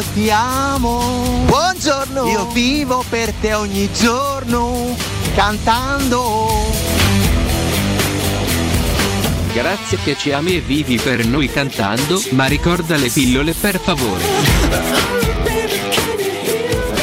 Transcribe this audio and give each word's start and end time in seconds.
Io 0.00 0.06
ti 0.14 0.30
amo. 0.30 1.44
Buongiorno, 1.44 2.26
io 2.26 2.46
vivo 2.52 3.04
per 3.08 3.32
te 3.34 3.52
ogni 3.54 3.90
giorno, 3.92 4.96
cantando. 5.34 6.48
Grazie 9.52 9.98
che 10.02 10.16
ci 10.16 10.32
ami 10.32 10.56
e 10.56 10.60
vivi 10.60 10.96
per 10.98 11.26
noi 11.26 11.50
cantando, 11.50 12.22
ma 12.30 12.46
ricorda 12.46 12.96
le 12.96 13.10
pillole 13.10 13.52
per 13.52 13.78
favore. 13.78 14.24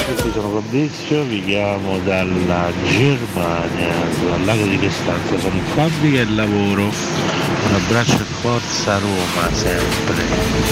Io 0.08 0.32
sono 0.32 0.62
Fabrizio, 0.62 1.24
vi 1.24 1.44
chiamo 1.46 2.00
dalla 2.00 2.72
Germania, 2.86 3.94
dal 4.28 4.46
lago 4.46 4.64
di 4.64 4.80
Costanza, 4.80 5.40
sono 5.40 5.56
in 5.56 5.66
fabbrica 5.76 6.22
e 6.22 6.30
lavoro. 6.30 6.84
Un 6.84 7.74
abbraccio 7.74 8.16
e 8.16 8.26
forza 8.42 8.98
Roma 8.98 9.54
sempre. 9.54 10.66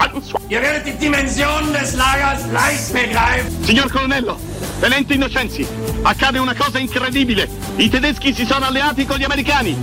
Kapitän 0.00 0.40
Ihr 0.48 0.60
werdet 0.60 0.84
die 0.86 0.98
Dimension 0.98 1.72
des 1.72 1.94
Lagers 1.94 2.40
leicht 2.52 2.92
begreifen. 2.92 3.64
Signor 3.64 3.88
Colonnello, 3.90 4.36
tenente 4.80 5.14
Innocenzi, 5.14 5.66
accade 6.02 6.38
una 6.40 6.54
cosa 6.54 6.78
incredibile. 6.78 7.48
I 7.76 7.88
tedeschi 7.88 8.34
si 8.34 8.44
sono 8.44 8.66
alleati 8.66 9.06
con 9.06 9.18
gli 9.18 9.24
americani. 9.24 9.76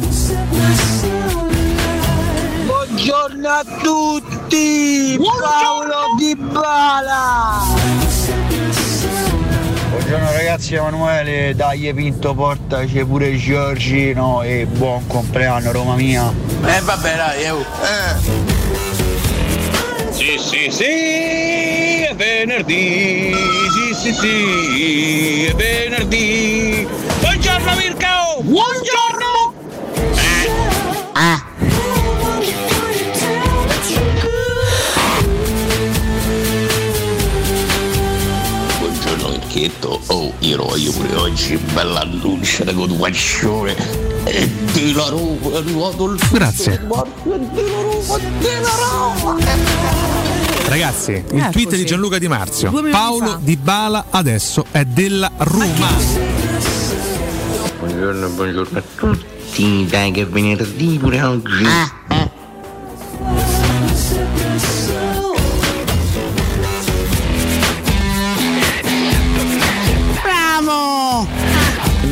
Buongiorno 2.66 3.48
a 3.48 3.64
tutti, 3.82 5.18
Paolo 5.18 6.16
Di 6.18 6.36
Bala. 6.36 7.64
Buongiorno 9.90 10.32
ragazzi, 10.34 10.76
Emanuele, 10.76 11.54
dai 11.56 11.94
Pinto, 11.94 12.34
portaci 12.34 13.06
pure 13.06 13.38
Giorgino 13.38 14.42
e 14.42 14.66
buon 14.66 15.08
compleanno 15.08 15.72
Roma 15.72 15.96
mia. 15.96 16.30
Eh 16.66 16.82
vabbè 16.82 17.16
dai, 17.16 17.44
eh. 17.44 18.57
Sì, 20.18 20.36
sì, 20.40 20.72
sì, 20.72 20.84
è 22.04 22.16
venerdì. 22.16 23.32
Sì, 23.72 23.94
sì, 23.94 24.14
sì, 24.14 25.46
è 25.46 25.54
venerdì. 25.54 26.88
Buongiorno 27.20 27.76
Mirko! 27.76 28.42
Buongiorno! 28.42 29.54
Ah, 31.14 31.46
Buongiorno 38.80 39.30
Mirchetto, 39.30 40.02
oh 40.08 40.34
io 40.40 40.64
voglio 40.64 40.92
pure 40.94 41.16
oggi 41.16 41.58
bella 41.58 42.00
annuncio 42.00 42.64
di 42.64 42.74
continuazione 42.74 44.07
e 44.28 44.50
di 44.74 44.94
la 44.94 45.08
Roma 45.10 45.52
è 45.54 45.58
arrivato 45.58 46.12
il 46.12 46.20
Grazie. 46.32 46.82
Ragazzi, 50.68 51.12
il 51.32 51.40
Eh, 51.40 51.50
tweet 51.52 51.76
di 51.76 51.86
Gianluca 51.86 52.18
Di 52.18 52.28
Marzio. 52.28 52.72
Paolo 52.92 53.26
fa. 53.26 53.40
Di 53.42 53.56
Bala 53.56 54.06
adesso 54.10 54.66
è 54.72 54.84
della 54.84 55.32
Roma. 55.38 55.90
Buongiorno, 57.80 58.28
buongiorno 58.30 58.78
a 58.78 58.84
tutti, 58.96 59.86
dai 59.90 60.12
che 60.12 60.22
è 60.22 60.28
venerdì 60.28 60.98
pure 61.00 61.22
oggi. 61.22 61.66
ah, 61.66 61.92
eh. 62.16 62.27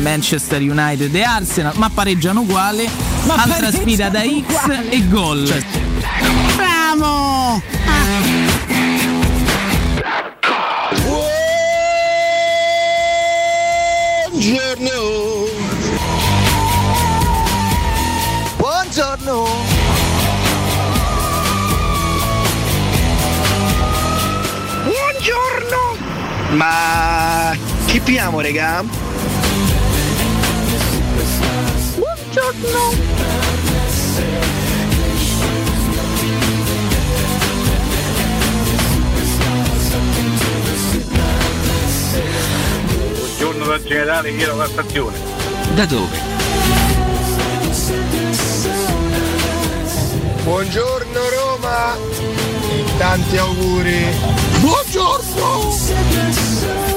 Manchester 0.06 0.62
United 0.62 1.12
e 1.16 1.24
Arsenal, 1.24 1.72
ma 1.78 1.90
pareggiano 1.90 2.42
uguale. 2.42 2.88
Altra 3.26 3.72
sfida 3.72 4.08
da 4.08 4.20
X 4.20 4.88
e 4.88 5.08
gol. 5.08 5.44
Cioè, 5.44 5.64
Bravo! 6.54 7.60
Buongiorno! 14.30 14.92
Buongiorno. 18.58 19.46
Buongiorno! 24.84 25.96
Ma 26.52 27.56
chi 27.86 27.98
piamo, 27.98 28.40
regà? 28.40 28.84
Buongiorno 43.16 43.64
dal 43.64 43.82
generale 43.84 44.32
Piero 44.32 44.54
Cassazione. 44.58 45.16
Da 45.76 45.86
dove? 45.86 46.18
Buongiorno 50.42 51.28
Roma 51.30 51.96
e 51.96 52.84
tanti 52.98 53.38
auguri. 53.38 54.04
Buongiorno! 54.60 55.24
Buongiorno! 55.36 56.95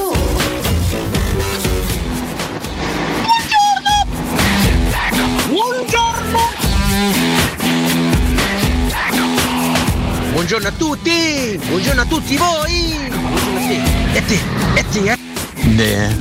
Buongiorno 10.32 10.68
a 10.68 10.72
tutti! 10.72 11.60
Buongiorno 11.68 12.02
a 12.02 12.06
tutti 12.06 12.36
voi! 12.36 13.10
Buongiorno 13.10 13.60
a! 13.60 13.82
E 14.14 14.26
te! 14.26 14.40
Te! 14.76 15.18
eh. 15.80 16.16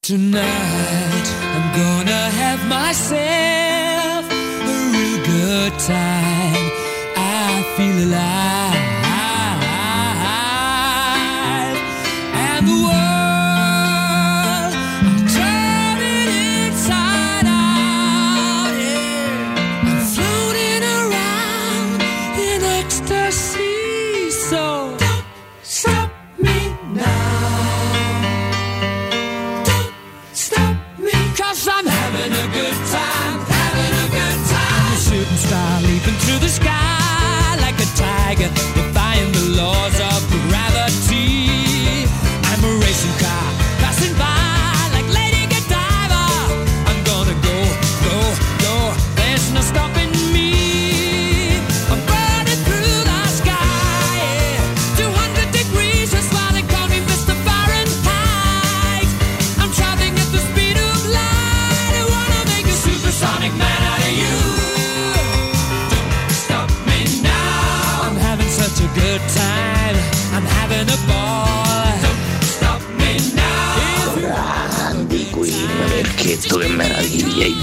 Tonight 0.00 1.26
I'm 1.54 1.72
gonna 1.74 2.30
have 2.30 2.64
myself 2.66 4.30
a 4.30 4.90
real 4.92 5.18
good 5.24 5.78
time. 5.78 6.70
I 7.16 7.62
feel 7.76 7.96
alive. 8.04 8.95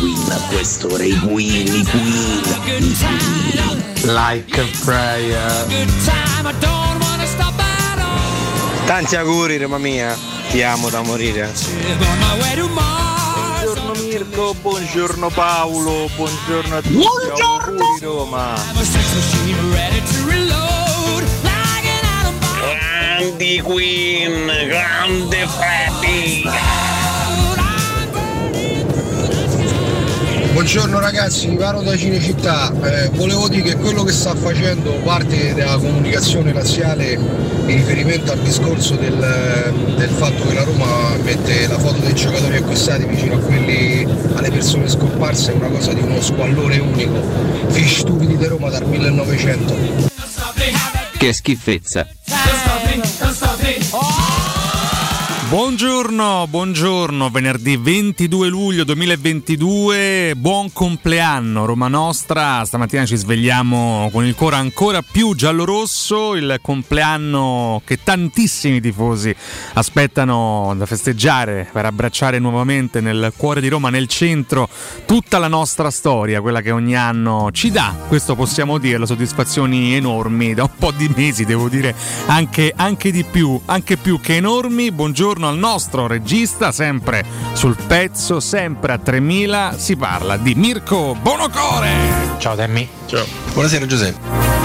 Queen 0.03 0.31
a 0.31 0.39
quest'ora, 0.50 1.05
i 1.05 1.17
Queen, 1.17 1.65
i 1.65 1.83
Queen, 1.85 2.41
i 2.44 2.59
Queen. 2.59 4.13
Like 4.13 4.59
a 4.59 4.65
prayer. 4.83 5.65
Tanti 8.85 9.15
auguri, 9.15 9.57
Roma 9.57 9.77
mia. 9.77 10.13
Ti 10.50 10.61
amo 10.61 10.89
da 10.89 11.01
morire. 11.03 11.53
Buongiorno 13.63 13.94
Mirko, 13.94 14.53
buongiorno 14.55 15.29
Paolo, 15.29 16.09
buongiorno 16.17 16.75
a 16.75 16.81
tutti. 16.81 16.95
Buongiorno. 16.95 17.81
Auguri 17.81 18.00
Roma. 18.01 18.55
Grandi 22.59 23.61
Queen, 23.61 24.51
grande 24.67 25.47
Freddy. 25.47 26.72
Buongiorno 30.53 31.00
ragazzi, 31.00 31.47
vi 31.47 31.55
parlo 31.55 31.81
da 31.81 31.97
Cinecittà. 31.97 32.71
Eh, 32.83 33.09
volevo 33.09 33.50
dire 33.50 33.63
che 33.63 33.75
quello 33.75 34.03
che 34.03 34.11
sta 34.11 34.35
facendo 34.35 34.91
parte 35.03 35.55
della 35.55 35.77
comunicazione 35.77 36.53
laziale 36.53 37.13
in 37.13 37.65
riferimento 37.65 38.31
al 38.31 38.38
discorso 38.38 38.95
del, 38.95 39.17
del 39.97 40.09
fatto 40.09 40.45
che 40.45 40.53
la 40.53 40.63
Roma 40.63 41.17
mette 41.23 41.65
la 41.65 41.79
foto 41.79 42.01
dei 42.01 42.13
giocatori 42.13 42.57
acquistati 42.57 43.03
vicino 43.05 43.38
a 43.38 43.39
quelli 43.39 44.07
alle 44.35 44.51
persone 44.51 44.88
scomparse 44.88 45.53
è 45.53 45.55
una 45.55 45.69
cosa 45.69 45.91
di 45.91 46.01
uno 46.01 46.21
squallore 46.21 46.77
unico. 46.77 47.19
Fish 47.69 48.01
stupidi 48.01 48.38
di 48.38 48.45
Roma 48.45 48.69
dal 48.69 48.85
1900. 48.85 50.11
Che 51.17 51.33
schifezza. 51.33 52.07
Buongiorno, 55.53 56.47
buongiorno, 56.50 57.29
venerdì 57.29 57.77
22 57.77 58.47
luglio 58.47 58.83
2022, 58.85 60.33
buon 60.35 60.73
compleanno 60.73 61.65
Roma 61.65 61.88
Nostra, 61.88 62.65
stamattina 62.65 63.05
ci 63.05 63.15
svegliamo 63.15 64.09
con 64.11 64.25
il 64.25 64.33
cuore 64.33 64.55
ancora 64.55 65.03
più 65.03 65.35
giallo-rosso, 65.35 66.33
il 66.33 66.57
compleanno 66.59 67.83
che 67.85 68.00
tantissimi 68.01 68.81
tifosi 68.81 69.35
aspettano 69.73 70.73
da 70.75 70.88
festeggiare 70.88 71.69
per 71.71 71.85
abbracciare 71.85 72.39
nuovamente 72.39 73.00
nel 73.00 73.31
cuore 73.38 73.61
di 73.61 73.67
Roma, 73.67 73.91
nel 73.91 74.07
centro, 74.07 74.67
tutta 75.05 75.38
la 75.38 75.50
nostra 75.50 75.91
storia, 75.91 76.41
quella 76.41 76.61
che 76.61 76.71
ogni 76.71 76.95
anno 76.95 77.51
ci 77.51 77.69
dà, 77.69 77.95
questo 78.07 78.33
possiamo 78.33 78.79
dirlo, 78.79 79.05
soddisfazioni 79.05 79.94
enormi, 79.94 80.55
da 80.55 80.63
un 80.63 80.71
po' 80.79 80.89
di 80.89 81.07
mesi 81.15 81.45
devo 81.45 81.69
dire 81.69 81.94
anche, 82.25 82.73
anche 82.75 83.11
di 83.11 83.23
più, 83.23 83.61
anche 83.65 83.97
più 83.97 84.19
che 84.19 84.38
enormi, 84.38 84.91
buongiorno 84.91 85.41
al 85.47 85.57
nostro 85.57 86.07
regista, 86.07 86.71
sempre 86.71 87.25
sul 87.53 87.75
pezzo, 87.75 88.39
sempre 88.39 88.93
a 88.93 88.97
3000, 88.97 89.75
si 89.77 89.95
parla 89.95 90.37
di 90.37 90.55
Mirko 90.55 91.15
Bonocore. 91.21 91.91
Ciao 92.37 92.55
Temmi. 92.55 92.87
Ciao. 93.05 93.25
Buonasera 93.53 93.85
Giuseppe. 93.85 94.62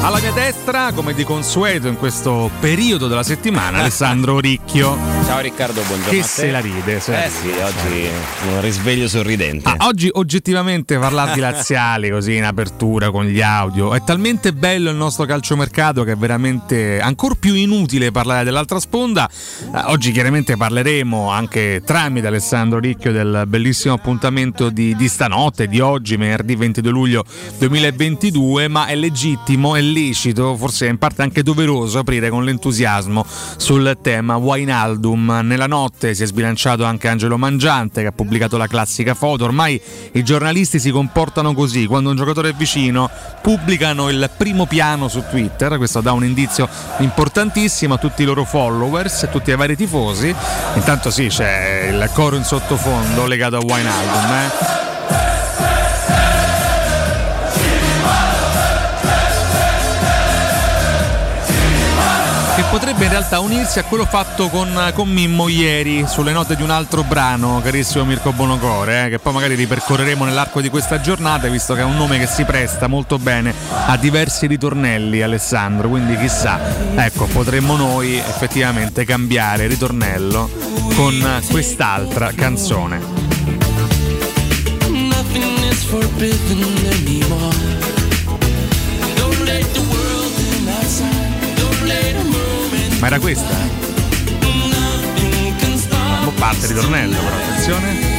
Alla 0.00 0.20
mia 0.20 0.30
destra, 0.32 0.92
come 0.94 1.12
di 1.12 1.24
consueto 1.24 1.88
in 1.88 1.96
questo 1.98 2.50
periodo 2.60 3.08
della 3.08 3.24
settimana, 3.24 3.78
Alessandro 3.80 4.38
Ricchio. 4.38 4.96
Ciao 5.26 5.40
Riccardo, 5.40 5.82
buongiorno. 5.82 6.10
Che 6.12 6.20
a 6.20 6.22
te. 6.22 6.28
se 6.28 6.50
la 6.50 6.60
ride, 6.60 7.00
se 7.00 7.10
la 7.12 7.24
Eh 7.24 7.28
ride. 7.28 7.38
sì, 7.40 7.48
oggi 7.60 8.08
un 8.54 8.60
risveglio 8.62 9.08
sorridente. 9.08 9.68
Ah, 9.68 9.86
oggi 9.86 10.08
oggettivamente 10.10 10.96
parlare 10.98 11.34
di 11.34 11.40
laziali 11.40 12.08
così 12.10 12.36
in 12.36 12.44
apertura 12.44 13.10
con 13.10 13.26
gli 13.26 13.40
audio 13.42 13.92
è 13.92 14.02
talmente 14.02 14.52
bello 14.54 14.88
il 14.88 14.96
nostro 14.96 15.26
calciomercato 15.26 16.04
che 16.04 16.12
è 16.12 16.16
veramente 16.16 17.00
ancora 17.00 17.34
più 17.38 17.54
inutile 17.54 18.10
parlare 18.10 18.44
dell'altra 18.44 18.78
sponda. 18.80 19.28
Eh, 19.28 19.78
oggi 19.86 20.12
chiaramente 20.12 20.56
parleremo 20.56 21.28
anche 21.28 21.82
tramite 21.84 22.28
Alessandro 22.28 22.78
Ricchio 22.78 23.12
del 23.12 23.44
bellissimo 23.46 23.94
appuntamento 23.94 24.70
di, 24.70 24.94
di 24.96 25.08
stanotte, 25.08 25.66
di 25.66 25.80
oggi, 25.80 26.16
venerdì 26.16 26.54
22 26.54 26.90
luglio 26.90 27.24
2022, 27.58 28.68
ma 28.68 28.86
è 28.86 28.94
legittimo, 28.94 29.74
è 29.76 29.80
lecito, 29.92 30.56
forse 30.56 30.86
in 30.86 30.98
parte 30.98 31.22
anche 31.22 31.42
doveroso 31.42 31.98
aprire 31.98 32.30
con 32.30 32.44
l'entusiasmo 32.44 33.24
sul 33.56 33.98
tema 34.02 34.36
Wainaldum. 34.36 35.40
Nella 35.42 35.66
notte 35.66 36.14
si 36.14 36.22
è 36.22 36.26
sbilanciato 36.26 36.84
anche 36.84 37.08
Angelo 37.08 37.36
Mangiante 37.36 38.02
che 38.02 38.08
ha 38.08 38.12
pubblicato 38.12 38.56
la 38.56 38.66
classica 38.66 39.14
foto. 39.14 39.44
Ormai 39.44 39.80
i 40.12 40.22
giornalisti 40.22 40.78
si 40.78 40.90
comportano 40.90 41.54
così, 41.54 41.86
quando 41.86 42.10
un 42.10 42.16
giocatore 42.16 42.50
è 42.50 42.52
vicino 42.54 43.10
pubblicano 43.42 44.08
il 44.08 44.30
primo 44.36 44.66
piano 44.66 45.08
su 45.08 45.22
Twitter, 45.28 45.76
questo 45.76 46.00
dà 46.00 46.12
un 46.12 46.24
indizio 46.24 46.68
importantissimo 46.98 47.94
a 47.94 47.98
tutti 47.98 48.22
i 48.22 48.24
loro 48.24 48.44
followers, 48.44 49.24
a 49.24 49.26
tutti 49.28 49.50
i 49.50 49.56
vari 49.56 49.76
tifosi. 49.76 50.34
Intanto 50.74 51.10
sì, 51.10 51.28
c'è 51.28 51.90
il 51.90 52.10
coro 52.12 52.36
in 52.36 52.44
sottofondo 52.44 53.26
legato 53.26 53.56
a 53.56 53.60
Wainaldum. 53.60 54.32
Eh. 54.32 54.77
Potrebbe 62.98 63.04
in 63.04 63.10
realtà 63.10 63.38
unirsi 63.38 63.78
a 63.78 63.84
quello 63.84 64.04
fatto 64.04 64.48
con, 64.48 64.90
con 64.94 65.08
Mimmo 65.08 65.48
ieri 65.48 66.04
sulle 66.08 66.32
note 66.32 66.56
di 66.56 66.62
un 66.62 66.70
altro 66.70 67.04
brano, 67.04 67.60
carissimo 67.62 68.04
Mirko 68.04 68.32
Bonocore, 68.32 69.04
eh, 69.04 69.08
che 69.08 69.18
poi 69.20 69.32
magari 69.32 69.54
ripercorreremo 69.54 70.24
nell'arco 70.24 70.60
di 70.60 70.68
questa 70.68 71.00
giornata, 71.00 71.48
visto 71.48 71.74
che 71.74 71.80
è 71.80 71.84
un 71.84 71.96
nome 71.96 72.18
che 72.18 72.26
si 72.26 72.44
presta 72.44 72.88
molto 72.88 73.18
bene 73.18 73.54
a 73.86 73.96
diversi 73.96 74.46
ritornelli, 74.46 75.22
Alessandro, 75.22 75.88
quindi 75.88 76.16
chissà, 76.16 76.58
ecco, 76.96 77.26
potremmo 77.26 77.76
noi 77.76 78.16
effettivamente 78.16 79.04
cambiare 79.04 79.68
ritornello 79.68 80.50
con 80.94 81.42
quest'altra 81.50 82.32
canzone. 82.34 83.00
Nothing 84.88 85.70
is 85.70 85.84
forbidden 85.84 86.64
anymore. 86.90 87.27
Ma 93.00 93.06
era 93.06 93.18
questa? 93.20 93.54
Un 94.40 96.24
po' 96.24 96.32
parte 96.32 96.66
il 96.66 96.72
ritornello, 96.72 97.16
però 97.16 97.36
attenzione. 97.36 98.16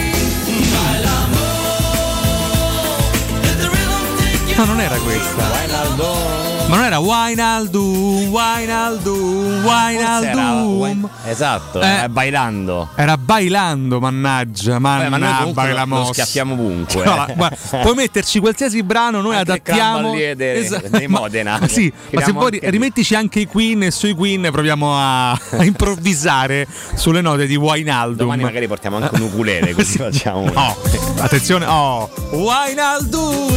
No, 4.55 4.65
non 4.65 4.79
era 4.81 4.97
questa. 4.97 6.48
Ma 6.69 6.75
non 6.75 6.85
era 6.85 6.99
Wainaldum, 6.99 8.27
Wainaldum, 8.29 9.63
Wainaldum. 9.65 11.09
Esatto, 11.25 11.81
Eh. 11.81 12.03
eh, 12.03 12.09
bailando. 12.09 12.89
Era 12.93 13.17
bailando, 13.17 13.99
mannaggia, 13.99 14.77
ma 14.77 15.09
mannaggia 15.09 15.37
comunque 15.39 15.65
che 15.65 15.73
la 15.73 15.85
lo- 15.85 16.09
schiaffiamo 16.13 16.53
ovunque. 16.53 17.03
No, 17.03 17.25
guarda, 17.35 17.55
puoi 17.81 17.95
metterci 17.95 18.39
qualsiasi 18.39 18.83
brano, 18.83 19.19
noi 19.21 19.35
Anche 19.37 19.51
adattiamo. 19.53 20.13
De- 20.13 20.35
dei 20.35 21.07
ma- 21.07 21.19
Modena. 21.21 21.57
ma 21.59 21.65
sì, 21.69 21.91
ma 22.11 22.21
se 22.21 22.31
vuoi 22.33 22.53
anche- 22.53 22.69
rimettici 22.69 23.15
anche 23.15 23.39
i 23.39 23.47
Queen 23.47 23.81
e 23.83 23.91
sui 23.91 24.13
Queen 24.13 24.47
proviamo 24.51 24.95
a, 24.95 25.31
a 25.31 25.63
improvvisare 25.63 26.67
sulle 26.93 27.21
note 27.21 27.47
di 27.47 27.55
Wainaldum. 27.55 28.15
Domani 28.17 28.43
magari 28.43 28.67
portiamo 28.67 28.97
anche 28.97 29.15
un 29.15 29.21
ukulele 29.21 29.73
così 29.73 29.97
facciamo. 29.97 30.45
No, 30.51 30.75
attenzione, 31.17 31.65
oh, 31.65 32.07
Wainaldum. 32.33 33.47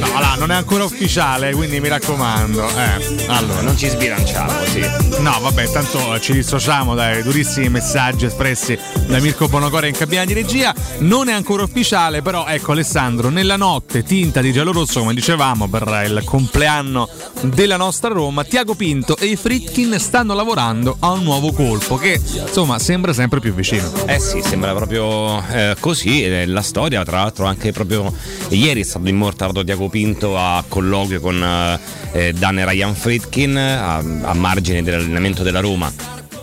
No, 0.00 0.18
là, 0.18 0.34
non 0.38 0.50
è 0.50 0.54
ancora 0.54 0.82
ufficiale, 0.84 1.52
quindi 1.52 1.78
mi 1.78 1.88
raccomando. 1.88 1.98
Eh, 2.02 3.26
allora. 3.28 3.60
Non 3.60 3.76
ci 3.76 3.88
sbilanciamo, 3.88 4.64
sì. 4.64 4.80
No, 5.20 5.38
vabbè, 5.40 5.70
tanto 5.70 6.18
ci 6.20 6.32
dissociamo 6.32 6.94
dai 6.94 7.22
durissimi 7.22 7.68
messaggi 7.68 8.24
espressi 8.24 8.78
da 9.06 9.18
Mirko 9.20 9.48
Bonocore 9.48 9.88
in 9.88 9.94
cabina 9.94 10.24
di 10.24 10.32
regia. 10.32 10.74
Non 10.98 11.28
è 11.28 11.32
ancora 11.32 11.62
ufficiale, 11.62 12.22
però 12.22 12.46
ecco 12.46 12.72
Alessandro, 12.72 13.28
nella 13.28 13.56
notte 13.56 14.02
tinta 14.02 14.40
di 14.40 14.52
giallo-rosso, 14.52 15.00
come 15.00 15.14
dicevamo, 15.14 15.68
per 15.68 16.04
il 16.06 16.22
compleanno 16.24 17.08
della 17.42 17.76
nostra 17.76 18.08
Roma, 18.08 18.44
Tiago 18.44 18.74
Pinto 18.74 19.16
e 19.16 19.26
i 19.26 19.36
Fritkin 19.36 19.98
stanno 19.98 20.34
lavorando 20.34 20.96
a 21.00 21.10
un 21.10 21.22
nuovo 21.22 21.52
colpo 21.52 21.96
che 21.96 22.20
insomma 22.34 22.78
sembra 22.78 23.12
sempre 23.12 23.40
più 23.40 23.52
vicino. 23.54 23.90
Eh 24.06 24.18
sì, 24.18 24.40
sembra 24.42 24.74
proprio 24.74 25.42
eh, 25.50 25.76
così. 25.78 26.24
eh, 26.24 26.46
La 26.46 26.62
storia, 26.62 27.04
tra 27.04 27.18
l'altro, 27.18 27.44
anche 27.44 27.72
proprio 27.72 28.12
ieri 28.48 28.80
è 28.80 28.84
stato 28.84 29.08
immortalato 29.08 29.62
Tiago 29.64 29.88
Pinto 29.88 30.36
a 30.38 30.64
colloquio 30.66 31.20
con 31.20 31.42
eh, 31.42 31.89
eh, 32.12 32.32
Dan 32.32 32.64
Ryan 32.64 32.94
Friedkin 32.94 33.56
a, 33.56 33.96
a 33.96 34.34
margine 34.34 34.82
dell'allenamento 34.82 35.42
della 35.42 35.60
Roma. 35.60 35.92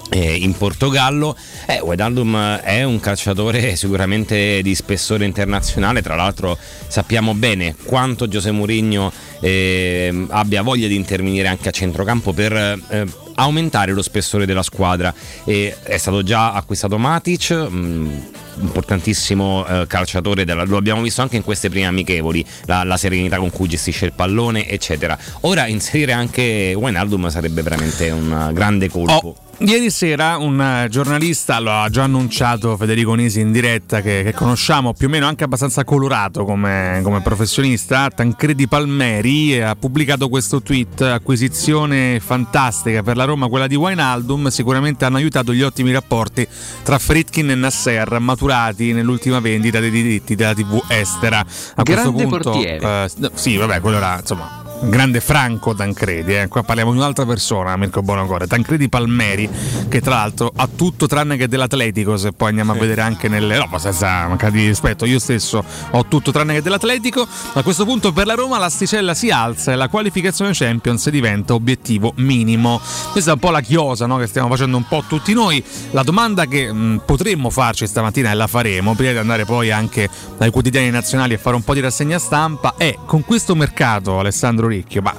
eh, 0.10 0.36
In 0.36 0.56
Portogallo, 0.56 1.36
eh, 1.66 1.80
Wijnaldum 1.82 2.58
è 2.58 2.84
un 2.84 3.00
calciatore 3.00 3.76
sicuramente 3.76 4.62
di 4.62 4.74
spessore 4.76 5.26
internazionale. 5.26 6.02
Tra 6.02 6.16
l'altro, 6.16 6.58
sappiamo 6.88 7.34
bene 7.34 7.76
quanto 7.84 8.28
Giuseppe 8.28 8.56
Mourinho 8.56 9.12
eh, 9.42 10.26
abbia 10.30 10.62
voglia 10.62 10.88
di 10.88 10.96
intervenire 10.96 11.48
anche 11.48 11.70
a 11.70 11.72
centrocampo 11.72 12.34
per 12.34 12.54
eh, 12.54 13.06
aumentare 13.40 13.92
lo 13.94 14.02
spessore 14.02 14.46
della 14.46 14.64
squadra. 14.64 15.14
E 15.46 15.76
è 15.84 15.98
stato 15.98 16.24
già 16.24 16.54
acquistato 16.54 16.98
Matic, 16.98 17.52
mh, 17.52 18.32
importantissimo 18.60 19.66
eh, 19.66 19.88
calciatore, 19.88 20.46
della- 20.46 20.64
lo 20.64 20.78
abbiamo 20.78 21.02
visto 21.02 21.22
anche 21.22 21.36
in 21.36 21.44
queste 21.44 21.70
prime 21.70 21.86
amichevoli, 21.88 22.46
la, 22.66 22.84
la 22.84 22.98
serenità 22.98 23.38
con 23.38 23.50
cui 23.52 23.68
gestisce 23.68 24.06
il 24.06 24.14
pallone, 24.14 24.68
eccetera. 24.68 25.18
Ora 25.42 25.68
inserire 25.68 26.12
anche 26.14 26.74
Wijnaldum 26.76 27.30
sarebbe 27.30 27.62
veramente 27.62 28.10
un 28.10 28.52
grande 28.54 28.90
colpo. 28.90 29.28
Oh, 29.28 29.36
Ieri 29.60 29.90
sera 29.90 30.38
un 30.38 30.86
giornalista, 30.88 31.60
lo 31.60 31.72
ha 31.72 31.90
già 31.90 32.04
annunciato 32.04 32.78
Federico 32.78 33.16
Nisi 33.16 33.40
in 33.40 33.52
diretta, 33.52 34.02
che, 34.02 34.22
che 34.24 34.32
conosciamo 34.32 34.94
più 34.94 35.08
o 35.08 35.10
meno 35.10 35.26
anche 35.26 35.46
abbastanza 35.46 35.84
colorato 35.84 36.46
come, 36.46 37.00
come 37.02 37.22
professionista, 37.22 38.08
Tancredi 38.10 38.68
Palmeri, 38.68 39.60
ha 39.60 39.76
pubblicato 39.76 40.30
questo 40.30 40.62
tweet, 40.62 41.02
acquisizione 41.02 42.20
fantastica 42.20 43.02
per 43.02 43.18
la 43.18 43.24
Roma, 43.24 43.48
quella 43.48 43.66
di 43.66 43.76
Wijnaldum, 43.76 44.50
sicuramente 44.50 45.06
hanno 45.06 45.18
aiutato 45.18 45.52
gli 45.52 45.64
ottimi 45.64 45.92
rapporti 45.92 46.48
tra 46.84 47.00
Fritkin 47.00 47.50
e 47.50 47.56
Nasser, 47.56 48.20
maturati 48.20 48.94
nell'ultima 48.94 49.40
vendita 49.40 49.80
dei 49.80 49.90
diritti 49.90 50.36
della 50.36 50.54
TV 50.54 50.84
estera. 50.88 51.40
A 51.40 51.82
questo 51.82 52.14
Grande 52.14 52.24
punto, 52.28 52.52
portiere. 52.52 53.06
eh, 53.06 53.32
sì, 53.34 53.58
vabbè, 53.58 53.82
quello 53.82 53.98
era 53.98 54.20
insomma 54.20 54.66
grande 54.82 55.20
Franco 55.20 55.74
Tancredi, 55.74 56.36
eh. 56.36 56.48
qua 56.48 56.64
parliamo 56.64 56.92
di 56.92 56.98
un'altra 56.98 57.26
persona, 57.26 57.76
Mirko 57.78 58.02
Bonocore, 58.02 58.48
Tancredi 58.48 58.90
Palmeri, 58.90 59.50
che 59.90 60.02
tra 60.02 60.16
l'altro 60.16 60.52
ha 60.56 60.68
tutto 60.74 61.08
tranne 61.08 61.38
che 61.38 61.48
dell'Atletico, 61.48 62.18
se 62.18 62.32
poi 62.32 62.50
andiamo 62.50 62.74
a 62.74 62.76
vedere 62.76 63.02
anche 63.02 63.28
nelle... 63.28 63.58
no, 63.58 63.68
ma 63.70 63.80
senza 63.80 64.28
mancare 64.28 64.52
di 64.52 64.68
rispetto, 64.68 65.06
io 65.06 65.20
stesso 65.20 65.64
ho 65.92 66.06
tutto 66.06 66.32
tranne 66.32 66.54
che 66.54 66.62
dell'Atletico, 66.62 67.28
a 67.54 67.64
questo 67.64 67.86
punto 67.86 68.12
per 68.14 68.26
la 68.26 68.36
Roma 68.36 68.58
l'asticella 68.58 69.14
si 69.14 69.30
alza 69.30 69.72
e 69.72 69.76
la 69.76 69.88
qualificazione 69.88 70.52
Champions 70.54 71.10
diventa 71.10 71.54
obiettivo 71.54 72.14
minimo. 72.18 72.80
Questa 73.12 73.32
è 73.32 73.34
un 73.34 73.40
po' 73.40 73.50
la 73.50 73.62
chiosa 73.62 74.06
no, 74.06 74.18
che 74.18 74.28
stiamo 74.28 74.48
facendo 74.48 74.78
un 74.78 74.88
po' 74.88 75.04
tutti 75.08 75.34
noi, 75.34 75.64
la 75.92 76.04
domanda 76.04 76.46
che 76.46 76.72
mh, 76.72 77.02
potremmo 77.06 77.50
farci 77.50 77.88
stamattina 77.88 78.32
e 78.32 78.36
la 78.36 78.48
faremo, 78.48 78.94
prima 78.94 79.12
di 79.12 79.18
andare 79.18 79.46
poi 79.46 79.72
anche 79.72 80.10
dai 80.38 80.52
quotidiani 80.52 80.90
nazionali 80.90 81.34
e 81.34 81.38
fare 81.38 81.56
un 81.56 81.64
po' 81.64 81.74
di 81.74 81.80
rassegna 81.80 82.20
stampa, 82.20 82.76
è 82.78 82.96
con 83.06 83.24
questo 83.26 83.56
mercato 83.56 84.20
Alessandro 84.20 84.67
Ricchio, 84.68 85.02
ma 85.02 85.14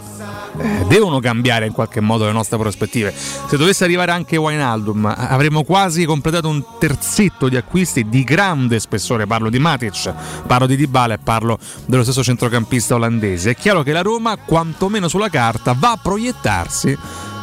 eh, 0.59 0.85
devono 0.87 1.21
cambiare 1.21 1.67
in 1.67 1.73
qualche 1.73 2.01
modo 2.01 2.25
le 2.25 2.33
nostre 2.33 2.59
prospettive. 2.59 3.15
Se 3.15 3.57
dovesse 3.57 3.85
arrivare 3.85 4.13
anche 4.13 4.37
Wijnaldum, 4.37 5.13
avremmo 5.17 5.63
quasi 5.63 6.05
completato 6.05 6.49
un 6.49 6.63
terzetto 6.79 7.49
di 7.49 7.57
acquisti 7.57 8.09
di 8.09 8.25
grande 8.25 8.81
spessore. 8.81 9.27
Parlo 9.27 9.51
di 9.51 9.59
Matic, 9.59 10.13
parlo 10.47 10.67
di 10.67 10.77
Dybala 10.77 11.15
e 11.15 11.19
parlo 11.19 11.59
dello 11.87 12.03
stesso 12.03 12.23
centrocampista 12.23 12.95
olandese. 12.95 13.51
È 13.51 13.55
chiaro 13.55 13.83
che 13.83 13.93
la 13.93 14.03
Roma, 14.03 14.37
quantomeno 14.37 15.09
sulla 15.09 15.29
carta, 15.29 15.75
va 15.79 15.93
a 15.93 15.99
proiettarsi 16.01 16.97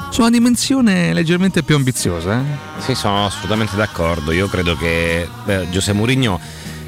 su 0.10 0.22
una 0.22 0.30
dimensione 0.30 1.14
leggermente 1.14 1.64
più 1.64 1.76
ambiziosa. 1.76 2.40
Eh? 2.40 2.82
Sì, 2.82 2.96
sono 2.96 3.26
assolutamente 3.26 3.76
d'accordo. 3.76 4.32
Io 4.32 4.48
credo 4.48 4.76
che 4.78 5.28
eh, 5.46 5.68
Giuseppe 5.70 5.98
Mourinho 5.98 6.40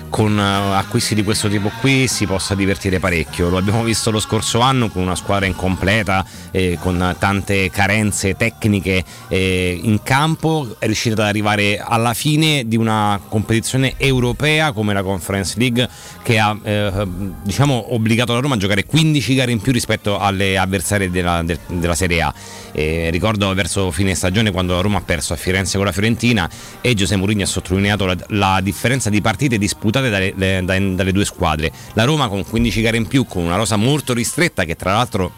con 0.10 0.38
eh, 0.38 0.76
acquisti 0.76 1.16
di 1.16 1.24
questo 1.24 1.50
tipo 1.50 1.72
qui 1.80 2.08
si 2.08 2.26
possa 2.26 2.56
divertire 2.56 3.00
parecchio. 3.00 3.50
Lo 3.50 3.58
abbiamo 3.58 3.84
visto 3.84 4.12
lo 4.12 4.20
scorso 4.20 4.60
anno 4.60 4.90
con 4.90 5.02
una 5.02 5.16
squadra 5.16 5.46
incompleta, 5.46 6.26
eh, 6.52 6.78
con 6.82 7.16
tante 7.20 7.70
carenze 7.70 8.36
tecniche 8.36 9.04
eh, 9.28 9.80
in 9.82 10.02
campo, 10.04 10.76
è 10.80 10.86
riuscito 10.86 11.22
ad 11.22 11.28
arrivare 11.28 11.80
alla 11.80 12.14
fine 12.14 12.68
di 12.68 12.78
una 12.78 13.20
competizione 13.28 13.94
europea 13.98 14.72
come 14.72 14.94
la 14.94 15.04
Conference 15.04 15.56
League 15.58 15.88
che 16.24 16.40
ha 16.40 16.58
eh, 16.62 17.08
diciamo, 17.44 17.94
obbligato 17.94 18.34
la 18.34 18.40
Roma 18.40 18.56
a 18.56 18.58
giocare 18.58 18.86
15 18.86 19.36
gare 19.36 19.52
in 19.52 19.62
più 19.62 19.72
rispetto 19.72 20.20
alle 20.20 20.58
avversarie 20.58 21.10
della, 21.10 21.44
del- 21.44 21.60
della 21.68 21.96
Serie 21.96 22.22
A. 22.22 22.34
Ricordo 22.78 23.52
verso 23.56 23.90
fine 23.90 24.14
stagione 24.14 24.52
quando 24.52 24.76
la 24.76 24.82
Roma 24.82 25.00
ha 25.00 25.02
perso 25.02 25.34
a 25.34 25.36
Firenze 25.36 25.78
con 25.78 25.86
la 25.88 25.92
Fiorentina 25.92 26.48
e 26.80 26.94
Giuseppe 26.94 27.18
Mourinho 27.18 27.44
ha 27.44 27.48
sottolineato 27.48 28.06
la, 28.06 28.16
la 28.30 28.60
differenza 28.62 29.10
di 29.10 29.20
partite 29.22 29.58
disputate 29.58 30.07
dalle, 30.10 30.34
le- 30.36 30.62
dai- 30.64 30.96
dalle 30.96 31.12
due 31.12 31.26
squadre. 31.26 31.72
La 31.94 32.04
Roma 32.04 32.28
con 32.28 32.44
15 32.44 32.82
gare 32.82 32.98
in 32.98 33.08
più, 33.08 33.26
con 33.26 33.44
una 33.44 33.56
rosa 33.56 33.76
molto 33.76 34.14
ristretta 34.14 34.64
che 34.64 34.76
tra 34.76 34.94
l'altro 34.94 35.32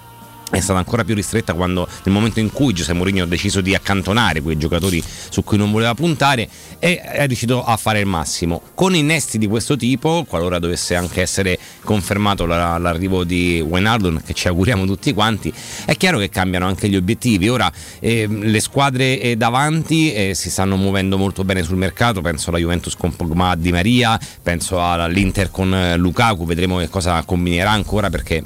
è 0.50 0.60
stata 0.60 0.79
ancora 0.79 1.03
più 1.03 1.15
ristretta 1.15 1.53
quando 1.53 1.88
nel 2.03 2.13
momento 2.13 2.39
in 2.39 2.51
cui 2.51 2.74
Giuseppe 2.74 2.98
Mourinho 2.98 3.24
ha 3.24 3.27
deciso 3.27 3.62
di 3.62 3.75
accantonare 3.75 4.41
quei 4.41 4.58
giocatori 4.58 5.03
su 5.29 5.44
cui 5.44 5.58
non 5.58 5.72
voleva 5.72 5.94
puntare 5.94 6.48
e 6.79 7.00
è 7.01 7.25
riuscito 7.27 7.63
a 7.63 7.77
fare 7.77 8.00
il 8.00 8.06
massimo. 8.06 8.62
Con 8.74 8.96
innesti 8.96 9.38
di 9.38 9.48
questo 9.48 9.75
tipo 9.75 10.25
qualora 10.27 10.60
dovesse 10.60 10.96
anche 10.96 11.22
essere 11.22 11.58
confermato 11.84 12.46
la- 12.46 12.77
l'arrivo 12.77 13.24
di 13.24 13.63
Wijnaldum 13.65 14.22
che 14.24 14.34
ci 14.34 14.48
auguriamo 14.48 14.86
tutti 14.86 15.13
quanti 15.13 15.53
è 15.86 15.96
chiaro 15.96 16.18
che 16.18 16.29
cambiano 16.29 16.65
anche 16.65 16.89
gli 16.89 16.96
obiettivi. 16.96 17.50
Ora 17.50 17.72
ehm, 18.00 18.44
le 18.44 18.60
squadre 18.60 19.20
eh, 19.20 19.36
davanti 19.36 20.13
eh, 20.13 20.34
si 20.34 20.50
stanno 20.50 20.75
muovendo 20.75 21.18
molto 21.18 21.44
bene 21.44 21.63
sul 21.63 21.77
mercato. 21.77 22.22
Penso 22.22 22.50
alla 22.50 22.60
Juventus 22.60 22.96
con 22.96 23.15
Pogba 23.15 23.56
Di 23.56 23.72
Maria 23.72 24.20
penso 24.41 24.82
all'Inter 24.82 25.51
con 25.51 25.74
eh, 25.74 25.98
Lukaku. 25.98 26.46
Vedremo 26.46 26.77
che 26.77 26.89
cosa 26.89 27.22
combinerà 27.24 27.72
ancora 27.72 28.10
perché 28.10 28.44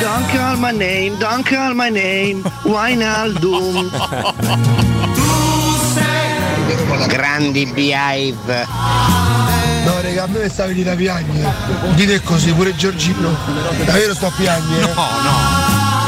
Don't 0.00 0.26
call 0.30 0.56
my 0.58 0.72
name, 0.72 1.16
don't 1.18 1.46
call 1.48 1.74
my 1.74 1.90
name, 1.90 2.42
Wijnaldum. 2.64 3.90
Grandi 7.06 7.66
Behive. 7.66 8.66
No, 9.84 10.00
raga, 10.00 10.24
a 10.24 10.26
me 10.26 10.48
sta 10.48 10.66
venire 10.66 10.90
a 10.90 10.94
piangere. 10.94 11.52
Dite 11.94 12.22
così, 12.22 12.52
pure 12.52 12.74
Giorgino. 12.74 13.36
Davvero 13.84 14.14
sto 14.14 14.26
a 14.26 14.32
piangere. 14.34 14.92
No, 14.94 15.06
no. 15.22 15.30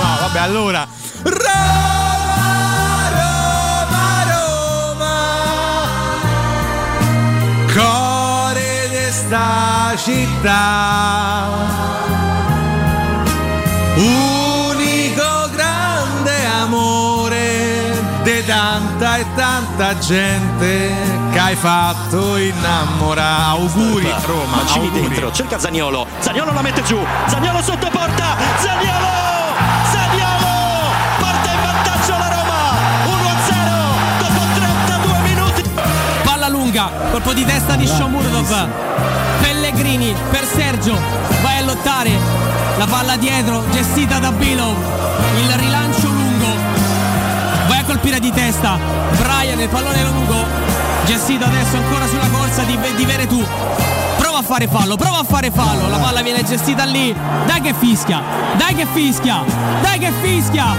No, 0.02 0.16
vabbè, 0.20 0.38
allora. 0.38 0.88
Core 7.75 8.88
di 8.88 9.12
sta 9.12 9.94
città. 9.96 11.44
Unico 13.96 14.35
tanta 19.36 19.96
gente 19.98 20.90
che 21.30 21.38
hai 21.38 21.54
fatto 21.54 22.36
innamorare. 22.36 23.44
Auguri 23.50 24.12
Roma, 24.24 24.56
Mancini 24.56 24.86
auguri. 24.86 25.08
dentro, 25.08 25.30
cerca 25.32 25.58
Zagnolo. 25.58 26.06
Zagnolo 26.18 26.52
la 26.52 26.62
mette 26.62 26.82
giù. 26.82 26.98
Zagnolo 27.26 27.62
sotto 27.62 27.88
porta. 27.90 28.36
Zagnolo! 28.58 29.14
Zagnolo! 29.92 30.90
Porta 31.18 31.52
in 31.52 31.60
vantaggio 31.62 32.12
la 32.18 32.28
Roma. 32.28 32.60
1-0 33.04 34.18
dopo 34.18 34.40
32 34.54 35.18
minuti. 35.28 35.62
Colpo 37.10 37.32
di 37.34 37.44
testa 37.44 37.76
di 37.76 37.86
Shomurdov. 37.86 38.68
Pellegrini 39.42 40.14
per 40.30 40.44
Sergio. 40.46 40.98
Vai 41.42 41.58
a 41.58 41.64
lottare. 41.64 42.10
La 42.78 42.86
palla 42.86 43.16
dietro, 43.16 43.64
gestita 43.70 44.18
da 44.18 44.32
Bilov. 44.32 44.74
Il 45.38 45.50
rilancio 45.58 45.85
colpire 47.86 48.18
di 48.18 48.30
testa. 48.32 48.78
Brian, 49.16 49.60
il 49.60 49.68
pallone 49.68 50.02
lungo. 50.02 50.44
Gestito 51.06 51.44
adesso 51.44 51.76
ancora 51.76 52.06
sulla 52.06 52.28
corsa 52.28 52.62
di, 52.64 52.76
di 52.96 53.04
Veretù. 53.04 53.42
Prova 54.18 54.38
a 54.38 54.42
fare 54.42 54.66
fallo, 54.66 54.96
prova 54.96 55.20
a 55.20 55.24
fare 55.24 55.50
fallo. 55.50 55.88
La 55.88 55.98
palla 55.98 56.20
viene 56.20 56.42
gestita 56.42 56.84
lì. 56.84 57.14
Dai 57.46 57.60
che 57.60 57.72
fischia. 57.72 58.20
Dai 58.56 58.74
che 58.74 58.86
fischia. 58.92 59.42
Dai 59.80 59.98
che 59.98 60.12
fischia. 60.20 60.74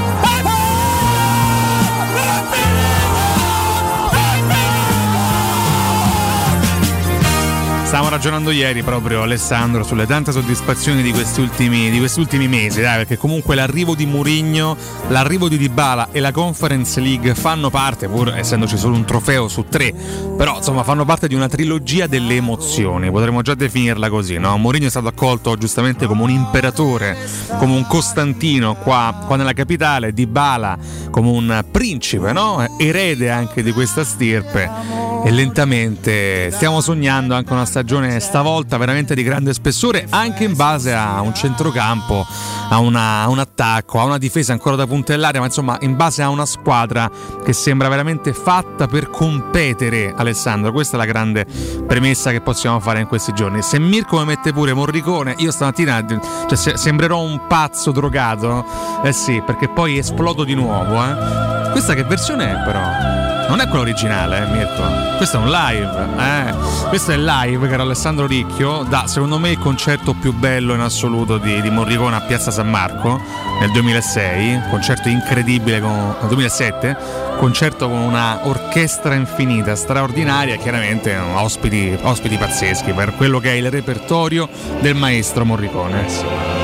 Stavamo 7.87 8.09
ragionando 8.09 8.51
ieri 8.51 8.83
proprio 8.83 9.21
Alessandro 9.21 9.81
sulle 9.81 10.05
tante 10.05 10.33
soddisfazioni 10.33 11.01
di 11.01 11.13
questi 11.13 11.39
ultimi, 11.39 11.89
di 11.89 11.99
questi 11.99 12.19
ultimi 12.19 12.49
mesi, 12.49 12.81
dai, 12.81 12.97
perché 12.97 13.15
comunque 13.15 13.55
l'arrivo 13.55 13.95
di 13.95 14.05
Mourinho, 14.05 14.75
l'arrivo 15.07 15.47
di 15.47 15.57
Dybala 15.57 16.09
e 16.11 16.19
la 16.19 16.33
Conference 16.33 16.99
League 16.99 17.33
fanno 17.33 17.69
parte, 17.69 18.09
pur 18.09 18.35
essendoci 18.35 18.77
solo 18.77 18.97
un 18.97 19.05
trofeo 19.05 19.47
su 19.47 19.67
tre, 19.69 19.93
però 20.35 20.57
insomma 20.57 20.83
fanno 20.83 21.05
parte 21.05 21.29
di 21.29 21.33
una 21.33 21.47
trilogia 21.47 22.07
delle 22.07 22.35
emozioni, 22.35 23.09
potremmo 23.09 23.41
già 23.41 23.55
definirla 23.55 24.09
così, 24.09 24.37
no? 24.37 24.57
Mourinho 24.57 24.87
è 24.87 24.89
stato 24.89 25.07
accolto 25.07 25.55
giustamente 25.55 26.07
come 26.07 26.23
un 26.23 26.29
imperatore, 26.29 27.17
come 27.57 27.73
un 27.73 27.87
Costantino 27.87 28.75
qua, 28.75 29.23
qua 29.25 29.37
nella 29.37 29.53
capitale, 29.53 30.11
Dybala 30.11 30.77
come 31.09 31.29
un 31.29 31.65
principe, 31.71 32.33
no? 32.33 32.65
Erede 32.77 33.29
anche 33.29 33.63
di 33.63 33.71
questa 33.71 34.03
stirpe 34.03 35.07
e 35.27 35.31
lentamente 35.31 36.49
stiamo 36.51 36.79
sognando 36.79 37.35
anche 37.35 37.51
una 37.51 37.65
stagione 37.65 38.17
stavolta 38.21 38.77
veramente 38.77 39.13
di 39.13 39.23
grande 39.23 39.53
spessore 39.53 40.07
anche 40.09 40.45
in 40.45 40.55
base 40.55 40.93
a 40.93 41.19
un 41.19 41.35
centrocampo, 41.35 42.25
a, 42.69 42.77
una, 42.77 43.23
a 43.23 43.27
un 43.27 43.37
attacco, 43.37 43.99
a 43.99 44.05
una 44.05 44.17
difesa 44.17 44.53
ancora 44.53 44.77
da 44.77 44.87
puntellare, 44.87 45.39
ma 45.39 45.45
insomma 45.45 45.77
in 45.81 45.97
base 45.97 46.21
a 46.21 46.29
una 46.29 46.45
squadra 46.45 47.11
che 47.43 47.51
sembra 47.51 47.89
veramente 47.89 48.31
fatta 48.31 48.87
per 48.87 49.09
competere 49.09 50.13
Alessandro, 50.15 50.71
questa 50.71 50.95
è 50.95 50.97
la 50.97 51.05
grande 51.05 51.45
premessa 51.85 52.31
che 52.31 52.39
possiamo 52.39 52.79
fare 52.79 53.01
in 53.01 53.07
questi 53.07 53.33
giorni. 53.33 53.61
Se 53.61 53.79
Mirko 53.79 54.19
mi 54.19 54.27
mette 54.27 54.53
pure 54.53 54.71
Morricone, 54.71 55.35
io 55.39 55.51
stamattina 55.51 56.05
cioè, 56.07 56.55
se, 56.55 56.77
sembrerò 56.77 57.19
un 57.19 57.47
pazzo 57.47 57.91
drogato, 57.91 58.63
eh 59.03 59.11
sì, 59.11 59.43
perché 59.45 59.67
poi 59.67 59.97
esplodo 59.97 60.45
di 60.45 60.53
nuovo. 60.53 61.03
Eh. 61.03 61.71
Questa 61.71 61.93
che 61.95 62.05
versione 62.05 62.49
è 62.49 62.63
però? 62.63 63.26
Non 63.47 63.61
è 63.61 63.67
quello 63.67 63.81
originale, 63.81 64.43
eh, 64.43 64.45
Mirko. 64.47 65.15
Questo 65.15 65.37
è 65.37 65.39
un 65.39 65.49
live. 65.49 66.07
Eh. 66.17 66.87
Questo 66.89 67.11
è 67.11 67.15
il 67.15 67.23
live 67.23 67.69
era 67.69 67.83
Alessandro 67.83 68.27
Ricchio 68.27 68.83
da, 68.83 69.07
secondo 69.07 69.39
me, 69.39 69.51
il 69.51 69.59
concerto 69.59 70.13
più 70.13 70.33
bello 70.33 70.73
in 70.73 70.81
assoluto 70.81 71.37
di, 71.37 71.61
di 71.61 71.69
Morricone 71.69 72.15
a 72.15 72.21
Piazza 72.21 72.51
San 72.51 72.69
Marco 72.69 73.21
nel 73.59 73.71
2006. 73.71 74.63
Concerto 74.69 75.07
incredibile, 75.07 75.79
con, 75.79 76.15
nel 76.19 76.27
2007. 76.27 76.97
Concerto 77.37 77.87
con 77.87 77.99
una 77.99 78.47
orchestra 78.47 79.13
infinita, 79.15 79.75
straordinaria, 79.75 80.57
chiaramente 80.57 81.15
ospiti, 81.15 81.97
ospiti 82.01 82.35
pazzeschi 82.35 82.91
per 82.91 83.15
quello 83.15 83.39
che 83.39 83.51
è 83.51 83.55
il 83.55 83.71
repertorio 83.71 84.49
del 84.81 84.95
maestro 84.95 85.45
Morricone. 85.45 86.05
Eh 86.05 86.57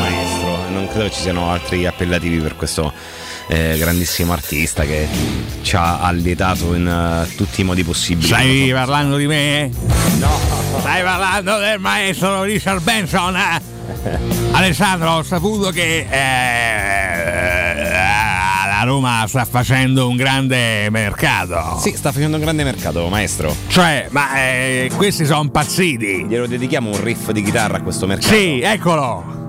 maestro, 0.00 0.68
non 0.70 0.88
credo 0.88 1.10
ci 1.10 1.20
siano 1.20 1.50
altri 1.50 1.86
appellativi 1.86 2.38
per 2.38 2.56
questo 2.56 2.92
eh, 3.48 3.76
grandissimo 3.78 4.32
artista 4.32 4.84
che 4.84 5.08
ci 5.62 5.74
ha 5.74 6.00
allietato 6.00 6.74
in 6.74 6.86
uh, 6.86 7.34
tutti 7.34 7.62
i 7.62 7.64
modi 7.64 7.82
possibili. 7.82 8.26
Stai 8.26 8.70
parlando 8.72 9.16
di 9.16 9.26
me? 9.26 9.70
No. 10.18 10.38
Stai 10.80 11.02
parlando 11.02 11.58
del 11.58 11.78
maestro 11.78 12.42
Richard 12.42 12.82
Benson? 12.82 13.36
Eh? 13.36 13.76
Alessandro, 14.52 15.12
ho 15.12 15.22
saputo 15.22 15.70
che 15.70 16.06
eh, 16.08 17.90
la 17.90 18.82
Roma 18.84 19.24
sta 19.26 19.46
facendo 19.46 20.08
un 20.08 20.16
grande 20.16 20.88
mercato. 20.90 21.78
Sì, 21.80 21.94
sta 21.96 22.12
facendo 22.12 22.36
un 22.36 22.42
grande 22.42 22.64
mercato, 22.64 23.08
maestro. 23.08 23.54
Cioè, 23.68 24.08
ma 24.10 24.36
eh, 24.36 24.90
questi 24.94 25.24
sono 25.24 25.40
impazziti. 25.42 26.26
Glielo 26.28 26.46
dedichiamo 26.46 26.90
un 26.90 27.02
riff 27.02 27.30
di 27.30 27.42
chitarra 27.42 27.78
a 27.78 27.80
questo 27.80 28.06
mercato. 28.06 28.34
Sì, 28.34 28.60
eccolo. 28.60 29.46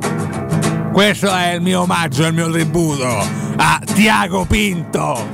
Questo 0.93 1.33
è 1.33 1.53
il 1.53 1.61
mio 1.61 1.81
omaggio, 1.81 2.25
il 2.25 2.33
mio 2.33 2.49
tributo 2.49 3.48
a 3.61 3.81
Tiago 3.93 4.45
Pinto. 4.45 5.27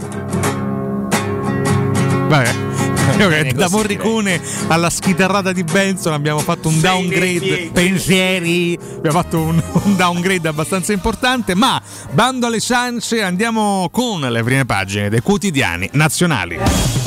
Vabbè. 2.27 2.63
Io 3.19 3.29
che 3.29 3.53
da 3.53 3.69
Morricone 3.69 4.41
alla 4.67 4.89
schitarrata 4.89 5.51
di 5.53 5.63
Benson 5.63 6.11
abbiamo 6.11 6.39
fatto 6.39 6.67
un 6.69 6.81
downgrade 6.81 7.69
pensieri, 7.71 8.77
abbiamo 8.97 9.21
fatto 9.21 9.39
un, 9.41 9.61
un, 9.83 9.95
downgrade 9.95 10.47
abbastanza 10.47 10.91
importante, 10.91 11.53
ma 11.53 11.79
bando 12.11 12.47
alle 12.47 12.59
ciance 12.59 13.21
andiamo 13.21 13.89
con 13.91 14.21
le 14.21 14.43
prime 14.43 14.65
pagine 14.65 15.09
dei 15.09 15.21
quotidiani 15.21 15.87
nazionali. 15.93 17.04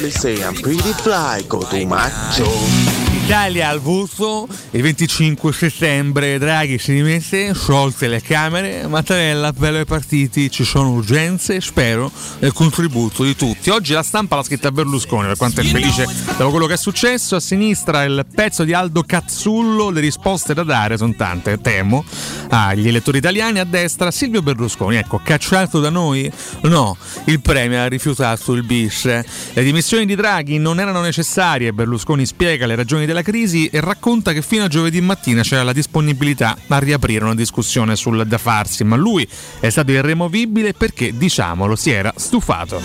Girls 0.00 0.14
say 0.14 0.42
I'm 0.42 0.54
pretty 0.54 0.92
fly, 1.02 1.42
go 1.48 1.60
to 1.60 1.86
macho. 1.86 3.09
Italia 3.30 3.68
al 3.68 3.78
voto 3.78 4.48
il 4.72 4.82
25 4.82 5.52
settembre 5.52 6.36
Draghi 6.36 6.78
si 6.78 6.92
dimette, 6.92 7.54
sciolte 7.54 8.08
le 8.08 8.20
Camere, 8.20 8.88
Mattarella 8.88 9.48
appello 9.48 9.78
ai 9.78 9.84
partiti, 9.84 10.50
ci 10.50 10.64
sono 10.64 10.90
urgenze, 10.90 11.60
spero 11.60 12.10
del 12.40 12.52
contributo 12.52 13.22
di 13.22 13.36
tutti. 13.36 13.70
Oggi 13.70 13.92
la 13.92 14.02
stampa 14.02 14.34
l'ha 14.34 14.42
scritta 14.42 14.72
Berlusconi, 14.72 15.28
per 15.28 15.36
quanto 15.36 15.60
è 15.60 15.64
felice 15.64 16.08
dopo 16.36 16.50
quello 16.50 16.66
che 16.66 16.72
è 16.72 16.76
successo, 16.76 17.36
a 17.36 17.40
sinistra 17.40 18.02
il 18.02 18.26
pezzo 18.34 18.64
di 18.64 18.72
Aldo 18.72 19.04
Cazzullo, 19.04 19.90
le 19.90 20.00
risposte 20.00 20.52
da 20.52 20.64
dare 20.64 20.96
sono 20.96 21.14
tante, 21.16 21.60
temo, 21.60 22.04
agli 22.48 22.88
elettori 22.88 23.18
italiani, 23.18 23.60
a 23.60 23.64
destra 23.64 24.10
Silvio 24.10 24.42
Berlusconi, 24.42 24.96
ecco, 24.96 25.20
cacciato 25.22 25.78
da 25.78 25.90
noi? 25.90 26.28
No, 26.62 26.96
il 27.26 27.40
premio 27.40 27.80
ha 27.80 27.86
rifiutato 27.86 28.54
il 28.54 28.64
bis. 28.64 29.04
Le 29.04 29.62
dimissioni 29.62 30.04
di 30.04 30.16
Draghi 30.16 30.58
non 30.58 30.80
erano 30.80 31.00
necessarie, 31.00 31.72
Berlusconi 31.72 32.26
spiega 32.26 32.66
le 32.66 32.74
ragioni 32.74 33.06
della 33.06 33.18
crisi 33.22 33.66
e 33.66 33.80
racconta 33.80 34.32
che 34.32 34.42
fino 34.42 34.64
a 34.64 34.68
giovedì 34.68 35.00
mattina 35.00 35.42
c'era 35.42 35.62
la 35.62 35.72
disponibilità 35.72 36.56
a 36.66 36.78
riaprire 36.78 37.24
una 37.24 37.34
discussione 37.34 37.96
sul 37.96 38.26
da 38.26 38.38
farsi, 38.38 38.84
ma 38.84 38.96
lui 38.96 39.26
è 39.60 39.68
stato 39.70 39.92
irremovibile 39.92 40.72
perché, 40.72 41.16
diciamolo, 41.16 41.76
si 41.76 41.90
era 41.90 42.12
stufato. 42.16 42.80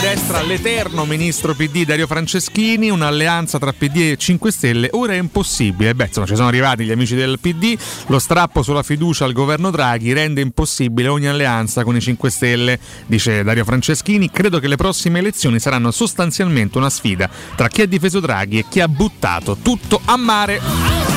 Destra 0.00 0.40
l'eterno 0.40 1.04
ministro 1.04 1.54
PD 1.54 1.84
Dario 1.84 2.06
Franceschini, 2.06 2.88
un'alleanza 2.88 3.58
tra 3.58 3.74
PD 3.74 3.96
e 3.96 4.16
5 4.16 4.50
Stelle 4.50 4.88
ora 4.92 5.12
è 5.12 5.18
impossibile. 5.18 5.94
Beh, 5.94 6.06
insomma, 6.06 6.24
ci 6.24 6.36
sono 6.36 6.48
arrivati 6.48 6.84
gli 6.84 6.90
amici 6.90 7.14
del 7.14 7.38
PD, 7.38 7.76
lo 8.06 8.18
strappo 8.18 8.62
sulla 8.62 8.82
fiducia 8.82 9.26
al 9.26 9.34
governo 9.34 9.70
Draghi 9.70 10.14
rende 10.14 10.40
impossibile 10.40 11.08
ogni 11.08 11.26
alleanza 11.26 11.84
con 11.84 11.96
i 11.96 12.00
5 12.00 12.30
Stelle, 12.30 12.80
dice 13.04 13.42
Dario 13.42 13.66
Franceschini. 13.66 14.30
Credo 14.30 14.58
che 14.58 14.68
le 14.68 14.76
prossime 14.76 15.18
elezioni 15.18 15.60
saranno 15.60 15.90
sostanzialmente 15.90 16.78
una 16.78 16.88
sfida 16.88 17.28
tra 17.54 17.68
chi 17.68 17.82
ha 17.82 17.86
difeso 17.86 18.20
Draghi 18.20 18.58
e 18.60 18.64
chi 18.70 18.80
ha 18.80 18.88
buttato 18.88 19.58
tutto 19.60 20.00
a 20.06 20.16
mare. 20.16 21.09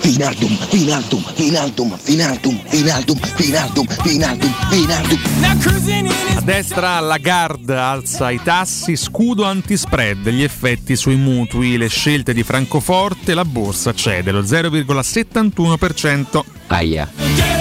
Finaldum, 0.00 0.56
Finaldum, 0.68 1.22
Finaldum, 1.34 1.98
Finaldum, 1.98 2.60
Finaldum, 2.66 3.18
Finaldum, 3.36 3.86
Finaldum, 3.86 4.54
Finaldum. 4.70 5.18
A 6.36 6.40
destra 6.40 7.00
Lagarde 7.00 7.76
alza 7.76 8.30
i 8.30 8.40
tassi, 8.42 8.96
scudo 8.96 9.44
antispread, 9.44 10.28
gli 10.28 10.42
effetti 10.42 10.96
sui 10.96 11.16
mutui, 11.16 11.76
le 11.76 11.88
scelte 11.88 12.32
di 12.32 12.42
Francoforte, 12.42 13.34
la 13.34 13.44
borsa 13.44 13.92
cede 13.94 14.30
lo 14.30 14.42
0,71%. 14.42 16.42
Aia. 16.68 17.59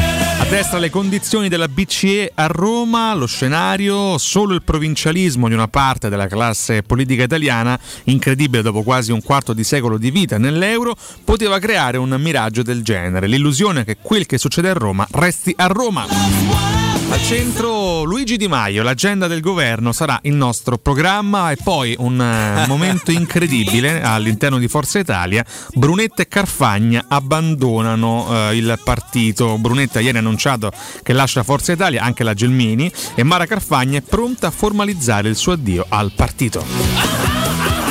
Destra 0.49 0.79
le 0.79 0.89
condizioni 0.89 1.47
della 1.47 1.67
BCE 1.67 2.31
a 2.33 2.47
Roma, 2.47 3.13
lo 3.13 3.27
scenario, 3.27 4.17
solo 4.17 4.55
il 4.55 4.63
provincialismo 4.63 5.47
di 5.47 5.53
una 5.53 5.67
parte 5.67 6.09
della 6.09 6.25
classe 6.25 6.81
politica 6.81 7.21
italiana, 7.21 7.79
incredibile 8.05 8.63
dopo 8.63 8.81
quasi 8.81 9.11
un 9.11 9.21
quarto 9.21 9.53
di 9.53 9.63
secolo 9.63 9.99
di 9.99 10.09
vita 10.09 10.39
nell'euro, 10.39 10.95
poteva 11.23 11.59
creare 11.59 11.97
un 11.97 12.09
miraggio 12.19 12.63
del 12.63 12.81
genere, 12.81 13.27
l'illusione 13.27 13.85
che 13.85 13.97
quel 14.01 14.25
che 14.25 14.39
succede 14.39 14.71
a 14.71 14.73
Roma 14.73 15.05
resti 15.11 15.53
a 15.55 15.67
Roma. 15.67 16.78
Al 17.11 17.23
centro 17.23 18.03
Luigi 18.03 18.37
Di 18.37 18.47
Maio, 18.47 18.83
l'agenda 18.83 19.25
del 19.25 19.41
governo 19.41 19.91
sarà 19.91 20.19
il 20.23 20.35
nostro 20.35 20.77
programma 20.77 21.49
e 21.49 21.57
poi 21.61 21.95
un 21.97 22.21
eh, 22.21 22.65
momento 22.69 23.09
incredibile 23.09 24.03
all'interno 24.03 24.59
di 24.59 24.67
Forza 24.67 24.99
Italia. 24.99 25.43
Brunetta 25.73 26.21
e 26.21 26.27
Carfagna 26.27 27.05
abbandonano 27.07 28.49
eh, 28.49 28.57
il 28.57 28.79
partito. 28.83 29.57
Brunetta 29.57 29.99
ieri 29.99 30.17
ha 30.17 30.19
annunciato 30.19 30.71
che 31.01 31.13
lascia 31.13 31.41
Forza 31.41 31.71
Italia, 31.71 32.03
anche 32.03 32.23
la 32.23 32.35
Gelmini, 32.35 32.91
e 33.15 33.23
Mara 33.23 33.47
Carfagna 33.47 33.97
è 33.97 34.01
pronta 34.01 34.47
a 34.47 34.51
formalizzare 34.51 35.29
il 35.29 35.35
suo 35.35 35.53
addio 35.53 35.85
al 35.89 36.11
partito. 36.15 37.38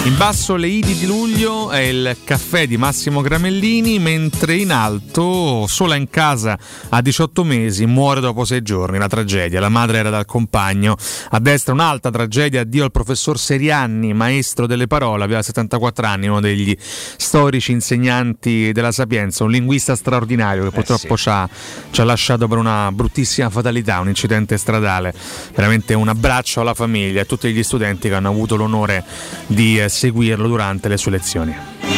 In 0.05 0.17
basso 0.17 0.57
le 0.57 0.69
Idi 0.69 0.95
di 0.95 1.07
luglio 1.07 1.71
è 1.71 1.81
il 1.81 2.17
caffè 2.25 2.67
di 2.67 2.79
Massimo 2.79 3.21
Gramellini, 3.21 3.99
mentre 3.99 4.55
in 4.55 4.71
alto, 4.71 5.67
sola 5.67 5.97
in 5.97 6.09
casa 6.09 6.59
a 6.89 7.03
18 7.03 7.45
mesi, 7.45 7.85
muore 7.85 8.21
dopo 8.21 8.47
sei 8.47 8.63
giorni. 8.63 8.97
La 8.97 9.09
tragedia, 9.09 9.61
la 9.61 9.69
madre 9.69 9.99
era 9.99 10.09
dal 10.09 10.25
compagno. 10.25 10.97
A 11.31 11.39
destra 11.41 11.75
un'altra 11.75 12.11
tragedia, 12.11 12.63
addio 12.63 12.85
al 12.85 12.91
professor 12.91 13.39
Serianni, 13.39 14.15
maestro 14.15 14.67
delle 14.67 14.87
parole, 14.87 15.25
aveva 15.25 15.43
74 15.43 16.07
anni, 16.07 16.29
uno 16.29 16.41
degli 16.41 16.75
storici 16.79 17.73
insegnanti 17.73 18.73
della 18.73 18.93
Sapienza, 18.93 19.45
un 19.45 19.51
linguista 19.51 19.95
straordinario 19.95 20.65
che 20.65 20.71
purtroppo 20.71 21.19
ci, 21.19 21.29
ha, 21.29 21.47
ci 21.91 22.01
ha 22.01 22.05
lasciato 22.05 22.49
per 22.49 22.57
una 22.57 22.91
bruttissima 22.93 23.51
fatalità, 23.51 24.01
un 24.01 24.09
incidente 24.09 24.57
stradale. 24.57 25.13
Veramente 25.55 25.93
un 25.93 26.09
abbraccio 26.09 26.63
alla 26.63 26.75
famiglia 26.75 27.19
e 27.19 27.23
a 27.23 27.27
tutti 27.27 27.53
gli 27.53 27.63
studenti 27.63 28.09
che 28.09 28.15
hanno 28.15 28.31
avuto 28.31 28.57
l'onore 28.57 29.05
di 29.47 29.79
eh, 29.79 29.88
seguirlo 29.89 30.49
durante 30.49 30.89
le 30.89 30.97
sue 30.97 31.13
lezioni. 31.13 31.98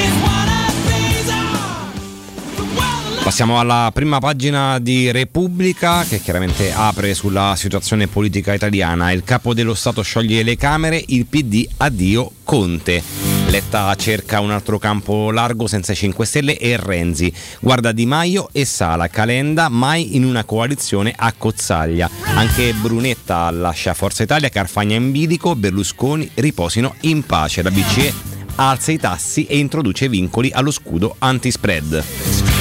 Passiamo 3.31 3.61
alla 3.61 3.93
prima 3.95 4.19
pagina 4.19 4.81
di 4.81 5.13
Repubblica 5.13 6.03
che 6.03 6.19
chiaramente 6.21 6.73
apre 6.73 7.15
sulla 7.15 7.55
situazione 7.57 8.09
politica 8.09 8.53
italiana. 8.53 9.13
Il 9.13 9.23
capo 9.23 9.55
dello 9.55 9.75
Stato 9.75 10.03
scioglie 10.03 10.43
le 10.43 10.57
Camere, 10.57 11.01
il 11.07 11.27
PD 11.27 11.65
addio 11.77 12.29
Conte. 12.43 13.01
Letta 13.47 13.95
cerca 13.95 14.41
un 14.41 14.51
altro 14.51 14.81
campo 14.81 15.31
largo 15.31 15.69
senza 15.69 15.93
i 15.93 15.95
5 15.95 16.27
Stelle 16.27 16.59
e 16.59 16.77
Renzi. 16.77 17.33
Guarda 17.61 17.93
Di 17.93 18.05
Maio 18.05 18.49
e 18.51 18.65
Sala, 18.65 19.07
Calenda 19.07 19.69
mai 19.69 20.17
in 20.17 20.25
una 20.25 20.43
coalizione 20.43 21.15
a 21.17 21.33
Cozzaglia. 21.33 22.11
Anche 22.35 22.73
Brunetta 22.73 23.49
lascia 23.53 23.95
Forza 23.95 24.25
Italia, 24.25 24.49
Carfagna 24.49 24.97
in 24.97 25.13
bilico, 25.13 25.55
Berlusconi 25.55 26.29
riposino 26.35 26.97
in 27.03 27.25
pace. 27.25 27.63
La 27.63 27.71
BCE 27.71 28.13
alza 28.57 28.91
i 28.91 28.99
tassi 28.99 29.45
e 29.45 29.57
introduce 29.57 30.09
vincoli 30.09 30.51
allo 30.51 30.73
scudo 30.73 31.15
anti-spread. 31.21 32.60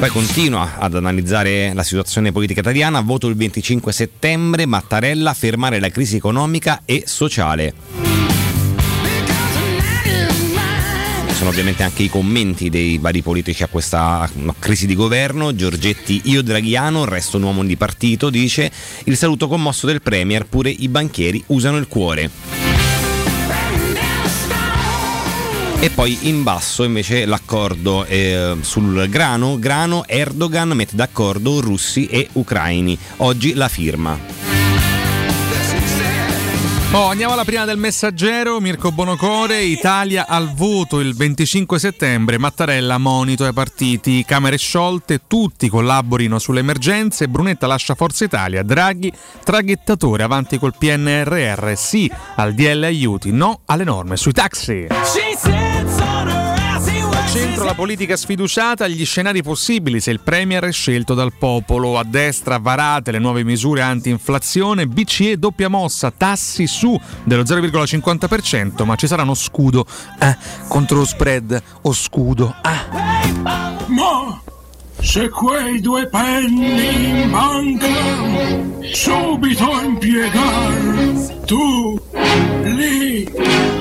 Poi 0.00 0.08
continua 0.08 0.78
ad 0.78 0.94
analizzare 0.94 1.74
la 1.74 1.82
situazione 1.82 2.32
politica 2.32 2.60
italiana, 2.60 3.02
voto 3.02 3.26
il 3.26 3.36
25 3.36 3.92
settembre, 3.92 4.64
Mattarella 4.64 5.34
fermare 5.34 5.78
la 5.78 5.90
crisi 5.90 6.16
economica 6.16 6.80
e 6.86 7.02
sociale. 7.04 7.74
Sono 11.32 11.50
ovviamente 11.50 11.82
anche 11.82 12.04
i 12.04 12.08
commenti 12.08 12.70
dei 12.70 12.96
vari 12.96 13.20
politici 13.20 13.62
a 13.62 13.66
questa 13.66 14.26
crisi 14.58 14.86
di 14.86 14.94
governo. 14.94 15.54
Giorgetti, 15.54 16.22
io 16.24 16.42
draghiano, 16.42 17.04
resto 17.04 17.36
un 17.36 17.42
uomo 17.42 17.62
di 17.62 17.76
partito, 17.76 18.30
dice 18.30 18.72
il 19.04 19.18
saluto 19.18 19.48
commosso 19.48 19.86
del 19.86 20.00
Premier, 20.00 20.46
pure 20.46 20.70
i 20.70 20.88
banchieri 20.88 21.44
usano 21.48 21.76
il 21.76 21.88
cuore. 21.88 22.59
E 25.82 25.88
poi 25.88 26.28
in 26.28 26.42
basso 26.42 26.84
invece 26.84 27.24
l'accordo 27.24 28.04
eh, 28.04 28.54
sul 28.60 29.08
grano, 29.08 29.58
grano 29.58 30.04
Erdogan 30.06 30.68
mette 30.72 30.94
d'accordo 30.94 31.58
russi 31.60 32.04
e 32.04 32.28
ucraini. 32.32 32.98
Oggi 33.16 33.54
la 33.54 33.68
firma. 33.68 34.18
Oh, 36.92 37.06
andiamo 37.06 37.32
alla 37.32 37.44
prima 37.44 37.64
del 37.64 37.78
messaggero, 37.78 38.60
Mirko 38.60 38.90
Bonocore, 38.90 39.62
Italia 39.62 40.26
al 40.26 40.52
voto 40.52 40.98
il 40.98 41.14
25 41.14 41.78
settembre, 41.78 42.36
Mattarella 42.36 42.98
monito 42.98 43.44
ai 43.44 43.52
partiti, 43.52 44.24
Camere 44.26 44.58
sciolte, 44.58 45.20
tutti 45.28 45.68
collaborino 45.68 46.40
sulle 46.40 46.60
emergenze, 46.60 47.28
Brunetta 47.28 47.68
lascia 47.68 47.94
Forza 47.94 48.24
Italia, 48.24 48.64
Draghi 48.64 49.10
traghettatore 49.44 50.24
avanti 50.24 50.58
col 50.58 50.74
PNRR, 50.76 51.72
sì 51.74 52.10
al 52.34 52.54
DL 52.54 52.82
aiuti, 52.82 53.30
no 53.30 53.60
alle 53.66 53.84
norme 53.84 54.16
sui 54.16 54.32
taxi. 54.32 54.88
Al 57.60 57.66
centro 57.66 57.78
la 57.78 57.86
politica 57.86 58.16
sfiduciata, 58.16 58.88
gli 58.88 59.04
scenari 59.04 59.42
possibili 59.42 60.00
se 60.00 60.10
il 60.10 60.20
Premier 60.20 60.64
è 60.64 60.72
scelto 60.72 61.12
dal 61.12 61.34
popolo. 61.34 61.98
A 61.98 62.04
destra 62.04 62.56
varate 62.56 63.10
le 63.10 63.18
nuove 63.18 63.44
misure 63.44 63.82
anti-inflazione, 63.82 64.86
BCE 64.86 65.36
doppia 65.36 65.68
mossa, 65.68 66.10
tassi 66.10 66.66
su 66.66 66.98
dello 67.22 67.42
0,50%, 67.42 68.84
ma 68.86 68.96
ci 68.96 69.06
sarà 69.06 69.24
uno 69.24 69.34
scudo 69.34 69.84
eh, 70.20 70.36
contro 70.68 70.98
lo 70.98 71.04
spread 71.04 71.62
o 71.82 71.92
scudo. 71.92 72.54
Ah. 72.62 72.86
Ma 73.88 74.40
se 74.98 75.28
quei 75.28 75.80
due 75.80 76.06
penny 76.06 77.26
mancano, 77.26 78.80
subito 78.90 79.80
impiegare, 79.82 81.40
tu 81.44 82.00
li 82.62 83.30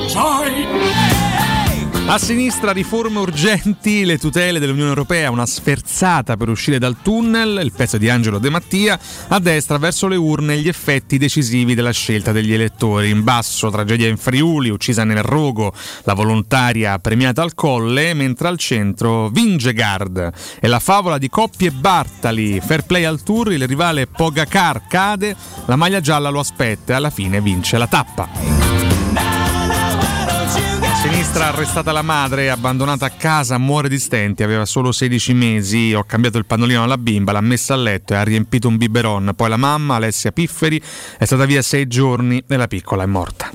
sai. 0.10 1.09
A 2.12 2.18
sinistra 2.18 2.72
riforme 2.72 3.20
urgenti, 3.20 4.04
le 4.04 4.18
tutele 4.18 4.58
dell'Unione 4.58 4.90
Europea, 4.90 5.30
una 5.30 5.46
sferzata 5.46 6.38
per 6.38 6.50
uscire 6.50 6.80
dal 6.80 7.04
tunnel, 7.04 7.62
il 7.64 7.72
pezzo 7.72 8.00
di 8.00 8.10
Angelo 8.10 8.40
De 8.40 8.50
Mattia, 8.50 9.00
a 9.28 9.38
destra 9.38 9.78
verso 9.78 10.08
le 10.08 10.16
urne 10.16 10.58
gli 10.58 10.68
effetti 10.68 11.20
decisivi 11.20 11.76
della 11.76 11.92
scelta 11.92 12.32
degli 12.32 12.52
elettori. 12.52 13.12
In 13.12 13.24
basso 13.24 13.70
tragedia 13.70 14.08
in 14.08 14.18
Friuli, 14.18 14.70
uccisa 14.70 15.04
nel 15.04 15.22
rogo, 15.22 15.72
la 16.02 16.16
volontaria 16.16 16.98
premiata 16.98 17.44
al 17.44 17.54
colle, 17.54 18.16
mentre 18.16 18.48
al 18.48 18.58
centro 18.58 19.30
Vingegard 19.30 20.32
e 20.60 20.68
la 20.68 20.80
favola 20.80 21.20
di 21.20 21.30
Coppie 21.30 21.70
Bartali, 21.70 22.60
fair 22.60 22.86
play 22.86 23.04
al 23.04 23.22
tour, 23.22 23.54
il 23.54 23.68
rivale 23.68 24.08
Pogacar 24.08 24.88
cade, 24.88 25.36
la 25.68 25.76
maglia 25.76 26.00
gialla 26.00 26.30
lo 26.30 26.40
aspetta 26.40 26.94
e 26.94 26.96
alla 26.96 27.12
fine 27.12 27.40
vince 27.40 27.78
la 27.78 27.86
tappa. 27.86 28.69
Sinistra 31.02 31.48
arrestata 31.48 31.94
la 31.94 32.02
madre, 32.02 32.50
abbandonata 32.50 33.06
a 33.06 33.10
casa, 33.10 33.58
muore 33.58 33.88
di 33.88 33.98
stenti, 33.98 34.44
aveva 34.44 34.66
solo 34.66 34.92
16 34.92 35.34
mesi, 35.34 35.94
ho 35.94 36.04
cambiato 36.04 36.38
il 36.38 36.46
pannolino 36.46 36.84
alla 36.84 36.98
bimba, 36.98 37.32
l'ha 37.32 37.40
messa 37.40 37.74
a 37.74 37.78
letto 37.78 38.14
e 38.14 38.18
ha 38.18 38.24
riempito 38.24 38.68
un 38.68 38.76
biberon. 38.76 39.32
Poi 39.34 39.48
la 39.48 39.56
mamma, 39.56 39.96
Alessia 39.96 40.34
Pifferi, 40.34 40.82
è 41.18 41.24
stata 41.24 41.46
via 41.46 41.62
6 41.62 41.88
giorni 41.88 42.44
e 42.46 42.58
la 42.58 42.68
piccola 42.68 43.04
è 43.04 43.06
morta. 43.06 43.50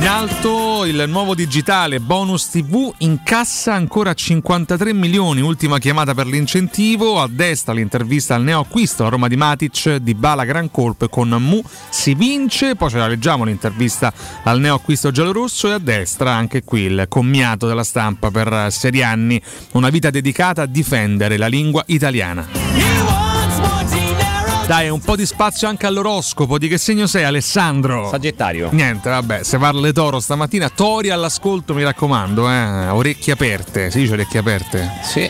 In 0.00 0.08
alto 0.08 0.86
il 0.86 1.04
nuovo 1.08 1.34
digitale 1.34 2.00
Bonus 2.00 2.48
TV 2.48 2.90
incassa 3.00 3.74
ancora 3.74 4.14
53 4.14 4.94
milioni, 4.94 5.42
ultima 5.42 5.76
chiamata 5.78 6.14
per 6.14 6.26
l'incentivo, 6.26 7.20
a 7.20 7.28
destra 7.30 7.74
l'intervista 7.74 8.34
al 8.34 8.42
neoacquisto, 8.42 9.02
la 9.02 9.10
Roma 9.10 9.28
di 9.28 9.36
Matic, 9.36 9.96
di 9.96 10.14
Bala 10.14 10.46
gran 10.46 10.70
colpo 10.70 11.06
con 11.10 11.28
Mu 11.28 11.62
si 11.90 12.14
vince, 12.14 12.76
poi 12.76 12.88
ce 12.88 12.96
la 12.96 13.08
leggiamo 13.08 13.44
l'intervista 13.44 14.10
al 14.44 14.58
neoacquisto 14.58 15.10
giallorosso 15.10 15.68
e 15.68 15.72
a 15.72 15.78
destra 15.78 16.32
anche 16.32 16.64
qui 16.64 16.80
il 16.80 17.04
commiato 17.06 17.66
della 17.66 17.84
stampa 17.84 18.30
per 18.30 18.68
Serianni, 18.70 19.38
una 19.72 19.90
vita 19.90 20.08
dedicata 20.08 20.62
a 20.62 20.66
difendere 20.66 21.36
la 21.36 21.46
lingua 21.46 21.82
italiana. 21.88 22.89
Dai, 24.70 24.88
un 24.88 25.00
po' 25.00 25.16
di 25.16 25.26
spazio 25.26 25.66
anche 25.66 25.86
all'oroscopo. 25.86 26.56
Di 26.56 26.68
che 26.68 26.78
segno 26.78 27.08
sei, 27.08 27.24
Alessandro? 27.24 28.08
Sagittario. 28.08 28.68
Niente, 28.70 29.10
vabbè, 29.10 29.42
se 29.42 29.58
parla 29.58 29.90
toro 29.90 30.20
stamattina, 30.20 30.68
tori 30.68 31.10
all'ascolto, 31.10 31.74
mi 31.74 31.82
raccomando, 31.82 32.48
eh. 32.48 32.86
Orecchie 32.86 33.32
aperte. 33.32 33.90
Si 33.90 33.98
dice 33.98 34.12
orecchie 34.12 34.38
aperte? 34.38 34.88
Sì. 35.02 35.28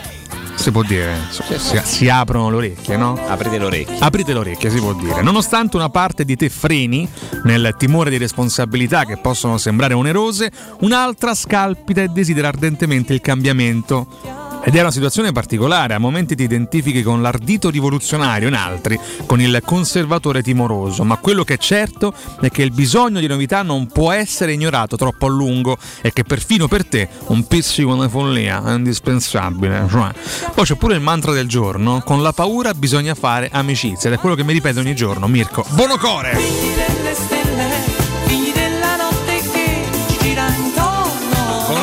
Si 0.53 0.69
può 0.69 0.83
dire, 0.83 1.17
insomma, 1.25 1.57
si, 1.57 1.81
si 1.83 2.07
aprono 2.07 2.51
le 2.51 2.55
orecchie, 2.57 2.97
no? 2.97 3.19
Aprite 3.29 3.57
le 3.57 3.65
orecchie. 3.65 3.97
Aprite 3.97 4.33
le 4.33 4.39
orecchie, 4.39 4.69
si 4.69 4.77
può 4.77 4.93
dire. 4.93 5.23
Nonostante 5.23 5.75
una 5.75 5.89
parte 5.89 6.23
di 6.23 6.35
te 6.35 6.47
freni 6.47 7.09
nel 7.43 7.73
timore 7.79 8.11
di 8.11 8.17
responsabilità 8.17 9.05
che 9.05 9.17
possono 9.17 9.57
sembrare 9.57 9.95
onerose, 9.95 10.51
un'altra 10.81 11.33
scalpita 11.33 12.03
e 12.03 12.09
desidera 12.09 12.49
ardentemente 12.49 13.11
il 13.11 13.21
cambiamento. 13.21 14.40
Ed 14.63 14.75
è 14.75 14.81
una 14.81 14.91
situazione 14.91 15.31
particolare, 15.31 15.93
a 15.93 15.99
momenti 15.99 16.35
ti 16.35 16.43
identifichi 16.43 17.01
con 17.01 17.21
l'ardito 17.21 17.69
rivoluzionario, 17.69 18.47
in 18.47 18.53
altri 18.53 18.99
con 19.25 19.41
il 19.41 19.61
conservatore 19.65 20.43
timoroso, 20.43 21.03
ma 21.03 21.17
quello 21.17 21.43
che 21.43 21.55
è 21.55 21.57
certo 21.57 22.13
è 22.39 22.49
che 22.49 22.61
il 22.61 22.71
bisogno 22.71 23.19
di 23.19 23.27
novità 23.27 23.63
non 23.63 23.87
può 23.87 24.11
essere 24.11 24.53
ignorato 24.53 24.95
troppo 24.95 25.25
a 25.25 25.29
lungo 25.29 25.77
e 26.01 26.13
che 26.13 26.23
perfino 26.23 26.67
per 26.67 26.85
te 26.85 27.09
un 27.27 27.45
pizzico 27.47 27.95
di 27.95 28.09
follia 28.09 28.63
è 28.63 28.73
indispensabile. 28.73 29.87
Cioè. 29.89 30.11
Poi 30.53 30.65
c'è 30.65 30.75
pure 30.75 30.95
il 30.95 31.01
mantra 31.01 31.31
del 31.31 31.47
giorno, 31.47 32.01
con 32.05 32.21
la 32.21 32.31
paura 32.31 32.73
bisogna 32.73 33.15
fare 33.15 33.49
amicizia 33.51 34.09
ed 34.09 34.15
è 34.15 34.19
quello 34.19 34.35
che 34.35 34.43
mi 34.43 34.53
ripete 34.53 34.79
ogni 34.79 34.95
giorno, 34.95 35.27
Mirko. 35.27 35.65
Bonocore! 35.69 36.91
delle 37.01 37.40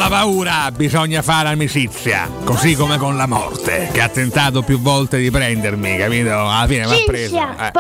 la 0.08 0.20
paura 0.20 0.70
bisogna 0.70 1.20
fare 1.20 1.50
amicizia, 1.50 2.30
così 2.44 2.74
come 2.74 2.96
con 2.96 3.16
la 3.16 3.26
morte, 3.26 3.90
che 3.92 4.00
ha 4.00 4.08
tentato 4.08 4.62
più 4.62 4.80
volte 4.80 5.18
di 5.18 5.30
prendermi, 5.30 5.98
capito? 5.98 6.30
Alla 6.30 6.66
fine 6.66 6.86
mi 6.86 6.94
ha 6.94 7.02
preso. 7.04 7.36
Eh. 7.36 7.70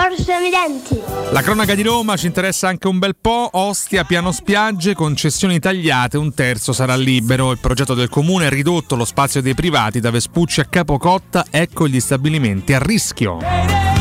i 0.46 0.50
denti. 0.50 1.00
La 1.30 1.40
cronaca 1.40 1.74
di 1.74 1.82
Roma 1.82 2.16
ci 2.16 2.26
interessa 2.26 2.68
anche 2.68 2.86
un 2.86 2.98
bel 2.98 3.16
po'. 3.18 3.48
Ostia, 3.52 4.04
piano 4.04 4.32
spiagge, 4.32 4.94
concessioni 4.94 5.58
tagliate, 5.58 6.18
un 6.18 6.34
terzo 6.34 6.72
sarà 6.72 6.96
libero. 6.96 7.50
Il 7.50 7.58
progetto 7.58 7.94
del 7.94 8.10
comune 8.10 8.46
ha 8.46 8.50
ridotto 8.50 8.94
lo 8.94 9.06
spazio 9.06 9.40
dei 9.40 9.54
privati 9.54 9.98
da 9.98 10.10
Vespucci 10.10 10.60
a 10.60 10.64
Capocotta. 10.64 11.46
Ecco 11.50 11.88
gli 11.88 12.00
stabilimenti 12.00 12.74
a 12.74 12.78
rischio. 12.78 13.97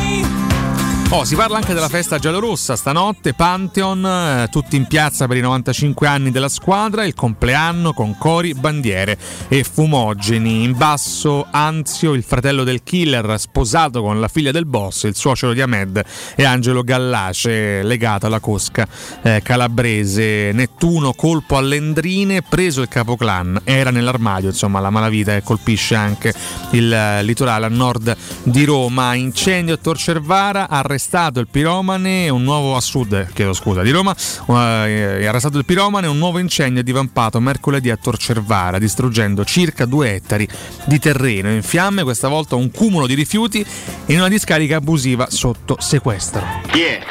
Oh, 1.10 1.24
si 1.24 1.36
parla 1.36 1.56
anche 1.56 1.74
della 1.74 1.88
festa 1.88 2.20
giallorossa 2.20 2.76
stanotte, 2.76 3.34
Pantheon, 3.34 4.06
eh, 4.06 4.48
tutti 4.52 4.76
in 4.76 4.88
piazza 4.88 5.26
per 5.26 5.38
i 5.38 5.42
95 5.42 6.06
anni 6.06 6.32
della 6.32 6.50
squadra, 6.50 7.06
il 7.06 7.14
compleanno 7.14 7.94
con 7.94 8.18
cori, 8.18 8.54
bandiere 8.54 9.18
e 9.48 9.64
fumogeni. 9.64 10.64
In 10.64 10.76
basso 10.76 11.48
Anzio, 11.50 12.14
il 12.14 12.24
fratello 12.24 12.66
del 12.66 12.84
killer, 12.84 13.40
sposato 13.40 14.02
con 14.02 14.20
la 14.20 14.28
figlia 14.28 14.52
del 14.52 14.66
boss, 14.66 15.04
il 15.04 15.16
suocero 15.16 15.54
di 15.54 15.62
Ahmed 15.62 16.04
e 16.36 16.44
Angelo 16.44 16.84
Gallace, 16.84 17.84
legato 17.84 18.26
alla 18.26 18.42
cosca 18.42 18.86
eh, 19.22 19.40
calabrese. 19.42 20.52
Nettuno, 20.52 21.14
colpo 21.14 21.56
all'Endrine, 21.56 22.42
preso 22.42 22.82
il 22.82 22.90
capoclan, 22.90 23.62
era 23.64 23.92
nell'armadio, 23.92 24.50
insomma 24.50 24.82
la 24.82 24.90
malavita 24.90 25.32
che 25.32 25.42
colpisce 25.42 25.96
anche 25.96 26.34
il 26.72 26.92
eh, 26.92 27.24
litorale 27.24 27.66
a 27.66 27.70
nord 27.70 28.16
di 28.44 28.66
Roma. 28.66 29.14
Incendio 29.14 29.76
a 29.76 29.78
Torcervara, 29.78 30.68
arrestato 30.68 30.96
il 31.40 31.48
piromane, 31.50 32.30
un 32.30 32.44
nuovo 32.44 32.76
a 32.76 32.82
sud, 32.82 33.32
chiedo 33.34 33.54
scusa, 33.54 33.82
di 33.82 33.92
Roma, 33.92 34.16
eh, 34.16 35.20
è 35.20 35.26
arrestato 35.26 35.58
il 35.58 35.66
piromane, 35.66 36.08
un 36.08 36.18
nuovo 36.18 36.40
incendio 36.40 36.82
è 36.82 36.84
divampato 36.84 37.40
mercoledì 37.40 37.90
a 37.90 37.98
Torcervara, 37.98 38.78
distruggendo 38.80 39.46
circa 39.46 39.86
due 39.86 40.16
ettari 40.16 40.48
di 40.86 41.00
terreno 41.00 41.50
in 41.50 41.64
fiamme, 41.64 42.04
questa 42.04 42.28
volta 42.28 42.56
un 42.56 42.72
cumulo 42.72 43.08
di 43.08 43.14
rifiuti 43.14 43.66
in 44.08 44.18
una 44.18 44.28
discarica 44.28 44.78
abusiva 44.78 45.28
sotto 45.30 45.78
sequestro. 45.80 46.46
Chi 46.72 46.82
è? 46.82 47.02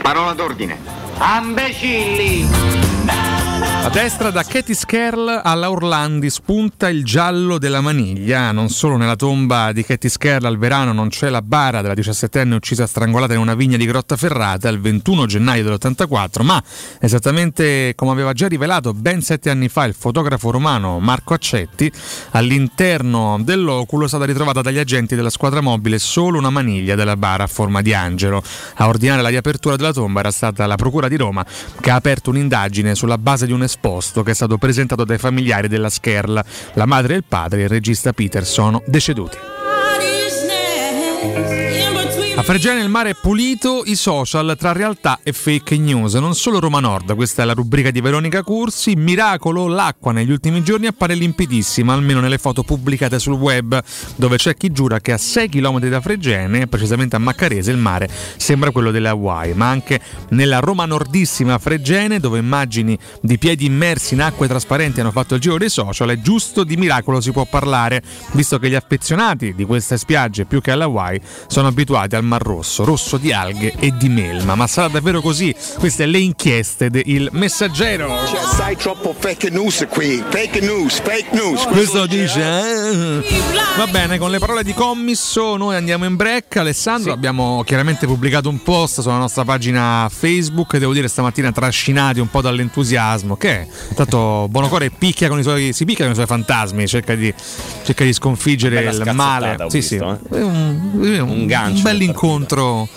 Parola 0.00 0.32
d'ordine. 0.32 0.78
Ambecilli! 1.18 2.46
A 3.86 3.88
destra 3.88 4.30
da 4.30 4.42
Katie 4.42 4.74
Skerl 4.74 5.42
alla 5.44 5.70
Orlandi 5.70 6.28
spunta 6.28 6.88
il 6.88 7.04
giallo 7.04 7.56
della 7.56 7.80
maniglia. 7.80 8.50
Non 8.50 8.68
solo 8.68 8.96
nella 8.96 9.14
tomba 9.14 9.70
di 9.70 9.84
Katie 9.84 10.10
Skerl 10.10 10.44
al 10.44 10.58
verano 10.58 10.92
non 10.92 11.08
c'è 11.08 11.28
la 11.28 11.40
bara 11.40 11.82
della 11.82 11.94
17enne 11.94 12.54
uccisa 12.54 12.84
strangolata 12.88 13.34
in 13.34 13.38
una 13.38 13.54
vigna 13.54 13.76
di 13.76 13.86
Grottaferrata 13.86 14.68
il 14.68 14.80
21 14.80 15.26
gennaio 15.26 15.62
dell'84, 15.62 16.42
ma 16.42 16.60
esattamente 16.98 17.92
come 17.94 18.10
aveva 18.10 18.32
già 18.32 18.48
rivelato 18.48 18.92
ben 18.92 19.22
sette 19.22 19.50
anni 19.50 19.68
fa 19.68 19.84
il 19.84 19.94
fotografo 19.94 20.50
romano 20.50 20.98
Marco 20.98 21.34
Accetti, 21.34 21.90
all'interno 22.32 23.38
dell'oculo 23.40 24.06
è 24.06 24.08
stata 24.08 24.24
ritrovata 24.24 24.62
dagli 24.62 24.78
agenti 24.78 25.14
della 25.14 25.30
squadra 25.30 25.60
mobile 25.60 26.00
solo 26.00 26.38
una 26.38 26.50
maniglia 26.50 26.96
della 26.96 27.16
bara 27.16 27.44
a 27.44 27.46
forma 27.46 27.82
di 27.82 27.94
angelo. 27.94 28.42
A 28.74 28.88
ordinare 28.88 29.22
la 29.22 29.28
riapertura 29.28 29.76
della 29.76 29.92
tomba 29.92 30.18
era 30.18 30.32
stata 30.32 30.66
la 30.66 30.74
Procura 30.74 31.06
di 31.06 31.16
Roma 31.16 31.46
che 31.80 31.90
ha 31.92 31.94
aperto 31.94 32.30
un'indagine 32.30 32.96
sulla 32.96 33.16
base 33.16 33.46
di 33.46 33.52
un 33.52 33.62
esposto 33.76 34.22
che 34.22 34.30
è 34.30 34.34
stato 34.34 34.56
presentato 34.56 35.04
dai 35.04 35.18
familiari 35.18 35.68
della 35.68 35.90
Skerl, 35.90 36.42
la 36.72 36.86
madre 36.86 37.14
e 37.14 37.16
il 37.18 37.24
padre, 37.28 37.62
il 37.62 37.68
regista 37.68 38.12
Peter, 38.12 38.44
sono 38.44 38.82
deceduti. 38.86 39.36
A 42.36 42.42
Fregene 42.42 42.82
il 42.82 42.90
mare 42.90 43.10
è 43.10 43.14
pulito, 43.18 43.82
i 43.86 43.94
social 43.96 44.56
tra 44.58 44.72
realtà 44.72 45.20
e 45.22 45.32
fake 45.32 45.78
news. 45.78 46.12
Non 46.16 46.34
solo 46.34 46.60
Roma 46.60 46.80
Nord, 46.80 47.14
questa 47.14 47.40
è 47.40 47.46
la 47.46 47.54
rubrica 47.54 47.90
di 47.90 48.02
Veronica 48.02 48.42
Cursi. 48.42 48.94
Miracolo, 48.94 49.66
l'acqua 49.66 50.12
negli 50.12 50.30
ultimi 50.30 50.62
giorni 50.62 50.86
appare 50.86 51.14
limpidissima, 51.14 51.94
almeno 51.94 52.20
nelle 52.20 52.36
foto 52.36 52.62
pubblicate 52.62 53.18
sul 53.18 53.32
web, 53.32 53.82
dove 54.16 54.36
c'è 54.36 54.54
chi 54.54 54.70
giura 54.70 55.00
che 55.00 55.12
a 55.12 55.16
6 55.16 55.48
km 55.48 55.88
da 55.88 56.02
Fregene, 56.02 56.66
precisamente 56.66 57.16
a 57.16 57.18
Maccarese, 57.18 57.70
il 57.70 57.78
mare 57.78 58.06
sembra 58.36 58.70
quello 58.70 58.90
delle 58.90 59.08
Hawaii. 59.08 59.54
Ma 59.54 59.70
anche 59.70 59.98
nella 60.28 60.58
Roma 60.58 60.84
nordissima 60.84 61.56
Fregene, 61.56 62.20
dove 62.20 62.38
immagini 62.38 62.98
di 63.22 63.38
piedi 63.38 63.64
immersi 63.64 64.12
in 64.12 64.20
acque 64.20 64.46
trasparenti 64.46 65.00
hanno 65.00 65.10
fatto 65.10 65.36
il 65.36 65.40
giro 65.40 65.56
dei 65.56 65.70
social, 65.70 66.10
è 66.10 66.20
giusto 66.20 66.64
di 66.64 66.76
miracolo 66.76 67.22
si 67.22 67.32
può 67.32 67.46
parlare, 67.46 68.02
visto 68.32 68.58
che 68.58 68.68
gli 68.68 68.74
affezionati 68.74 69.54
di 69.54 69.64
queste 69.64 69.96
spiagge, 69.96 70.44
più 70.44 70.60
che 70.60 70.72
all'Hawaii, 70.72 71.18
sono 71.46 71.68
abituati 71.68 72.14
al 72.14 72.24
Mar 72.26 72.42
Rosso, 72.42 72.84
rosso 72.84 73.16
di 73.16 73.32
alghe 73.32 73.74
e 73.78 73.92
di 73.96 74.08
melma. 74.08 74.54
Ma 74.54 74.66
sarà 74.66 74.88
davvero 74.88 75.20
così? 75.20 75.54
Queste 75.78 76.06
le 76.06 76.18
inchieste 76.18 76.90
del 76.90 77.28
Messaggero. 77.32 78.08
Cioè, 78.26 78.40
sai 78.56 78.76
troppo 78.76 79.14
fake 79.18 79.50
news 79.50 79.86
qui, 79.90 80.22
fake 80.28 80.60
news, 80.60 81.00
fake 81.00 81.28
news. 81.32 81.62
Questo 81.64 82.06
dice. 82.06 82.40
eh? 82.40 83.22
Va 83.76 83.86
bene, 83.86 84.18
con 84.18 84.30
le 84.30 84.38
parole 84.38 84.62
di 84.62 84.72
commisso 84.74 85.56
noi 85.56 85.76
andiamo 85.76 86.04
in 86.04 86.16
break. 86.16 86.56
Alessandro, 86.56 87.12
abbiamo 87.12 87.62
chiaramente 87.64 88.06
pubblicato 88.06 88.48
un 88.48 88.62
post 88.62 89.00
sulla 89.00 89.18
nostra 89.18 89.44
pagina 89.44 90.08
Facebook. 90.10 90.76
Devo 90.78 90.92
dire 90.92 91.08
stamattina 91.08 91.52
trascinati 91.52 92.20
un 92.20 92.28
po' 92.30 92.40
dall'entusiasmo. 92.40 93.36
Che 93.36 93.50
è? 93.50 93.66
Intanto 93.90 94.46
Bonocore 94.50 94.90
picchia 94.90 95.28
con 95.28 95.38
i 95.38 95.42
suoi, 95.42 95.72
si 95.72 95.84
picchia 95.84 96.04
con 96.04 96.12
i 96.12 96.14
suoi 96.16 96.26
fantasmi, 96.26 96.86
cerca 96.86 97.14
di, 97.14 97.32
cerca 97.84 98.04
di 98.04 98.12
sconfiggere 98.12 98.80
il 98.80 99.10
male. 99.14 99.56
ho 99.62 99.68
Sì, 99.68 99.78
visto, 99.78 100.18
sì. 100.28 100.34
È 100.36 100.40
un, 100.42 101.18
un, 101.28 101.46
gancio 101.46 101.76
un 101.76 101.82
bel 101.82 101.96
incontro 102.16 102.88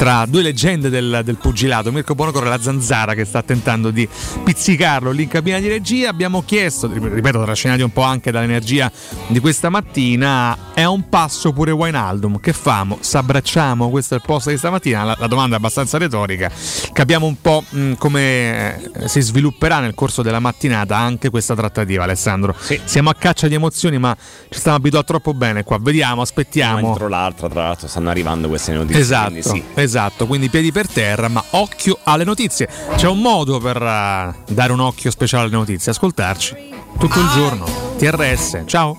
tra 0.00 0.24
due 0.26 0.40
leggende 0.40 0.88
del, 0.88 1.20
del 1.22 1.36
pugilato, 1.36 1.92
Mirko 1.92 2.14
Bonocore 2.14 2.46
e 2.46 2.48
la 2.48 2.58
Zanzara 2.58 3.12
che 3.12 3.26
sta 3.26 3.42
tentando 3.42 3.90
di 3.90 4.08
pizzicarlo 4.42 5.10
lì 5.10 5.24
in 5.24 5.28
cabina 5.28 5.58
di 5.58 5.68
regia. 5.68 6.08
Abbiamo 6.08 6.42
chiesto, 6.42 6.90
ripeto, 6.90 7.42
trascinati 7.42 7.82
un 7.82 7.92
po' 7.92 8.00
anche 8.00 8.30
dall'energia 8.30 8.90
di 9.26 9.38
questa 9.40 9.68
mattina, 9.68 10.72
è 10.72 10.86
un 10.86 11.10
passo 11.10 11.52
pure 11.52 11.72
Wainaldum. 11.72 12.40
Che 12.40 12.54
famo? 12.54 12.96
S'abbracciamo? 12.98 13.90
Questo 13.90 14.14
è 14.14 14.16
il 14.16 14.22
posto 14.24 14.48
di 14.48 14.56
stamattina. 14.56 15.04
La, 15.04 15.16
la 15.18 15.26
domanda 15.26 15.56
è 15.56 15.58
abbastanza 15.58 15.98
retorica. 15.98 16.50
Capiamo 16.94 17.26
un 17.26 17.38
po' 17.38 17.62
mh, 17.68 17.92
come 17.98 18.92
eh, 18.94 19.06
si 19.06 19.20
svilupperà 19.20 19.80
nel 19.80 19.92
corso 19.92 20.22
della 20.22 20.40
mattinata 20.40 20.96
anche 20.96 21.28
questa 21.28 21.54
trattativa, 21.54 22.04
Alessandro. 22.04 22.56
Siamo 22.84 23.10
a 23.10 23.14
caccia 23.14 23.48
di 23.48 23.54
emozioni, 23.54 23.98
ma 23.98 24.16
ci 24.48 24.58
stiamo 24.58 24.78
abituati 24.78 25.04
troppo 25.08 25.34
bene 25.34 25.62
qua. 25.62 25.76
Vediamo, 25.78 26.14
Una 26.14 26.22
aspettiamo. 26.22 26.80
dietro 26.80 27.08
l'altra, 27.08 27.50
tra 27.50 27.64
l'altro, 27.64 27.86
stanno 27.86 28.08
arrivando 28.08 28.48
queste 28.48 28.72
notizie. 28.72 28.98
Esatto, 28.98 29.42
sì. 29.42 29.62
esatto, 29.74 29.88
quindi 30.26 30.48
piedi 30.48 30.72
per 30.72 30.88
terra, 30.88 31.28
ma 31.28 31.42
occhio 31.50 31.98
alle 32.04 32.24
notizie. 32.24 32.68
C'è 32.96 33.08
un 33.08 33.20
modo 33.20 33.58
per 33.58 33.76
eh, 33.76 34.34
dare 34.52 34.72
un 34.72 34.80
occhio 34.80 35.10
speciale 35.10 35.44
alle 35.44 35.56
notizie, 35.56 35.92
ascoltarci 35.92 36.68
tutto 36.98 37.18
il 37.18 37.28
giorno. 37.30 37.64
TRS, 37.96 38.62
ciao. 38.66 38.98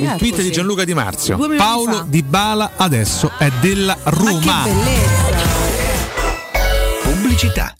Il 0.00 0.14
tweet 0.16 0.40
di 0.40 0.50
Gianluca 0.50 0.84
Di 0.84 0.94
Marzio. 0.94 1.36
Paolo 1.56 1.92
fa. 1.92 2.04
Di 2.06 2.22
Bala 2.22 2.72
adesso 2.76 3.30
è 3.38 3.50
della 3.60 3.96
Roma. 4.04 4.64
Pubblicità. 7.02 7.74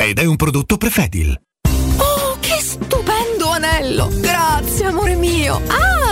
ed 0.00 0.20
è 0.20 0.24
un 0.24 0.36
prodotto 0.36 0.76
Prefedil. 0.76 1.36
Oh, 1.96 2.36
che 2.38 2.60
stupendo 2.60 3.48
anello! 3.50 4.08
Grazie, 4.20 4.86
amore 4.86 5.16
mio! 5.16 5.60
Ah, 5.66 6.07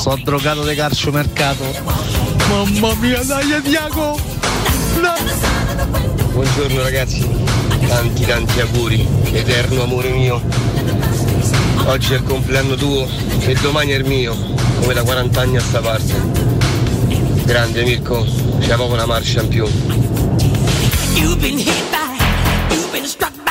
sto 0.00 0.18
drogato 0.24 0.64
di 0.64 0.74
calciomercato. 0.74 1.62
Mamma 2.48 2.94
mia, 2.94 3.22
dai 3.22 3.60
Tiago! 3.62 4.18
Buongiorno 6.32 6.82
ragazzi, 6.82 7.28
tanti 7.86 8.24
tanti 8.24 8.60
auguri, 8.60 9.06
eterno 9.30 9.82
amore 9.82 10.08
mio. 10.12 10.40
Oggi 11.84 12.14
è 12.14 12.16
il 12.16 12.22
compleanno 12.22 12.76
tuo 12.76 13.06
e 13.40 13.54
domani 13.60 13.90
è 13.90 13.96
il 13.96 14.06
mio, 14.06 14.34
come 14.80 14.94
da 14.94 15.02
40 15.02 15.38
anni 15.38 15.56
a 15.58 15.60
sta 15.60 15.80
parte. 15.80 16.14
Grande 17.44 17.82
Mirko, 17.82 18.26
c'è 18.58 18.76
proprio 18.76 18.94
una 18.94 19.06
marcia 19.06 19.42
in 19.42 19.48
più. 19.48 19.66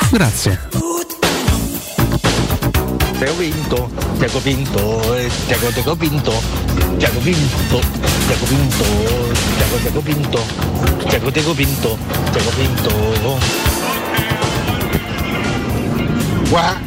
Grazie. 0.09 0.88
Tiago 3.19 3.35
Pinto, 3.35 3.89
Tiago 4.17 4.39
Pinto, 4.39 5.15
eh, 5.17 5.29
Tiago 5.47 5.69
Tiago 5.73 5.93
Pinto, 5.93 6.31
Tiago 6.97 7.19
Pinto, 7.19 7.81
Tiago 8.27 8.45
Pinto, 8.47 8.85
Tiago 9.57 9.77
Tiago 9.81 10.01
Pinto, 10.01 10.39
Tiago 11.09 11.29
Tiago 11.29 11.53
Pinto, 11.53 11.97
Tiago 12.31 12.51
Pinto. 12.55 13.39
Qua, 16.49 16.77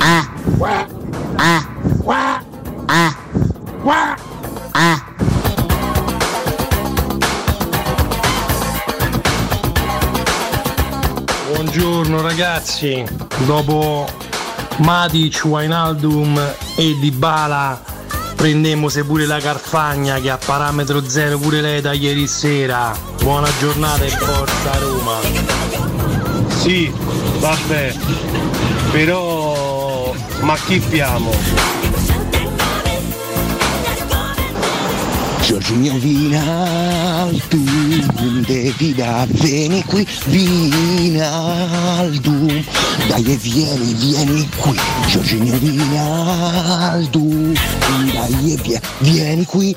ah, 0.00 0.26
qua, 0.56 0.86
ah, 1.36 1.66
qua, 2.02 2.42
ah, 2.88 3.14
qua, 3.82 4.16
ah. 4.72 5.04
Buongiorno 11.52 12.22
ragazzi, 12.22 13.04
dopo 13.44 14.23
Matic, 14.78 15.42
Wijnaldum 15.44 16.38
e 16.76 16.98
Dybala 16.98 17.92
prendemmo 18.34 18.88
pure 19.06 19.24
la 19.24 19.38
Carfagna 19.38 20.20
che 20.20 20.28
a 20.28 20.36
parametro 20.36 21.08
zero 21.08 21.38
pure 21.38 21.60
lei 21.60 21.80
da 21.80 21.92
ieri 21.92 22.26
sera. 22.26 22.94
Buona 23.22 23.48
giornata 23.58 24.04
e 24.04 24.08
forza 24.10 24.78
Roma. 24.78 25.18
Sì, 26.48 26.92
vabbè, 27.38 27.94
però 28.90 30.12
ma 30.40 30.56
chi 30.56 30.78
piamo? 30.78 31.83
Giorginio 35.64 35.96
Vinaldum, 35.98 37.40
devi 38.44 38.94
da 38.94 39.24
vieni 39.26 39.82
qui, 39.84 40.06
Vinaldum, 40.26 41.42
dai 43.08 43.24
e 43.32 43.36
vieni, 43.36 43.94
vieni 43.94 44.46
qui, 44.56 44.78
Giorginio 45.06 45.56
Vinaldum, 45.56 47.54
dai 48.12 48.52
e 48.52 48.56
vie- 48.62 48.80
vieni 48.98 49.46
qui, 49.46 49.74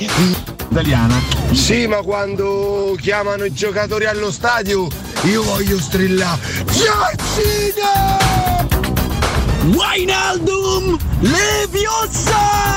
Italiana. 0.70 1.22
Sì, 1.54 1.88
ma 1.88 2.02
quando 2.02 2.98
chiamano 3.00 3.46
i 3.46 3.54
giocatori 3.54 4.08
allo 4.08 4.30
stadio 4.30 4.90
io 5.24 5.42
voglio 5.44 5.80
strillare. 5.80 6.42
Giorgino! 6.66 7.88
Wijnaldum 9.74 10.98
Leviosa! 11.22 12.76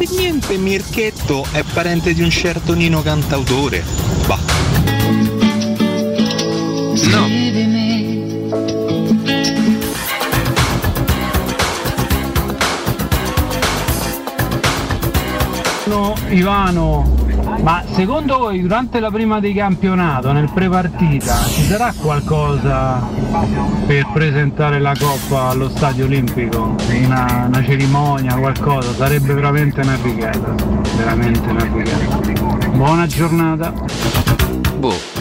Niente 0.00 0.16
niente, 0.18 0.56
Mirchetto 1.30 1.46
è 1.52 1.62
parente 1.62 2.12
di 2.12 2.22
un 2.22 2.30
certo 2.30 2.74
Nino 2.74 3.02
cantautore. 3.02 3.84
Bah. 4.26 4.38
No, 15.86 16.16
Ivano, 16.30 17.19
ma 17.62 17.82
secondo 17.92 18.38
voi 18.38 18.60
durante 18.60 19.00
la 19.00 19.10
prima 19.10 19.40
di 19.40 19.52
campionato, 19.52 20.32
nel 20.32 20.50
pre-partita, 20.52 21.44
ci 21.44 21.64
sarà 21.64 21.92
qualcosa 22.00 23.06
per 23.86 24.06
presentare 24.12 24.80
la 24.80 24.94
Coppa 24.98 25.48
allo 25.50 25.68
Stadio 25.68 26.06
Olimpico? 26.06 26.74
Una, 27.02 27.44
una 27.46 27.62
cerimonia, 27.64 28.34
qualcosa? 28.36 28.92
Sarebbe 28.94 29.34
veramente 29.34 29.80
una 29.80 29.96
figata, 29.96 30.54
veramente 30.96 31.48
una 31.48 31.60
figata. 31.60 32.68
Buona 32.68 33.06
giornata. 33.06 33.72
Boh. 34.78 35.18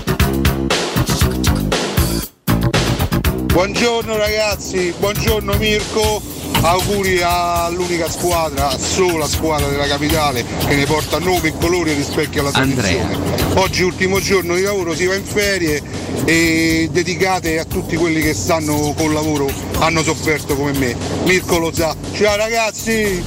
Buongiorno 3.52 4.16
ragazzi, 4.16 4.94
buongiorno 4.98 5.54
Mirko, 5.58 6.22
auguri 6.62 7.22
all'unica 7.22 8.10
squadra, 8.10 8.78
sola 8.78 9.28
squadra 9.28 9.68
della 9.68 9.88
capitale 9.88 10.44
che 10.68 10.76
ne 10.76 10.86
porta 10.86 11.20
nome 11.20 11.50
e 11.50 11.54
colore 11.60 11.92
e 11.92 11.96
rispecchia 11.96 12.42
la 12.42 12.52
tradizione. 12.52 13.18
Oggi 13.56 13.84
ultimo 13.84 14.20
giorno 14.20 14.56
di 14.56 14.62
lavoro, 14.62 14.94
si 14.94 15.06
va 15.06 15.16
in 15.16 15.24
ferie 15.24 15.82
e 16.26 16.90
dedicate 16.92 17.60
a 17.60 17.66
tutti 17.66 17.96
quelli 17.96 18.22
che 18.22 18.34
stanno 18.34 18.94
col 18.96 19.14
lavoro, 19.14 19.50
hanno 19.80 20.04
sofferto 20.04 20.56
come 20.56 20.74
me. 20.74 20.96
Mirko 21.24 21.58
lo 21.58 21.72
sa. 21.74 21.96
Ciao 22.14 22.36
ragazzi! 22.36 23.24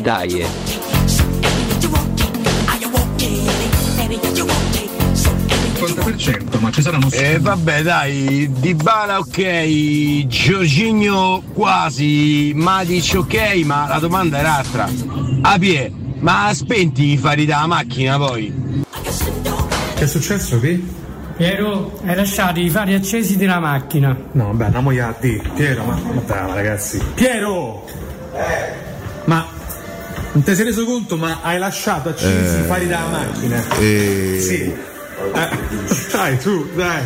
Dai. 0.00 0.61
Eh. 6.12 6.16
50%, 6.16 6.60
ma 6.60 6.70
ci 6.70 6.82
saranno 6.82 7.08
E 7.10 7.38
vabbè 7.38 7.82
dai, 7.82 8.48
Dybala 8.52 9.18
ok, 9.18 10.26
Giorginio 10.26 11.42
quasi, 11.52 12.52
Matic 12.54 13.14
ok, 13.18 13.62
ma 13.64 13.86
la 13.88 13.98
domanda 13.98 14.38
era 14.38 14.56
altra. 14.56 14.88
Apie, 15.42 15.92
ma 16.20 16.50
spenti 16.54 17.12
i 17.12 17.16
fari 17.16 17.44
dalla 17.44 17.66
macchina 17.66 18.16
poi? 18.18 18.52
Che 19.94 20.04
è 20.04 20.06
successo 20.06 20.58
qui? 20.58 21.00
Piero, 21.36 21.98
hai 22.04 22.14
lasciato 22.14 22.60
i 22.60 22.68
fari 22.70 22.94
accesi 22.94 23.36
della 23.36 23.58
macchina. 23.58 24.16
No, 24.32 24.46
vabbè, 24.46 24.64
andiamo 24.64 24.90
a 24.90 25.14
di. 25.18 25.42
Piero, 25.54 25.84
ma, 25.84 25.94
ma 25.94 26.20
dai, 26.26 26.54
ragazzi. 26.54 27.02
Piero! 27.14 27.84
Ma 29.24 29.46
non 30.32 30.42
ti 30.42 30.54
sei 30.54 30.64
reso 30.64 30.84
conto, 30.84 31.16
ma 31.16 31.38
hai 31.42 31.58
lasciato 31.58 32.10
accesi 32.10 32.56
Eh, 32.56 32.60
i 32.60 32.66
fari 32.66 32.86
della 32.86 33.06
macchina? 33.10 33.64
e- 33.78 34.38
Sì. 34.40 34.72
Dai, 35.30 36.38
su, 36.40 36.66
dai. 36.74 37.02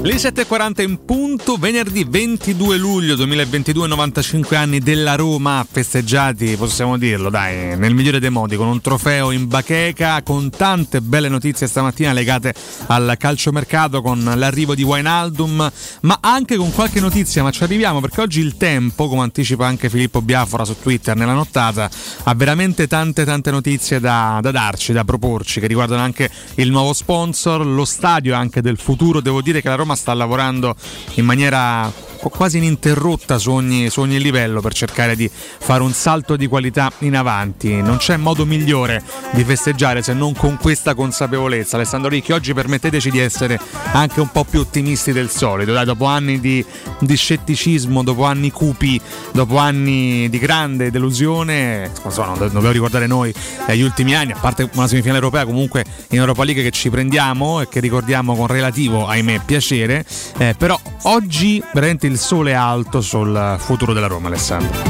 Le 0.00 0.14
7.40 0.14 0.82
in 0.82 1.04
punto, 1.04 1.56
venerdì 1.56 2.06
22 2.08 2.76
luglio 2.76 3.16
2022, 3.16 3.88
95 3.88 4.56
anni 4.56 4.78
della 4.78 5.16
Roma 5.16 5.66
festeggiati, 5.68 6.54
possiamo 6.56 6.96
dirlo, 6.96 7.30
dai, 7.30 7.76
nel 7.76 7.94
migliore 7.94 8.20
dei 8.20 8.30
modi, 8.30 8.54
con 8.54 8.68
un 8.68 8.80
trofeo 8.80 9.32
in 9.32 9.48
bacheca, 9.48 10.22
con 10.22 10.50
tante 10.50 11.00
belle 11.00 11.28
notizie 11.28 11.66
stamattina 11.66 12.12
legate 12.12 12.54
al 12.86 13.16
calciomercato, 13.18 14.00
con 14.00 14.22
l'arrivo 14.36 14.76
di 14.76 14.84
Wijnaldum, 14.84 15.68
ma 16.02 16.18
anche 16.20 16.54
con 16.54 16.72
qualche 16.72 17.00
notizia, 17.00 17.42
ma 17.42 17.50
ci 17.50 17.64
arriviamo 17.64 18.00
perché 18.00 18.20
oggi 18.20 18.38
il 18.38 18.56
tempo, 18.56 19.08
come 19.08 19.22
anticipa 19.22 19.66
anche 19.66 19.90
Filippo 19.90 20.22
Biafora 20.22 20.64
su 20.64 20.76
Twitter 20.80 21.16
nella 21.16 21.34
nottata, 21.34 21.90
ha 22.22 22.34
veramente 22.36 22.86
tante 22.86 23.24
tante 23.24 23.50
notizie 23.50 23.98
da, 23.98 24.38
da 24.40 24.52
darci, 24.52 24.92
da 24.92 25.02
proporci, 25.02 25.58
che 25.58 25.66
riguardano 25.66 26.02
anche 26.02 26.30
il 26.54 26.70
nuovo 26.70 26.92
sponsor, 26.92 27.66
lo 27.66 27.84
stadio 27.84 28.36
anche 28.36 28.62
del 28.62 28.78
futuro, 28.78 29.20
devo 29.20 29.42
dire 29.42 29.60
che 29.60 29.68
la 29.68 29.74
Roma 29.74 29.87
sta 29.94 30.14
lavorando 30.14 30.74
in 31.14 31.24
maniera 31.24 31.90
quasi 32.20 32.58
ininterrotta 32.58 33.38
su 33.38 33.50
ogni, 33.50 33.90
su 33.90 34.00
ogni 34.00 34.20
livello 34.20 34.60
per 34.60 34.74
cercare 34.74 35.16
di 35.16 35.30
fare 35.30 35.82
un 35.82 35.92
salto 35.92 36.36
di 36.36 36.46
qualità 36.46 36.90
in 37.00 37.16
avanti. 37.16 37.80
Non 37.80 37.98
c'è 37.98 38.16
modo 38.16 38.44
migliore 38.44 39.02
di 39.32 39.44
festeggiare 39.44 40.02
se 40.02 40.12
non 40.12 40.34
con 40.34 40.56
questa 40.56 40.94
consapevolezza. 40.94 41.76
Alessandro 41.76 42.08
Ricchi, 42.08 42.32
oggi 42.32 42.52
permetteteci 42.52 43.10
di 43.10 43.18
essere 43.18 43.58
anche 43.92 44.20
un 44.20 44.30
po' 44.30 44.44
più 44.44 44.60
ottimisti 44.60 45.12
del 45.12 45.30
solito. 45.30 45.72
Dai, 45.72 45.84
dopo 45.84 46.06
anni 46.06 46.40
di, 46.40 46.64
di 47.00 47.16
scetticismo, 47.16 48.02
dopo 48.02 48.24
anni 48.24 48.50
cupi, 48.50 49.00
dopo 49.32 49.58
anni 49.58 50.28
di 50.28 50.38
grande 50.38 50.90
delusione, 50.90 51.90
non 52.02 52.38
do- 52.38 52.48
dobbiamo 52.48 52.70
ricordare 52.70 53.06
noi 53.06 53.32
gli 53.68 53.82
ultimi 53.82 54.14
anni, 54.14 54.32
a 54.32 54.38
parte 54.40 54.68
una 54.74 54.88
semifinale 54.88 55.18
europea, 55.18 55.44
comunque 55.44 55.84
in 56.08 56.18
Europa 56.18 56.42
League 56.44 56.62
che 56.62 56.70
ci 56.70 56.90
prendiamo 56.90 57.60
e 57.60 57.68
che 57.68 57.80
ricordiamo 57.80 58.34
con 58.34 58.46
relativo, 58.46 59.06
ahimè, 59.06 59.42
piacere. 59.44 60.04
Eh, 60.38 60.54
però 60.58 60.78
oggi 61.02 61.62
veramente 61.72 62.06
il 62.08 62.18
sole 62.18 62.52
è 62.52 62.54
alto 62.54 63.00
sul 63.02 63.56
futuro 63.58 63.92
della 63.92 64.06
Roma, 64.06 64.28
Alessandro. 64.28 64.80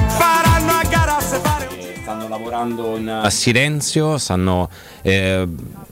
Stanno 2.01 2.29
lavorando 2.29 2.97
in 2.97 3.09
a 3.09 3.29
silenzio, 3.29 4.17
stanno 4.19 4.69
eh, 5.03 5.47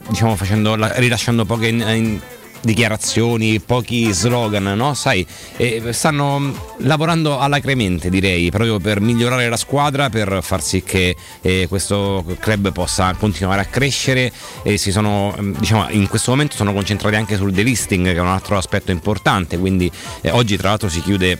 diciamo 0.07 0.35
facendo 0.35 0.75
la- 0.75 0.93
rilasciando 0.95 1.45
poche 1.45 1.67
in- 1.67 1.81
in- 1.81 2.19
dichiarazioni, 2.61 3.59
pochi 3.59 4.11
slogan, 4.11 4.63
no? 4.75 4.93
Sai, 4.93 5.25
eh, 5.57 5.91
stanno 5.91 6.75
lavorando 6.79 7.39
alacremente, 7.39 8.09
direi, 8.09 8.49
proprio 8.49 8.79
per 8.79 8.99
migliorare 8.99 9.49
la 9.49 9.57
squadra, 9.57 10.09
per 10.09 10.39
far 10.41 10.61
sì 10.61 10.83
che 10.83 11.15
eh, 11.41 11.65
questo 11.67 12.23
club 12.39 12.71
possa 12.71 13.13
continuare 13.17 13.61
a 13.61 13.65
crescere. 13.65 14.31
E 14.63 14.77
si 14.77 14.91
sono, 14.91 15.35
mm, 15.39 15.55
diciamo, 15.57 15.89
in 15.89 16.07
questo 16.07 16.31
momento 16.31 16.55
sono 16.55 16.73
concentrati 16.73 17.15
anche 17.15 17.35
sul 17.35 17.51
delisting, 17.51 18.05
che 18.05 18.15
è 18.15 18.19
un 18.19 18.27
altro 18.27 18.57
aspetto 18.57 18.91
importante, 18.91 19.57
quindi 19.57 19.91
eh, 20.21 20.31
oggi 20.31 20.57
tra 20.57 20.69
l'altro 20.69 20.89
si 20.89 21.01
chiude 21.01 21.39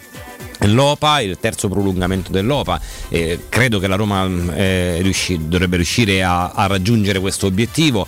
L'OPA, 0.61 1.21
il 1.21 1.37
terzo 1.39 1.69
prolungamento 1.69 2.31
dell'OPA, 2.31 2.81
eh, 3.09 3.45
credo 3.47 3.79
che 3.79 3.87
la 3.87 3.95
Roma 3.95 4.27
eh, 4.55 4.97
riusci- 5.01 5.47
dovrebbe 5.47 5.75
riuscire 5.75 6.23
a, 6.23 6.49
a 6.49 6.65
raggiungere 6.65 7.19
questo 7.19 7.45
obiettivo 7.45 8.07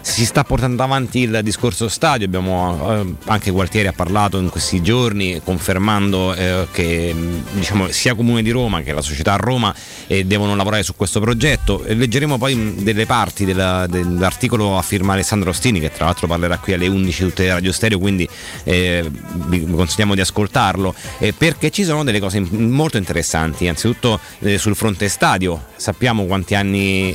si 0.00 0.24
sta 0.24 0.44
portando 0.44 0.82
avanti 0.82 1.20
il 1.20 1.40
discorso 1.42 1.88
stadio, 1.88 2.26
abbiamo 2.26 3.00
eh, 3.00 3.14
anche 3.26 3.50
Gualtieri 3.50 3.88
ha 3.88 3.92
parlato 3.92 4.38
in 4.38 4.48
questi 4.48 4.82
giorni 4.82 5.40
confermando 5.44 6.34
eh, 6.34 6.66
che 6.72 7.14
diciamo, 7.52 7.88
sia 7.90 8.14
Comune 8.14 8.42
di 8.42 8.50
Roma 8.50 8.80
che 8.80 8.92
la 8.92 9.02
società 9.02 9.36
Roma 9.36 9.74
eh, 10.06 10.24
devono 10.24 10.54
lavorare 10.56 10.82
su 10.82 10.94
questo 10.96 11.20
progetto. 11.20 11.84
Leggeremo 11.86 12.38
poi 12.38 12.82
delle 12.82 13.06
parti 13.06 13.44
della, 13.44 13.86
dell'articolo 13.86 14.78
a 14.78 14.82
firma 14.82 15.12
Alessandro 15.12 15.50
Ostini 15.50 15.80
che 15.80 15.90
tra 15.92 16.06
l'altro 16.06 16.26
parlerà 16.26 16.58
qui 16.58 16.72
alle 16.72 16.88
11 16.88 17.24
tutte 17.24 17.42
le 17.44 17.52
radio 17.52 17.72
stereo, 17.72 17.98
quindi 17.98 18.28
eh, 18.64 19.08
vi 19.46 19.66
consigliamo 19.66 20.14
di 20.14 20.20
ascoltarlo. 20.20 20.94
Eh, 21.18 21.32
perché 21.32 21.70
ci 21.70 21.84
sono 21.84 22.04
delle 22.04 22.20
cose 22.20 22.40
molto 22.40 22.96
interessanti, 22.96 23.64
innanzitutto 23.64 24.18
eh, 24.40 24.56
sul 24.58 24.74
fronte 24.74 25.08
stadio, 25.08 25.66
sappiamo 25.76 26.24
quanti 26.24 26.54
anni, 26.54 27.14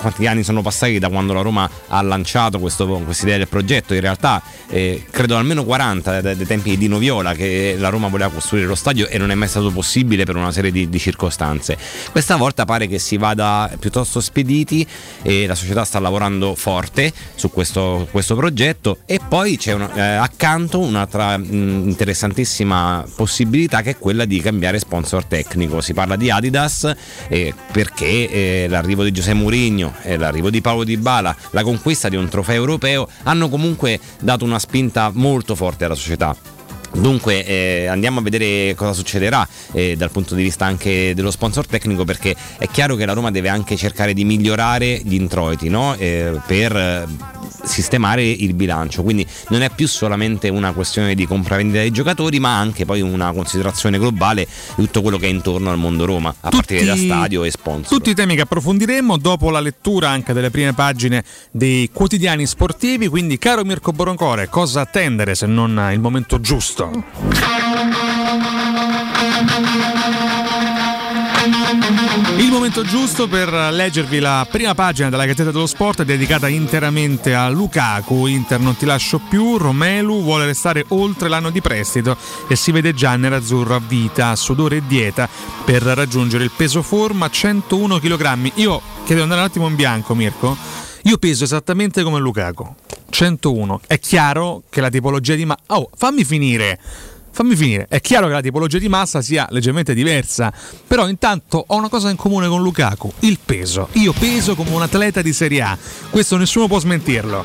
quanti 0.00 0.26
anni 0.26 0.42
sono 0.42 0.62
passati 0.62 0.98
da 0.98 1.08
quando 1.08 1.32
la 1.32 1.42
Roma 1.42 1.68
ha 1.88 2.02
lanciato 2.06 2.58
questa 2.58 2.84
idea 2.84 3.36
del 3.36 3.48
progetto, 3.48 3.94
in 3.94 4.00
realtà 4.00 4.42
eh, 4.68 5.04
credo 5.10 5.36
almeno 5.36 5.64
40 5.64 6.20
dai, 6.20 6.36
dai 6.36 6.46
tempi 6.46 6.70
di 6.70 6.78
Dino 6.78 6.98
Viola 6.98 7.34
che 7.34 7.76
la 7.78 7.88
Roma 7.88 8.08
voleva 8.08 8.30
costruire 8.30 8.66
lo 8.66 8.74
stadio 8.74 9.08
e 9.08 9.18
non 9.18 9.30
è 9.30 9.34
mai 9.34 9.48
stato 9.48 9.70
possibile 9.70 10.24
per 10.24 10.36
una 10.36 10.52
serie 10.52 10.70
di, 10.70 10.88
di 10.88 10.98
circostanze. 10.98 11.76
Questa 12.10 12.36
volta 12.36 12.64
pare 12.64 12.86
che 12.86 12.98
si 12.98 13.16
vada 13.16 13.70
piuttosto 13.78 14.20
spediti 14.20 14.86
e 15.22 15.46
la 15.46 15.54
società 15.54 15.84
sta 15.84 15.98
lavorando 15.98 16.54
forte 16.54 17.12
su 17.34 17.50
questo, 17.50 18.08
questo 18.10 18.34
progetto 18.34 18.98
e 19.06 19.20
poi 19.26 19.56
c'è 19.56 19.72
una, 19.72 19.94
eh, 19.94 20.00
accanto 20.00 20.80
un'altra 20.80 21.36
mh, 21.36 21.88
interessantissima 21.88 23.04
possibilità 23.14 23.82
che 23.82 23.90
è 23.90 23.98
quella 23.98 24.24
di 24.24 24.40
cambiare 24.40 24.78
sponsor 24.78 25.24
tecnico. 25.24 25.80
Si 25.80 25.94
parla 25.94 26.16
di 26.16 26.30
Adidas 26.30 26.94
eh, 27.28 27.54
perché 27.72 28.28
eh, 28.30 28.66
l'arrivo 28.68 29.02
di 29.02 29.12
Giuseppe 29.12 29.34
Mourinho, 29.36 29.94
l'arrivo 30.16 30.50
di 30.50 30.60
Paolo 30.60 30.84
Di 30.84 30.96
Bala, 30.96 31.34
la 31.50 31.62
conquista 31.62 31.95
conquista 31.96 32.08
di 32.10 32.16
un 32.16 32.28
trofeo 32.28 32.54
europeo 32.54 33.08
hanno 33.22 33.48
comunque 33.48 33.98
dato 34.20 34.44
una 34.44 34.58
spinta 34.58 35.10
molto 35.12 35.54
forte 35.54 35.86
alla 35.86 35.94
società. 35.94 36.55
Dunque 36.92 37.44
eh, 37.44 37.86
andiamo 37.86 38.20
a 38.20 38.22
vedere 38.22 38.74
cosa 38.74 38.92
succederà 38.92 39.46
eh, 39.72 39.96
dal 39.96 40.10
punto 40.10 40.34
di 40.34 40.42
vista 40.42 40.64
anche 40.64 41.14
dello 41.14 41.30
sponsor 41.30 41.66
tecnico 41.66 42.04
perché 42.04 42.34
è 42.58 42.68
chiaro 42.68 42.96
che 42.96 43.04
la 43.04 43.12
Roma 43.12 43.30
deve 43.30 43.48
anche 43.48 43.76
cercare 43.76 44.14
di 44.14 44.24
migliorare 44.24 45.00
gli 45.04 45.14
introiti 45.14 45.68
no? 45.68 45.94
eh, 45.96 46.40
per 46.46 46.74
eh, 46.74 47.06
sistemare 47.64 48.24
il 48.24 48.54
bilancio, 48.54 49.02
quindi 49.02 49.26
non 49.48 49.62
è 49.62 49.70
più 49.70 49.86
solamente 49.88 50.48
una 50.48 50.72
questione 50.72 51.14
di 51.14 51.26
compravendita 51.26 51.80
dei 51.80 51.90
giocatori 51.90 52.38
ma 52.38 52.58
anche 52.58 52.84
poi 52.84 53.00
una 53.00 53.32
considerazione 53.32 53.98
globale 53.98 54.46
di 54.76 54.84
tutto 54.84 55.02
quello 55.02 55.18
che 55.18 55.26
è 55.26 55.30
intorno 55.30 55.70
al 55.70 55.78
mondo 55.78 56.04
Roma, 56.04 56.30
a 56.40 56.50
tutti, 56.50 56.56
partire 56.56 56.84
da 56.84 56.96
stadio 56.96 57.44
e 57.44 57.50
sponsor. 57.50 57.88
Tutti 57.88 58.10
i 58.10 58.14
temi 58.14 58.34
che 58.34 58.42
approfondiremo 58.42 59.16
dopo 59.16 59.50
la 59.50 59.60
lettura 59.60 60.08
anche 60.08 60.32
delle 60.32 60.50
prime 60.50 60.72
pagine 60.72 61.24
dei 61.50 61.90
quotidiani 61.92 62.46
sportivi, 62.46 63.08
quindi 63.08 63.38
caro 63.38 63.64
Mirko 63.64 63.92
Boroncore, 63.92 64.48
cosa 64.48 64.82
attendere 64.82 65.34
se 65.34 65.46
non 65.46 65.90
il 65.92 66.00
momento 66.00 66.40
giusto? 66.40 66.75
Il 72.36 72.50
momento 72.50 72.82
giusto 72.82 73.28
per 73.28 73.50
leggervi 73.72 74.18
la 74.18 74.46
prima 74.50 74.74
pagina 74.74 75.08
della 75.08 75.24
Gazzetta 75.24 75.52
dello 75.52 75.66
Sport 75.66 76.02
dedicata 76.02 76.48
interamente 76.48 77.34
a 77.34 77.48
Lukaku. 77.48 78.26
Inter 78.26 78.60
non 78.60 78.76
ti 78.76 78.84
lascio 78.84 79.18
più, 79.26 79.56
Romelu 79.56 80.22
vuole 80.22 80.44
restare 80.44 80.84
oltre 80.88 81.30
l'anno 81.30 81.48
di 81.48 81.62
prestito 81.62 82.14
e 82.46 82.56
si 82.56 82.72
vede 82.72 82.92
già 82.92 83.16
nerazzurro 83.16 83.74
a 83.74 83.80
vita, 83.80 84.36
sudore 84.36 84.76
e 84.76 84.82
dieta 84.86 85.26
per 85.64 85.80
raggiungere 85.82 86.44
il 86.44 86.50
peso 86.54 86.82
forma 86.82 87.30
101 87.30 87.98
kg. 87.98 88.50
Io 88.56 88.82
chiedo 89.04 89.14
di 89.14 89.20
andare 89.22 89.40
un 89.40 89.46
attimo 89.46 89.66
in 89.68 89.76
bianco, 89.76 90.14
Mirko. 90.14 90.56
Io 91.04 91.16
peso 91.16 91.44
esattamente 91.44 92.02
come 92.02 92.18
Lukaku. 92.18 92.74
101. 93.16 93.80
È 93.86 93.98
chiaro 93.98 94.64
che 94.68 94.82
la 94.82 94.90
tipologia 94.90 95.34
di 95.34 95.46
massa. 95.46 95.62
Oh, 95.68 95.88
fammi 95.96 96.22
finire. 96.22 96.78
Fammi 97.30 97.56
finire. 97.56 97.86
È 97.88 97.98
chiaro 98.02 98.26
che 98.26 98.34
la 98.34 98.42
tipologia 98.42 98.76
di 98.76 98.90
massa 98.90 99.22
sia 99.22 99.46
leggermente 99.52 99.94
diversa, 99.94 100.52
però 100.86 101.08
intanto 101.08 101.64
ho 101.66 101.76
una 101.76 101.88
cosa 101.88 102.10
in 102.10 102.16
comune 102.16 102.46
con 102.46 102.60
Lukaku, 102.60 103.10
il 103.20 103.38
peso. 103.42 103.88
Io 103.92 104.12
peso 104.12 104.54
come 104.54 104.68
un 104.68 104.82
atleta 104.82 105.22
di 105.22 105.32
Serie 105.32 105.62
A. 105.62 105.78
Questo 106.10 106.36
nessuno 106.36 106.66
può 106.66 106.78
smentirlo. 106.78 107.44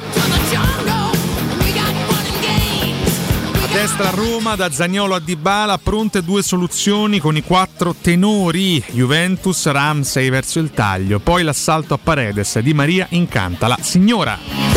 Destra 3.71 4.09
a 4.09 4.11
Roma, 4.11 4.55
da 4.55 4.69
Zagnolo 4.69 5.15
a 5.15 5.21
Dybala, 5.21 5.77
pronte 5.77 6.21
due 6.21 6.43
soluzioni 6.43 7.19
con 7.19 7.37
i 7.37 7.43
quattro 7.43 7.95
tenori. 7.99 8.83
Juventus, 8.91 9.65
Ramsey 9.67 10.29
verso 10.29 10.59
il 10.59 10.71
taglio, 10.71 11.19
poi 11.19 11.43
l'assalto 11.43 11.93
a 11.93 11.97
Paredes, 11.97 12.59
Di 12.59 12.73
Maria 12.73 13.07
incanta 13.11 13.67
la 13.67 13.77
signora 13.81 14.70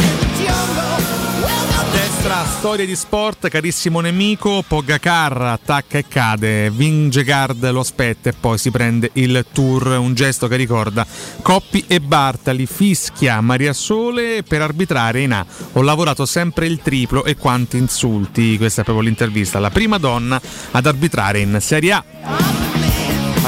destra, 2.24 2.44
storia 2.44 2.86
di 2.86 2.96
sport, 2.96 3.48
carissimo 3.48 4.00
nemico, 4.00 4.64
Pogacar 4.66 5.40
attacca 5.42 5.98
e 5.98 6.06
cade, 6.08 6.70
Vingegaard 6.70 7.70
lo 7.70 7.80
aspetta 7.80 8.30
e 8.30 8.32
poi 8.32 8.58
si 8.58 8.70
prende 8.70 9.10
il 9.14 9.44
tour, 9.52 9.98
un 9.98 10.14
gesto 10.14 10.48
che 10.48 10.56
ricorda 10.56 11.06
Coppi 11.42 11.84
e 11.86 12.00
Bartali, 12.00 12.66
fischia 12.66 13.40
Maria 13.40 13.72
Sole 13.72 14.42
per 14.42 14.62
arbitrare 14.62 15.20
in 15.20 15.32
A. 15.32 15.46
Ho 15.72 15.82
lavorato 15.82 16.26
sempre 16.26 16.66
il 16.66 16.80
triplo 16.82 17.24
e 17.24 17.36
quanti 17.36 17.76
insulti, 17.76 18.56
questa 18.56 18.80
è 18.80 18.84
proprio 18.84 19.06
l'intervista, 19.06 19.58
la 19.58 19.70
prima 19.70 19.98
donna 19.98 20.40
ad 20.70 20.86
arbitrare 20.86 21.40
in 21.40 21.58
Serie 21.60 21.92
A. 21.92 22.63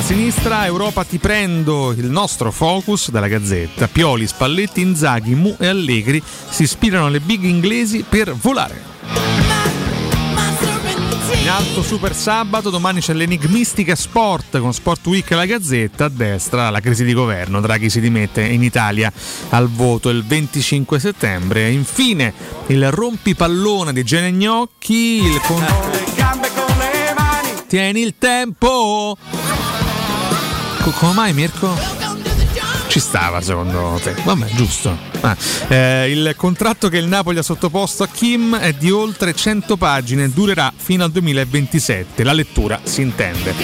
Sinistra 0.06 0.64
Europa 0.66 1.02
ti 1.02 1.18
prendo 1.18 1.90
il 1.90 2.08
nostro 2.08 2.52
focus 2.52 3.10
dalla 3.10 3.26
Gazzetta. 3.26 3.88
Pioli, 3.88 4.28
Spalletti, 4.28 4.80
Inzaghi, 4.80 5.34
Mu 5.34 5.56
e 5.58 5.66
Allegri 5.66 6.22
si 6.48 6.62
ispirano 6.62 7.06
alle 7.06 7.18
big 7.18 7.42
inglesi 7.42 8.04
per 8.08 8.32
volare. 8.32 8.80
In 11.42 11.48
alto 11.48 11.82
Super 11.82 12.14
Sabato, 12.14 12.70
domani 12.70 13.00
c'è 13.00 13.14
l'enigmistica 13.14 13.96
Sport 13.96 14.60
con 14.60 14.72
Sport 14.72 15.04
Week 15.08 15.28
e 15.28 15.34
la 15.34 15.44
Gazzetta. 15.44 16.04
A 16.04 16.08
destra 16.08 16.70
la 16.70 16.78
crisi 16.78 17.02
di 17.02 17.12
governo. 17.12 17.60
Draghi 17.60 17.90
si 17.90 17.98
dimette 17.98 18.42
in 18.42 18.62
Italia 18.62 19.12
al 19.48 19.68
voto 19.68 20.08
il 20.08 20.24
25 20.24 21.00
settembre. 21.00 21.68
Infine 21.70 22.32
il 22.68 22.92
rompipallone 22.92 23.92
di 23.92 24.04
Gene 24.04 24.30
Gnocchi. 24.30 25.24
Il 25.24 25.40
con... 25.40 25.66
Tieni 27.66 28.02
il 28.02 28.14
tempo! 28.16 29.18
Come 30.90 31.12
mai 31.12 31.32
Mirko? 31.32 31.74
Ci 32.88 33.00
stava 33.00 33.40
secondo 33.40 34.00
te? 34.02 34.14
Vabbè, 34.24 34.46
giusto. 34.54 34.96
Ah, 35.20 35.36
eh, 35.68 36.10
il 36.10 36.34
contratto 36.36 36.88
che 36.88 36.96
il 36.96 37.06
Napoli 37.06 37.38
ha 37.38 37.42
sottoposto 37.42 38.02
a 38.02 38.08
Kim 38.08 38.56
è 38.56 38.72
di 38.72 38.90
oltre 38.90 39.34
100 39.34 39.76
pagine, 39.76 40.30
durerà 40.30 40.72
fino 40.74 41.04
al 41.04 41.10
2027. 41.10 42.22
La 42.24 42.32
lettura 42.32 42.80
si 42.84 43.02
intende. 43.02 43.54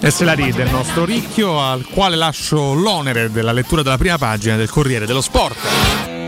e 0.00 0.10
se 0.10 0.24
la 0.24 0.32
ride 0.32 0.64
il 0.64 0.70
nostro 0.70 1.04
ricchio, 1.04 1.62
al 1.62 1.86
quale 1.86 2.16
lascio 2.16 2.74
l'onere 2.74 3.30
della 3.30 3.52
lettura 3.52 3.82
della 3.82 3.98
prima 3.98 4.18
pagina 4.18 4.56
del 4.56 4.68
Corriere 4.68 5.06
dello 5.06 5.22
Sport. 5.22 6.25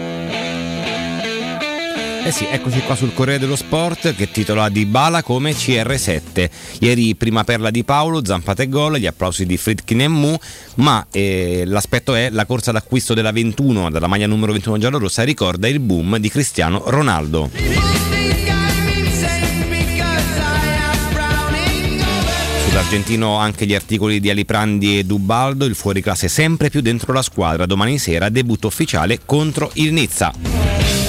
Eh 2.28 2.30
sì, 2.30 2.44
eccoci 2.44 2.82
qua 2.82 2.94
sul 2.94 3.14
Corriere 3.14 3.40
dello 3.40 3.56
Sport 3.56 4.14
che 4.14 4.30
titola 4.30 4.68
Di 4.68 4.84
Bala 4.84 5.22
come 5.22 5.52
CR7. 5.52 6.50
Ieri 6.80 7.14
prima 7.14 7.42
perla 7.42 7.70
di 7.70 7.84
Paolo, 7.84 8.22
zampate 8.22 8.64
e 8.64 8.68
gol, 8.68 8.98
gli 8.98 9.06
applausi 9.06 9.46
di 9.46 9.56
Fritkin 9.56 10.02
e 10.02 10.08
Mu, 10.08 10.36
ma 10.74 11.06
eh, 11.10 11.62
l'aspetto 11.64 12.14
è 12.14 12.28
la 12.28 12.44
corsa 12.44 12.70
d'acquisto 12.70 13.14
della 13.14 13.32
21, 13.32 13.90
della 13.90 14.08
maglia 14.08 14.26
numero 14.26 14.52
21 14.52 14.76
giallorossa, 14.76 15.22
ricorda 15.22 15.68
il 15.68 15.80
boom 15.80 16.18
di 16.18 16.28
Cristiano 16.28 16.82
Ronaldo. 16.84 17.48
Sull'argentino 22.68 23.38
anche 23.38 23.64
gli 23.64 23.74
articoli 23.74 24.20
di 24.20 24.28
Aliprandi 24.28 24.98
e 24.98 25.04
Dubaldo, 25.04 25.64
il 25.64 25.74
fuoriclasse 25.74 26.28
sempre 26.28 26.68
più 26.68 26.82
dentro 26.82 27.14
la 27.14 27.22
squadra, 27.22 27.64
domani 27.64 27.96
sera 27.96 28.28
debutto 28.28 28.66
ufficiale 28.66 29.20
contro 29.24 29.70
il 29.76 29.94
Nizza. 29.94 31.07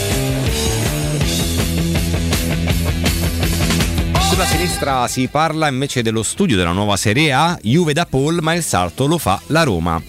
Sulla 4.39 4.51
sinistra 4.51 5.07
si 5.09 5.27
parla 5.27 5.67
invece 5.67 6.01
dello 6.01 6.23
studio 6.23 6.55
della 6.55 6.71
nuova 6.71 6.95
Serie 6.95 7.33
A, 7.33 7.59
Juve 7.61 7.91
da 7.91 8.05
Paul, 8.05 8.39
ma 8.41 8.53
il 8.53 8.63
salto 8.63 9.05
lo 9.05 9.17
fa 9.17 9.37
la 9.47 9.63
Roma. 9.63 10.01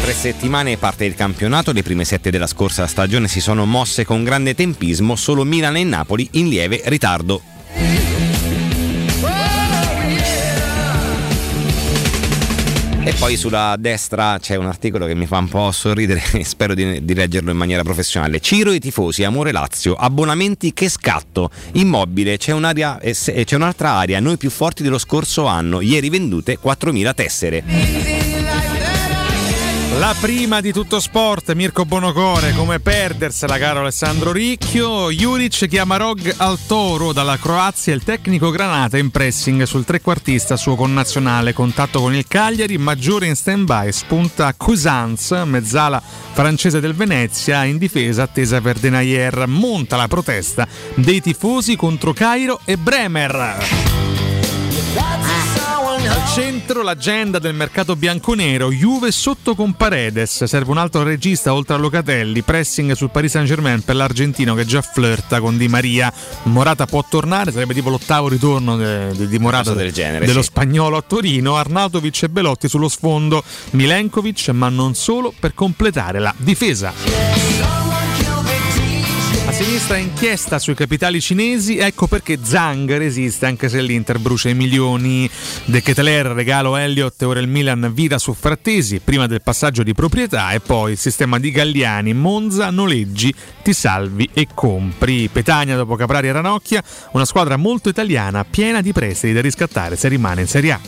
tre 0.00 0.12
settimane 0.12 0.76
parte 0.76 1.06
il 1.06 1.16
campionato, 1.16 1.72
le 1.72 1.82
prime 1.82 2.04
sette 2.04 2.30
della 2.30 2.46
scorsa 2.46 2.86
stagione 2.86 3.26
si 3.26 3.40
sono 3.40 3.66
mosse 3.66 4.04
con 4.04 4.22
grande 4.22 4.54
tempismo, 4.54 5.16
solo 5.16 5.42
Milan 5.42 5.74
e 5.76 5.82
Napoli 5.82 6.28
in 6.34 6.48
lieve 6.48 6.80
ritardo. 6.84 7.42
E 13.06 13.12
poi 13.18 13.36
sulla 13.36 13.76
destra 13.78 14.38
c'è 14.40 14.54
un 14.56 14.64
articolo 14.64 15.04
che 15.04 15.14
mi 15.14 15.26
fa 15.26 15.36
un 15.36 15.48
po' 15.48 15.70
sorridere 15.72 16.22
e 16.32 16.42
spero 16.42 16.72
di, 16.72 17.04
di 17.04 17.14
leggerlo 17.14 17.50
in 17.50 17.56
maniera 17.58 17.82
professionale. 17.82 18.40
Ciro 18.40 18.70
e 18.70 18.76
i 18.76 18.80
tifosi, 18.80 19.24
Amore 19.24 19.52
Lazio, 19.52 19.94
abbonamenti 19.94 20.72
che 20.72 20.88
scatto. 20.88 21.50
Immobile, 21.72 22.38
c'è, 22.38 22.54
eh, 23.00 23.12
se- 23.12 23.44
c'è 23.44 23.56
un'altra 23.56 23.90
area, 23.90 24.20
noi 24.20 24.38
più 24.38 24.48
forti 24.48 24.82
dello 24.82 24.98
scorso 24.98 25.44
anno, 25.44 25.82
ieri 25.82 26.08
vendute 26.08 26.58
4.000 26.58 27.14
tessere. 27.14 28.33
La 29.98 30.12
prima 30.20 30.60
di 30.60 30.72
tutto 30.72 30.98
sport, 30.98 31.52
Mirko 31.52 31.84
Bonocore, 31.84 32.52
come 32.52 32.80
perdersela 32.80 33.58
caro 33.58 33.78
Alessandro 33.80 34.32
Ricchio. 34.32 35.08
Juric 35.10 35.68
chiama 35.68 35.96
Rog 35.96 36.34
al 36.38 36.58
toro 36.66 37.12
dalla 37.12 37.38
Croazia, 37.38 37.94
il 37.94 38.02
tecnico 38.02 38.50
Granata 38.50 38.98
in 38.98 39.10
pressing 39.10 39.62
sul 39.62 39.84
trequartista 39.84 40.56
suo 40.56 40.74
connazionale, 40.74 41.52
contatto 41.52 42.00
con 42.00 42.12
il 42.12 42.26
Cagliari, 42.26 42.76
maggiore 42.76 43.26
in 43.26 43.36
stand-by, 43.36 43.92
spunta 43.92 44.52
Cousins, 44.56 45.30
mezzala 45.44 46.02
francese 46.32 46.80
del 46.80 46.94
Venezia, 46.94 47.62
in 47.62 47.78
difesa 47.78 48.24
attesa 48.24 48.60
per 48.60 48.78
Denayer, 48.78 49.46
monta 49.46 49.94
la 49.94 50.08
protesta 50.08 50.66
dei 50.96 51.20
tifosi 51.20 51.76
contro 51.76 52.12
Cairo 52.12 52.58
e 52.64 52.76
Bremer. 52.76 53.34
Al 54.96 55.53
centro 56.34 56.82
l'agenda 56.82 57.38
del 57.38 57.54
mercato 57.54 57.94
bianconero, 57.94 58.72
Juve 58.72 59.12
sotto 59.12 59.54
con 59.54 59.74
Paredes, 59.74 60.42
serve 60.42 60.72
un 60.72 60.78
altro 60.78 61.04
regista 61.04 61.54
oltre 61.54 61.74
a 61.74 61.78
Locatelli, 61.78 62.42
pressing 62.42 62.90
sul 62.94 63.10
Paris 63.10 63.30
Saint 63.30 63.46
Germain 63.46 63.84
per 63.84 63.94
l'argentino 63.94 64.56
che 64.56 64.64
già 64.64 64.82
flirta 64.82 65.38
con 65.38 65.56
Di 65.56 65.68
Maria, 65.68 66.12
Morata 66.44 66.86
può 66.86 67.04
tornare, 67.08 67.52
sarebbe 67.52 67.72
tipo 67.72 67.88
l'ottavo 67.88 68.26
ritorno 68.26 68.76
de- 68.76 69.12
de- 69.14 69.28
di 69.28 69.38
Morata 69.38 69.74
del 69.74 69.92
genere, 69.92 70.26
dello 70.26 70.42
sì. 70.42 70.48
spagnolo 70.48 70.96
a 70.96 71.04
Torino, 71.06 71.56
Arnautovic 71.56 72.24
e 72.24 72.28
Belotti 72.28 72.68
sullo 72.68 72.88
sfondo, 72.88 73.44
Milenkovic 73.70 74.48
ma 74.48 74.68
non 74.68 74.96
solo 74.96 75.32
per 75.38 75.54
completare 75.54 76.18
la 76.18 76.34
difesa. 76.36 77.83
A 79.46 79.52
sinistra 79.52 79.98
inchiesta 79.98 80.58
sui 80.58 80.74
capitali 80.74 81.20
cinesi, 81.20 81.78
ecco 81.78 82.06
perché 82.06 82.38
Zhang 82.42 82.96
resiste 82.96 83.46
anche 83.46 83.68
se 83.68 83.80
l'Inter 83.82 84.18
brucia 84.18 84.48
i 84.48 84.54
milioni. 84.54 85.28
De 85.66 85.82
Ketelaere 85.82 86.32
regalo 86.32 86.76
Elliott 86.76 87.20
ora 87.22 87.40
il 87.40 87.46
Milan 87.46 87.92
vira 87.92 88.18
su 88.18 88.32
Frattesi 88.32 89.00
prima 89.00 89.26
del 89.26 89.42
passaggio 89.42 89.82
di 89.82 89.92
proprietà 89.92 90.52
e 90.52 90.60
poi 90.60 90.92
il 90.92 90.98
sistema 90.98 91.38
di 91.38 91.50
Galliani, 91.50 92.14
Monza, 92.14 92.70
noleggi, 92.70 93.32
ti 93.62 93.72
salvi 93.72 94.28
e 94.32 94.48
compri. 94.52 95.28
Petagna 95.28 95.76
dopo 95.76 95.94
Caprari 95.94 96.28
e 96.28 96.32
Ranocchia, 96.32 96.82
una 97.12 97.26
squadra 97.26 97.56
molto 97.56 97.90
italiana 97.90 98.44
piena 98.44 98.80
di 98.80 98.92
prestiti 98.92 99.34
da 99.34 99.40
riscattare 99.40 99.96
se 99.96 100.08
rimane 100.08 100.40
in 100.40 100.48
Serie 100.48 100.72
A. 100.72 100.80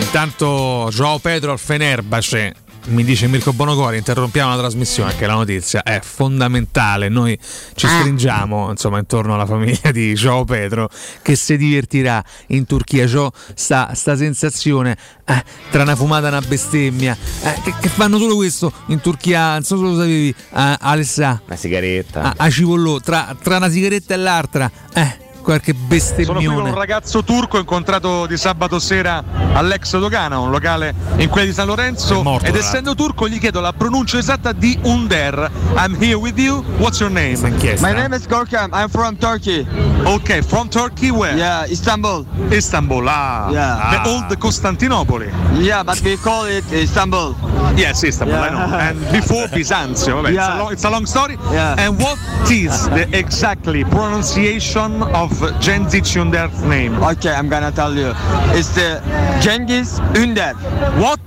Intanto 0.00 0.88
Joao 0.90 1.18
Pedro 1.18 1.52
al 1.52 1.58
Fenerbahce 1.58 2.54
mi 2.88 3.04
dice 3.04 3.26
Mirko 3.26 3.52
Bonocori, 3.52 3.98
interrompiamo 3.98 4.50
la 4.50 4.58
trasmissione 4.58 5.14
che 5.16 5.26
la 5.26 5.34
notizia 5.34 5.82
è 5.82 6.00
fondamentale. 6.02 7.08
Noi 7.08 7.38
ci 7.74 7.86
stringiamo 7.86 8.70
insomma 8.70 8.98
intorno 8.98 9.34
alla 9.34 9.46
famiglia 9.46 9.90
di 9.90 10.12
Joao 10.14 10.44
Pedro 10.44 10.88
che 11.22 11.36
si 11.36 11.56
divertirà 11.56 12.22
in 12.48 12.66
Turchia. 12.66 13.04
Joao, 13.04 13.32
sta, 13.54 13.92
sta 13.94 14.16
sensazione 14.16 14.96
eh, 15.24 15.44
tra 15.70 15.82
una 15.82 15.96
fumata 15.96 16.26
e 16.26 16.30
una 16.30 16.40
bestemmia 16.40 17.16
eh, 17.42 17.60
che, 17.62 17.74
che 17.80 17.88
fanno 17.88 18.18
solo 18.18 18.36
questo 18.36 18.72
in 18.86 19.00
Turchia. 19.00 19.52
Non 19.52 19.62
so 19.62 19.76
se 19.76 19.82
lo 19.82 19.94
sapevi, 19.94 20.28
eh, 20.28 20.76
Alessà. 20.80 21.40
Una 21.46 21.56
sigaretta. 21.56 22.22
A, 22.22 22.34
a 22.36 22.50
cipollò, 22.50 23.00
tra, 23.00 23.36
tra 23.40 23.56
una 23.58 23.70
sigaretta 23.70 24.14
e 24.14 24.16
l'altra. 24.16 24.70
Eh, 24.94 25.26
qualche 25.48 25.72
Sono 25.72 25.88
qui 25.88 26.24
con 26.26 26.36
bestemmione. 26.36 26.68
un 26.68 26.74
ragazzo 26.74 27.24
turco 27.24 27.56
incontrato 27.58 28.26
di 28.26 28.36
sabato 28.36 28.78
sera 28.78 29.24
all'ex 29.54 29.96
Dogana, 29.98 30.38
un 30.38 30.50
locale 30.50 30.94
in 31.16 31.30
quella 31.30 31.46
di 31.46 31.54
San 31.54 31.66
Lorenzo. 31.66 32.22
Morto, 32.22 32.44
ed 32.44 32.54
essendo 32.54 32.94
turco 32.94 33.26
gli 33.26 33.38
chiedo 33.38 33.60
la 33.60 33.72
pronuncia 33.72 34.18
esatta 34.18 34.52
di 34.52 34.78
Under. 34.82 35.50
I'm 35.74 35.96
here 35.98 36.16
with 36.16 36.36
you. 36.38 36.62
What's 36.76 37.00
your 37.00 37.10
name? 37.10 37.38
My 37.80 37.94
name 37.94 38.14
is 38.14 38.26
Gorkam. 38.26 38.68
I'm 38.74 38.90
from 38.90 39.16
Turkey. 39.16 39.66
Ok, 40.04 40.42
from 40.42 40.68
Turkey 40.68 41.08
where? 41.08 41.34
Yeah, 41.34 41.64
Istanbul. 41.70 42.26
Istanbul, 42.50 43.06
ah. 43.08 43.48
Yeah. 43.50 44.02
The 44.02 44.08
old 44.10 44.36
Costantinopoli. 44.36 45.32
Yeah, 45.58 45.82
but 45.82 45.98
we 46.02 46.16
call 46.18 46.44
it 46.46 46.64
Istanbul. 46.70 47.34
Yes, 47.74 48.02
Istanbul, 48.02 48.36
I 48.36 48.48
know. 48.50 48.66
Yeah. 48.68 48.88
And 48.88 49.10
before 49.10 49.48
Bisanzio, 49.52 50.16
vabbè, 50.20 50.28
it's, 50.28 50.38
a 50.38 50.50
Yeah. 50.50 50.58
long, 50.58 50.72
it's 50.72 50.84
a 50.84 50.90
long 50.90 51.06
story. 51.06 51.38
Yeah. 51.50 51.74
And 51.78 51.98
what 52.00 52.18
is 52.50 52.86
the 52.90 53.06
exactly 53.10 53.82
pronunciation 53.84 55.02
of 55.12 55.37
Genzic 55.60 56.16
Under's 56.16 56.60
name? 56.62 56.96
Okay, 57.02 57.32
I'm 57.32 57.48
gonna 57.48 57.70
tell 57.70 57.94
you. 57.96 58.12
It's 58.54 58.70
the 58.74 59.00
Cengiz 59.40 60.00
Ünder. 60.14 60.54
What? 60.98 61.20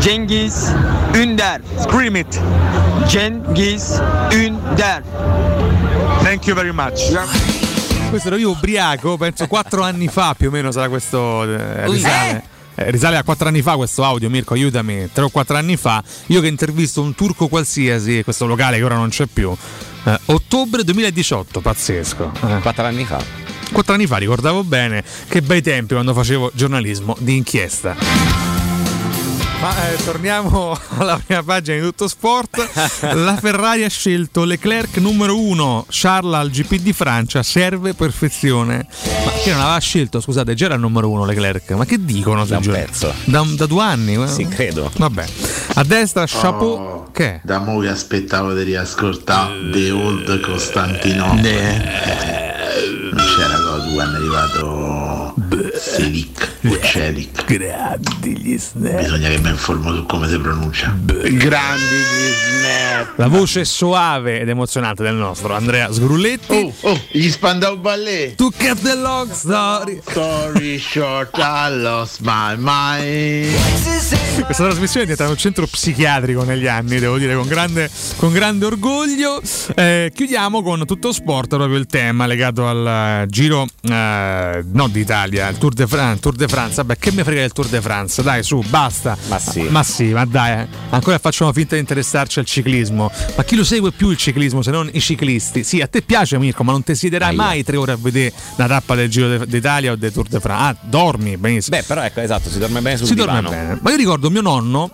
Cengiz 0.00 0.72
Ünder. 1.12 1.60
Scream 1.78 2.16
it. 2.16 2.40
Cengiz 3.08 4.00
Ünder. 4.30 5.02
Thank 6.22 6.46
you 6.46 6.54
very 6.54 6.72
much. 6.72 7.12
Questo 8.08 8.28
ero 8.28 8.36
io 8.36 8.50
ubriaco, 8.50 9.16
penso 9.16 9.46
quattro 9.48 9.82
anni 9.82 10.06
fa 10.08 10.34
più 10.34 10.48
o 10.48 10.50
meno 10.52 10.70
sarà 10.70 10.88
questo 10.88 11.42
eh, 11.42 11.86
risale. 11.88 12.44
Eh, 12.76 12.90
risale 12.90 13.16
a 13.16 13.24
quattro 13.24 13.48
anni 13.48 13.62
fa 13.62 13.74
questo 13.76 14.04
audio, 14.04 14.30
Mirko, 14.30 14.54
aiutami. 14.54 15.08
Tre 15.12 15.24
o 15.24 15.28
quattro 15.30 15.56
anni 15.56 15.76
fa, 15.76 16.02
io 16.26 16.40
che 16.40 16.46
intervisto 16.46 17.00
un 17.02 17.14
turco 17.14 17.48
qualsiasi, 17.48 18.22
questo 18.22 18.46
locale 18.46 18.76
che 18.76 18.84
ora 18.84 18.96
non 18.96 19.08
c'è 19.08 19.26
più. 19.26 19.54
eh, 20.04 20.20
ottobre 20.26 20.84
2018, 20.84 21.60
pazzesco. 21.60 22.32
Eh. 22.46 22.60
Quattro 22.60 22.84
anni 22.84 23.04
fa. 23.04 23.45
Quattro 23.72 23.94
anni 23.94 24.06
fa 24.06 24.16
ricordavo 24.16 24.64
bene 24.64 25.02
che 25.28 25.42
bei 25.42 25.60
tempi 25.62 25.94
quando 25.94 26.14
facevo 26.14 26.50
giornalismo 26.54 27.16
di 27.18 27.36
inchiesta. 27.36 27.96
Ma 29.58 29.90
eh, 29.90 29.96
torniamo 30.04 30.78
alla 30.98 31.18
prima 31.24 31.42
pagina 31.42 31.76
di 31.78 31.82
tutto 31.82 32.08
sport. 32.08 32.68
La 33.00 33.36
Ferrari 33.36 33.84
ha 33.84 33.88
scelto 33.88 34.44
Leclerc 34.44 34.98
numero 34.98 35.40
uno, 35.40 35.86
Charles 35.88 36.34
al 36.34 36.50
GP 36.50 36.74
di 36.76 36.92
Francia, 36.92 37.42
serve 37.42 37.94
perfezione. 37.94 38.86
Ma 39.24 39.30
che 39.42 39.50
non 39.52 39.60
aveva 39.62 39.78
scelto, 39.78 40.20
scusate, 40.20 40.54
già 40.54 40.66
era 40.66 40.74
il 40.74 40.80
numero 40.80 41.08
uno 41.08 41.24
Leclerc. 41.24 41.70
Ma 41.72 41.86
che 41.86 42.04
dicono 42.04 42.44
Da 42.44 42.58
un 42.58 42.62
pezzo. 42.64 43.12
Da, 43.24 43.44
da 43.56 43.66
due 43.66 43.82
anni? 43.82 44.22
eh? 44.22 44.28
Sì, 44.28 44.46
credo. 44.46 44.90
Vabbè. 44.94 45.24
A 45.74 45.84
destra, 45.84 46.24
chapeau. 46.26 46.68
Oh, 46.72 47.10
Che 47.10 47.24
è? 47.24 47.40
Da 47.42 47.58
mo' 47.58 47.78
che 47.80 47.88
aspettavo 47.88 48.52
di 48.52 48.62
riascoltare 48.62 49.70
The 49.72 49.90
Old 49.90 50.40
Costantinopoli. 50.40 51.48
Eh, 51.48 52.54
c'era 53.34 53.58
cosa 53.60 53.88
quando 53.92 54.16
è 54.16 54.20
arrivato 54.20 55.34
Selic 55.78 56.55
Celic. 56.82 57.44
Grandi 57.44 58.38
gli 58.38 58.58
snap. 58.58 59.02
Bisogna 59.02 59.28
che 59.28 59.38
mi 59.38 59.50
informo 59.50 59.94
su 59.94 60.06
come 60.06 60.28
si 60.28 60.38
pronuncia. 60.38 60.96
Grandi 61.04 61.84
gli 61.84 62.32
snap. 62.32 63.18
La 63.18 63.28
voce 63.28 63.64
soave 63.64 64.40
ed 64.40 64.48
emozionante 64.48 65.02
del 65.02 65.14
nostro 65.14 65.54
Andrea 65.54 65.92
Sgrulletti. 65.92 66.72
Oh, 66.80 67.00
gli 67.10 67.28
Spandau 67.30 67.78
Ballet. 67.78 68.34
To 68.36 68.50
cut 68.50 68.80
the 68.82 68.94
long 68.94 69.30
story. 69.32 70.00
Story 70.04 70.78
short, 70.78 71.36
I 71.36 71.80
lost 71.80 72.20
my 72.20 72.54
mind. 72.56 73.54
Questa 74.44 74.64
trasmissione 74.64 75.02
è 75.02 75.08
diventata 75.08 75.30
un 75.30 75.36
centro 75.36 75.66
psichiatrico 75.66 76.44
negli 76.44 76.66
anni, 76.66 76.98
devo 76.98 77.18
dire, 77.18 77.34
con 77.34 77.46
grande, 77.46 77.90
con 78.16 78.32
grande 78.32 78.66
orgoglio. 78.66 79.40
Eh, 79.74 80.12
chiudiamo 80.14 80.62
con 80.62 80.84
tutto 80.86 81.12
sport, 81.12 81.48
proprio 81.48 81.78
il 81.78 81.86
tema 81.86 82.26
legato 82.26 82.66
al 82.66 83.22
eh, 83.22 83.26
giro 83.28 83.66
eh, 83.82 84.64
non 84.72 84.90
d'Italia, 84.90 85.48
il 85.48 85.58
Tour 85.58 85.72
de, 85.72 85.86
France, 85.86 86.20
Tour 86.20 86.34
de 86.34 86.48
France. 86.48 86.55
Vabbè, 86.56 86.96
che 86.96 87.12
mi 87.12 87.22
frega 87.22 87.40
del 87.42 87.52
Tour 87.52 87.68
de 87.68 87.80
France? 87.80 88.22
Dai, 88.22 88.42
su, 88.42 88.62
basta. 88.68 89.16
Ma 89.28 89.38
sì. 89.38 89.62
Ma 89.62 89.82
sì, 89.82 90.12
ma 90.12 90.24
dai, 90.24 90.62
eh. 90.62 90.68
ancora 90.90 91.18
facciamo 91.18 91.52
finta 91.52 91.74
di 91.74 91.80
interessarci 91.80 92.38
al 92.38 92.46
ciclismo. 92.46 93.10
Ma 93.36 93.44
chi 93.44 93.56
lo 93.56 93.64
segue 93.64 93.92
più 93.92 94.08
il 94.10 94.16
ciclismo 94.16 94.62
se 94.62 94.70
non 94.70 94.88
i 94.92 95.00
ciclisti? 95.00 95.64
Sì, 95.64 95.80
a 95.80 95.86
te 95.86 96.02
piace 96.02 96.38
Mirko, 96.38 96.64
ma 96.64 96.72
non 96.72 96.82
ti 96.82 96.94
siederai 96.94 97.28
Aia. 97.28 97.36
mai 97.36 97.62
tre 97.62 97.76
ore 97.76 97.92
a 97.92 97.96
vedere 97.96 98.32
la 98.56 98.66
tappa 98.66 98.94
del 98.94 99.10
Giro 99.10 99.44
d'Italia 99.44 99.92
o 99.92 99.96
del 99.96 100.12
Tour 100.12 100.28
de 100.28 100.40
France. 100.40 100.78
Ah, 100.80 100.88
dormi, 100.88 101.36
benissimo. 101.36 101.76
Beh, 101.76 101.82
però 101.82 102.02
ecco, 102.02 102.20
esatto, 102.20 102.48
si 102.48 102.58
dorme 102.58 102.80
bene 102.80 102.96
sul 102.96 103.06
si 103.06 103.14
divano. 103.14 103.42
dorme 103.42 103.56
bene. 103.56 103.78
Ma 103.82 103.90
io 103.90 103.96
ricordo 103.96 104.30
mio 104.30 104.40
nonno. 104.40 104.90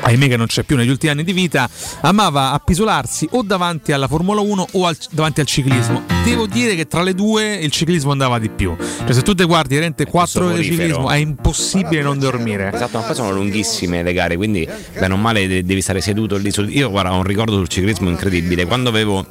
Ahimè 0.00 0.28
che 0.28 0.36
non 0.36 0.46
c'è 0.46 0.62
più 0.62 0.76
negli 0.76 0.88
ultimi 0.88 1.12
anni 1.12 1.24
di 1.24 1.32
vita, 1.32 1.68
amava 2.00 2.52
appisolarsi 2.52 3.28
o 3.32 3.42
davanti 3.42 3.92
alla 3.92 4.08
Formula 4.08 4.40
1 4.40 4.66
o 4.72 4.86
al- 4.86 4.96
davanti 5.10 5.40
al 5.40 5.46
ciclismo. 5.46 6.02
Devo 6.24 6.46
dire 6.46 6.74
che 6.74 6.86
tra 6.86 7.02
le 7.02 7.14
due 7.14 7.54
il 7.56 7.70
ciclismo 7.70 8.10
andava 8.10 8.38
di 8.38 8.48
più. 8.48 8.76
Cioè 8.76 9.12
se 9.12 9.22
tu 9.22 9.34
te 9.34 9.44
guardi 9.44 9.74
veramente 9.74 10.06
4 10.06 10.46
ore 10.46 10.58
di 10.58 10.64
ciclismo 10.64 11.10
è 11.10 11.16
impossibile 11.16 12.02
non 12.02 12.18
dormire. 12.18 12.70
Esatto, 12.72 12.98
ma 12.98 13.04
poi 13.04 13.14
sono 13.14 13.32
lunghissime 13.32 14.02
le 14.02 14.12
gare, 14.12 14.36
quindi 14.36 14.68
bene 14.98 15.14
o 15.14 15.16
male 15.16 15.46
de- 15.46 15.64
devi 15.64 15.80
stare 15.80 16.00
seduto 16.00 16.36
lì 16.36 16.50
sul... 16.50 16.70
Io 16.74 16.90
guarda, 16.90 17.12
ho 17.12 17.16
un 17.16 17.22
ricordo 17.24 17.56
sul 17.56 17.68
ciclismo 17.68 18.08
incredibile. 18.08 18.66
Quando 18.66 18.88
avevo 18.88 19.26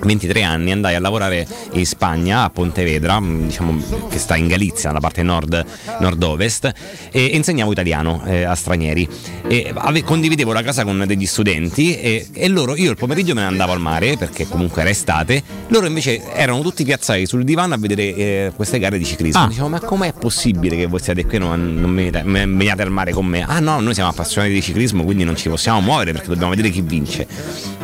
23 0.00 0.42
anni 0.42 0.72
andai 0.72 0.94
a 0.94 1.00
lavorare 1.00 1.46
in 1.72 1.86
Spagna, 1.86 2.42
a 2.42 2.50
Pontevedra, 2.50 3.20
mh, 3.20 3.46
diciamo, 3.46 3.82
che 4.08 4.18
sta 4.18 4.36
in 4.36 4.48
Galizia, 4.48 4.88
nella 4.88 5.00
parte 5.00 5.22
nord, 5.22 5.64
nord-ovest, 6.00 6.72
e 7.10 7.24
insegnavo 7.24 7.72
italiano 7.72 8.22
eh, 8.26 8.42
a 8.42 8.54
stranieri. 8.54 9.08
E 9.46 9.72
ave- 9.74 10.02
condividevo 10.02 10.52
la 10.52 10.62
casa 10.62 10.84
con 10.84 11.04
degli 11.06 11.26
studenti 11.26 11.98
e, 11.98 12.26
e 12.32 12.48
loro, 12.48 12.76
io 12.76 12.90
il 12.90 12.96
pomeriggio 12.96 13.34
me 13.34 13.42
ne 13.42 13.46
andavo 13.46 13.72
al 13.72 13.80
mare 13.80 14.16
perché 14.16 14.46
comunque 14.46 14.80
era 14.82 14.90
estate, 14.90 15.42
loro 15.68 15.86
invece 15.86 16.32
erano 16.34 16.60
tutti 16.60 16.84
piazzati 16.84 17.26
sul 17.26 17.44
divano 17.44 17.74
a 17.74 17.78
vedere 17.78 18.14
eh, 18.14 18.52
queste 18.54 18.78
gare 18.78 18.98
di 18.98 19.04
ciclismo. 19.04 19.42
Ah. 19.42 19.46
Dicevo, 19.46 19.68
ma 19.68 19.80
com'è 19.80 20.12
possibile 20.12 20.76
che 20.76 20.86
voi 20.86 21.00
siate 21.00 21.24
qui 21.24 21.36
e 21.36 21.38
non, 21.38 21.80
non 21.80 21.94
veniate 21.94 22.82
al 22.82 22.90
mare 22.90 23.12
con 23.12 23.26
me? 23.26 23.42
Ah 23.42 23.60
no, 23.60 23.80
noi 23.80 23.94
siamo 23.94 24.10
appassionati 24.10 24.52
di 24.52 24.62
ciclismo, 24.62 25.04
quindi 25.04 25.24
non 25.24 25.36
ci 25.36 25.48
possiamo 25.48 25.80
muovere 25.80 26.12
perché 26.12 26.28
dobbiamo 26.28 26.50
vedere 26.50 26.70
chi 26.70 26.80
vince. 26.80 27.26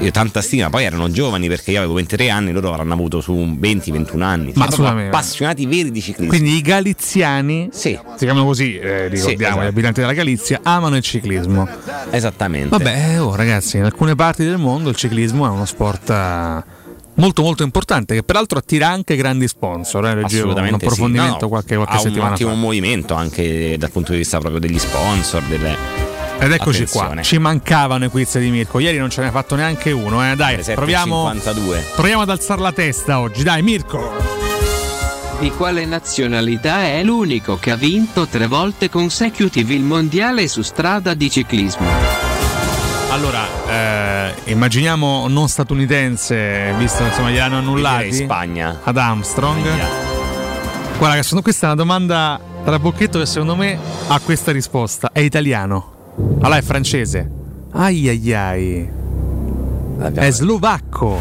Io 0.00 0.10
tanta 0.10 0.42
stima, 0.42 0.70
poi 0.70 0.84
erano 0.84 1.10
giovani 1.10 1.48
perché 1.48 1.70
io 1.70 1.78
avevo 1.78 1.98
23 2.00 2.30
anni, 2.30 2.52
loro 2.52 2.72
avranno 2.72 2.94
avuto 2.94 3.20
su 3.20 3.32
20-21 3.32 4.20
anni. 4.22 4.52
Ma 4.54 4.70
Sono 4.70 4.88
appassionati 4.88 5.66
veri 5.66 5.90
di 5.90 6.00
ciclismo. 6.00 6.28
Quindi 6.28 6.56
i 6.56 6.62
galiziani, 6.62 7.68
si 7.72 7.98
chiamano 8.16 8.44
così, 8.44 8.78
eh, 8.78 9.08
ricordiamo, 9.08 9.54
esatto. 9.54 9.64
gli 9.64 9.68
abitanti 9.68 10.00
della 10.00 10.12
Galizia, 10.12 10.60
amano 10.62 10.96
il 10.96 11.02
ciclismo. 11.02 11.68
Esattamente. 12.10 12.68
Vabbè, 12.68 13.20
oh, 13.20 13.34
ragazzi, 13.34 13.76
in 13.76 13.84
alcune 13.84 14.14
parti 14.14 14.44
del 14.44 14.58
mondo 14.58 14.88
il 14.90 14.96
ciclismo 14.96 15.46
è 15.46 15.50
uno 15.50 15.64
sport 15.64 16.10
eh, 16.10 16.62
molto 17.14 17.42
molto 17.42 17.62
importante 17.62 18.14
che 18.14 18.22
peraltro 18.22 18.58
attira 18.58 18.88
anche 18.88 19.16
grandi 19.16 19.46
sponsor. 19.46 20.06
Eh, 20.06 20.14
leggevo 20.14 20.52
un 20.52 20.74
approfondimento 20.74 21.34
sì. 21.34 21.42
No, 21.42 21.48
qualche, 21.48 21.76
qualche 21.76 21.92
ha 21.92 21.96
un 21.96 22.02
settimana 22.02 22.34
ottimo 22.34 22.50
fa. 22.50 22.56
movimento 22.56 23.14
anche 23.14 23.76
dal 23.78 23.90
punto 23.90 24.12
di 24.12 24.18
vista 24.18 24.38
proprio 24.38 24.60
degli 24.60 24.78
sponsor, 24.78 25.42
delle... 25.44 26.18
Ed 26.42 26.52
eccoci 26.52 26.86
qua, 26.86 27.02
Attenzione. 27.02 27.22
ci 27.22 27.38
mancavano 27.38 28.06
i 28.06 28.08
quiz 28.08 28.38
di 28.38 28.48
Mirko. 28.50 28.78
Ieri 28.78 28.96
non 28.96 29.10
ce 29.10 29.20
ne 29.20 29.26
hai 29.26 29.32
fatto 29.32 29.56
neanche 29.56 29.90
uno, 29.90 30.28
eh. 30.28 30.34
Dai, 30.36 30.56
7,52. 30.56 30.74
proviamo, 30.74 31.32
proviamo 31.94 32.22
ad 32.22 32.30
alzare 32.30 32.62
la 32.62 32.72
testa 32.72 33.20
oggi. 33.20 33.42
Dai, 33.42 33.62
Mirko. 33.62 34.38
Di 35.38 35.50
quale 35.50 35.84
nazionalità 35.84 36.82
è 36.84 37.02
l'unico 37.02 37.58
che 37.58 37.70
ha 37.70 37.76
vinto 37.76 38.26
tre 38.26 38.46
volte 38.46 38.88
consecutive 38.88 39.74
il 39.74 39.82
mondiale 39.82 40.48
su 40.48 40.62
strada 40.62 41.12
di 41.12 41.30
ciclismo? 41.30 41.86
Allora, 43.10 43.46
eh, 43.68 44.34
immaginiamo 44.52 45.28
non 45.28 45.46
statunitense, 45.48 46.72
visto 46.78 47.02
che 47.02 47.08
insomma 47.08 47.30
gliel'hanno 47.30 47.58
Direi 47.60 47.66
annullati. 47.68 48.12
Spagna. 48.14 48.80
Ad 48.82 48.96
Armstrong. 48.96 49.68
Guarda, 50.96 51.40
questa 51.42 51.66
è 51.66 51.70
una 51.70 51.74
domanda 51.74 52.40
tra 52.64 52.78
bocchetto 52.78 53.18
che 53.18 53.26
secondo 53.26 53.56
me 53.56 53.78
ha 54.08 54.18
questa 54.20 54.52
risposta. 54.52 55.10
È 55.12 55.20
italiano. 55.20 55.98
Allora 56.40 56.56
è 56.56 56.62
francese. 56.62 57.30
Ai 57.72 58.08
ai 58.08 58.34
ai. 58.34 58.90
È 60.14 60.30
slovacco. 60.30 61.20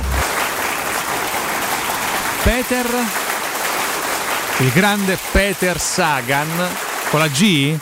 Peter. 2.44 2.86
Il 4.60 4.72
grande 4.72 5.18
Peter 5.32 5.80
Sagan. 5.80 6.48
Con 7.10 7.20
la 7.20 7.28
G? 7.28 7.78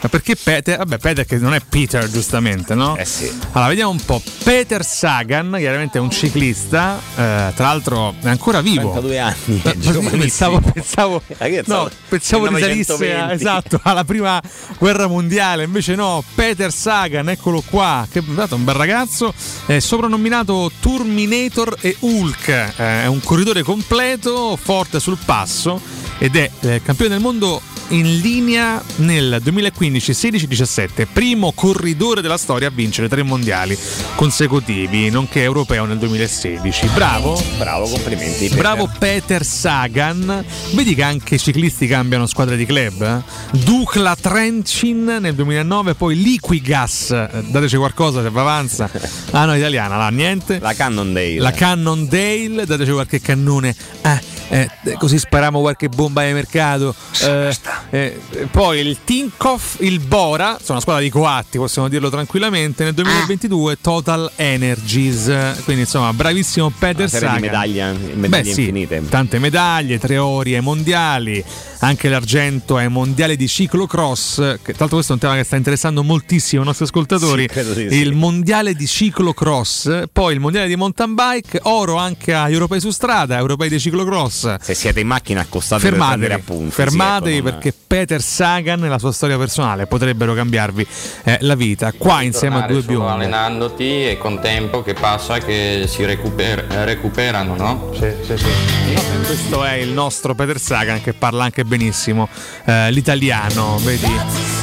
Ma 0.00 0.08
perché 0.08 0.36
Peter? 0.36 0.76
Vabbè, 0.76 0.98
Peter 0.98 1.26
che 1.26 1.36
non 1.38 1.54
è 1.54 1.60
Peter, 1.60 2.08
giustamente, 2.08 2.74
no? 2.74 2.96
Eh 2.96 3.04
sì. 3.04 3.28
Allora, 3.52 3.68
vediamo 3.68 3.90
un 3.90 4.00
po'. 4.04 4.22
Peter 4.44 4.84
Sagan, 4.84 5.54
chiaramente 5.58 5.98
è 5.98 6.00
un 6.00 6.10
ciclista, 6.10 6.98
eh, 7.16 7.52
tra 7.54 7.66
l'altro 7.66 8.14
è 8.22 8.28
ancora 8.28 8.60
vivo. 8.60 8.90
32 8.92 9.18
anni, 9.18 9.60
è 9.62 9.68
Eh, 9.68 10.16
pensavo, 10.18 10.60
pensavo, 10.60 11.22
Ragazzi, 11.36 11.70
no, 11.70 11.90
pensavo 12.08 12.46
risalisse 12.46 12.92
a- 12.92 12.96
920. 13.26 13.34
esatto, 13.34 13.80
alla 13.82 14.04
prima 14.04 14.40
guerra 14.78 15.08
mondiale, 15.08 15.64
invece 15.64 15.94
no, 15.96 16.22
Peter 16.34 16.72
Sagan, 16.72 17.28
eccolo 17.28 17.60
qua, 17.68 18.06
che 18.10 18.22
dato, 18.24 18.54
un 18.54 18.64
bel 18.64 18.74
ragazzo, 18.76 19.34
è 19.66 19.80
soprannominato 19.80 20.70
Terminator 20.80 21.76
e 21.80 21.96
Hulk, 21.98 22.48
eh, 22.48 22.72
è 23.02 23.06
un 23.06 23.20
corridore 23.20 23.62
completo, 23.64 24.56
forte 24.56 25.00
sul 25.00 25.18
passo 25.24 25.80
ed 26.18 26.36
è 26.36 26.48
eh, 26.60 26.82
campione 26.82 27.10
del 27.10 27.20
mondo 27.20 27.60
in 27.90 28.18
linea 28.18 28.82
nel 28.96 29.38
2015, 29.42 29.87
16, 29.98 30.46
17, 30.46 31.06
primo 31.06 31.52
corridore 31.52 32.20
della 32.20 32.36
storia 32.36 32.68
a 32.68 32.70
vincere 32.70 33.08
tre 33.08 33.22
mondiali 33.22 33.76
consecutivi, 34.14 35.08
nonché 35.10 35.42
europeo 35.42 35.84
nel 35.86 35.98
2016. 35.98 36.88
Bravo, 36.94 37.42
Bravo, 37.56 37.86
complimenti. 37.88 38.44
Peter. 38.44 38.58
Bravo 38.58 38.90
Peter 38.98 39.44
Sagan. 39.44 40.44
Vedi 40.72 40.94
che 40.94 41.02
anche 41.02 41.36
i 41.36 41.38
ciclisti 41.38 41.86
cambiano 41.86 42.26
squadra 42.26 42.54
di 42.54 42.66
club? 42.66 43.02
eh? 43.02 43.58
Dukla 43.64 44.14
Trencin 44.20 45.18
nel 45.20 45.34
2009, 45.34 45.94
poi 45.94 46.20
Liquigas. 46.20 47.28
Dateci 47.46 47.76
qualcosa 47.76 48.22
se 48.22 48.30
va 48.30 48.40
avanza. 48.42 48.90
Ah 49.30 49.44
no, 49.46 49.54
italiana, 49.56 49.96
là, 49.96 50.08
niente. 50.10 50.58
La 50.60 50.74
Cannondale. 50.74 51.38
La 51.38 51.52
Cannondale, 51.52 52.66
dateci 52.66 52.90
qualche 52.90 53.20
cannone. 53.20 53.74
Eh, 54.02 54.20
eh, 54.48 54.68
così 54.98 55.18
spariamo 55.18 55.60
qualche 55.60 55.88
bomba 55.88 56.24
di 56.24 56.32
mercato. 56.32 56.94
Eh, 57.22 57.56
eh, 57.90 58.20
poi 58.50 58.80
il 58.80 58.98
Tinkoff, 59.04 59.80
il 59.80 60.00
Bora, 60.00 60.56
sono 60.56 60.72
una 60.72 60.80
squadra 60.80 61.02
di 61.02 61.10
coatti, 61.10 61.58
possiamo 61.58 61.88
dirlo 61.88 62.10
tranquillamente. 62.10 62.84
Nel 62.84 62.94
2022 62.94 63.78
Total 63.80 64.30
Energies. 64.36 65.24
Quindi 65.64 65.82
insomma, 65.82 66.12
bravissimo 66.12 66.72
Peter 66.78 67.08
Sagan. 67.08 67.40
medaglie, 67.40 67.92
medaglie 67.92 68.28
Beh, 68.28 68.44
sì, 68.44 68.60
infinite. 68.60 69.02
Tante 69.08 69.38
medaglie, 69.38 69.98
tre 69.98 70.18
ori 70.18 70.54
ai 70.54 70.62
mondiali, 70.62 71.44
anche 71.80 72.08
l'argento 72.08 72.76
ai 72.76 72.88
mondiali 72.88 73.36
di 73.36 73.46
ciclocross, 73.46 74.36
che 74.36 74.72
tra 74.72 74.74
l'altro 74.78 74.96
questo 74.96 75.12
è 75.12 75.14
un 75.14 75.20
tema 75.20 75.34
che 75.34 75.44
sta 75.44 75.56
interessando 75.56 76.02
moltissimo 76.02 76.62
i 76.62 76.64
nostri 76.64 76.84
ascoltatori. 76.84 77.48
Sì, 77.52 77.88
sì. 77.88 77.96
il 77.96 78.14
mondiale 78.14 78.74
di 78.74 78.86
ciclocross, 78.86 80.04
poi 80.12 80.34
il 80.34 80.40
mondiale 80.40 80.68
di 80.68 80.76
mountain 80.76 81.14
bike, 81.14 81.60
oro 81.64 81.96
anche 81.96 82.32
agli 82.32 82.52
europei 82.52 82.80
su 82.80 82.90
strada, 82.90 83.36
europei 83.36 83.68
di 83.68 83.78
ciclocross. 83.78 84.37
Se 84.60 84.74
siete 84.74 85.00
in 85.00 85.06
macchina 85.06 85.40
accostate 85.40 85.82
per 85.82 85.90
Fermatevi, 85.92 86.18
prendere 86.18 86.40
appunti. 86.40 86.70
fermatevi 86.74 87.30
sì, 87.30 87.36
ecco, 87.38 87.48
non- 87.50 87.52
perché 87.60 87.74
Peter 87.86 88.22
Sagan 88.22 88.84
e 88.84 88.88
la 88.88 88.98
sua 88.98 89.12
storia 89.12 89.36
personale 89.38 89.86
potrebbero 89.86 90.34
cambiarvi 90.34 90.86
eh, 91.24 91.38
la 91.40 91.54
vita. 91.54 91.92
Qua 91.96 92.22
insieme 92.22 92.56
a 92.62 92.66
due 92.66 92.82
biondi. 92.82 93.10
allenandoti 93.12 94.08
e 94.08 94.18
con 94.18 94.40
tempo 94.40 94.82
che 94.82 94.94
passa 94.94 95.38
che 95.38 95.84
si 95.88 96.04
recuper- 96.04 96.70
recuperano, 96.84 97.56
no? 97.56 97.90
Sì, 97.94 98.10
sì, 98.24 98.36
sì. 98.36 98.96
Questo 99.26 99.64
è 99.64 99.74
il 99.74 99.90
nostro 99.90 100.34
Peter 100.34 100.58
Sagan 100.58 101.00
che 101.02 101.12
parla 101.12 101.44
anche 101.44 101.64
benissimo 101.64 102.28
eh, 102.64 102.90
l'italiano, 102.90 103.78
vedi? 103.82 104.06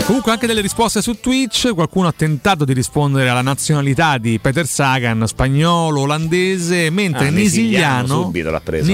Comunque 0.05 0.31
anche 0.31 0.45
delle 0.47 0.61
risposte 0.61 1.01
su 1.01 1.19
Twitch, 1.19 1.73
qualcuno 1.73 2.07
ha 2.07 2.13
tentato 2.15 2.63
di 2.63 2.73
rispondere 2.73 3.29
alla 3.29 3.41
nazionalità 3.41 4.17
di 4.19 4.39
Peter 4.39 4.67
Sagan, 4.67 5.25
spagnolo, 5.27 6.01
olandese, 6.01 6.89
mentre 6.91 7.27
Ah, 7.27 7.31
Nisigliano, 7.31 8.21
subito 8.23 8.51
l'ha 8.51 8.61
preso, 8.61 8.89
eh? 8.91 8.93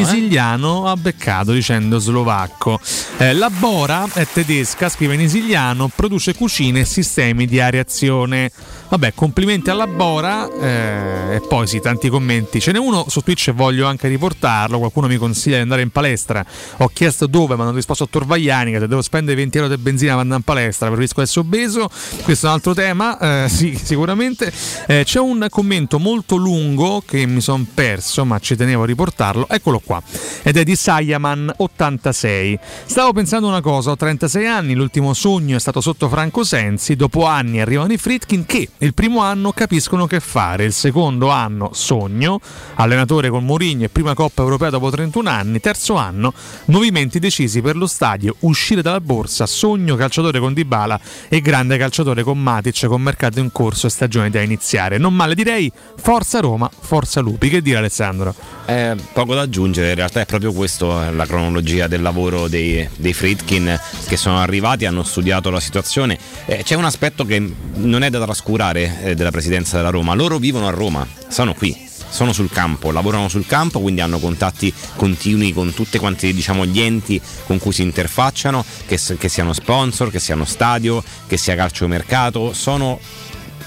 Ha 0.79 0.95
beccato 0.95 1.51
dicendo 1.51 1.99
slovacco. 1.99 2.79
Eh, 3.17 3.33
la 3.33 3.49
Bora 3.49 4.07
è 4.13 4.25
tedesca, 4.25 4.89
scrive 4.89 5.15
Nisigliano, 5.15 5.89
produce 5.93 6.33
cucine 6.33 6.81
e 6.81 6.85
sistemi 6.85 7.45
di 7.45 7.59
areazione. 7.59 8.51
Vabbè, 8.91 9.13
complimenti 9.13 9.69
alla 9.69 9.87
Bora 9.87 10.49
eh, 10.51 11.35
e 11.35 11.41
poi 11.47 11.65
sì, 11.65 11.79
tanti 11.79 12.09
commenti. 12.09 12.59
Ce 12.59 12.73
n'è 12.73 12.77
uno 12.77 13.05
su 13.07 13.21
Twitch 13.21 13.47
e 13.47 13.51
voglio 13.53 13.87
anche 13.87 14.09
riportarlo. 14.09 14.79
Qualcuno 14.79 15.07
mi 15.07 15.15
consiglia 15.15 15.55
di 15.55 15.61
andare 15.61 15.81
in 15.81 15.91
palestra. 15.91 16.45
Ho 16.79 16.89
chiesto 16.91 17.25
dove, 17.25 17.55
ma 17.55 17.63
hanno 17.63 17.71
risposto 17.71 18.03
a 18.03 18.07
Torvagliani 18.09 18.73
che 18.73 18.79
se 18.79 18.87
devo 18.89 19.01
spendere 19.01 19.37
20 19.37 19.57
euro 19.59 19.69
di 19.73 19.81
benzina 19.81 20.11
andare 20.15 20.39
in 20.39 20.41
palestra, 20.41 20.87
preferisco 20.87 21.21
essere 21.21 21.39
obeso. 21.39 21.89
Questo 22.23 22.47
è 22.47 22.49
un 22.49 22.55
altro 22.55 22.73
tema, 22.73 23.45
eh, 23.45 23.47
sì, 23.49 23.79
sicuramente. 23.81 24.51
Eh, 24.87 25.03
c'è 25.05 25.21
un 25.21 25.47
commento 25.49 25.97
molto 25.97 26.35
lungo 26.35 27.01
che 27.05 27.25
mi 27.25 27.39
sono 27.39 27.65
perso, 27.73 28.25
ma 28.25 28.39
ci 28.39 28.57
tenevo 28.57 28.83
a 28.83 28.87
riportarlo. 28.87 29.47
Eccolo 29.47 29.79
qua. 29.79 30.03
Ed 30.43 30.57
è 30.57 30.63
di 30.65 30.73
Sayaman86. 30.73 32.59
Stavo 32.87 33.13
pensando 33.13 33.47
una 33.47 33.61
cosa, 33.61 33.91
ho 33.91 33.95
36 33.95 34.45
anni, 34.45 34.73
l'ultimo 34.73 35.13
sogno 35.13 35.55
è 35.55 35.59
stato 35.61 35.79
sotto 35.79 36.09
Franco 36.09 36.43
Sensi, 36.43 36.97
dopo 36.97 37.25
anni 37.25 37.61
arrivano 37.61 37.93
i 37.93 37.97
Fritkin 37.97 38.45
che 38.45 38.67
il 38.81 38.95
primo 38.95 39.19
anno 39.19 39.51
capiscono 39.51 40.07
che 40.07 40.19
fare, 40.19 40.63
il 40.63 40.73
secondo 40.73 41.29
anno 41.29 41.69
sogno, 41.71 42.39
allenatore 42.75 43.29
con 43.29 43.45
Mourinho 43.45 43.83
e 43.83 43.89
prima 43.89 44.15
Coppa 44.15 44.41
Europea 44.41 44.71
dopo 44.71 44.89
31 44.89 45.29
anni, 45.29 45.59
terzo 45.59 45.95
anno 45.95 46.33
movimenti 46.65 47.19
decisi 47.19 47.61
per 47.61 47.75
lo 47.75 47.85
stadio, 47.85 48.35
uscire 48.39 48.81
dalla 48.81 48.99
borsa, 48.99 49.45
sogno 49.45 49.95
calciatore 49.95 50.39
con 50.39 50.53
Dybala 50.53 50.99
e 51.29 51.41
grande 51.41 51.77
calciatore 51.77 52.23
con 52.23 52.39
Matic 52.39 52.87
con 52.87 53.01
mercato 53.03 53.39
in 53.39 53.51
corso 53.51 53.85
e 53.85 53.91
stagione 53.91 54.31
da 54.31 54.41
iniziare. 54.41 54.97
Non 54.97 55.13
male 55.13 55.35
direi, 55.35 55.71
forza 55.97 56.39
Roma, 56.39 56.69
forza 56.79 57.21
Lupi, 57.21 57.49
che 57.49 57.61
dire 57.61 57.77
Alessandro? 57.77 58.33
Eh, 58.65 58.95
poco 59.13 59.35
da 59.35 59.41
aggiungere, 59.41 59.89
in 59.89 59.95
realtà 59.95 60.21
è 60.21 60.25
proprio 60.25 60.53
questa 60.53 61.11
la 61.11 61.25
cronologia 61.27 61.87
del 61.87 62.01
lavoro 62.01 62.47
dei, 62.47 62.87
dei 62.95 63.13
Fritkin 63.13 63.79
che 64.07 64.17
sono 64.17 64.39
arrivati, 64.39 64.85
hanno 64.85 65.03
studiato 65.03 65.51
la 65.51 65.59
situazione. 65.59 66.17
Eh, 66.45 66.63
c'è 66.63 66.75
un 66.75 66.85
aspetto 66.85 67.25
che 67.25 67.53
non 67.75 68.01
è 68.01 68.09
da 68.09 68.23
trascurare 68.23 68.70
eh, 68.79 69.15
della 69.15 69.31
presidenza 69.31 69.77
della 69.77 69.89
Roma, 69.89 70.13
loro 70.13 70.37
vivono 70.37 70.67
a 70.67 70.71
Roma, 70.71 71.05
sono 71.27 71.53
qui. 71.53 71.89
Sono 72.11 72.33
sul 72.33 72.51
campo, 72.51 72.91
lavorano 72.91 73.29
sul 73.29 73.45
campo, 73.45 73.79
quindi 73.79 74.01
hanno 74.01 74.19
contatti 74.19 74.73
continui 74.97 75.53
con 75.53 75.73
tutti 75.73 75.97
quanti 75.97 76.33
diciamo, 76.33 76.65
gli 76.65 76.81
enti 76.81 77.21
con 77.45 77.57
cui 77.57 77.71
si 77.71 77.83
interfacciano, 77.83 78.65
che, 78.85 78.99
che 79.17 79.29
siano 79.29 79.53
sponsor, 79.53 80.11
che 80.11 80.19
siano 80.19 80.43
stadio, 80.43 81.01
che 81.25 81.37
sia 81.37 81.55
calciomercato, 81.55 82.51
sono 82.51 82.99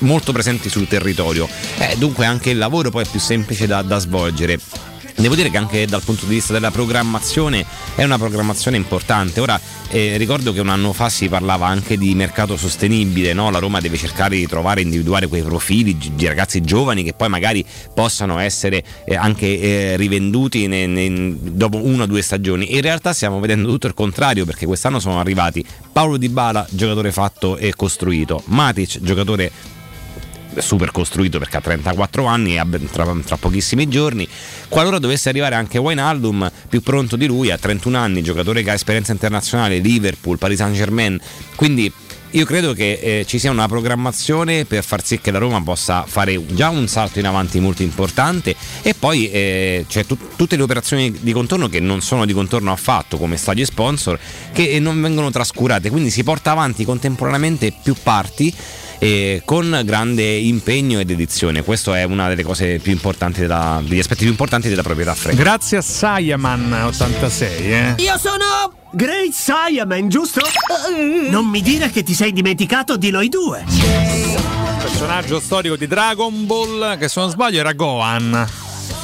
molto 0.01 0.33
presenti 0.33 0.69
sul 0.69 0.87
territorio. 0.87 1.49
Eh, 1.79 1.97
dunque 1.97 2.27
anche 2.27 2.51
il 2.51 2.59
lavoro 2.59 2.91
poi 2.91 3.05
è 3.05 3.09
più 3.09 3.19
semplice 3.19 3.67
da, 3.67 3.81
da 3.81 3.99
svolgere. 3.99 4.59
Devo 5.17 5.37
dire 5.37 5.49
che 5.49 5.57
anche 5.57 5.87
dal 5.87 6.03
punto 6.03 6.27
di 6.27 6.35
vista 6.35 6.53
della 6.53 6.73
programmazione 6.73 7.65
è 7.95 8.03
una 8.03 8.19
programmazione 8.19 8.77
importante. 8.77 9.41
Ora 9.41 9.59
eh, 9.91 10.17
ricordo 10.17 10.53
che 10.53 10.61
un 10.61 10.69
anno 10.69 10.93
fa 10.93 11.09
si 11.09 11.29
parlava 11.29 11.67
anche 11.67 11.97
di 11.97 12.15
mercato 12.17 12.57
sostenibile, 12.57 13.33
no? 13.33 13.51
la 13.51 13.61
Roma 13.61 13.81
deve 13.81 13.97
cercare 13.97 14.37
di 14.37 14.47
trovare 14.49 14.81
e 14.81 14.83
individuare 14.83 15.29
quei 15.29 15.43
profili 15.43 15.97
di, 15.97 16.27
ragazzi 16.27 16.61
giovani 16.63 17.05
che 17.05 17.13
poi 17.13 17.29
magari 17.29 17.65
possano 17.95 18.39
essere 18.39 18.83
eh, 19.05 19.15
anche 19.15 19.61
eh, 19.61 19.97
rivenduti 19.97 20.67
ne, 20.67 20.87
ne, 20.87 21.37
dopo 21.39 21.79
una 21.85 22.03
o 22.03 22.07
due 22.07 22.21
stagioni. 22.21 22.75
In 22.75 22.81
realtà 22.81 23.13
stiamo 23.13 23.39
vedendo 23.39 23.69
tutto 23.69 23.87
il 23.87 23.95
contrario 23.95 24.45
perché 24.45 24.67
quest'anno 24.67 24.99
sono 24.99 25.21
arrivati 25.21 25.65
Paolo 25.93 26.17
Di 26.17 26.29
Bala, 26.29 26.67
giocatore 26.71 27.13
fatto 27.13 27.57
e 27.57 27.73
costruito, 27.77 28.43
Matic, 28.47 29.01
giocatore 29.01 29.53
super 30.61 30.91
costruito 30.91 31.39
perché 31.39 31.57
ha 31.57 31.61
34 31.61 32.25
anni 32.25 32.57
e 32.57 32.63
tra, 32.91 33.13
tra, 33.25 33.37
pochissimi 33.37 33.89
giorni. 33.89 34.29
Qualora 34.69 34.99
dovesse 34.99 35.29
arrivare 35.29 35.55
anche 35.55 35.79
Wijnaldum, 35.79 36.51
più 36.69 36.83
pronto 36.83 37.17
di 37.17 37.27
lui, 37.27 37.51
ha 37.51 37.59
31 37.59 37.97
anni, 37.97 38.23
giocatore 38.23 38.63
che 38.63 38.71
ha 38.71 38.75
esperienza 38.75 39.13
internazionale, 39.13 39.79
Liverpool, 39.79 40.39
Paris 40.39 40.59
Saint 40.59 40.75
Germain. 40.75 41.21
Quindi 41.55 41.93
io 42.35 42.45
credo 42.47 42.73
che 42.73 42.99
eh, 43.01 43.25
ci 43.29 43.39
sia 43.39 43.53
una 43.53 43.69
programmazione 43.69 44.65
per 44.65 44.83
far 44.83 45.05
sì 45.05 45.21
che 45.21 45.31
la 45.31 45.39
Roma 45.39 45.63
possa 45.63 46.05
fare 46.05 46.45
già 46.47 46.69
un 46.69 46.89
salto 46.89 47.21
in 47.21 47.27
avanti 47.27 47.61
molto 47.61 47.83
importante 47.83 48.57
e 48.83 48.93
poi 48.93 49.31
eh, 49.31 49.85
c'è 49.89 50.05
tu- 50.05 50.19
tutte 50.35 50.57
le 50.57 50.63
operazioni 50.65 51.15
di 51.21 51.33
contorno 51.33 51.69
che 51.69 51.79
non 51.79 52.01
sono 52.01 52.25
di 52.25 52.33
contorno 52.33 52.73
affatto 52.73 53.19
come 53.19 53.37
stadi 53.37 53.61
e 53.61 53.67
sponsor 53.67 54.19
che 54.53 54.81
non 54.81 55.01
vengono 55.01 55.31
trascurate, 55.31 55.91
quindi 55.91 56.11
si 56.11 56.25
porta 56.25 56.51
avanti 56.51 56.85
contemporaneamente 56.85 57.73
più 57.81 57.95
parti 58.03 58.53
eh, 59.05 59.43
con 59.45 59.83
grande 59.85 60.23
impegno 60.23 60.99
ed 60.99 61.11
edizione. 61.11 61.63
Questo 61.63 61.93
è 61.93 62.05
una 62.05 62.29
delle 62.29 62.43
cose 62.43 62.79
più 62.79 62.91
importanti 62.91 63.41
della, 63.41 63.83
degli 63.85 63.99
aspetti 63.99 64.23
più 64.23 64.31
importanti 64.31 64.71
della 64.71 64.83
proprietà 64.83 65.15
fresca. 65.15 65.37
Grazie 65.37 65.77
a 65.77 65.81
Sayaman86. 65.81 67.43
Eh. 67.43 67.95
Io 67.99 68.17
sono 68.17 68.73
Great 68.93 69.33
Saiyaman, 69.33 70.09
giusto? 70.09 70.41
Non 71.29 71.45
mi 71.47 71.61
dire 71.61 71.91
che 71.91 72.03
ti 72.03 72.15
sei 72.15 72.33
dimenticato 72.33 72.97
di 72.97 73.11
noi 73.11 73.29
due. 73.29 73.65
Personaggio 74.81 75.39
storico 75.39 75.77
di 75.77 75.87
Dragon 75.87 76.47
Ball, 76.47 76.97
che 76.97 77.09
se 77.09 77.21
non 77.21 77.29
sbaglio 77.29 77.61
era 77.61 77.75
Gohan, 77.75 78.49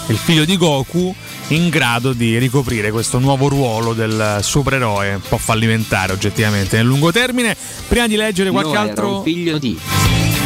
il 0.07 0.17
figlio 0.17 0.47
di 0.47 0.57
Goku 0.57 1.15
in 1.51 1.69
grado 1.69 2.13
di 2.13 2.39
ricoprire 2.39 2.91
questo 2.91 3.19
nuovo 3.19 3.49
ruolo 3.49 3.93
del 3.93 4.39
supereroe, 4.41 5.15
un 5.15 5.21
po' 5.29 5.39
fallimentare 5.39 6.13
oggettivamente 6.13 6.77
nel 6.77 6.87
lungo 6.87 7.11
termine. 7.11 7.57
Prima 7.89 8.07
di 8.07 8.17
leggere 8.17 8.51
qualche 8.51 8.73
no, 8.73 8.79
altro. 8.79 9.23
figlio 9.23 9.59
di. 9.59 9.79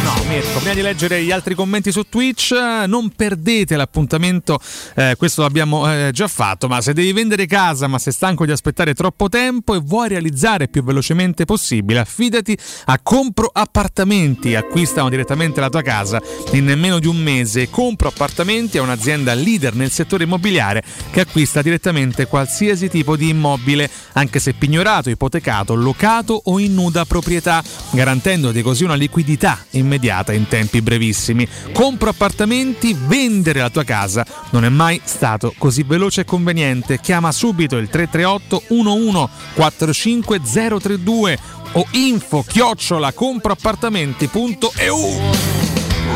No, 0.05 0.13
Mirko, 0.27 0.59
prima 0.59 0.75
di 0.75 0.83
leggere 0.83 1.23
gli 1.23 1.31
altri 1.31 1.55
commenti 1.55 1.91
su 1.91 2.03
Twitch, 2.07 2.51
non 2.51 3.09
perdete 3.09 3.75
l'appuntamento, 3.75 4.59
eh, 4.93 5.15
questo 5.17 5.41
l'abbiamo 5.41 5.91
eh, 5.91 6.11
già 6.13 6.27
fatto, 6.27 6.67
ma 6.67 6.79
se 6.79 6.93
devi 6.93 7.11
vendere 7.11 7.47
casa 7.47 7.87
ma 7.87 7.97
sei 7.97 8.13
stanco 8.13 8.45
di 8.45 8.51
aspettare 8.51 8.93
troppo 8.93 9.29
tempo 9.29 9.73
e 9.73 9.79
vuoi 9.79 10.09
realizzare 10.09 10.67
più 10.67 10.83
velocemente 10.83 11.45
possibile, 11.45 12.01
affidati 12.01 12.55
a 12.85 12.99
Compro 13.01 13.49
Appartamenti, 13.51 14.53
acquistano 14.53 15.09
direttamente 15.09 15.59
la 15.59 15.69
tua 15.69 15.81
casa 15.81 16.21
in 16.51 16.65
nemmeno 16.65 16.99
di 16.99 17.07
un 17.07 17.17
mese. 17.17 17.71
Compro 17.71 18.09
Appartamenti 18.09 18.77
è 18.77 18.81
un'azienda 18.81 19.33
leader 19.33 19.73
nel 19.73 19.89
settore 19.89 20.25
immobiliare 20.25 20.83
che 21.09 21.21
acquista 21.21 21.63
direttamente 21.63 22.27
qualsiasi 22.27 22.89
tipo 22.89 23.17
di 23.17 23.29
immobile, 23.29 23.89
anche 24.13 24.37
se 24.37 24.53
pignorato, 24.53 25.09
ipotecato, 25.09 25.73
locato 25.73 26.39
o 26.45 26.59
in 26.59 26.75
nuda 26.75 27.05
proprietà, 27.05 27.63
garantendoti 27.89 28.61
così 28.61 28.83
una 28.83 28.93
liquidità 28.93 29.65
immediata 29.71 29.93
immediata 29.95 30.33
in 30.33 30.47
tempi 30.47 30.81
brevissimi. 30.81 31.47
Compro 31.71 32.09
appartamenti, 32.09 32.95
vendere 32.97 33.61
la 33.61 33.69
tua 33.69 33.83
casa 33.83 34.25
non 34.51 34.65
è 34.65 34.69
mai 34.69 34.99
stato 35.03 35.53
così 35.57 35.83
veloce 35.83 36.21
e 36.21 36.25
conveniente. 36.25 36.99
Chiama 36.99 37.31
subito 37.31 37.77
il 37.77 37.89
338 37.89 38.75
11 38.75 39.29
45 39.55 40.41
032 40.41 41.39
o 41.73 41.85
info 41.91 42.43
chiocciola 42.47 43.11
comproappartamenti.eu 43.13 45.33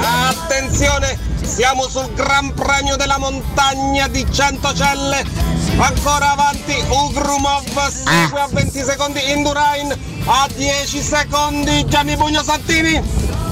Attenzione, 0.01 1.17
siamo 1.41 1.87
sul 1.87 2.13
Gran 2.13 2.53
Premio 2.53 2.95
della 2.95 3.17
montagna 3.17 4.07
di 4.07 4.25
Centocelle. 4.29 5.25
Ancora 5.77 6.31
avanti 6.31 6.75
Ugrumov 6.89 7.87
segue 7.87 8.39
a 8.39 8.47
20 8.51 8.83
secondi 8.83 9.31
Indurain 9.31 9.97
a 10.25 10.47
10 10.55 11.01
secondi 11.01 11.85
Gianni 11.87 12.15
Bugno 12.15 12.43
Santini. 12.43 13.48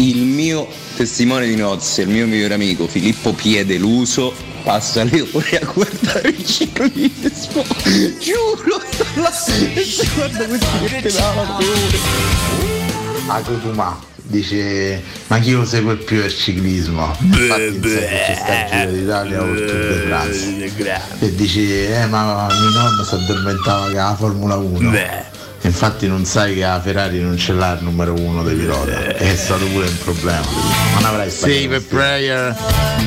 Il 0.00 0.22
mio 0.22 0.66
testimone 0.96 1.46
di 1.46 1.56
nozze, 1.56 2.00
il 2.00 2.08
mio 2.08 2.26
migliore 2.26 2.54
amico 2.54 2.86
Filippo 2.86 3.34
Piedeluso 3.34 4.32
passa 4.62 5.04
le 5.04 5.26
ore 5.30 5.58
a 5.58 5.70
guardare 5.70 6.30
il 6.30 6.46
ciclismo. 6.46 7.62
Giuro, 8.18 8.80
sta 8.90 9.04
là 9.16 9.30
e 9.74 9.84
si 9.84 10.08
guarda 10.14 10.46
questi 10.46 10.78
che 10.86 11.00
pedalano 11.02 11.56
per 11.58 11.66
ore. 11.68 11.98
A 13.26 13.40
Cotumà 13.42 14.00
dice 14.22 15.02
ma 15.26 15.38
chi 15.38 15.50
lo 15.50 15.66
segue 15.66 15.96
più 15.96 16.24
il 16.24 16.34
ciclismo? 16.34 17.14
Infatti 17.20 17.62
in 17.62 17.82
seguito 17.82 18.00
ci 18.24 18.34
sta 18.36 18.52
il 18.54 18.70
Giro 18.70 18.92
d'Italia 18.92 19.42
o 19.42 19.46
il 19.48 19.66
Tour 19.66 19.80
de 19.80 19.94
France 20.06 21.18
e 21.18 21.34
dice 21.34 22.00
eh 22.00 22.06
ma 22.06 22.46
mio 22.46 22.70
nonno 22.70 23.04
si 23.04 23.14
addormentava 23.16 23.88
che 23.88 23.96
la 23.96 24.16
Formula 24.18 24.56
1 24.56 25.38
infatti 25.62 26.06
non 26.06 26.24
sai 26.24 26.54
che 26.54 26.60
la 26.60 26.80
Ferrari 26.80 27.20
non 27.20 27.36
ce 27.36 27.52
l'ha 27.52 27.72
il 27.72 27.84
numero 27.84 28.14
uno 28.14 28.42
dei 28.42 28.56
pilota 28.56 29.14
è 29.14 29.36
stato 29.36 29.66
pure 29.66 29.86
un 29.86 29.98
problema 29.98 30.46
non 30.94 31.04
avrai 31.04 31.30
Save 31.30 31.76
a 31.76 31.80
prayer. 31.80 32.56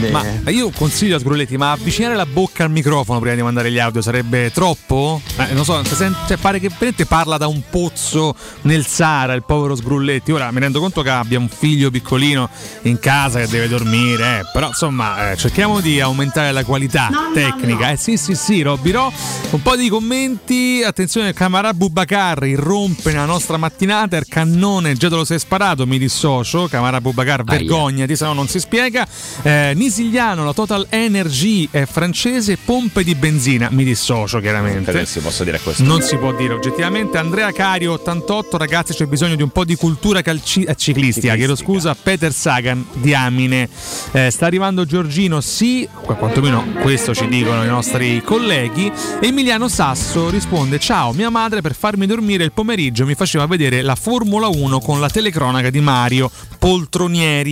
Ma 0.09 0.23
io 0.49 0.71
consiglio 0.71 1.17
a 1.17 1.19
Sgrulletti, 1.19 1.55
ma 1.57 1.71
avvicinare 1.71 2.15
la 2.15 2.25
bocca 2.25 2.63
al 2.63 2.71
microfono 2.71 3.19
prima 3.19 3.35
di 3.35 3.43
mandare 3.43 3.71
gli 3.71 3.77
audio 3.77 4.01
sarebbe 4.01 4.51
troppo? 4.51 5.21
Eh, 5.37 5.53
non 5.53 5.63
so, 5.63 5.81
cioè, 5.83 6.37
pare 6.37 6.59
che 6.59 6.69
veramente 6.69 7.05
parla 7.05 7.37
da 7.37 7.47
un 7.47 7.61
pozzo 7.69 8.35
nel 8.61 8.85
Sahara 8.85 9.33
il 9.33 9.43
povero 9.43 9.75
Sgrulletti. 9.75 10.31
Ora 10.31 10.49
mi 10.51 10.59
rendo 10.59 10.79
conto 10.79 11.01
che 11.01 11.09
abbia 11.09 11.37
un 11.37 11.49
figlio 11.49 11.91
piccolino 11.91 12.49
in 12.83 12.99
casa 12.99 13.39
che 13.39 13.47
deve 13.47 13.67
dormire, 13.67 14.39
eh, 14.39 14.41
però 14.51 14.67
insomma 14.67 15.31
eh, 15.31 15.37
cerchiamo 15.37 15.79
di 15.79 15.99
aumentare 15.99 16.51
la 16.51 16.63
qualità 16.63 17.09
tecnica. 17.33 17.91
Eh 17.91 17.97
sì 17.97 18.17
sì 18.17 18.35
sì, 18.35 18.61
Robby 18.61 18.91
Ro. 18.91 19.11
Un 19.51 19.61
po' 19.61 19.75
di 19.75 19.89
commenti, 19.89 20.81
attenzione, 20.83 21.33
Camara 21.33 21.73
Bubacar 21.73 22.42
irrompe 22.45 23.11
nella 23.11 23.25
nostra 23.25 23.57
mattinata, 23.57 24.17
il 24.17 24.25
cannone 24.27 24.93
già 24.93 25.09
te 25.09 25.15
lo 25.15 25.25
sei 25.25 25.39
sparato, 25.39 25.85
mi 25.85 25.97
dissocio, 25.97 26.67
Camara 26.67 27.01
Bubacar 27.01 27.43
vergognati, 27.43 28.15
se 28.15 28.25
no 28.25 28.33
non 28.33 28.47
si 28.47 28.59
spiega. 28.59 29.07
Eh, 29.41 29.73
Nisigliano, 29.75 30.45
la 30.45 30.53
Total 30.53 30.85
Energy 30.89 31.67
è 31.69 31.85
francese, 31.85 32.57
pompe 32.57 33.03
di 33.03 33.15
benzina, 33.15 33.69
mi 33.71 33.83
dissocio 33.83 34.39
chiaramente. 34.39 34.91
Credo 34.91 35.05
si 35.05 35.19
possa 35.19 35.43
dire 35.43 35.59
questo. 35.59 35.83
Non 35.83 36.01
si 36.01 36.17
può 36.17 36.33
dire 36.33 36.53
oggettivamente. 36.53 37.17
Andrea 37.17 37.51
Cario 37.51 37.93
88, 37.93 38.57
ragazzi, 38.57 38.93
c'è 38.93 39.05
bisogno 39.05 39.35
di 39.35 39.41
un 39.41 39.49
po' 39.49 39.65
di 39.65 39.75
cultura 39.75 40.21
calci- 40.21 40.63
eh, 40.63 40.75
ciclistica. 40.75 41.35
Chiedo 41.35 41.55
scusa, 41.55 41.95
Peter 41.95 42.33
Sagan 42.33 42.85
di 42.93 43.13
Amine. 43.13 43.69
Eh, 44.11 44.29
sta 44.31 44.45
arrivando 44.45 44.85
Giorgino, 44.85 45.41
sì, 45.41 45.87
qua- 45.91 46.15
quantomeno 46.15 46.65
questo 46.81 47.13
ci 47.13 47.27
dicono 47.27 47.63
i 47.63 47.67
nostri 47.67 48.21
colleghi. 48.23 48.91
Emiliano 49.21 49.67
Sasso 49.67 50.29
risponde: 50.29 50.79
Ciao, 50.79 51.13
mia 51.13 51.29
madre 51.29 51.61
per 51.61 51.75
farmi 51.75 52.05
dormire 52.05 52.32
il 52.41 52.51
pomeriggio 52.51 53.05
mi 53.05 53.13
faceva 53.13 53.45
vedere 53.45 53.81
la 53.81 53.95
Formula 53.95 54.47
1 54.47 54.79
con 54.79 54.99
la 54.99 55.09
telecronaca 55.09 55.69
di 55.69 55.79
Mario 55.79 56.31
Poltronieri. 56.57 57.51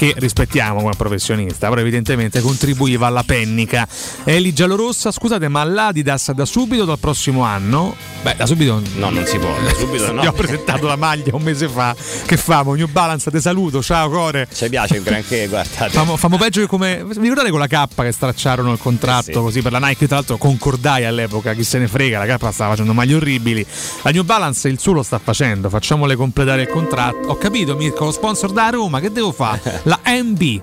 Che 0.00 0.14
rispettiamo 0.16 0.80
come 0.80 0.94
professionista, 0.96 1.68
però 1.68 1.82
evidentemente 1.82 2.40
contribuiva 2.40 3.06
alla 3.08 3.22
pennica. 3.22 3.86
Eli 4.24 4.54
Giallorossa, 4.54 5.10
scusate, 5.10 5.46
ma 5.48 5.62
l'Adidas 5.62 6.32
da 6.32 6.46
subito 6.46 6.86
dal 6.86 6.98
prossimo 6.98 7.42
anno? 7.42 7.94
Beh, 8.22 8.34
da 8.34 8.46
subito 8.46 8.80
No, 8.94 9.10
non 9.10 9.26
si 9.26 9.36
può, 9.36 9.54
da 9.62 9.74
subito 9.74 10.10
no. 10.12 10.22
Gli 10.22 10.26
ho 10.26 10.32
presentato 10.32 10.86
la 10.86 10.96
maglia 10.96 11.34
un 11.36 11.42
mese 11.42 11.68
fa. 11.68 11.94
Che 12.24 12.36
famo? 12.38 12.72
New 12.72 12.86
Balance, 12.88 13.30
te 13.30 13.42
saluto, 13.42 13.82
ciao 13.82 14.08
Core. 14.08 14.48
Ci 14.50 14.70
piace 14.70 14.96
un 14.96 15.02
granché, 15.02 15.46
guardate. 15.52 15.90
Famo, 15.90 16.16
famo 16.16 16.38
peggio 16.38 16.62
che 16.62 16.66
come. 16.66 17.04
Vi 17.04 17.20
ricordate 17.20 17.50
con 17.50 17.58
la 17.58 17.66
K 17.66 17.84
che 17.94 18.12
stracciarono 18.12 18.72
il 18.72 18.78
contratto 18.78 19.30
Eh 19.30 19.34
sì. 19.34 19.38
così 19.38 19.60
per 19.60 19.72
la 19.72 19.80
Nike? 19.80 20.06
Tra 20.06 20.16
l'altro 20.16 20.38
concordai 20.38 21.04
all'epoca, 21.04 21.52
chi 21.52 21.62
se 21.62 21.76
ne 21.76 21.88
frega, 21.88 22.24
la 22.24 22.36
K 22.38 22.50
stava 22.52 22.70
facendo 22.70 22.94
maglie 22.94 23.16
orribili. 23.16 23.66
La 24.00 24.10
New 24.12 24.22
Balance 24.24 24.66
il 24.66 24.78
suo 24.78 24.92
lo 24.94 25.02
sta 25.02 25.18
facendo, 25.22 25.68
facciamole 25.68 26.16
completare 26.16 26.62
il 26.62 26.68
contratto. 26.68 27.28
Ho 27.28 27.36
capito 27.36 27.76
Mirko, 27.76 28.06
lo 28.06 28.12
sponsor 28.12 28.50
da 28.52 28.70
Roma, 28.70 28.98
che 29.00 29.12
devo 29.12 29.30
fare? 29.30 29.82
La 29.90 29.98
MB. 30.04 30.60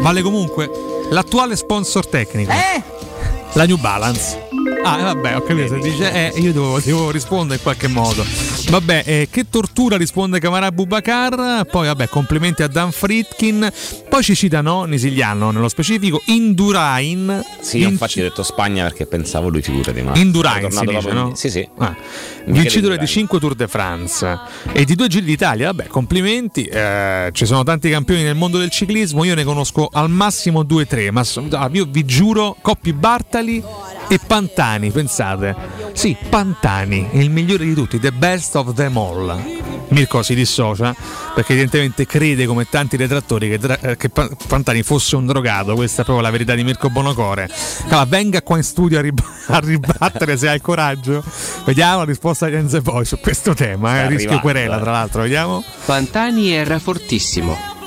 Vale 0.00 0.22
comunque 0.22 0.68
l'attuale 1.10 1.54
sponsor 1.54 2.04
tecnico. 2.08 2.52
La 3.52 3.64
New 3.64 3.76
Balance. 3.76 4.48
Ah, 4.82 4.98
eh, 4.98 5.02
vabbè, 5.04 5.36
ho 5.36 5.42
capito. 5.42 5.68
Se 5.68 5.78
dice 5.78 6.12
eh, 6.12 6.40
io 6.40 6.52
devo, 6.52 6.80
devo 6.80 7.12
rispondere 7.12 7.58
in 7.58 7.62
qualche 7.62 7.86
modo. 7.86 8.24
Vabbè, 8.68 9.02
eh, 9.04 9.28
che 9.30 9.48
tortura 9.48 9.96
risponde 9.96 10.38
Camara 10.38 10.70
Bubakar. 10.72 11.66
Poi, 11.66 11.86
vabbè, 11.86 12.08
complimenti 12.08 12.62
a 12.62 12.68
Dan 12.68 12.92
Fritkin. 12.92 13.70
Poi 14.08 14.22
ci 14.22 14.34
citano 14.34 14.84
Nisigliano 14.84 15.50
nello 15.50 15.68
specifico 15.68 16.22
Indurain. 16.26 17.44
Sì, 17.60 17.78
io 17.78 17.88
infatti 17.88 18.20
ho 18.20 18.22
detto 18.22 18.42
Spagna 18.42 18.84
perché 18.84 19.06
pensavo 19.06 19.48
lui 19.48 19.62
figurati, 19.62 20.02
ma 20.02 20.12
Indurain 20.16 20.70
si 20.70 20.80
dice, 20.80 21.00
dopo- 21.00 21.12
no? 21.12 21.34
Sì, 21.34 21.50
sì. 21.50 21.68
Ah. 21.78 21.94
Vincitore 22.44 22.70
di 22.70 22.76
Indurain. 22.76 23.06
5 23.06 23.38
Tour 23.38 23.54
de 23.54 23.68
France 23.68 24.38
e 24.72 24.84
di 24.84 24.94
due 24.94 25.08
Giri 25.08 25.24
d'Italia. 25.24 25.66
Vabbè, 25.66 25.86
complimenti. 25.88 26.64
Eh, 26.64 27.30
ci 27.32 27.46
sono 27.46 27.62
tanti 27.64 27.90
campioni 27.90 28.22
nel 28.22 28.36
mondo 28.36 28.58
del 28.58 28.70
ciclismo. 28.70 29.24
Io 29.24 29.34
ne 29.34 29.44
conosco 29.44 29.88
al 29.92 30.08
massimo 30.08 30.62
2-3. 30.62 31.10
Ma 31.10 31.24
ah, 31.58 31.68
io 31.72 31.86
vi 31.88 32.04
giuro, 32.04 32.56
Coppi 32.60 32.92
Bartali 32.92 33.62
e 34.08 34.18
Pantani. 34.24 34.90
Pensate, 34.90 35.54
sì, 35.92 36.16
Pantani, 36.28 37.08
il 37.12 37.30
migliore 37.30 37.64
di 37.64 37.74
tutti, 37.74 37.98
the 37.98 38.12
best 38.12 38.54
of 38.56 38.74
them 38.74 38.96
all. 38.96 39.60
Mirko 39.88 40.22
si 40.22 40.34
dissocia 40.34 40.94
perché 41.34 41.52
evidentemente 41.52 42.06
crede 42.06 42.46
come 42.46 42.66
tanti 42.68 42.96
detrattori 42.96 43.48
che, 43.50 43.58
dra- 43.58 43.78
eh, 43.78 43.96
che 43.98 44.08
Pa- 44.08 44.28
Pantani 44.46 44.82
fosse 44.82 45.16
un 45.16 45.26
drogato, 45.26 45.74
questa 45.74 46.00
è 46.00 46.04
proprio 46.04 46.24
la 46.24 46.30
verità 46.30 46.54
di 46.54 46.64
Mirko 46.64 46.88
Bonocore. 46.88 47.48
Allora, 47.88 48.04
venga 48.06 48.42
qua 48.42 48.56
in 48.56 48.62
studio 48.62 48.98
a, 48.98 49.02
rib- 49.02 49.22
a 49.48 49.58
ribattere 49.58 50.36
se 50.38 50.48
hai 50.48 50.54
il 50.56 50.62
coraggio. 50.62 51.22
Vediamo 51.64 51.98
la 51.98 52.04
risposta 52.04 52.46
di 52.48 52.54
Enze 52.54 52.80
poi 52.80 53.04
su 53.04 53.18
questo 53.18 53.54
tema, 53.54 54.02
eh, 54.02 54.08
rischio 54.08 54.40
querela 54.40 54.78
eh. 54.78 54.80
tra 54.80 54.92
l'altro, 54.92 55.22
vediamo. 55.22 55.62
Pantani 55.84 56.50
era 56.52 56.78
fortissimo. 56.78 57.80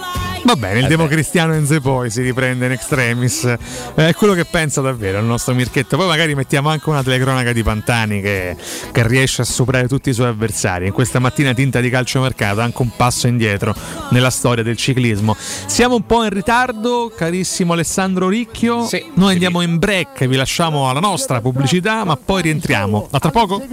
Va 0.46 0.56
bene, 0.56 0.78
il 0.78 0.86
Eh 0.86 0.90
democristiano 0.90 1.56
Enze 1.56 1.82
poi 1.82 2.12
si 2.12 2.22
riprende 2.22 2.68
in 2.68 2.72
extremis. 2.72 3.52
È 3.96 4.14
quello 4.14 4.34
che 4.34 4.46
pensa 4.46 4.80
davvero 4.80 5.18
il 5.18 5.26
nostro 5.26 5.56
Mirchetto. 5.56 5.98
Poi 5.98 6.06
magari 6.06 6.36
mettiamo 6.36 6.70
anche 6.70 6.88
una 6.88 7.02
telecronaca 7.02 7.52
di 7.52 7.64
Pantani 7.64 8.22
che, 8.22 8.56
che 8.92 9.08
riesce 9.08 9.42
a 9.42 9.46
superare 9.46 9.88
tutti 9.88 10.12
i 10.12 10.14
suoi 10.14 10.28
avversari. 10.28 10.86
In 10.86 10.94
questa 10.94 11.18
mattina 11.18 11.52
tinta 11.56 11.80
di 11.80 11.90
calciomercato, 11.90 12.62
anche 12.62 12.80
un 12.84 12.92
passo 12.96 13.26
indietro 13.26 13.74
nella 14.10 14.30
storia 14.30 14.64
del 14.64 14.78
ciclismo. 14.78 15.36
Siamo 15.66 15.96
un 15.96 16.06
po' 16.06 16.24
in 16.24 16.30
ritardo, 16.30 17.12
carissimo 17.16 17.74
Alessandro 17.74 18.30
Ricchio. 18.30 18.88
Noi 19.16 19.34
andiamo 19.34 19.62
in 19.62 19.80
break, 19.80 20.28
vi 20.28 20.36
lasciamo 20.36 20.88
alla 20.88 21.00
nostra 21.00 21.42
pubblicità, 21.42 22.04
ma 22.04 22.18
poi 22.18 22.44
rientriamo. 22.44 23.08
A 23.10 23.20
tra 23.20 23.32
poco? 23.32 23.64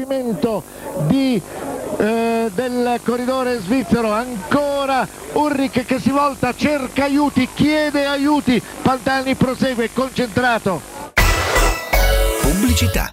Di, 1.06 1.42
eh, 1.98 2.50
del 2.54 3.00
corridore 3.04 3.58
svizzero, 3.60 4.12
ancora 4.12 5.06
Ulrich 5.32 5.84
che 5.84 5.98
si 5.98 6.10
volta, 6.10 6.54
cerca 6.54 7.04
aiuti, 7.04 7.48
chiede 7.54 8.06
aiuti, 8.06 8.62
Pantani 8.82 9.34
prosegue 9.34 9.90
concentrato. 9.92 10.80
Pubblicità. 12.40 13.12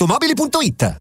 ValentinoAutomobili.it 0.00 0.82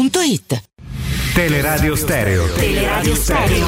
otticasalvagente.it. 0.00 0.62
Teleradio 1.34 1.94
Stereo. 1.94 2.46
Teleradio 2.54 3.14
Stereo. 3.14 3.66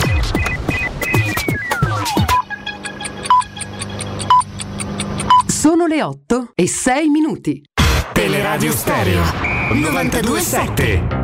Sono 5.46 5.86
le 5.86 6.02
8 6.02 6.52
e 6.54 6.66
6 6.66 7.08
minuti. 7.08 7.62
Teleradio 8.12 8.72
Stereo 8.72 9.22
927. 9.72 11.21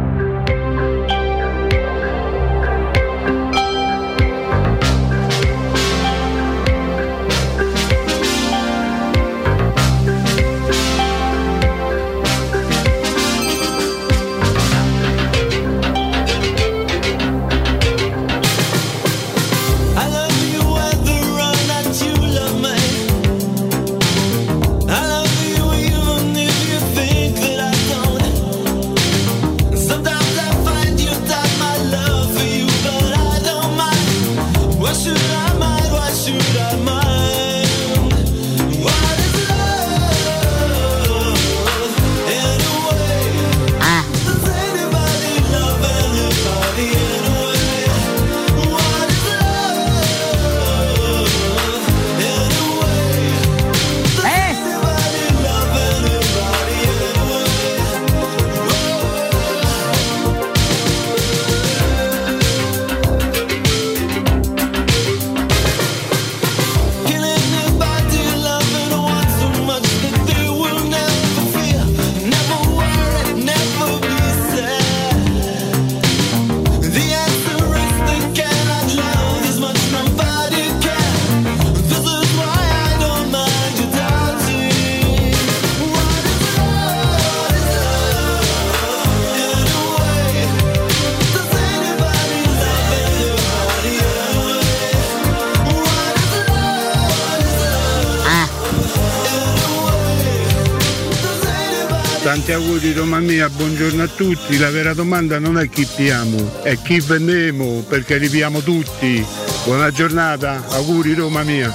Auguri 102.58 102.92
Roma 102.92 103.20
mia, 103.20 103.48
buongiorno 103.48 104.02
a 104.02 104.08
tutti. 104.08 104.58
La 104.58 104.70
vera 104.70 104.92
domanda 104.92 105.38
non 105.38 105.58
è 105.58 105.68
chi 105.68 105.86
piamo, 105.86 106.60
è 106.62 106.76
chi 106.82 106.98
vendiamo, 106.98 107.84
perché 107.88 108.18
li 108.18 108.28
piamo 108.28 108.60
tutti. 108.62 109.24
Buona 109.64 109.92
giornata, 109.92 110.64
auguri 110.70 111.14
Roma 111.14 111.44
mia. 111.44 111.72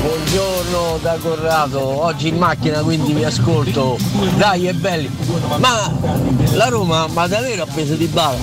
Buongiorno 0.00 0.98
da 1.02 1.18
Corrado, 1.20 1.80
oggi 1.80 2.28
in 2.28 2.36
macchina 2.36 2.82
quindi 2.82 3.12
vi 3.12 3.24
ascolto. 3.24 3.98
Dai, 4.36 4.66
è 4.66 4.72
belli. 4.72 5.10
Ma 5.56 5.92
la 6.52 6.68
Roma, 6.68 7.08
ma 7.08 7.26
davvero 7.26 7.64
ha 7.64 7.66
preso 7.66 7.94
di 7.94 8.06
bala? 8.06 8.38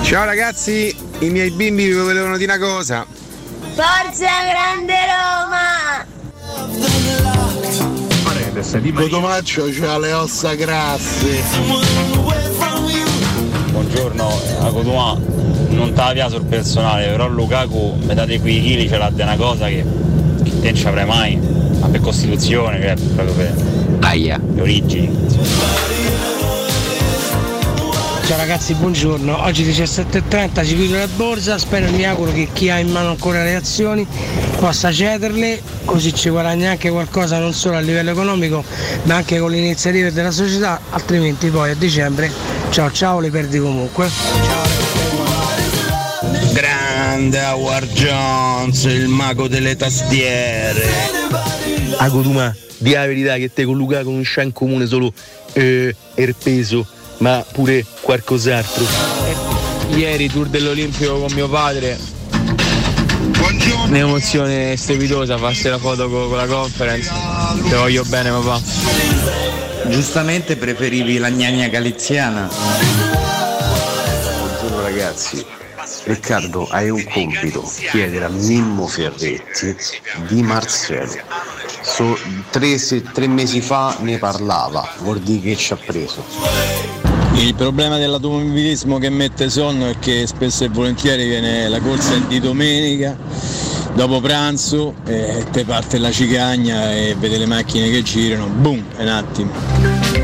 Ciao 0.00 0.24
ragazzi, 0.24 0.94
i 1.18 1.28
miei 1.28 1.50
bimbi 1.50 1.84
vi 1.84 1.92
volevano 1.92 2.38
dire 2.38 2.50
una 2.54 2.66
cosa. 2.66 3.04
Forza 3.74 4.26
Grande 4.48 4.94
Roma! 5.06 6.16
Cotomaccio 8.60 9.66
c'ha 9.70 9.98
le 9.98 10.12
ossa 10.12 10.54
grasse. 10.54 11.42
Buongiorno, 13.70 14.40
a 14.60 14.70
Cotumà 14.72 15.16
non 15.68 15.92
te 15.92 16.00
la 16.00 16.12
via 16.12 16.28
sul 16.28 16.44
personale, 16.44 17.06
però 17.06 17.28
Lukaku 17.28 17.98
metà 18.04 18.24
di 18.24 18.40
quei 18.40 18.60
chili 18.60 18.88
ce 18.88 18.98
l'ha 18.98 19.10
di 19.10 19.22
una 19.22 19.36
cosa 19.36 19.68
che, 19.68 19.84
che 20.42 20.60
te 20.60 20.66
non 20.70 20.74
ci 20.74 20.86
avrai 20.88 21.06
mai, 21.06 21.36
ma 21.36 21.86
per 21.86 22.00
costituzione, 22.00 22.80
che 22.80 22.92
è 22.92 22.96
proprio 23.14 23.34
per 23.34 23.54
Aia. 24.00 24.40
le 24.54 24.60
origini. 24.60 25.77
Ragazzi, 28.48 28.72
buongiorno. 28.72 29.42
Oggi 29.42 29.62
17.30 29.62 30.64
ci 30.64 30.74
chiude 30.74 31.00
la 31.00 31.06
borsa, 31.06 31.58
spero 31.58 31.84
e 31.84 31.90
mi 31.90 32.06
auguro 32.06 32.32
che 32.32 32.48
chi 32.50 32.70
ha 32.70 32.78
in 32.78 32.88
mano 32.88 33.10
ancora 33.10 33.44
le 33.44 33.54
azioni 33.54 34.06
possa 34.56 34.90
cederle, 34.90 35.60
così 35.84 36.14
ci 36.14 36.30
guadagna 36.30 36.70
anche 36.70 36.88
qualcosa 36.88 37.38
non 37.40 37.52
solo 37.52 37.76
a 37.76 37.80
livello 37.80 38.08
economico 38.08 38.64
ma 39.02 39.16
anche 39.16 39.38
con 39.38 39.50
le 39.50 39.58
iniziative 39.58 40.14
della 40.14 40.30
società, 40.30 40.80
altrimenti 40.88 41.50
poi 41.50 41.72
a 41.72 41.74
dicembre 41.74 42.32
ciao 42.70 42.90
ciao 42.90 43.20
le 43.20 43.28
perdi 43.28 43.58
comunque. 43.58 44.08
Grande 46.54 47.44
Howard 47.44 47.92
Jones, 47.92 48.84
il 48.84 49.08
mago 49.08 49.46
delle 49.46 49.76
tastiere. 49.76 50.88
A 51.98 52.08
Cotuma, 52.08 52.56
di 52.78 52.92
la 52.92 53.04
verità 53.04 53.36
che 53.36 53.52
te 53.52 53.66
con 53.66 53.76
Lukaku 53.76 54.10
non 54.10 54.22
c'è 54.22 54.42
in 54.42 54.52
comune 54.52 54.86
solo 54.86 55.12
eh, 55.52 55.94
il 56.14 56.34
peso, 56.42 56.86
ma 57.18 57.44
pure 57.52 57.84
qualcos'altro. 58.00 58.84
Ieri 59.90 60.28
tour 60.28 60.46
dell'Olimpico 60.48 61.18
con 61.18 61.32
mio 61.32 61.48
padre. 61.48 61.98
Un'emozione 63.86 64.76
strepitosa, 64.76 65.38
farsi 65.38 65.68
la 65.68 65.78
foto 65.78 66.08
con, 66.08 66.28
con 66.28 66.36
la 66.36 66.46
conference. 66.46 67.10
Ti 67.62 67.74
voglio 67.74 68.04
bene 68.04 68.30
papà. 68.30 68.60
Giustamente 69.88 70.56
preferivi 70.56 71.18
la 71.18 71.30
gnagna 71.30 71.68
galiziana. 71.68 72.48
Buongiorno 74.38 74.82
ragazzi, 74.82 75.44
Riccardo 76.04 76.66
hai 76.68 76.90
un 76.90 77.02
compito, 77.04 77.62
chiedere 77.90 78.26
a 78.26 78.28
Mimmo 78.28 78.86
Ferretti 78.86 79.74
di 80.26 80.42
Marcello. 80.42 81.16
So- 81.80 82.18
tre, 82.50 82.76
se- 82.76 83.02
tre 83.02 83.26
mesi 83.26 83.62
fa 83.62 83.96
ne 84.00 84.18
parlava, 84.18 84.86
vuol 84.98 85.20
dire 85.20 85.40
che 85.40 85.56
ci 85.56 85.72
ha 85.72 85.76
preso. 85.76 86.22
Il 87.34 87.54
problema 87.54 87.98
dell'automobilismo 87.98 88.98
che 88.98 89.10
mette 89.10 89.48
sonno 89.48 89.86
è 89.86 89.98
che 89.98 90.26
spesso 90.26 90.64
e 90.64 90.68
volentieri 90.68 91.26
viene 91.26 91.68
la 91.68 91.80
corsa 91.80 92.16
di 92.26 92.40
domenica 92.40 93.16
dopo 93.98 94.20
pranzo 94.20 94.94
eh, 95.06 95.44
te 95.50 95.64
parte 95.64 95.98
la 95.98 96.12
cicagna 96.12 96.92
e 96.94 97.16
vede 97.18 97.36
le 97.36 97.46
macchine 97.46 97.90
che 97.90 98.02
girano, 98.02 98.46
boom, 98.46 98.84
è 98.96 99.02
un 99.02 99.08
attimo. 99.08 99.50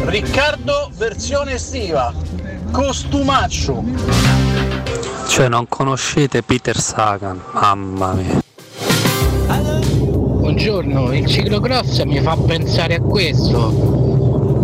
Riccardo 0.05 0.91
versione 0.97 1.55
estiva, 1.55 2.13
costumaccio. 2.71 3.83
Cioè 5.27 5.49
non 5.49 5.67
conoscete 5.69 6.43
Peter 6.43 6.79
Sagan, 6.79 7.41
mamma 7.53 8.13
mia. 8.13 8.43
Buongiorno, 10.45 11.13
il 11.13 11.27
ciclocross 11.27 12.03
mi 12.05 12.21
fa 12.21 12.37
pensare 12.37 12.95
a 12.95 13.01
questo. 13.01 14.14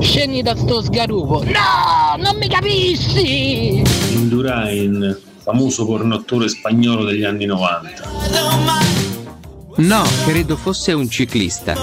Scendi 0.01 0.43
da 0.43 0.57
sto 0.57 0.83
sgarupo. 0.83 1.45
No, 1.45 2.17
non 2.17 2.37
mi 2.39 2.49
capisci! 2.49 3.83
Indurain, 4.13 5.17
famoso 5.43 5.85
pornottore 5.85 6.49
spagnolo 6.49 7.05
degli 7.05 7.23
anni 7.23 7.45
90. 7.45 8.09
No, 9.77 10.03
credo 10.25 10.57
fosse 10.57 10.93
un 10.93 11.09
ciclista. 11.11 11.75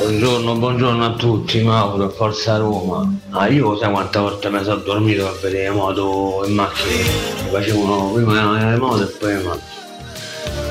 Buongiorno, 0.00 0.56
buongiorno 0.56 1.04
a 1.04 1.14
tutti, 1.14 1.60
Mauro, 1.62 2.10
Forza 2.10 2.58
Roma. 2.58 3.10
Ah, 3.30 3.48
io 3.48 3.78
sai 3.78 3.90
quante 3.90 4.18
volte 4.18 4.50
mi 4.50 4.62
sono 4.62 4.76
dormito 4.76 5.24
per 5.24 5.50
vedere 5.50 5.70
moto 5.70 6.44
in 6.46 6.54
macchina. 6.54 7.02
Mi 7.44 7.50
facevano 7.50 8.12
prima 8.12 8.70
le 8.70 8.76
moto 8.76 9.02
e 9.02 9.06
poi 9.06 9.34
le 9.34 9.42
macchine. 9.42 9.72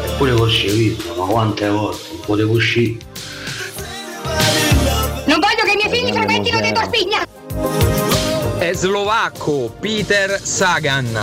Eppure 0.06 0.34
col 0.36 0.50
ciclismo, 0.50 1.16
ma 1.16 1.26
quante 1.26 1.70
volte 1.70 2.02
non 2.12 2.20
potevo 2.26 2.54
uscire. 2.54 3.12
Figli 5.94 6.12
frequentino 6.12 6.60
dei 6.60 6.74
Torpigna! 6.74 7.24
È 8.58 8.74
slovacco 8.74 9.76
Peter 9.80 10.40
Sagan. 10.42 11.16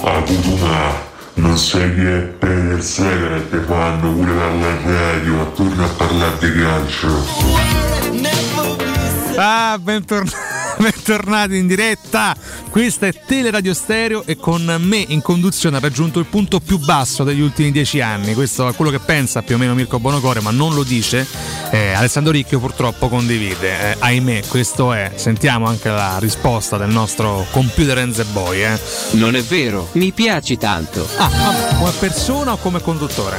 A 0.00 0.22
Kutuna, 0.22 0.94
non 1.34 1.58
sai 1.58 1.94
chi 1.94 2.06
è 2.06 2.20
Peter 2.20 2.82
Sagan 2.82 3.34
e 3.34 3.50
te 3.50 3.58
fanno 3.60 4.12
pure 4.12 4.34
dalla 4.34 4.76
radio, 4.84 5.52
torna 5.52 5.84
a 5.84 5.88
parlare 5.88 6.38
di 6.38 6.60
calcio. 6.62 7.26
Ah, 9.36 9.78
bentornati. 9.78 10.47
Bentornati 10.78 11.56
in 11.56 11.66
diretta, 11.66 12.36
questa 12.70 13.08
è 13.08 13.12
Teleradio 13.26 13.74
Stereo 13.74 14.22
e 14.24 14.36
con 14.36 14.62
me 14.78 15.04
in 15.08 15.20
conduzione 15.20 15.76
ha 15.76 15.80
raggiunto 15.80 16.20
il 16.20 16.26
punto 16.26 16.60
più 16.60 16.78
basso 16.78 17.24
degli 17.24 17.40
ultimi 17.40 17.72
dieci 17.72 18.00
anni, 18.00 18.32
questo 18.34 18.68
è 18.68 18.74
quello 18.74 18.92
che 18.92 19.00
pensa 19.00 19.42
più 19.42 19.56
o 19.56 19.58
meno 19.58 19.74
Mirko 19.74 19.98
Bonocore 19.98 20.40
ma 20.40 20.52
non 20.52 20.74
lo 20.74 20.84
dice, 20.84 21.26
eh, 21.72 21.92
Alessandro 21.94 22.30
Ricchio 22.30 22.60
purtroppo 22.60 23.08
condivide, 23.08 23.92
eh, 23.92 23.96
ahimè 23.98 24.42
questo 24.46 24.92
è, 24.92 25.10
sentiamo 25.16 25.66
anche 25.66 25.88
la 25.88 26.18
risposta 26.20 26.76
del 26.76 26.90
nostro 26.90 27.44
computer 27.50 27.98
and 27.98 28.14
the 28.14 28.24
boy. 28.24 28.62
Eh. 28.62 28.78
Non 29.12 29.34
è 29.34 29.42
vero, 29.42 29.88
mi 29.92 30.12
piaci 30.12 30.56
tanto. 30.56 31.08
Ah, 31.16 31.28
vabbè, 31.28 31.76
come 31.76 31.92
persona 31.98 32.52
o 32.52 32.56
come 32.56 32.80
conduttore? 32.80 33.38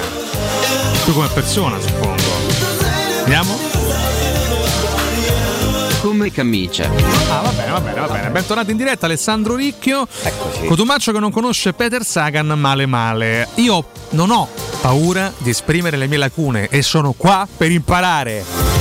Tu 1.05 1.13
come 1.13 1.29
persona 1.29 1.79
suppongo. 1.79 2.17
Vediamo? 3.23 3.68
Come 6.01 6.31
camicia. 6.31 6.89
Ah, 7.29 7.41
va 7.41 7.49
bene, 7.49 7.71
va 7.71 7.81
bene, 7.81 7.99
va 7.99 8.07
bene. 8.07 8.29
Bentornati 8.29 8.71
in 8.71 8.77
diretta, 8.77 9.05
Alessandro 9.05 9.55
Ricchio. 9.55 10.07
Eccoci. 10.23 10.65
Cotumaccio 10.65 11.11
che 11.11 11.19
non 11.19 11.29
conosce 11.29 11.73
Peter 11.73 12.05
Sagan 12.05 12.47
male 12.57 12.85
male. 12.85 13.49
Io 13.55 13.85
non 14.11 14.31
ho 14.31 14.47
paura 14.79 15.33
di 15.37 15.49
esprimere 15.49 15.97
le 15.97 16.07
mie 16.07 16.17
lacune 16.17 16.69
e 16.69 16.81
sono 16.83 17.13
qua 17.17 17.45
per 17.55 17.71
imparare. 17.71 18.78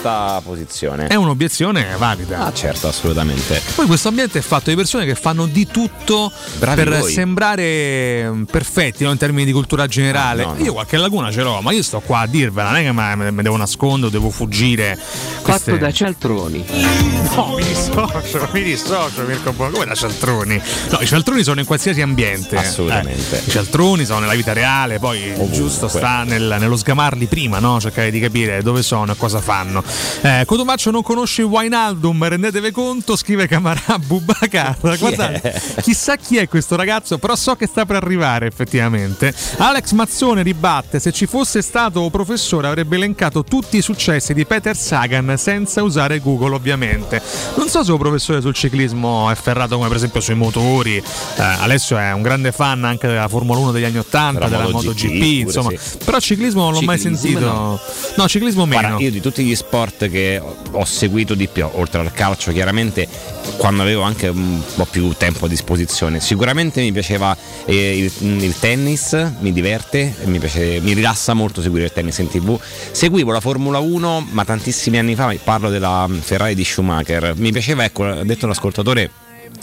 Giusta 0.00 0.40
posizione. 0.42 1.06
È 1.08 1.14
un'obiezione 1.14 1.94
valida. 1.98 2.46
Ah, 2.46 2.52
certo, 2.52 2.88
assolutamente. 2.88 3.60
Poi 3.74 3.86
questo 3.86 4.08
ambiente 4.08 4.38
è 4.38 4.42
fatto 4.42 4.70
di 4.70 4.76
persone 4.76 5.04
che 5.04 5.14
fanno 5.14 5.46
di 5.46 5.66
tutto 5.66 6.32
Bravi 6.58 6.82
per 6.82 6.98
voi. 7.00 7.12
sembrare 7.12 8.30
mm, 8.30 8.42
perfetti 8.44 9.04
no, 9.04 9.10
in 9.10 9.18
termini 9.18 9.44
di 9.44 9.52
cultura 9.52 9.86
generale. 9.86 10.42
Ah, 10.42 10.46
no, 10.46 10.54
no. 10.54 10.64
Io 10.64 10.72
qualche 10.72 10.96
laguna 10.96 11.30
ce 11.30 11.42
l'ho, 11.42 11.60
ma 11.60 11.72
io 11.72 11.82
sto 11.82 12.00
qua 12.00 12.20
a 12.20 12.26
dirvela, 12.26 12.70
non 12.70 12.78
è 12.78 12.82
che 12.82 12.92
me, 12.92 13.30
me 13.30 13.42
devo 13.42 13.56
nascondere, 13.56 14.10
devo 14.10 14.30
fuggire. 14.30 14.98
Fatto 14.98 15.76
da 15.76 15.92
cialtroni. 15.92 16.64
No, 17.34 17.54
mi 17.56 17.62
dissocio, 17.62 18.48
mi 18.52 18.62
dissocio 18.62 19.22
Mirko 19.22 19.52
Bono. 19.52 19.70
Come 19.70 19.84
da 19.84 19.94
cialtroni? 19.94 20.60
No, 20.90 20.98
i 21.00 21.06
cialtroni 21.06 21.42
sono 21.42 21.60
in 21.60 21.66
qualsiasi 21.66 22.00
ambiente. 22.00 22.56
Assolutamente. 22.56 23.38
Eh, 23.38 23.42
I 23.46 23.50
cialtroni 23.50 24.04
sono 24.04 24.20
nella 24.20 24.34
vita 24.34 24.52
reale, 24.52 24.98
poi 24.98 25.20
il 25.20 25.50
giusto 25.50 25.88
sta 25.88 26.22
nel- 26.24 26.56
nello 26.58 26.76
sgamarli 26.76 27.26
prima, 27.26 27.58
no? 27.58 27.78
Cercare 27.80 28.10
di 28.10 28.18
capire 28.18 28.62
dove 28.62 28.82
sono 28.82 29.12
e 29.12 29.16
cosa 29.16 29.40
fanno. 29.40 29.82
Eh, 30.22 30.44
Cotomaccio 30.46 30.90
non 30.90 31.02
conosce 31.02 31.42
Wainaldum, 31.42 32.26
rendetevi 32.28 32.70
conto, 32.70 33.16
scrive 33.16 33.46
Camarà 33.46 33.98
Bubacar. 33.98 34.76
Guardate, 34.98 35.60
chissà 35.82 36.16
chi 36.16 36.36
è 36.36 36.48
questo 36.48 36.76
ragazzo, 36.76 37.18
però 37.18 37.34
so 37.36 37.54
che 37.56 37.66
sta 37.66 37.84
per 37.86 37.96
arrivare 37.96 38.46
effettivamente. 38.46 39.32
Alex 39.58 39.92
Mazzone 39.92 40.42
ribatte: 40.42 40.98
se 40.98 41.12
ci 41.12 41.26
fosse 41.26 41.62
stato 41.62 42.08
professore 42.10 42.66
avrebbe 42.68 42.96
elencato 42.96 43.44
tutti 43.44 43.76
i 43.78 43.82
successi 43.82 44.34
di 44.34 44.44
Peter 44.46 44.76
Sagan 44.76 45.34
senza 45.38 45.82
usare 45.82 46.20
Google, 46.20 46.54
ovviamente. 46.54 47.22
Non 47.56 47.68
so 47.68 47.82
se 47.84 47.92
un 47.92 47.98
professore 47.98 48.40
sul 48.40 48.54
ciclismo 48.54 49.30
è 49.30 49.34
ferrato 49.34 49.76
come 49.76 49.88
per 49.88 49.96
esempio 49.96 50.20
sui 50.20 50.34
motori. 50.34 50.96
Eh, 50.96 51.02
Alessio 51.42 51.96
è 51.98 52.12
un 52.12 52.22
grande 52.22 52.52
fan 52.52 52.84
anche 52.84 53.06
della 53.06 53.28
Formula 53.28 53.58
1 53.60 53.72
degli 53.72 53.84
anni 53.84 53.98
80, 53.98 54.38
Della 54.46 54.48
della 54.58 54.70
MotoGP, 54.70 55.22
insomma. 55.46 55.70
sì. 55.70 55.98
Però 56.04 56.18
ciclismo 56.18 56.62
non 56.64 56.72
l'ho 56.74 56.80
mai 56.82 56.98
Ciclismo, 56.98 57.20
sentito. 57.28 57.46
no. 57.52 57.80
No, 58.16 58.28
ciclismo 58.28 58.66
meno. 58.66 58.80
Guarda, 58.88 59.02
io 59.04 59.10
di 59.10 59.20
tutti 59.20 59.42
gli 59.44 59.54
sport 59.54 59.79
che 59.88 60.40
ho- 60.72 60.84
seguito 60.84 61.34
di 61.34 61.46
più, 61.48 61.66
oltre 61.72 62.00
al 62.00 62.12
calcio, 62.12 62.52
chiaramente, 62.52 63.06
quando 63.56 63.82
avevo 63.82 64.02
anche 64.02 64.28
un 64.28 64.60
po' 64.74 64.84
più 64.84 65.12
tempo 65.16 65.46
a 65.46 65.48
disposizione, 65.48 66.20
sicuramente 66.20 66.80
mi 66.80 66.92
piaceva 66.92 67.36
eh, 67.64 67.98
il, 67.98 68.42
il 68.42 68.58
tennis, 68.58 69.12
mi 69.40 69.52
diverte, 69.52 70.14
mi, 70.24 70.38
piace- 70.38 70.80
mi 70.80 70.92
rilassa 70.92 71.32
molto 71.34 71.62
seguire 71.62 71.86
il 71.86 71.92
tennis 71.92 72.18
in 72.18 72.28
tv. 72.28 72.58
Seguivo 72.90 73.32
la 73.32 73.40
Formula 73.40 73.78
1, 73.78 74.28
ma 74.30 74.44
tantissimi 74.44 74.98
anni 74.98 75.14
fa, 75.14 75.34
parlo 75.42 75.70
della 75.70 76.06
mm, 76.06 76.18
Ferrari 76.18 76.54
di 76.54 76.64
Schumacher. 76.64 77.34
Mi 77.36 77.52
piaceva, 77.52 77.84
ecco, 77.84 78.04
detto 78.24 78.46
l'ascoltatore 78.46 79.10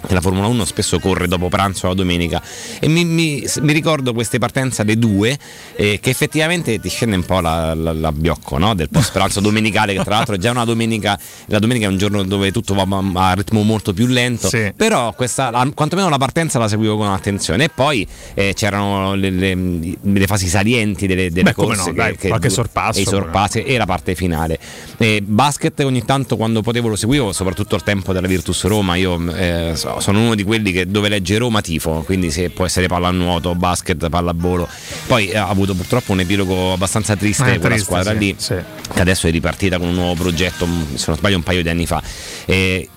la 0.10 0.22
Formula 0.22 0.46
1 0.48 0.64
spesso 0.66 1.00
corre 1.00 1.28
dopo 1.28 1.50
pranzo 1.50 1.88
la 1.88 1.94
domenica 1.96 2.42
e 2.80 2.88
mi, 2.88 3.04
mi- 3.04 3.44
mi 3.62 3.74
ricordo 3.74 4.14
queste 4.14 4.38
partenze 4.38 4.84
alle 4.84 4.98
due 4.98 5.38
eh, 5.76 6.00
che 6.00 6.10
effettivamente 6.12 6.80
ti 6.80 6.88
scende 6.88 7.16
un 7.16 7.26
po' 7.26 7.40
la, 7.40 7.74
la- 7.74 7.94
la 7.94 8.12
biocco 8.12 8.58
no? 8.60 8.74
del 8.76 8.90
post 8.90 9.12
pranzo 9.12 9.40
domenicale 9.40 9.94
che 9.96 10.04
tra 10.04 10.16
l'altro 10.16 10.36
è 10.36 10.38
già 10.38 10.52
una 10.52 10.66
domenica 10.66 11.20
la 11.48 11.60
domenica 11.60 11.88
è 11.88 11.90
un 11.90 11.98
giorno 11.98 12.24
dove 12.24 12.52
tutto 12.52 12.74
va 12.76 12.84
a 12.88 13.30
a 13.30 13.34
ritmo 13.34 13.64
molto 13.64 13.92
più 13.94 14.06
lento 14.06 14.48
Sì. 14.50 14.72
però 14.76 15.14
questa, 15.14 15.50
la- 15.50 15.70
quantomeno 15.74 16.10
la 16.10 16.18
partenza 16.18 16.60
la 16.60 16.68
seguivo 16.68 16.96
con 16.98 17.08
attenzione 17.12 17.66
e 17.66 17.70
poi 17.74 18.08
eh, 18.36 18.54
c'erano 18.56 19.16
le, 19.16 19.30
le- 19.32 19.56
le 20.00 20.28
fasi 20.28 20.48
salienti 20.48 21.08
delle, 21.08 21.32
delle 21.32 21.50
Beh, 21.50 21.54
come 21.54 21.76
corse 21.76 21.90
no, 21.90 21.96
dai, 21.96 22.18
qualche 22.18 22.50
sorpasso, 22.50 23.00
e 23.00 23.04
sorpassi 23.06 23.64
e 23.64 23.78
la 23.78 23.86
parte 23.86 24.14
finale 24.16 24.60
Eh, 24.98 25.22
basket 25.26 25.80
ogni 25.82 26.06
tanto 26.06 26.38
quando 26.38 26.62
potevo 26.62 26.88
lo 26.88 26.96
seguivo 26.96 27.32
soprattutto 27.34 27.74
al 27.76 27.84
tempo 27.84 28.14
della 28.14 28.28
Virtus 28.28 28.64
Roma 28.66 28.96
io 28.96 29.20
eh, 29.36 29.72
so- 29.78 30.00
sono 30.00 30.20
uno 30.22 30.36
di 30.36 30.44
quelli 30.44 30.72
che 30.72 30.86
dove 30.88 31.08
legge 31.10 31.38
Roma 31.38 31.62
tifo 31.62 32.04
quindi 32.06 32.32
se 32.32 32.50
può 32.50 32.66
essere 32.66 32.88
pallanuoto 32.88 33.56
basket 33.56 34.10
pallavolo 34.10 34.68
poi 35.08 35.30
eh, 35.30 35.38
ha 35.38 35.48
avuto 35.48 35.74
purtroppo 35.74 36.12
un 36.12 36.20
epilogo 36.20 36.74
abbastanza 36.74 37.16
triste 37.16 37.44
Eh, 37.54 37.60
quella 37.60 37.76
triste, 37.76 37.84
squadra 37.86 38.12
sì, 38.14 38.18
lì 38.18 38.36
sì. 38.38 38.56
che 38.94 39.00
adesso 39.02 39.28
è 39.28 39.32
ripartita 39.32 39.78
con 39.78 39.88
un 39.90 39.94
nuovo 39.96 40.16
progetto 40.22 40.68
se 40.96 41.06
non 41.08 41.18
sbaglio 41.18 41.38
un 41.38 41.44
paio 41.44 41.62
di 41.64 41.70
anni 41.70 41.86
fa 41.86 42.02
Eh, 42.46 42.90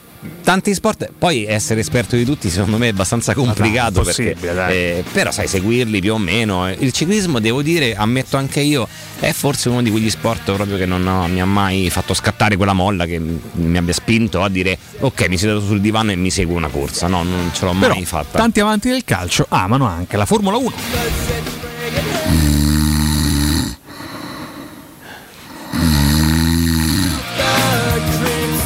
Tanti 0.44 0.74
sport, 0.74 1.12
poi 1.16 1.46
essere 1.46 1.80
esperto 1.80 2.14
di 2.14 2.24
tutti 2.26 2.50
secondo 2.50 2.76
me 2.76 2.88
è 2.88 2.90
abbastanza 2.90 3.32
complicato 3.32 4.02
perché, 4.02 4.22
impossibile, 4.22 4.52
dai. 4.54 4.74
eh, 4.76 5.04
però 5.12 5.30
sai 5.30 5.46
seguirli 5.48 6.00
più 6.00 6.12
o 6.12 6.18
meno. 6.18 6.68
eh. 6.68 6.76
Il 6.80 6.92
ciclismo 6.92 7.40
devo 7.40 7.62
dire, 7.62 7.94
ammetto 7.94 8.36
anche 8.36 8.60
io, 8.60 8.86
è 9.18 9.32
forse 9.32 9.70
uno 9.70 9.80
di 9.80 9.90
quegli 9.90 10.10
sport 10.10 10.52
proprio 10.52 10.76
che 10.76 10.84
non 10.84 11.06
ho- 11.06 11.26
mi 11.26 11.40
ha 11.40 11.46
mai 11.46 11.88
fatto 11.88 12.12
scattare 12.12 12.56
quella 12.56 12.74
molla 12.74 13.06
che 13.06 13.18
mi 13.18 13.78
abbia 13.78 13.94
spinto 13.94 14.42
a 14.42 14.50
dire 14.50 14.76
ok 14.98 15.26
mi 15.28 15.38
siedo 15.38 15.58
sul 15.60 15.80
divano 15.80 16.10
e 16.10 16.16
mi 16.16 16.30
seguo 16.30 16.54
una 16.56 16.68
corsa, 16.68 17.06
no 17.06 17.22
non 17.22 17.50
ce 17.54 17.64
l'ho 17.64 17.74
Però 17.78 17.94
mai 17.94 18.04
fatta. 18.04 18.36
tanti 18.38 18.60
amanti 18.60 18.90
del 18.90 19.04
calcio 19.04 19.46
amano 19.48 19.86
anche 19.86 20.18
la 20.18 20.26
Formula 20.26 20.58
1. 20.58 20.72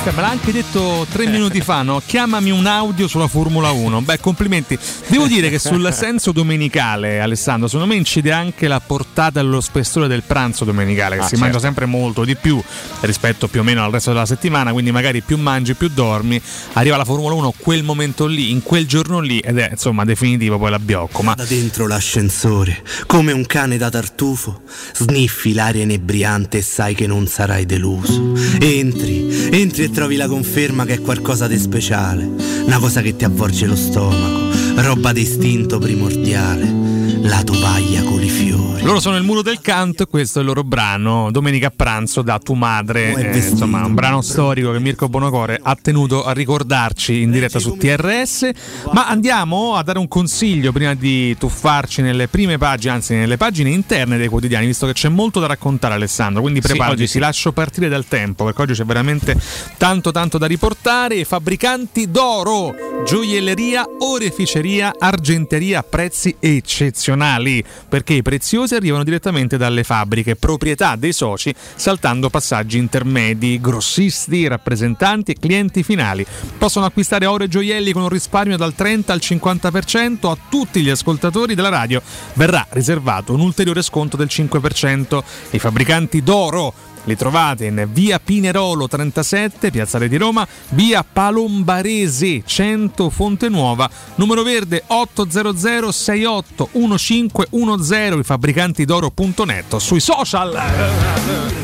Cioè, 0.05 0.12
Me 0.12 0.20
l'ha 0.20 0.28
anche 0.28 0.52
detto 0.52 1.06
tre 1.10 1.26
minuti 1.26 1.62
fa, 1.62 1.81
no? 1.82 2.02
Chiamami 2.05 2.51
un 2.51 2.66
audio 2.66 3.09
sulla 3.09 3.26
Formula 3.26 3.70
1. 3.70 4.02
Beh, 4.02 4.20
complimenti. 4.20 4.78
Devo 5.06 5.26
dire 5.26 5.48
che 5.48 5.59
sul 5.59 5.90
senso 5.94 6.31
domenicale, 6.31 7.20
Alessandro, 7.20 7.68
secondo 7.68 7.90
me 7.90 7.98
incide 7.98 8.31
anche 8.31 8.68
la 8.68 8.81
portata 8.81 9.40
e 9.40 9.43
lo 9.43 9.62
spessore 9.62 10.06
del 10.06 10.22
pranzo 10.22 10.66
domenicale, 10.66 11.14
che 11.16 11.22
Ah, 11.22 11.24
si 11.24 11.31
certo. 11.31 11.44
mangia 11.44 11.59
sempre 11.59 11.86
molto 11.86 12.22
di 12.24 12.36
più 12.36 12.62
rispetto 13.01 13.48
più 13.48 13.60
o 13.60 13.62
meno 13.62 13.82
al 13.82 13.90
resto 13.90 14.10
della 14.12 14.26
settimana, 14.26 14.72
quindi 14.72 14.90
magari 14.93 15.22
più 15.22 15.39
mangi, 15.39 15.72
più 15.74 15.89
dormi. 15.89 16.39
Arriva 16.74 16.98
la 16.98 17.05
Formula 17.06 17.32
1 17.35 17.55
quel 17.56 17.82
momento 17.82 18.26
lì, 18.26 18.51
in 18.51 18.62
quel 18.62 18.86
giorno 18.86 19.20
lì, 19.20 19.39
ed 19.39 19.56
è 19.59 19.70
insomma 19.70 20.05
definitivo 20.05 20.59
poi 20.59 20.70
la 20.70 20.78
biocco. 20.78 21.22
Ma 21.22 21.32
Da 21.35 21.44
dentro 21.44 21.86
l'ascensore, 21.86 22.82
come 23.06 23.32
un 23.32 23.47
cane 23.47 23.78
da 23.78 23.89
tartufo, 23.89 24.62
sniffi 24.94 25.55
l'aria 25.55 25.82
inebriante 25.82 26.59
e 26.59 26.62
sai 26.62 26.94
che 26.94 27.06
non 27.06 27.26
sarai 27.26 27.64
deluso. 27.64 28.35
Entri, 28.60 29.48
entri 29.51 29.85
e 29.85 29.90
trovi 29.95 30.16
la 30.16 30.27
conferma 30.27 30.85
che 30.85 30.95
è 30.95 31.01
qualcosa 31.01 31.47
di 31.47 31.57
speciale, 31.57 32.29
una 32.65 32.81
cosa 32.81 33.01
che 33.01 33.15
ti 33.15 33.25
avvolge 33.25 33.65
lo 33.66 33.77
stomaco, 33.77 34.51
roba 34.83 35.12
d'istinto 35.12 35.79
primordiale, 35.79 36.69
la 37.23 37.43
tovaglia 37.45 38.03
con. 38.03 38.14
Loro 38.85 39.01
sono 39.01 39.16
il 39.16 39.23
muro 39.23 39.40
del 39.40 39.62
canto, 39.62 40.05
questo 40.05 40.39
è 40.39 40.43
il 40.43 40.48
loro 40.48 40.62
brano, 40.62 41.31
Domenica 41.31 41.69
a 41.69 41.73
pranzo 41.74 42.20
da 42.20 42.39
tu 42.39 42.52
madre, 42.52 43.15
eh, 43.15 43.39
insomma 43.39 43.82
un 43.82 43.94
brano 43.94 44.20
storico 44.20 44.73
che 44.73 44.78
Mirko 44.78 45.09
Bonocore 45.09 45.59
ha 45.61 45.74
tenuto 45.74 46.23
a 46.23 46.32
ricordarci 46.32 47.23
in 47.23 47.31
diretta 47.31 47.59
su 47.59 47.78
TRS, 47.78 48.51
ma 48.93 49.09
andiamo 49.09 49.74
a 49.74 49.82
dare 49.82 49.98
un 49.98 50.06
consiglio 50.06 50.70
prima 50.70 50.93
di 50.93 51.35
tuffarci 51.39 52.02
nelle 52.02 52.28
prime 52.28 52.59
pagine, 52.59 52.93
anzi 52.93 53.15
nelle 53.15 53.39
pagine 53.39 53.70
interne 53.70 54.19
dei 54.19 54.28
quotidiani, 54.28 54.66
visto 54.66 54.86
che 54.86 54.93
c'è 54.93 55.09
molto 55.09 55.40
da 55.40 55.47
raccontare 55.47 55.94
Alessandro, 55.94 56.43
quindi 56.43 56.61
preparati, 56.61 56.93
oggi 56.93 57.06
sì. 57.06 57.12
ti 57.15 57.19
lascio 57.20 57.52
partire 57.52 57.89
dal 57.89 58.05
tempo, 58.05 58.44
perché 58.44 58.61
oggi 58.61 58.74
c'è 58.74 58.85
veramente 58.85 59.35
tanto 59.78 60.11
tanto 60.11 60.36
da 60.36 60.44
riportare, 60.44 61.24
fabbricanti 61.24 62.11
d'oro, 62.11 62.74
gioielleria, 63.03 63.87
oreficeria, 63.99 64.95
argenteria 64.99 65.81
a 65.81 65.83
prezzi 65.83 66.37
eccezionali, 66.39 67.65
perché 67.89 68.15
i 68.15 68.23
preziosi 68.23 68.75
arrivano 68.75 69.05
direttamente 69.05 69.57
dalle 69.57 69.85
fabbriche, 69.85 70.37
proprietà 70.37 70.97
dei 70.97 71.12
soci, 71.12 71.55
saltando 71.75 72.31
passaggi 72.31 72.79
intermedi, 72.79 73.61
grossisti, 73.61 74.47
rappresentanti 74.47 75.33
e 75.33 75.39
clienti 75.39 75.83
finali. 75.83 76.25
Possono 76.57 76.87
acquistare 76.87 77.27
oro 77.27 77.45
e 77.45 77.49
gioielli 77.49 77.93
con 77.93 78.03
un 78.03 78.09
risparmio 78.09 78.57
dal 78.57 78.75
30 78.75 79.12
al 79.12 79.21
50% 79.23 80.31
a 80.31 80.37
tutti 80.49 80.81
gli 80.81 80.91
ascoltatori 80.91 81.55
della 81.55 81.69
radio. 81.71 82.01
Verrà 82.35 82.66
riservato 82.71 83.35
un 83.35 83.41
ulteriore 83.41 83.83
sconto 83.83 84.16
del 84.16 84.29
5%. 84.31 85.23
I 85.51 85.59
fabbricanti 85.59 86.23
d'oro 86.23 86.93
li 87.05 87.16
trovate 87.16 87.66
in 87.66 87.89
via 87.93 88.18
Pinerolo 88.18 88.89
37, 88.89 89.70
Piazzale 89.70 90.09
di 90.09 90.16
Roma, 90.16 90.47
via 90.70 91.05
Palombarese 91.10 92.43
100 92.44 93.10
Fonte 93.10 93.48
Nuova, 93.48 93.89
numero 94.16 94.43
verde 94.43 94.82
800 94.86 95.93
68 95.93 96.68
1510, 96.72 98.18
i 98.18 98.22
fabbricanti 98.22 98.85
d'oro.net 98.85 99.76
sui 99.76 100.01
social. 100.01 100.60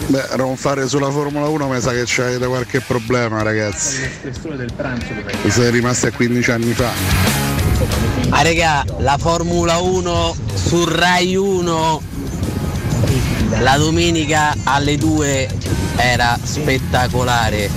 Beh, 0.06 0.26
ronfare 0.32 0.88
sulla 0.88 1.10
Formula 1.10 1.48
1 1.48 1.68
mi 1.68 1.80
sa 1.80 1.92
che 1.92 2.02
c'avete 2.06 2.46
qualche 2.46 2.80
problema, 2.80 3.42
ragazzi. 3.42 4.08
Siete 5.48 5.70
rimasti 5.70 6.06
a 6.06 6.12
15 6.12 6.50
anni 6.50 6.72
fa. 6.72 6.90
Ah 8.30 8.42
regà, 8.42 8.84
la 8.98 9.16
Formula 9.18 9.78
1 9.78 10.36
su 10.54 10.84
Rai 10.84 11.34
1 11.34 12.02
la 13.58 13.76
domenica 13.76 14.54
alle 14.64 14.96
2 14.96 15.48
era 15.96 16.38
spettacolare. 16.42 17.70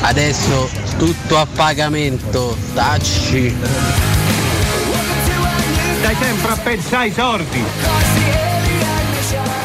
Adesso 0.00 0.68
tutto 0.98 1.38
a 1.38 1.46
pagamento, 1.46 2.56
tacci. 2.74 3.54
Dai 6.02 6.16
sempre 6.18 6.52
a 6.52 6.56
pensare 6.56 7.02
ai 7.04 7.12
sordi. 7.12 7.64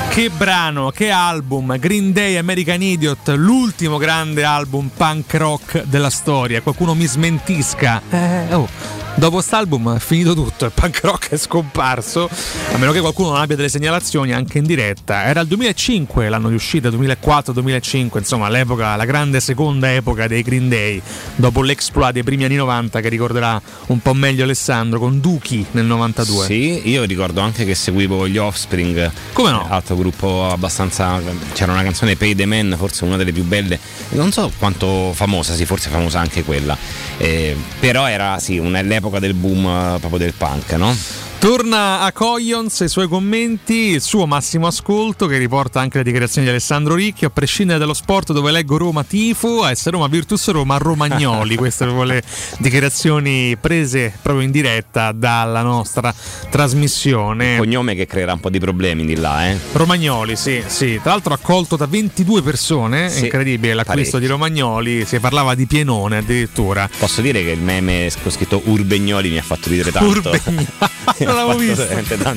Che 0.10 0.30
brano, 0.30 0.92
che 0.92 1.10
album, 1.10 1.78
Green 1.78 2.14
Day 2.14 2.38
American 2.38 2.82
Idiot, 2.82 3.30
l'ultimo 3.36 3.98
grande 3.98 4.46
album 4.46 4.90
punk 4.96 5.34
rock 5.34 5.84
della 5.84 6.10
storia. 6.10 6.62
Qualcuno 6.62 6.94
mi 6.94 7.06
smentisca. 7.06 8.02
Eh, 8.10 8.54
oh. 8.54 9.05
Dopo 9.18 9.36
quest'album 9.38 9.96
è 9.96 10.00
finito 10.00 10.34
tutto, 10.34 10.66
il 10.66 10.72
punk 10.74 11.00
rock 11.04 11.30
è 11.30 11.38
scomparso, 11.38 12.30
a 12.74 12.78
meno 12.78 12.92
che 12.92 13.00
qualcuno 13.00 13.30
non 13.30 13.40
abbia 13.40 13.56
delle 13.56 13.70
segnalazioni 13.70 14.34
anche 14.34 14.58
in 14.58 14.66
diretta. 14.66 15.24
Era 15.24 15.40
il 15.40 15.48
2005 15.48 16.28
l'anno 16.28 16.50
di 16.50 16.56
uscita, 16.56 16.90
2004-2005, 16.90 18.18
insomma 18.18 18.50
l'epoca, 18.50 18.96
la 18.98 19.06
grande 19.06 19.40
seconda 19.40 19.94
epoca 19.94 20.28
dei 20.28 20.42
Green 20.42 20.68
Day, 20.68 21.02
dopo 21.36 21.62
l'exploit 21.62 22.12
dei 22.12 22.24
primi 22.24 22.44
anni 22.44 22.56
90 22.56 23.00
che 23.00 23.08
ricorderà 23.08 23.60
un 23.88 24.00
po' 24.02 24.14
meglio 24.14 24.44
Alessandro, 24.44 25.00
con 25.00 25.22
Duki 25.22 25.66
nel 25.72 25.86
92. 25.86 26.46
Sì, 26.46 26.90
io 26.90 27.04
ricordo 27.06 27.40
anche 27.40 27.64
che 27.64 27.74
seguivo 27.74 28.28
gli 28.28 28.38
Offspring. 28.38 29.10
Come 29.32 29.52
no? 29.52 29.66
Altro 29.70 29.96
gruppo 29.96 30.50
abbastanza. 30.50 31.22
C'era 31.54 31.72
una 31.72 31.84
canzone 31.84 32.18
Pay 32.18 32.36
the 32.36 32.46
Man, 32.46 32.76
forse 32.78 33.06
una 33.06 33.16
delle 33.16 33.32
più 33.32 33.46
belle. 33.46 33.80
Non 34.10 34.34
so 34.34 34.52
quanto 34.60 35.14
famosa, 35.14 35.54
sì, 35.54 35.66
forse 35.66 35.90
famosa 35.90 36.20
anche 36.20 36.44
quella. 36.44 36.78
Eh, 37.18 37.56
però 37.80 38.08
era 38.10 38.40
sì, 38.40 38.58
una- 38.58 38.82
l'epoca 39.06 39.20
del 39.20 39.34
boom 39.36 39.66
eh, 39.66 40.00
proprio 40.00 40.18
del 40.18 40.34
punk, 40.34 40.72
no? 40.74 41.25
Torna 41.40 42.00
a 42.02 42.12
Coglions 42.12 42.82
e 42.82 42.86
i 42.86 42.90
suoi 42.90 43.08
commenti, 43.08 43.74
il 43.92 44.02
suo 44.02 44.26
massimo 44.26 44.66
ascolto 44.66 45.28
che 45.28 45.38
riporta 45.38 45.80
anche 45.80 46.00
le 46.00 46.04
dichiarazioni 46.04 46.48
di 46.48 46.52
Alessandro 46.52 46.96
Ricchio, 46.96 47.28
a 47.28 47.30
prescindere 47.30 47.78
dallo 47.78 47.94
sport 47.94 48.32
dove 48.34 48.50
leggo 48.50 48.78
Roma 48.78 49.04
tifo, 49.04 49.62
a 49.62 49.74
S 49.76 49.88
Roma 49.90 50.08
Virtus 50.08 50.50
Roma 50.50 50.78
Romagnoli, 50.78 51.54
queste 51.56 51.86
sono 51.86 52.04
le 52.04 52.24
dichiarazioni 52.58 53.56
prese 53.58 54.12
proprio 54.24 54.44
in 54.44 54.50
diretta 54.50 55.12
dalla 55.12 55.62
nostra 55.62 56.12
trasmissione. 56.50 57.58
Cognome 57.58 57.94
che 57.94 58.08
creerà 58.08 58.34
un 58.34 58.40
po' 58.40 58.50
di 58.50 58.60
problemi 58.60 59.06
di 59.06 59.16
là, 59.16 59.48
eh. 59.48 59.60
Romagnoli, 59.74 60.36
sì, 60.36 60.64
sì. 60.66 61.00
Tra 61.00 61.12
l'altro 61.12 61.36
accolto 61.36 61.76
da 61.76 61.86
22 61.86 62.42
persone, 62.42 63.08
Sì, 63.12 63.26
incredibile 63.26 63.76
l'acquisto 63.76 64.18
parecchio. 64.18 64.20
di 64.20 64.26
Romagnoli, 64.28 65.06
si 65.06 65.20
parlava 65.20 65.54
di 65.54 65.68
pienone 65.68 66.18
addirittura. 66.18 66.90
Posso 66.98 67.22
dire 67.22 67.44
che 67.44 67.52
il 67.52 67.62
meme 67.62 68.10
con 68.24 68.32
scritto 68.32 68.64
Urbegnoli 68.66 69.30
mi 69.30 69.38
ha 69.38 69.44
fatto 69.44 69.70
ridere 69.70 69.92
tanto. 69.92 70.10
Urbegnoli. 70.10 70.68
Non 71.26 71.36
l'avevo 71.36 71.58
visto. 71.58 71.88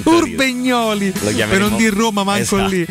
Urbegnoli, 0.05 1.11
per 1.13 1.61
non 1.61 1.77
dire 1.77 1.95
Roma 1.95 2.25
manco 2.25 2.57
Esatto. 2.57 2.69
lì. 2.69 2.87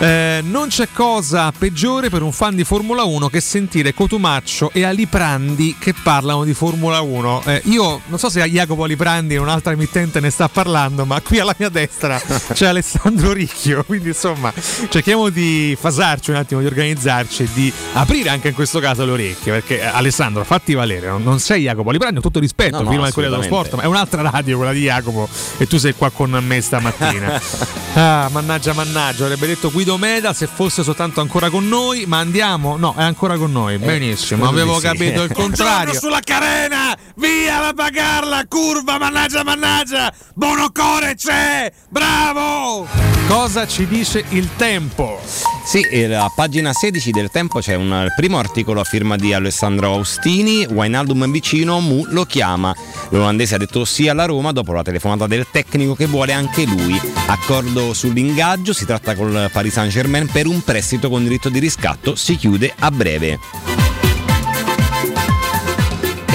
Eh, 0.00 0.40
non 0.44 0.68
c'è 0.68 0.88
cosa 0.92 1.52
peggiore 1.56 2.08
per 2.08 2.22
un 2.22 2.32
fan 2.32 2.54
di 2.54 2.64
Formula 2.64 3.02
1 3.04 3.28
che 3.28 3.40
sentire 3.40 3.94
Cotumaccio 3.94 4.70
e 4.72 4.84
Aliprandi 4.84 5.76
che 5.78 5.94
parlano 6.02 6.44
di 6.44 6.54
Formula 6.54 7.00
1. 7.00 7.42
Eh, 7.46 7.62
io 7.66 8.00
non 8.06 8.18
so 8.18 8.28
se 8.30 8.42
Jacopo 8.48 8.84
Aliprandi 8.84 9.34
in 9.34 9.40
un'altra 9.40 9.72
emittente 9.72 10.20
ne 10.20 10.30
sta 10.30 10.48
parlando, 10.48 11.04
ma 11.04 11.20
qui 11.20 11.38
alla 11.40 11.54
mia 11.58 11.68
destra 11.68 12.20
c'è 12.52 12.66
Alessandro 12.66 13.32
Ricchio, 13.32 13.84
quindi 13.84 14.08
insomma 14.08 14.52
cerchiamo 14.88 15.28
di 15.28 15.76
fasarci 15.78 16.30
un 16.30 16.36
attimo, 16.36 16.60
di 16.60 16.66
organizzarci 16.66 17.42
e 17.42 17.48
di 17.52 17.72
aprire 17.94 18.28
anche 18.28 18.48
in 18.48 18.54
questo 18.54 18.78
caso 18.80 19.04
le 19.04 19.10
orecchie, 19.12 19.52
perché 19.52 19.80
eh, 19.80 19.84
Alessandro 19.84 20.44
fatti 20.44 20.74
valere, 20.74 21.08
non, 21.08 21.22
non 21.22 21.40
sei 21.40 21.62
Jacopo 21.62 21.88
Aliprandi, 21.90 22.18
ho 22.18 22.22
tutto 22.22 22.38
rispetto, 22.38 22.76
No, 22.76 22.82
no, 22.82 22.88
prima 22.88 23.04
del 23.04 23.12
Corriere 23.12 23.34
dello. 23.36 23.46
Sport, 23.46 23.74
ma 23.74 23.82
è 23.82 23.86
un'altra 23.86 24.22
radio 24.22 24.56
quella 24.56 24.72
di 24.72 24.82
Jacopo 24.82 25.27
e 25.56 25.66
tu 25.66 25.78
sei 25.78 25.94
qua 25.94 26.10
con 26.10 26.30
me 26.30 26.60
stamattina. 26.60 27.40
ah, 27.94 28.28
mannaggia, 28.30 28.72
mannaggia, 28.72 29.24
avrebbe 29.24 29.46
detto 29.46 29.70
Guido 29.70 29.96
Meda 29.96 30.32
se 30.32 30.46
fosse 30.46 30.82
soltanto 30.82 31.20
ancora 31.20 31.50
con 31.50 31.66
noi, 31.68 32.04
ma 32.06 32.18
andiamo, 32.18 32.76
no, 32.76 32.94
è 32.96 33.02
ancora 33.02 33.36
con 33.36 33.52
noi, 33.52 33.78
benissimo, 33.78 34.44
credo 34.44 34.56
avevo 34.60 34.74
sì. 34.78 34.86
capito 34.86 35.22
il 35.22 35.32
contrario. 35.34 35.92
Giorno 35.92 36.00
sulla 36.00 36.20
carena, 36.24 36.96
via 37.16 37.60
la 37.60 37.72
bagarla, 37.72 38.46
curva, 38.48 38.98
mannaggia, 38.98 39.42
mannaggia, 39.42 40.12
Bonocore 40.34 41.14
c'è, 41.14 41.72
bravo! 41.88 42.86
Cosa 43.26 43.66
ci 43.66 43.86
dice 43.86 44.24
il 44.30 44.48
tempo? 44.56 45.20
Sì, 45.68 45.84
a 46.14 46.32
pagina 46.34 46.72
16 46.72 47.10
del 47.10 47.28
Tempo 47.30 47.60
c'è 47.60 47.74
un 47.74 48.10
primo 48.16 48.38
articolo 48.38 48.80
a 48.80 48.84
firma 48.84 49.16
di 49.16 49.34
Alessandro 49.34 49.92
Austini, 49.92 50.64
Wijnaldum 50.64 51.26
è 51.26 51.28
vicino, 51.28 51.78
Mu 51.80 52.06
lo 52.08 52.24
chiama. 52.24 52.74
L'olandese 53.10 53.56
ha 53.56 53.58
detto 53.58 53.84
sì 53.84 54.08
alla 54.08 54.24
Roma 54.24 54.52
dopo 54.52 54.72
la 54.72 54.80
telefonata 54.80 55.26
del 55.26 55.46
tecnico 55.50 55.94
che 55.94 56.06
vuole 56.06 56.32
anche 56.32 56.64
lui. 56.64 56.98
Accordo 57.26 57.92
sull'ingaggio, 57.92 58.72
si 58.72 58.86
tratta 58.86 59.14
col 59.14 59.50
Paris 59.52 59.74
Saint-Germain 59.74 60.26
per 60.32 60.46
un 60.46 60.62
prestito 60.62 61.10
con 61.10 61.22
diritto 61.22 61.50
di 61.50 61.58
riscatto, 61.58 62.14
si 62.14 62.36
chiude 62.36 62.72
a 62.78 62.90
breve. 62.90 63.38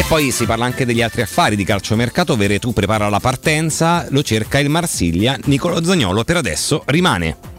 Poi 0.08 0.30
si 0.30 0.46
parla 0.46 0.66
anche 0.66 0.86
degli 0.86 1.02
altri 1.02 1.24
affari 1.24 1.56
di 1.56 1.64
calciomercato. 1.64 2.36
Veretù 2.36 2.72
prepara 2.72 3.10
la 3.10 3.20
partenza, 3.20 4.06
lo 4.12 4.22
cerca 4.22 4.60
il 4.60 4.70
Marsiglia. 4.70 5.36
Nicolo 5.46 5.84
Zagnolo 5.84 6.24
per 6.24 6.38
adesso 6.38 6.84
rimane. 6.86 7.53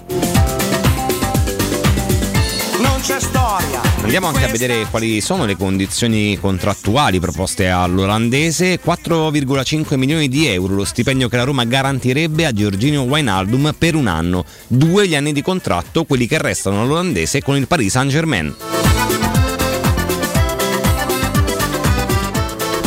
Andiamo 4.02 4.26
anche 4.26 4.44
a 4.44 4.48
vedere 4.48 4.86
quali 4.90 5.20
sono 5.20 5.44
le 5.44 5.56
condizioni 5.56 6.36
contrattuali 6.40 7.20
proposte 7.20 7.68
all'olandese. 7.68 8.80
4,5 8.84 9.96
milioni 9.96 10.28
di 10.28 10.46
euro 10.46 10.74
lo 10.74 10.84
stipendio 10.84 11.28
che 11.28 11.36
la 11.36 11.44
Roma 11.44 11.64
garantirebbe 11.64 12.46
a 12.46 12.52
Giorginio 12.52 13.02
Wijnaldum 13.02 13.74
per 13.78 13.94
un 13.94 14.08
anno. 14.08 14.44
Due 14.66 15.06
gli 15.06 15.14
anni 15.14 15.32
di 15.32 15.40
contratto, 15.40 16.04
quelli 16.04 16.26
che 16.26 16.38
restano 16.38 16.82
all'olandese 16.82 17.42
con 17.42 17.56
il 17.56 17.68
Paris 17.68 17.92
Saint-Germain. 17.92 18.54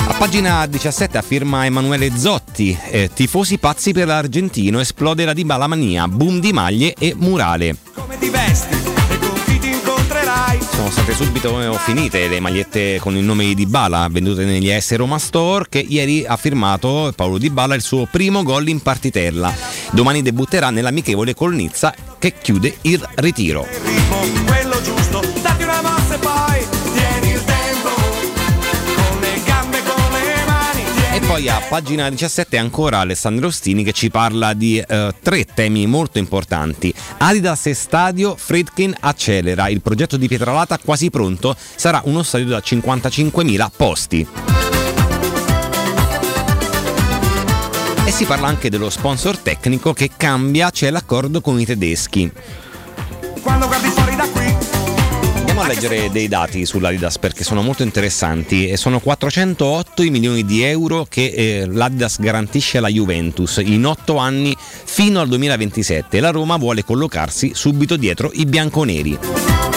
A 0.08 0.14
pagina 0.18 0.66
17 0.66 1.18
affirma 1.18 1.66
Emanuele 1.66 2.12
Zotti, 2.18 2.78
eh, 2.90 3.10
tifosi 3.14 3.58
pazzi 3.58 3.94
per 3.94 4.08
l'argentino, 4.08 4.80
esplode 4.80 5.24
la 5.24 5.34
Dybala 5.34 5.68
mania, 5.68 6.08
boom 6.08 6.40
di 6.40 6.52
maglie 6.52 6.94
e 6.98 7.14
murale. 7.16 7.76
Come 7.94 8.18
ti 8.18 8.30
vesti 8.30 8.97
Sono 10.28 10.90
state 10.90 11.14
subito 11.14 11.78
finite 11.78 12.28
le 12.28 12.42
magliette 12.42 13.00
con 13.00 13.16
il 13.16 13.24
nome 13.24 13.46
di 13.46 13.56
Dybala 13.56 14.10
vendute 14.12 14.44
negli 14.44 14.70
S 14.78 14.94
Roma 14.98 15.18
Store 15.20 15.68
che 15.70 15.80
ieri 15.80 16.26
ha 16.26 16.36
firmato 16.36 17.14
Paolo 17.16 17.38
Dybala 17.38 17.76
il 17.76 17.82
suo 17.82 18.10
primo 18.12 18.44
gol 18.44 18.68
in 18.68 18.82
partitella. 18.82 19.54
Domani 19.92 20.22
debutterà 20.22 20.70
nell'amichevole 20.70 21.34
col 21.34 21.56
Nizza 21.56 21.96
che 22.20 22.34
chiude 22.42 22.76
il 22.82 23.08
ritiro. 23.16 24.67
Poi 31.28 31.50
a 31.50 31.60
pagina 31.68 32.10
17 32.10 32.58
ancora 32.58 33.00
Alessandro 33.00 33.48
Ostini 33.48 33.84
che 33.84 33.92
ci 33.92 34.10
parla 34.10 34.54
di 34.54 34.80
eh, 34.80 35.14
tre 35.22 35.44
temi 35.44 35.86
molto 35.86 36.20
importanti. 36.20 36.94
Adidas 37.18 37.66
e 37.66 37.74
stadio, 37.74 38.36
Fredkin 38.38 38.96
accelera, 38.98 39.68
il 39.68 39.82
progetto 39.82 40.16
di 40.16 40.30
Pietralata 40.30 40.78
quasi 40.78 41.10
pronto, 41.10 41.54
sarà 41.76 42.02
uno 42.06 42.24
stadio 42.24 42.48
da 42.48 42.60
55.000 42.60 43.70
posti. 43.76 44.28
E 48.06 48.12
si 48.12 48.24
parla 48.24 48.48
anche 48.48 48.70
dello 48.70 48.90
sponsor 48.90 49.38
tecnico 49.38 49.92
che 49.92 50.12
cambia, 50.16 50.72
c'è 50.72 50.90
l'accordo 50.90 51.42
con 51.42 51.60
i 51.60 51.66
tedeschi. 51.66 52.32
Quando 53.42 53.68
guardi 53.68 53.90
fuori 53.90 54.16
da 54.16 54.28
qui 54.30 54.77
Andiamo 55.58 55.74
a 55.74 55.82
leggere 55.82 56.12
dei 56.12 56.28
dati 56.28 56.68
sull'Adidas 56.68 57.18
perché 57.18 57.44
sono 57.44 57.64
molto 57.64 57.82
interessanti 57.82 58.68
e 58.68 58.78
sono 58.78 59.00
408 59.00 60.04
i 60.04 60.12
milioni 60.12 60.46
di 60.46 60.62
euro 60.62 61.08
che 61.10 61.34
eh, 61.36 61.66
l'Adidas 61.66 62.20
garantisce 62.20 62.78
alla 62.78 62.90
Juventus 62.90 63.60
in 63.66 63.84
8 63.84 64.18
anni 64.18 64.56
fino 64.60 65.20
al 65.20 65.28
2027 65.28 66.18
e 66.18 66.20
la 66.20 66.30
Roma 66.30 66.58
vuole 66.58 66.84
collocarsi 66.84 67.54
subito 67.56 67.98
dietro 67.98 68.30
i 68.34 68.46
bianconeri. 68.46 69.77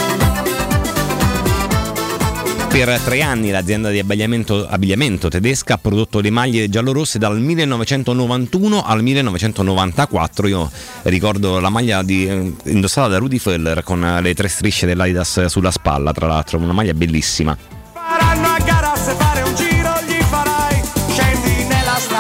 Per 2.70 3.01
tre 3.01 3.20
anni 3.20 3.51
l'azienda 3.51 3.90
di 3.90 3.98
abbigliamento, 3.98 4.66
abbigliamento 4.66 5.28
tedesca 5.28 5.74
ha 5.74 5.78
prodotto 5.78 6.20
le 6.20 6.30
maglie 6.30 6.68
giallorosse 6.68 7.18
dal 7.18 7.38
1991 7.38 8.84
al 8.84 9.02
1994. 9.02 10.47
Io 10.47 10.70
ricordo 11.02 11.59
la 11.59 11.68
maglia 11.68 12.02
di, 12.02 12.28
eh, 12.28 12.52
indossata 12.70 13.09
da 13.09 13.18
Rudy 13.18 13.38
Feller 13.38 13.82
con 13.82 14.18
le 14.22 14.34
tre 14.34 14.47
strisce 14.47 14.86
dell'Adidas 14.86 15.47
sulla 15.47 15.72
spalla, 15.72 16.12
tra 16.12 16.28
l'altro, 16.28 16.59
una 16.59 16.72
maglia 16.72 16.94
bellissima. 16.94 17.56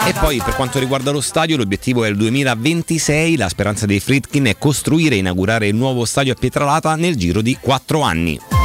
E 0.06 0.12
poi 0.18 0.42
per 0.44 0.56
quanto 0.56 0.80
riguarda 0.80 1.12
lo 1.12 1.20
stadio, 1.20 1.56
l'obiettivo 1.56 2.04
è 2.04 2.08
il 2.08 2.16
2026. 2.16 3.36
La 3.36 3.48
speranza 3.48 3.86
dei 3.86 4.00
Fritkin 4.00 4.46
è 4.46 4.58
costruire 4.58 5.14
e 5.14 5.18
inaugurare 5.18 5.68
il 5.68 5.76
nuovo 5.76 6.04
stadio 6.04 6.32
a 6.32 6.36
Pietralata 6.36 6.96
nel 6.96 7.16
giro 7.16 7.40
di 7.40 7.56
quattro 7.60 8.02
anni. 8.02 8.59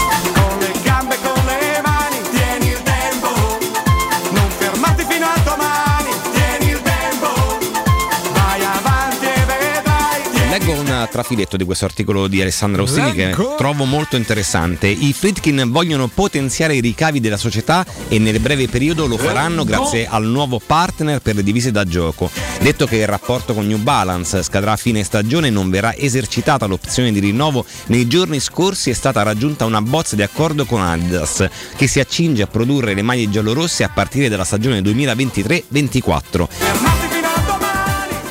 Trafiletto 11.07 11.57
di 11.57 11.63
questo 11.63 11.85
articolo 11.85 12.27
di 12.27 12.41
Alessandro 12.41 12.83
Ostini 12.83 13.13
che 13.13 13.35
trovo 13.57 13.85
molto 13.85 14.15
interessante. 14.15 14.87
I 14.87 15.13
Fritkin 15.13 15.69
vogliono 15.69 16.07
potenziare 16.07 16.75
i 16.75 16.81
ricavi 16.81 17.19
della 17.19 17.37
società 17.37 17.85
e 18.07 18.19
nel 18.19 18.39
breve 18.39 18.67
periodo 18.67 19.05
lo 19.05 19.17
faranno 19.17 19.63
grazie 19.63 20.07
al 20.07 20.25
nuovo 20.25 20.61
partner 20.63 21.21
per 21.21 21.35
le 21.35 21.43
divise 21.43 21.71
da 21.71 21.83
gioco. 21.83 22.29
Detto 22.61 22.85
che 22.85 22.97
il 22.97 23.07
rapporto 23.07 23.53
con 23.53 23.67
New 23.67 23.77
Balance 23.77 24.43
scadrà 24.43 24.73
a 24.73 24.77
fine 24.77 25.03
stagione 25.03 25.47
e 25.47 25.51
non 25.51 25.69
verrà 25.69 25.95
esercitata 25.95 26.65
l'opzione 26.65 27.11
di 27.11 27.19
rinnovo, 27.19 27.65
nei 27.87 28.07
giorni 28.07 28.39
scorsi 28.39 28.89
è 28.89 28.93
stata 28.93 29.23
raggiunta 29.23 29.65
una 29.65 29.81
bozza 29.81 30.15
di 30.15 30.21
accordo 30.21 30.65
con 30.65 30.81
Adidas 30.81 31.47
che 31.75 31.87
si 31.87 31.99
accinge 31.99 32.43
a 32.43 32.47
produrre 32.47 32.93
le 32.93 33.01
maglie 33.01 33.29
giallorosse 33.29 33.83
a 33.83 33.89
partire 33.89 34.29
dalla 34.29 34.43
stagione 34.43 34.81
2023-24. 34.81 37.14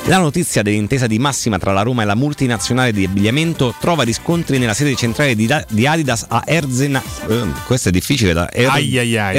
La 0.07 0.19
notizia 0.19 0.61
dell'intesa 0.63 1.07
di 1.07 1.19
massima 1.19 1.59
tra 1.59 1.73
la 1.73 1.81
Roma 1.81 2.03
e 2.03 2.05
la 2.05 2.15
multinazionale 2.15 2.93
di 2.93 3.07
abbigliamento 3.07 3.75
trova 3.81 4.03
riscontri 4.03 4.59
nella 4.59 4.75
sede 4.75 4.95
centrale 4.97 5.35
di, 5.35 5.49
di 5.71 5.87
Adidas 5.87 6.27
a 6.29 6.43
Erzena. 6.45 7.03
eh, 7.27 7.45
questo 7.67 7.89
è 7.89 7.93
difficile 7.93 8.35
da 8.35 8.51
er- 8.53 8.69
Ai, 8.69 8.99
ai. 8.99 9.35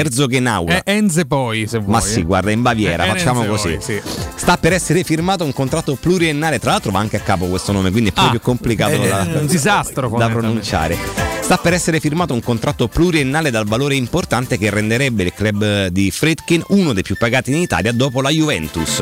Eh, 0.68 0.82
Enze 0.84 1.24
poi, 1.24 1.68
se 1.68 1.78
vuoi. 1.78 1.92
Ma 1.92 2.00
sì, 2.00 2.22
guarda, 2.24 2.50
in 2.50 2.62
Baviera, 2.62 3.04
Eh, 3.04 3.08
facciamo 3.10 3.44
Enze 3.44 3.50
così. 3.50 3.68
poi, 3.74 3.80
sì. 3.80 4.00
Sta 4.34 4.56
per 4.56 4.72
essere 4.72 5.04
firmato 5.04 5.44
un 5.44 5.52
contratto 5.52 5.94
pluriennale, 5.94 6.58
tra 6.58 6.72
l'altro 6.72 6.90
va 6.90 6.98
anche 6.98 7.16
a 7.16 7.20
capo 7.20 7.46
questo 7.46 7.70
nome, 7.70 7.92
quindi 7.92 8.10
è 8.10 8.12
più 8.12 8.22
Ah, 8.24 8.30
più 8.30 8.40
complicato 8.40 9.00
eh, 9.00 9.08
da, 9.08 9.24
un 9.38 9.46
disastro, 9.46 10.08
da 10.18 10.28
pronunciare. 10.28 11.25
Sta 11.46 11.58
per 11.58 11.74
essere 11.74 12.00
firmato 12.00 12.34
un 12.34 12.42
contratto 12.42 12.88
pluriennale 12.88 13.52
dal 13.52 13.66
valore 13.66 13.94
importante 13.94 14.58
che 14.58 14.68
renderebbe 14.68 15.22
il 15.22 15.32
club 15.32 15.86
di 15.86 16.10
Fredkin 16.10 16.60
uno 16.70 16.92
dei 16.92 17.04
più 17.04 17.16
pagati 17.16 17.52
in 17.52 17.58
Italia 17.58 17.92
dopo 17.92 18.20
la 18.20 18.30
Juventus. 18.30 19.00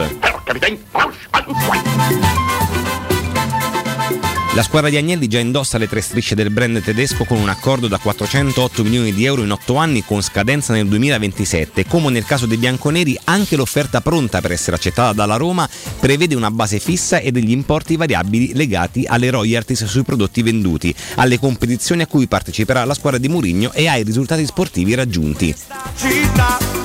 La 4.54 4.62
squadra 4.62 4.88
di 4.88 4.96
Agnelli 4.96 5.26
già 5.26 5.40
indossa 5.40 5.78
le 5.78 5.88
tre 5.88 6.00
strisce 6.00 6.36
del 6.36 6.50
brand 6.50 6.80
tedesco 6.80 7.24
con 7.24 7.38
un 7.38 7.48
accordo 7.48 7.88
da 7.88 7.98
408 7.98 8.84
milioni 8.84 9.12
di 9.12 9.24
euro 9.24 9.42
in 9.42 9.50
8 9.50 9.74
anni 9.74 10.04
con 10.04 10.22
scadenza 10.22 10.72
nel 10.72 10.86
2027. 10.86 11.84
Come 11.86 12.10
nel 12.10 12.24
caso 12.24 12.46
dei 12.46 12.56
bianconeri, 12.56 13.18
anche 13.24 13.56
l'offerta 13.56 14.00
pronta 14.00 14.40
per 14.40 14.52
essere 14.52 14.76
accettata 14.76 15.12
dalla 15.12 15.34
Roma 15.34 15.68
prevede 15.98 16.36
una 16.36 16.52
base 16.52 16.78
fissa 16.78 17.18
e 17.18 17.32
degli 17.32 17.50
importi 17.50 17.96
variabili 17.96 18.54
legati 18.54 19.04
alle 19.08 19.30
royalties 19.30 19.86
sui 19.86 20.04
prodotti 20.04 20.40
venduti, 20.42 20.94
alle 21.16 21.40
competizioni 21.40 22.02
a 22.02 22.06
cui 22.06 22.28
parteciperà 22.28 22.84
la 22.84 22.94
squadra 22.94 23.18
di 23.18 23.28
Murigno 23.28 23.72
e 23.72 23.88
ai 23.88 24.04
risultati 24.04 24.46
sportivi 24.46 24.94
raggiunti. 24.94 25.52
città 25.96 26.83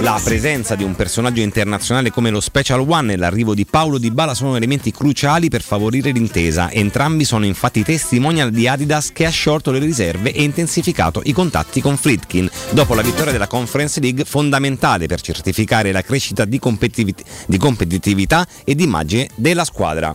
La 0.00 0.20
presenza 0.22 0.74
di 0.74 0.84
un 0.84 0.94
personaggio 0.94 1.40
internazionale 1.40 2.10
come 2.10 2.28
lo 2.28 2.38
Special 2.38 2.84
One 2.86 3.14
e 3.14 3.16
l'arrivo 3.16 3.54
di 3.54 3.64
Paolo 3.64 3.96
Di 3.96 4.10
Bala 4.10 4.34
sono 4.34 4.56
elementi 4.56 4.92
cruciali 4.92 5.48
per 5.48 5.62
favorire 5.62 6.10
l'intesa. 6.10 6.70
Entrambi 6.70 7.24
sono 7.24 7.46
infatti 7.46 7.82
testimonial 7.82 8.50
di 8.50 8.68
Adidas 8.68 9.10
che 9.10 9.24
ha 9.24 9.30
sciolto 9.30 9.70
le 9.70 9.78
riserve 9.78 10.32
e 10.34 10.42
intensificato 10.42 11.22
i 11.24 11.32
contatti 11.32 11.80
con 11.80 11.96
Fritkin 11.96 12.46
dopo 12.72 12.92
la 12.92 13.00
vittoria 13.00 13.32
della 13.32 13.46
Conference 13.46 13.98
League 14.00 14.26
fondamentale 14.26 15.06
per 15.06 15.22
certificare 15.22 15.92
la 15.92 16.02
crescita 16.02 16.44
di, 16.44 16.58
competitiv- 16.58 17.24
di 17.46 17.56
competitività 17.56 18.46
e 18.64 18.74
di 18.74 18.84
immagine 18.84 19.30
della 19.34 19.64
squadra. 19.64 20.14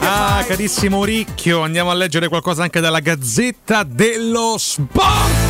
Ah, 0.00 0.44
carissimo 0.44 1.04
Ricchio, 1.04 1.62
andiamo 1.62 1.90
a 1.90 1.94
leggere 1.94 2.26
qualcosa 2.26 2.64
anche 2.64 2.80
dalla 2.80 2.98
Gazzetta 2.98 3.84
dello 3.84 4.56
Sport. 4.58 5.45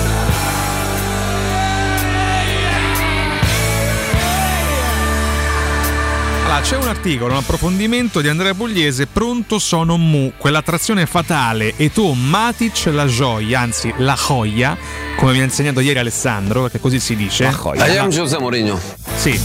Allora, 6.47 6.61
c'è 6.61 6.77
un 6.77 6.87
articolo, 6.87 7.33
un 7.33 7.39
approfondimento 7.39 8.21
di 8.21 8.29
Andrea 8.29 8.55
Pugliese, 8.55 9.09
Pronto 9.09 9.59
sono 9.59 9.97
Mu, 9.97 10.33
quell'attrazione 10.39 11.05
fatale, 11.05 11.75
e 11.77 11.91
tu 11.91 12.13
Matic 12.13 12.87
la 12.93 13.07
gioia, 13.07 13.59
anzi 13.59 13.93
la 13.97 14.15
joia, 14.15 14.79
come 15.17 15.33
mi 15.33 15.41
ha 15.41 15.43
insegnato 15.43 15.81
ieri 15.81 15.99
Alessandro, 15.99 16.63
perché 16.63 16.79
così 16.79 17.01
si 17.01 17.17
dice. 17.17 17.43
La 17.43 17.51
joia. 17.51 17.87
I 17.89 17.97
am 17.97 18.11
José 18.11 18.39
Mourinho. 18.39 18.81
Sì. 19.17 19.39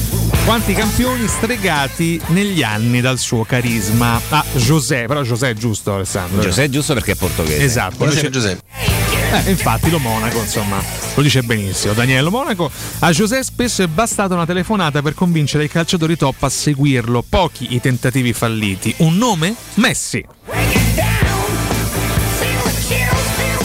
Quanti 0.45 0.75
campioni 0.75 1.27
stregati 1.27 2.21
negli 2.27 2.61
anni 2.61 3.01
dal 3.01 3.17
suo 3.17 3.45
carisma? 3.45 4.21
Ah, 4.29 4.45
José, 4.53 5.05
però 5.07 5.23
José 5.23 5.49
è 5.49 5.53
giusto 5.55 5.95
Alessandro. 5.95 6.39
Giuseppe 6.39 6.67
è 6.67 6.69
giusto 6.69 6.93
perché 6.93 7.13
è 7.13 7.15
portoghese. 7.15 7.63
Esatto. 7.63 7.95
Buonasera, 7.97 8.27
Invece- 8.27 9.10
Eh, 9.33 9.49
infatti 9.49 9.89
lo 9.89 9.97
Monaco, 9.97 10.39
insomma, 10.39 10.83
lo 11.15 11.21
dice 11.21 11.41
benissimo. 11.41 11.93
Daniele 11.93 12.29
Monaco. 12.29 12.69
A 12.99 13.11
José 13.11 13.41
spesso 13.43 13.81
è 13.81 13.87
bastata 13.87 14.33
una 14.33 14.45
telefonata 14.45 15.01
per 15.01 15.13
convincere 15.13 15.63
i 15.63 15.69
calciatori 15.69 16.17
top 16.17 16.43
a 16.43 16.49
seguirlo. 16.49 17.23
Pochi 17.27 17.73
i 17.73 17.79
tentativi 17.79 18.33
falliti. 18.33 18.93
Un 18.97 19.15
nome? 19.15 19.55
Messi. 19.75 20.80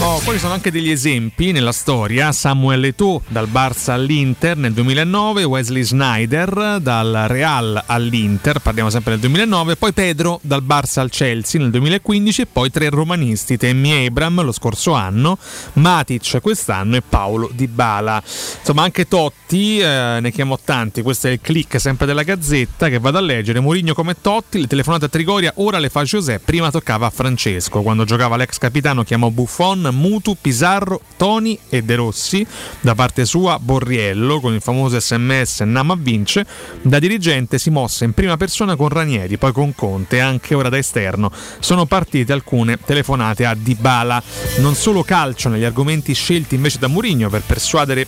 Oh, 0.09 0.21
poi 0.23 0.35
ci 0.35 0.39
sono 0.39 0.53
anche 0.53 0.71
degli 0.71 0.89
esempi 0.89 1.51
nella 1.51 1.73
storia. 1.73 2.31
Samuel 2.31 2.85
Eto'o 2.85 3.21
dal 3.27 3.49
Barça 3.49 3.91
all'Inter 3.91 4.55
nel 4.55 4.71
2009, 4.71 5.43
Wesley 5.43 5.83
Snyder 5.83 6.77
dal 6.79 7.25
Real 7.27 7.83
all'Inter, 7.85 8.59
parliamo 8.59 8.89
sempre 8.89 9.11
del 9.11 9.19
2009, 9.19 9.75
poi 9.75 9.91
Pedro 9.91 10.39
dal 10.43 10.63
Barça 10.63 11.01
al 11.01 11.09
Chelsea 11.09 11.59
nel 11.59 11.71
2015 11.71 12.41
e 12.41 12.45
poi 12.45 12.71
tre 12.71 12.87
romanisti, 12.87 13.57
Temmi 13.57 14.05
Abram 14.05 14.43
lo 14.43 14.53
scorso 14.53 14.93
anno, 14.93 15.37
Matic 15.73 16.39
quest'anno 16.39 16.95
e 16.95 17.01
Paolo 17.01 17.51
Di 17.53 17.67
Bala. 17.67 18.23
Insomma, 18.23 18.83
anche 18.83 19.09
Totti, 19.09 19.79
eh, 19.79 20.19
ne 20.21 20.31
chiamo 20.31 20.57
tanti, 20.57 21.01
questo 21.01 21.27
è 21.27 21.31
il 21.31 21.41
click 21.41 21.81
sempre 21.81 22.05
della 22.05 22.23
Gazzetta 22.23 22.87
che 22.87 22.99
vado 22.99 23.17
a 23.17 23.21
leggere. 23.21 23.59
Mourinho 23.59 23.93
come 23.93 24.15
Totti, 24.21 24.61
le 24.61 24.67
telefonate 24.67 25.05
a 25.05 25.09
Trigoria, 25.09 25.51
ora 25.57 25.79
le 25.79 25.89
fa 25.89 26.03
José, 26.03 26.39
prima 26.39 26.71
toccava 26.71 27.07
a 27.07 27.09
Francesco. 27.09 27.81
Quando 27.81 28.05
giocava 28.05 28.37
l'ex 28.37 28.57
capitano 28.57 29.03
chiamò 29.03 29.29
Buffon, 29.29 29.95
Mutu, 29.97 30.37
Pizarro, 30.39 31.01
Toni 31.17 31.57
e 31.69 31.83
De 31.83 31.95
Rossi. 31.95 32.45
Da 32.79 32.95
parte 32.95 33.25
sua 33.25 33.59
Borriello 33.59 34.39
con 34.39 34.53
il 34.53 34.61
famoso 34.61 34.99
sms 34.99 35.61
Nama 35.61 35.95
vince. 35.95 36.45
Da 36.81 36.99
dirigente 36.99 37.57
si 37.57 37.69
mosse 37.69 38.05
in 38.05 38.13
prima 38.13 38.37
persona 38.37 38.75
con 38.75 38.89
Ranieri, 38.89 39.37
poi 39.37 39.51
con 39.51 39.73
Conte 39.75 40.19
anche 40.19 40.55
ora 40.55 40.69
da 40.69 40.77
esterno. 40.77 41.31
Sono 41.59 41.85
partite 41.85 42.33
alcune 42.33 42.77
telefonate 42.83 43.45
a 43.45 43.55
Dybala. 43.55 44.21
Non 44.59 44.75
solo 44.75 45.03
calcio 45.03 45.49
negli 45.49 45.63
argomenti 45.63 46.13
scelti 46.13 46.55
invece 46.55 46.79
da 46.79 46.87
Mourinho 46.87 47.29
per 47.29 47.41
persuadere, 47.45 48.05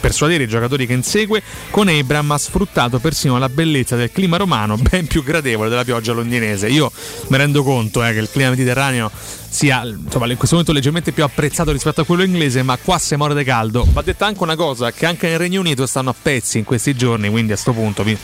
persuadere 0.00 0.44
i 0.44 0.48
giocatori 0.48 0.86
che 0.86 0.92
insegue, 0.92 1.42
con 1.70 1.88
Abram 1.88 2.30
ha 2.30 2.38
sfruttato 2.38 2.98
persino 2.98 3.38
la 3.38 3.48
bellezza 3.48 3.96
del 3.96 4.10
clima 4.10 4.36
romano 4.36 4.76
ben 4.76 5.06
più 5.06 5.22
gradevole 5.22 5.68
della 5.68 5.84
pioggia 5.84 6.12
londinese. 6.12 6.68
Io 6.68 6.90
mi 7.28 7.36
rendo 7.36 7.62
conto 7.62 8.04
eh, 8.04 8.12
che 8.12 8.18
il 8.18 8.30
clima 8.30 8.50
mediterraneo 8.50 9.10
sia 9.56 9.82
insomma, 9.84 10.26
in 10.30 10.36
questo 10.36 10.56
momento 10.56 10.74
leggermente 10.74 11.12
più 11.12 11.24
apprezzato 11.24 11.72
rispetto 11.72 12.02
a 12.02 12.04
quello 12.04 12.22
inglese, 12.22 12.62
ma 12.62 12.76
qua 12.76 12.98
si 12.98 13.16
muore 13.16 13.34
di 13.34 13.42
caldo. 13.42 13.88
Va 13.90 14.02
detta 14.02 14.26
anche 14.26 14.42
una 14.42 14.54
cosa, 14.54 14.92
che 14.92 15.06
anche 15.06 15.28
nel 15.28 15.38
Regno 15.38 15.60
Unito 15.60 15.86
stanno 15.86 16.10
a 16.10 16.14
pezzi 16.20 16.58
in 16.58 16.64
questi 16.64 16.94
giorni, 16.94 17.30
quindi 17.30 17.52
a 17.52 17.56
sto 17.56 17.72
punto 17.72 18.02
vi- 18.02 18.18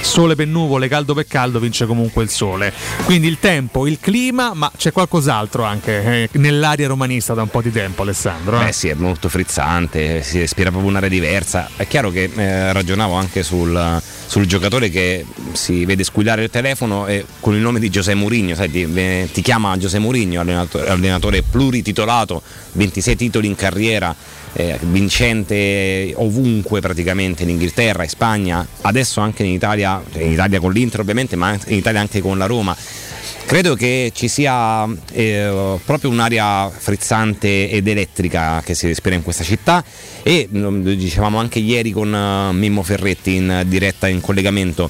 sole 0.00 0.34
per 0.34 0.46
nuvole, 0.46 0.88
caldo 0.88 1.14
per 1.14 1.26
caldo, 1.26 1.58
vince 1.58 1.86
comunque 1.86 2.22
il 2.22 2.30
sole. 2.30 2.72
Quindi 3.04 3.28
il 3.28 3.38
tempo, 3.38 3.86
il 3.86 3.98
clima, 4.00 4.52
ma 4.54 4.70
c'è 4.76 4.92
qualcos'altro 4.92 5.64
anche 5.64 6.02
eh, 6.02 6.28
nell'aria 6.32 6.88
romanista 6.88 7.34
da 7.34 7.42
un 7.42 7.48
po' 7.48 7.62
di 7.62 7.70
tempo, 7.70 8.02
Alessandro. 8.02 8.60
eh? 8.60 8.64
Beh 8.64 8.72
sì, 8.72 8.88
è 8.88 8.94
molto 8.94 9.28
frizzante, 9.28 10.22
si 10.22 10.38
respira 10.38 10.70
proprio 10.70 10.90
un'aria 10.90 11.08
diversa. 11.08 11.68
È 11.76 11.86
chiaro 11.86 12.10
che 12.10 12.30
eh, 12.34 12.72
ragionavo 12.72 13.14
anche 13.14 13.42
sul, 13.42 14.00
sul 14.26 14.46
giocatore 14.46 14.88
che 14.90 15.24
si 15.52 15.84
vede 15.84 16.04
squillare 16.04 16.44
il 16.44 16.50
telefono 16.50 17.06
e 17.06 17.24
con 17.40 17.54
il 17.54 17.60
nome 17.60 17.78
di 17.78 17.90
Giuseppe 17.90 18.18
Mourinho, 18.18 18.54
sai, 18.54 18.70
ti, 18.70 18.88
eh, 18.94 19.28
ti 19.32 19.42
chiama 19.42 19.76
Giuseppe 19.76 20.02
Mourinho, 20.02 20.40
allenatore, 20.40 20.88
allenatore 20.88 21.42
plurititolato, 21.42 22.42
26 22.72 23.16
titoli 23.16 23.46
in 23.46 23.54
carriera, 23.54 24.14
eh, 24.54 24.78
vincente 24.82 26.12
ovunque 26.16 26.80
praticamente 26.80 27.42
in 27.42 27.50
Inghilterra, 27.50 28.02
in 28.02 28.08
Spagna, 28.08 28.66
adesso 28.82 29.20
anche 29.20 29.44
in 29.44 29.52
Italia, 29.52 30.02
in 30.14 30.32
Italia 30.32 30.60
con 30.60 30.72
l'Inter 30.72 31.00
ovviamente, 31.00 31.36
ma 31.36 31.52
in 31.66 31.76
Italia 31.76 32.00
anche 32.00 32.20
con 32.20 32.38
la 32.38 32.46
Roma. 32.46 32.76
Credo 33.46 33.74
che 33.74 34.12
ci 34.14 34.28
sia 34.28 34.86
eh, 35.10 35.76
proprio 35.84 36.10
un'aria 36.10 36.70
frizzante 36.70 37.68
ed 37.68 37.88
elettrica 37.88 38.62
che 38.64 38.74
si 38.74 38.86
respira 38.86 39.16
in 39.16 39.24
questa 39.24 39.42
città 39.42 39.82
e 40.22 40.48
mm, 40.48 40.84
lo 40.84 40.94
dicevamo 40.94 41.38
anche 41.38 41.58
ieri 41.58 41.90
con 41.90 42.14
eh, 42.14 42.52
Mimmo 42.52 42.84
Ferretti 42.84 43.34
in 43.34 43.64
diretta 43.66 44.06
in 44.06 44.20
collegamento. 44.20 44.88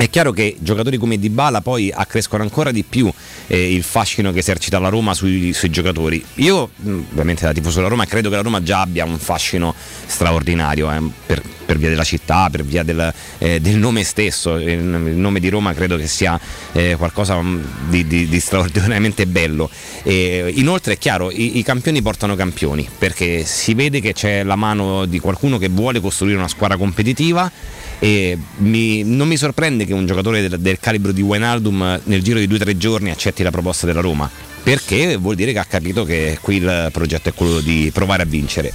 È 0.00 0.08
chiaro 0.08 0.32
che 0.32 0.56
giocatori 0.60 0.96
come 0.96 1.18
Dybala 1.18 1.60
poi 1.60 1.92
accrescono 1.94 2.42
ancora 2.42 2.70
di 2.70 2.84
più 2.84 3.12
eh, 3.48 3.74
il 3.74 3.82
fascino 3.82 4.32
che 4.32 4.38
esercita 4.38 4.78
la 4.78 4.88
Roma 4.88 5.12
sui, 5.12 5.52
sui 5.52 5.68
giocatori. 5.68 6.24
Io, 6.36 6.70
ovviamente 6.82 7.44
da 7.44 7.52
tifoso 7.52 7.76
della 7.76 7.90
Roma, 7.90 8.06
credo 8.06 8.30
che 8.30 8.36
la 8.36 8.40
Roma 8.40 8.62
già 8.62 8.80
abbia 8.80 9.04
un 9.04 9.18
fascino 9.18 9.74
straordinario 10.06 10.90
eh, 10.90 11.02
per, 11.26 11.42
per 11.66 11.76
via 11.76 11.90
della 11.90 12.02
città, 12.02 12.48
per 12.48 12.64
via 12.64 12.82
del, 12.82 13.12
eh, 13.36 13.60
del 13.60 13.76
nome 13.76 14.02
stesso. 14.02 14.56
Il, 14.56 14.68
il 14.70 14.78
nome 14.88 15.38
di 15.38 15.50
Roma 15.50 15.74
credo 15.74 15.98
che 15.98 16.06
sia 16.06 16.40
eh, 16.72 16.94
qualcosa 16.96 17.38
di, 17.86 18.06
di- 18.06 18.26
di 18.26 18.40
straordinariamente 18.40 19.26
bello. 19.26 19.68
E, 20.02 20.50
inoltre 20.56 20.94
è 20.94 20.96
chiaro, 20.96 21.30
i, 21.30 21.58
i 21.58 21.62
campioni 21.62 22.00
portano 22.00 22.36
campioni, 22.36 22.88
perché 22.96 23.44
si 23.44 23.74
vede 23.74 24.00
che 24.00 24.14
c'è 24.14 24.44
la 24.44 24.56
mano 24.56 25.04
di 25.04 25.18
qualcuno 25.18 25.58
che 25.58 25.68
vuole 25.68 26.00
costruire 26.00 26.38
una 26.38 26.48
squadra 26.48 26.78
competitiva 26.78 27.52
e 28.00 28.36
mi- 28.56 29.04
non 29.04 29.28
mi 29.28 29.36
sorprende 29.36 29.84
che 29.84 29.92
un 29.92 30.06
giocatore 30.06 30.48
del, 30.48 30.58
del 30.58 30.80
calibro 30.80 31.12
di 31.12 31.22
Wijnaldum 31.22 32.00
nel 32.04 32.22
giro 32.22 32.38
di 32.38 32.48
due 32.48 32.56
o 32.56 32.60
tre 32.60 32.76
giorni 32.76 33.10
accetti 33.10 33.42
la 33.44 33.50
proposta 33.50 33.86
della 33.86 34.00
Roma. 34.00 34.28
Perché 34.62 35.16
vuol 35.16 35.36
dire 35.36 35.52
che 35.52 35.58
ha 35.58 35.64
capito 35.64 36.04
che 36.04 36.38
qui 36.40 36.56
il 36.56 36.88
progetto 36.92 37.28
è 37.28 37.34
quello 37.34 37.60
di 37.60 37.90
provare 37.94 38.22
a 38.22 38.26
vincere 38.26 38.72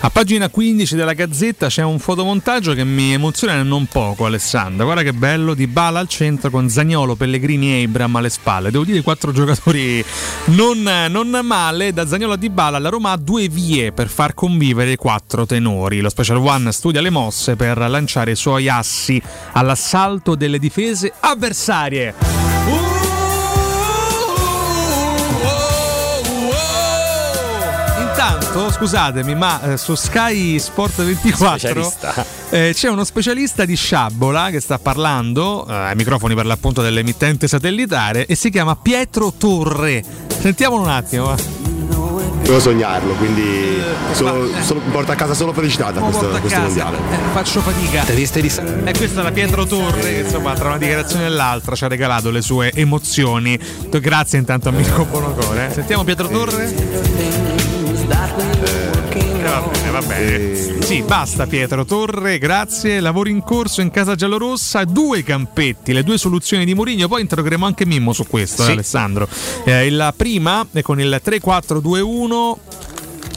A 0.00 0.10
pagina 0.10 0.48
15 0.48 0.94
della 0.94 1.12
Gazzetta 1.12 1.66
c'è 1.66 1.82
un 1.82 1.98
fotomontaggio 1.98 2.72
che 2.72 2.84
mi 2.84 3.12
emoziona 3.14 3.60
non 3.64 3.86
poco, 3.86 4.26
Alessandro. 4.26 4.84
Guarda 4.84 5.02
che 5.02 5.12
bello, 5.12 5.54
di 5.54 5.66
Bala 5.66 5.98
al 5.98 6.06
centro 6.06 6.50
con 6.50 6.68
Zagnolo, 6.68 7.16
Pellegrini 7.16 7.72
e 7.72 7.82
Abram 7.82 8.14
alle 8.14 8.30
spalle. 8.30 8.70
Devo 8.70 8.84
dire 8.84 9.02
quattro 9.02 9.32
giocatori 9.32 10.02
non, 10.46 10.88
non 11.10 11.40
male. 11.42 11.92
Da 11.92 12.06
Zagnolo 12.06 12.34
a 12.34 12.36
Di 12.36 12.48
Bala 12.48 12.78
la 12.78 12.90
Roma 12.90 13.10
ha 13.10 13.16
due 13.16 13.48
vie 13.48 13.90
per 13.90 14.08
far 14.08 14.34
convivere 14.34 14.92
i 14.92 14.96
quattro 14.96 15.46
tenori. 15.46 16.00
Lo 16.00 16.10
Special 16.10 16.38
One 16.38 16.70
studia 16.70 17.00
le 17.00 17.10
mosse 17.10 17.56
per 17.56 17.76
lanciare 17.76 18.30
i 18.30 18.36
suoi 18.36 18.68
assi 18.68 19.20
all'assalto 19.52 20.36
delle 20.36 20.60
difese 20.60 21.12
avversarie. 21.18 22.47
Intanto, 28.48 28.72
scusatemi, 28.72 29.34
ma 29.34 29.60
eh, 29.72 29.76
su 29.76 29.94
Sky 29.94 30.58
Sport 30.58 31.02
24 31.02 31.58
Specialista. 31.58 32.24
eh, 32.48 32.70
c'è 32.74 32.88
uno 32.88 33.04
specialista 33.04 33.64
di 33.66 33.76
sciabola 33.76 34.48
che 34.50 34.60
sta 34.60 34.78
parlando 34.78 35.66
eh, 35.68 35.72
ai 35.74 35.94
microfoni 35.94 36.34
per 36.34 36.46
l'appunto 36.46 36.80
dell'emittente 36.80 37.46
satellitare 37.46 38.24
e 38.26 38.34
si 38.34 38.48
chiama 38.50 38.74
Pietro 38.74 39.34
Torre. 39.36 40.02
Sentiamolo 40.40 40.82
un 40.82 40.88
attimo. 40.88 41.34
eh. 41.36 41.56
Devo 42.42 42.58
sognarlo, 42.60 43.12
quindi 43.14 43.82
sono, 44.12 44.46
sono- 44.62 44.80
porto 44.90 45.12
a 45.12 45.14
casa 45.14 45.34
solo 45.34 45.52
felicità 45.52 45.90
da 45.90 46.00
questo, 46.00 46.28
questo 46.28 46.48
casa. 46.48 46.60
mondiale. 46.62 46.96
Eh, 46.96 47.16
faccio 47.34 47.60
fatica. 47.60 48.06
E 48.84 48.92
questa 48.96 49.20
è 49.20 49.22
la 49.24 49.32
Pietro 49.32 49.66
Torre 49.66 50.00
che 50.00 50.20
insomma 50.24 50.54
tra 50.54 50.68
una 50.68 50.78
dichiarazione 50.78 51.26
e 51.26 51.28
l'altra 51.28 51.76
ci 51.76 51.84
ha 51.84 51.88
regalato 51.88 52.30
le 52.30 52.40
sue 52.40 52.72
emozioni. 52.72 53.58
Grazie 53.90 54.38
intanto 54.38 54.70
a 54.70 54.72
Mirko 54.72 55.04
Bonocore. 55.04 55.68
eh. 55.68 55.72
Sentiamo 55.74 56.02
Pietro 56.04 56.28
Torre. 56.28 57.47
Eh, 58.10 59.42
va 59.42 59.60
bene, 59.70 59.90
va 59.90 60.00
bene. 60.02 60.82
Sì, 60.82 61.02
basta 61.02 61.46
Pietro 61.46 61.84
Torre, 61.84 62.38
grazie. 62.38 63.00
Lavori 63.00 63.30
in 63.30 63.42
corso 63.42 63.80
in 63.82 63.90
casa 63.90 64.14
giallorossa, 64.14 64.84
due 64.84 65.22
campetti, 65.22 65.92
le 65.92 66.02
due 66.02 66.16
soluzioni 66.16 66.64
di 66.64 66.74
Mourinho. 66.74 67.08
Poi 67.08 67.20
interrogheremo 67.20 67.66
anche 67.66 67.84
Mimmo 67.84 68.12
su 68.12 68.26
questo, 68.26 68.62
Sì. 68.62 68.70
eh, 68.70 68.72
Alessandro. 68.72 69.28
Eh, 69.64 69.90
la 69.90 70.12
prima 70.16 70.66
è 70.72 70.80
con 70.82 71.00
il 71.00 71.20
3-4-2-1 71.22 72.58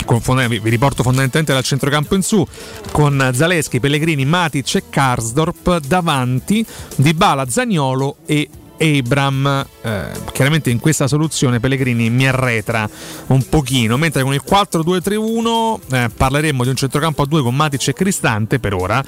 con 0.05 0.19
fonda- 0.19 0.47
vi 0.47 0.59
vi 0.59 0.69
riporto 0.69 1.03
fondamentalmente 1.03 1.53
dal 1.53 1.63
centrocampo 1.63 2.15
in 2.15 2.23
su 2.23 2.45
con 2.91 3.31
Zaleschi, 3.33 3.79
Pellegrini, 3.79 4.25
Matic 4.25 4.75
e 4.75 4.83
Karsdorp 4.89 5.79
davanti 5.79 6.65
di 6.95 7.13
Bala, 7.13 7.47
Zagnolo 7.47 8.17
e 8.25 8.49
Abram 8.81 9.69
Eh, 9.83 10.11
chiaramente 10.31 10.69
in 10.69 10.79
questa 10.79 11.07
soluzione 11.07 11.59
Pellegrini 11.59 12.11
mi 12.11 12.27
arretra 12.27 12.87
un 13.27 13.43
pochino 13.49 13.97
mentre 13.97 14.21
con 14.21 14.31
il 14.31 14.43
4-2-3-1 14.47 15.79
eh, 15.91 16.09
parleremo 16.15 16.61
di 16.61 16.69
un 16.69 16.75
centrocampo 16.75 17.23
a 17.23 17.25
due 17.25 17.41
con 17.41 17.55
Matic 17.55 17.87
e 17.87 17.93
Cristante 17.93 18.59
per 18.59 18.75
ora 18.75 19.03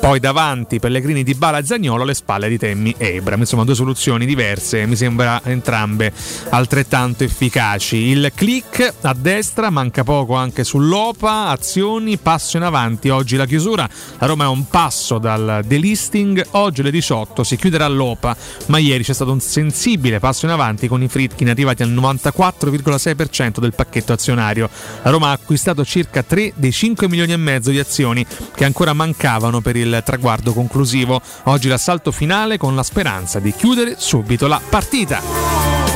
poi 0.00 0.18
davanti 0.18 0.80
Pellegrini 0.80 1.22
di 1.22 1.34
Bala 1.34 1.64
Zagnolo 1.64 2.02
alle 2.02 2.14
spalle 2.14 2.48
di 2.48 2.58
Temmi 2.58 2.96
e 2.98 3.18
Abram. 3.18 3.40
Insomma 3.40 3.62
due 3.62 3.76
soluzioni 3.76 4.26
diverse 4.26 4.86
mi 4.86 4.96
sembra 4.96 5.40
entrambe 5.44 6.12
altrettanto 6.48 7.22
efficaci. 7.22 7.96
Il 7.96 8.32
click 8.34 8.94
a 9.02 9.14
destra 9.14 9.70
manca 9.70 10.02
poco 10.02 10.34
anche 10.34 10.64
sull'Opa 10.64 11.46
azioni 11.48 12.16
passo 12.16 12.56
in 12.56 12.64
avanti 12.64 13.08
oggi 13.08 13.36
la 13.36 13.46
chiusura. 13.46 13.88
La 14.18 14.26
Roma 14.26 14.44
è 14.44 14.48
un 14.48 14.66
passo 14.66 15.18
dal 15.18 15.62
delisting 15.64 16.44
oggi 16.52 16.80
alle 16.80 16.90
18 16.90 17.44
si 17.44 17.56
chiuderà 17.56 17.86
l'Opa 17.86 18.36
ma 18.66 18.78
ieri 18.78 19.04
c'è 19.08 19.14
stato 19.14 19.32
un 19.32 19.40
sensibile 19.40 20.18
passo 20.18 20.44
in 20.44 20.52
avanti 20.52 20.86
con 20.86 21.02
i 21.02 21.08
Fritkin 21.08 21.48
arrivati 21.48 21.82
al 21.82 21.90
94,6% 21.90 23.58
del 23.58 23.72
pacchetto 23.72 24.12
azionario. 24.12 24.68
La 25.02 25.08
Roma 25.08 25.28
ha 25.28 25.32
acquistato 25.32 25.82
circa 25.82 26.22
3 26.22 26.52
dei 26.56 26.72
5 26.72 27.08
milioni 27.08 27.32
e 27.32 27.38
mezzo 27.38 27.70
di 27.70 27.78
azioni 27.78 28.26
che 28.54 28.66
ancora 28.66 28.92
mancavano 28.92 29.62
per 29.62 29.76
il 29.76 30.02
traguardo 30.04 30.52
conclusivo. 30.52 31.22
Oggi 31.44 31.68
l'assalto 31.68 32.12
finale 32.12 32.58
con 32.58 32.74
la 32.74 32.82
speranza 32.82 33.40
di 33.40 33.54
chiudere 33.54 33.94
subito 33.96 34.46
la 34.46 34.60
partita 34.68 35.87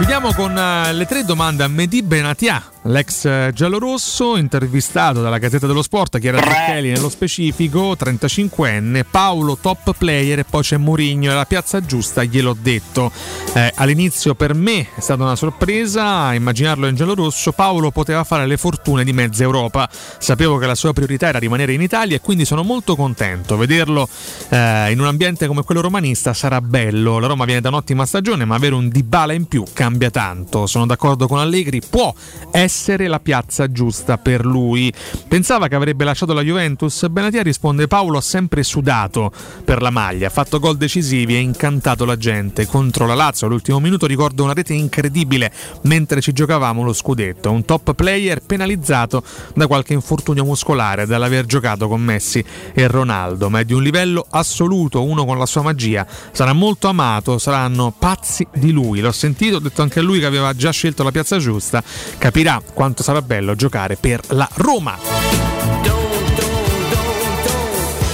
Chiudiamo 0.00 0.32
con 0.32 0.56
eh, 0.56 0.94
le 0.94 1.04
tre 1.04 1.24
domande 1.24 1.62
a 1.62 1.68
Mehdi 1.68 2.02
Benatia, 2.02 2.64
l'ex 2.84 3.26
eh, 3.26 3.50
giallorosso, 3.54 4.38
intervistato 4.38 5.20
dalla 5.20 5.36
Gazzetta 5.36 5.66
dello 5.66 5.82
Sport, 5.82 6.18
Chiara 6.18 6.40
Zucchelli 6.40 6.90
nello 6.90 7.10
specifico, 7.10 7.92
35enne, 7.92 9.04
Paolo 9.08 9.58
top 9.60 9.94
player 9.98 10.38
e 10.38 10.44
poi 10.44 10.62
c'è 10.62 10.78
Mourinho. 10.78 11.30
E 11.30 11.34
la 11.34 11.44
piazza 11.44 11.84
giusta, 11.84 12.24
gliel'ho 12.24 12.56
detto. 12.58 13.12
Eh, 13.52 13.72
all'inizio 13.76 14.34
per 14.34 14.54
me 14.54 14.88
è 14.94 15.00
stata 15.00 15.22
una 15.22 15.36
sorpresa, 15.36 16.32
immaginarlo 16.32 16.86
in 16.86 16.96
giallorosso, 16.96 17.52
Paolo 17.52 17.90
poteva 17.90 18.24
fare 18.24 18.46
le 18.46 18.56
fortune 18.56 19.04
di 19.04 19.12
mezza 19.12 19.42
Europa, 19.42 19.88
sapevo 20.18 20.56
che 20.56 20.66
la 20.66 20.74
sua 20.74 20.94
priorità 20.94 21.28
era 21.28 21.38
rimanere 21.38 21.74
in 21.74 21.82
Italia 21.82 22.16
e 22.16 22.20
quindi 22.20 22.46
sono 22.46 22.62
molto 22.62 22.96
contento. 22.96 23.58
Vederlo 23.58 24.08
eh, 24.48 24.90
in 24.90 24.98
un 24.98 25.06
ambiente 25.06 25.46
come 25.46 25.62
quello 25.62 25.82
romanista 25.82 26.32
sarà 26.32 26.62
bello, 26.62 27.18
la 27.18 27.26
Roma 27.26 27.44
viene 27.44 27.60
da 27.60 27.68
un'ottima 27.68 28.06
stagione 28.06 28.46
ma 28.46 28.54
avere 28.54 28.74
un 28.74 28.88
Dybala 28.88 29.34
in 29.34 29.46
più 29.46 29.62
cambia 29.72 29.88
tanto. 30.10 30.66
Sono 30.66 30.86
d'accordo 30.86 31.26
con 31.26 31.38
Allegri, 31.38 31.80
può 31.88 32.12
essere 32.50 33.08
la 33.08 33.20
piazza 33.20 33.70
giusta 33.70 34.18
per 34.18 34.44
lui. 34.44 34.92
Pensava 35.28 35.68
che 35.68 35.74
avrebbe 35.74 36.04
lasciato 36.04 36.32
la 36.32 36.42
Juventus? 36.42 37.08
Benatia 37.08 37.42
risponde 37.42 37.86
Paolo 37.86 38.18
ha 38.18 38.22
sempre 38.22 38.62
sudato 38.62 39.32
per 39.64 39.82
la 39.82 39.90
maglia, 39.90 40.28
ha 40.28 40.30
fatto 40.30 40.58
gol 40.58 40.76
decisivi 40.76 41.34
e 41.34 41.40
incantato 41.40 42.04
la 42.04 42.16
gente. 42.16 42.66
Contro 42.66 43.06
la 43.06 43.14
Lazio 43.14 43.46
all'ultimo 43.46 43.80
minuto 43.80 44.06
ricordo 44.06 44.44
una 44.44 44.52
rete 44.52 44.74
incredibile 44.74 45.52
mentre 45.82 46.20
ci 46.20 46.32
giocavamo 46.32 46.82
lo 46.82 46.92
scudetto. 46.92 47.50
Un 47.50 47.64
top 47.64 47.94
player 47.94 48.40
penalizzato 48.40 49.22
da 49.54 49.66
qualche 49.66 49.92
infortunio 49.92 50.44
muscolare, 50.44 51.06
dall'aver 51.06 51.46
giocato 51.46 51.88
con 51.88 52.00
Messi 52.00 52.44
e 52.72 52.86
Ronaldo, 52.86 53.50
ma 53.50 53.60
è 53.60 53.64
di 53.64 53.72
un 53.72 53.82
livello 53.82 54.26
assoluto, 54.30 55.02
uno 55.02 55.24
con 55.24 55.38
la 55.38 55.46
sua 55.46 55.62
magia. 55.62 56.06
Sarà 56.32 56.52
molto 56.52 56.88
amato, 56.88 57.38
saranno 57.38 57.94
pazzi 57.96 58.46
di 58.54 58.70
lui. 58.70 59.00
L'ho 59.00 59.12
sentito, 59.12 59.56
ho 59.56 59.60
detto 59.60 59.79
anche 59.82 60.00
a 60.00 60.02
lui 60.02 60.18
che 60.18 60.26
aveva 60.26 60.54
già 60.54 60.70
scelto 60.70 61.02
la 61.02 61.10
piazza 61.10 61.38
giusta, 61.38 61.82
capirà 62.18 62.60
quanto 62.72 63.02
sarà 63.02 63.22
bello 63.22 63.54
giocare 63.54 63.96
per 63.96 64.20
la 64.28 64.48
Roma. 64.54 64.98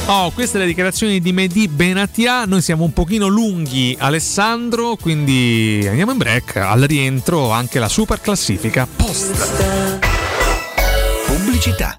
Oh, 0.08 0.30
queste 0.30 0.58
le 0.58 0.66
dichiarazioni 0.66 1.20
di 1.20 1.32
Mehdi 1.32 1.66
Benatia. 1.66 2.44
Noi 2.44 2.62
siamo 2.62 2.84
un 2.84 2.92
pochino 2.92 3.26
lunghi, 3.26 3.96
Alessandro, 3.98 4.94
quindi 4.94 5.84
andiamo 5.88 6.12
in 6.12 6.18
break. 6.18 6.56
Al 6.56 6.82
rientro 6.82 7.50
anche 7.50 7.80
la 7.80 7.88
super 7.88 8.20
classifica 8.20 8.86
post. 8.86 9.98
Pubblicità. 11.26 11.98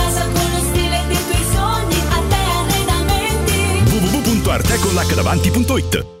www.artecollacdavanti.it 4.51 6.20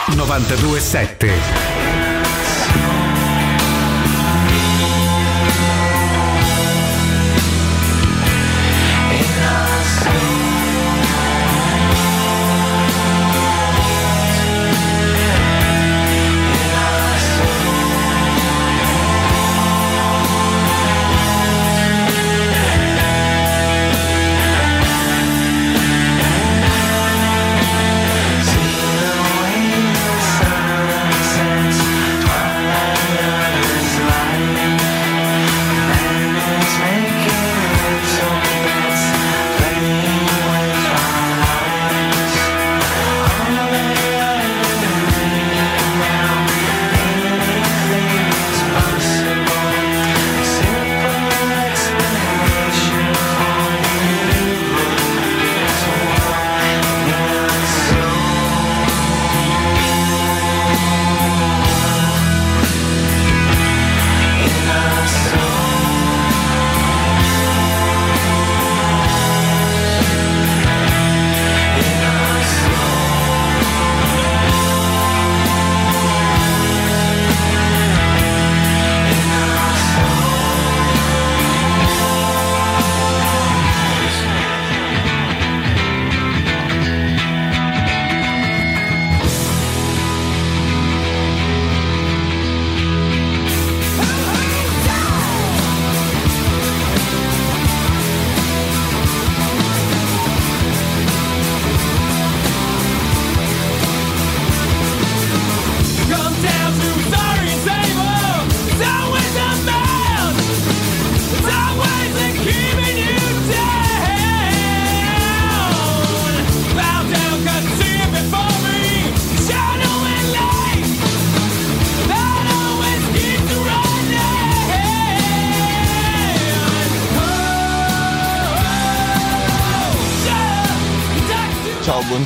927. 0.15 1.90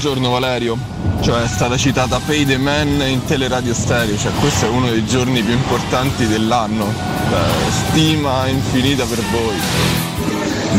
Buongiorno 0.06 0.30
Valerio. 0.30 0.77
Cioè 1.22 1.41
è 1.41 1.48
stata 1.48 1.76
citata 1.77 2.19
Pay 2.19 2.45
the 2.45 2.57
Man 2.57 3.02
in 3.07 3.26
teleradio 3.26 3.73
stereo, 3.73 4.15
cioè 4.15 4.32
questo 4.40 4.68
è 4.68 4.69
uno 4.69 4.88
dei 4.88 5.03
giorni 5.03 5.41
più 5.41 5.53
importanti 5.53 6.27
dell'anno. 6.27 6.86
Beh, 6.86 7.72
stima 7.72 8.45
infinita 8.45 9.03
per 9.06 9.23
voi. 9.32 9.56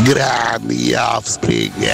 Grandi 0.04 0.94
offspring. 0.94 1.88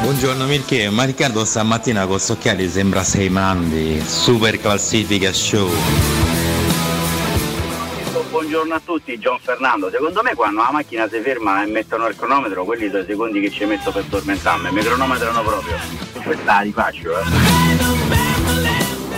Buongiorno 0.00 0.46
Mirke, 0.46 0.88
ma 0.88 1.04
Riccardo 1.04 1.44
stamattina 1.44 2.06
con 2.06 2.18
Socchiali 2.18 2.70
sembra 2.70 3.04
sei 3.04 3.28
mandi, 3.28 4.02
super 4.06 4.58
classifica 4.58 5.30
show. 5.30 5.68
Buongiorno 8.48 8.76
a 8.76 8.80
tutti, 8.82 9.18
John 9.18 9.38
Fernando. 9.42 9.90
Secondo 9.90 10.22
me 10.22 10.32
quando 10.34 10.62
la 10.62 10.70
macchina 10.72 11.06
si 11.06 11.20
ferma 11.20 11.62
e 11.62 11.66
mettono 11.66 12.06
il 12.06 12.16
cronometro, 12.16 12.64
quelli 12.64 12.88
sono 12.88 13.02
i 13.02 13.04
secondi 13.06 13.40
che 13.42 13.50
ci 13.50 13.66
metto 13.66 13.92
per 13.92 14.04
tormentarmi, 14.08 14.70
mi 14.72 14.80
cronometrano 14.80 15.42
proprio. 15.42 15.76
Questa 16.22 16.62
di 16.62 16.72
faccio, 16.72 17.10
eh. 17.10 17.24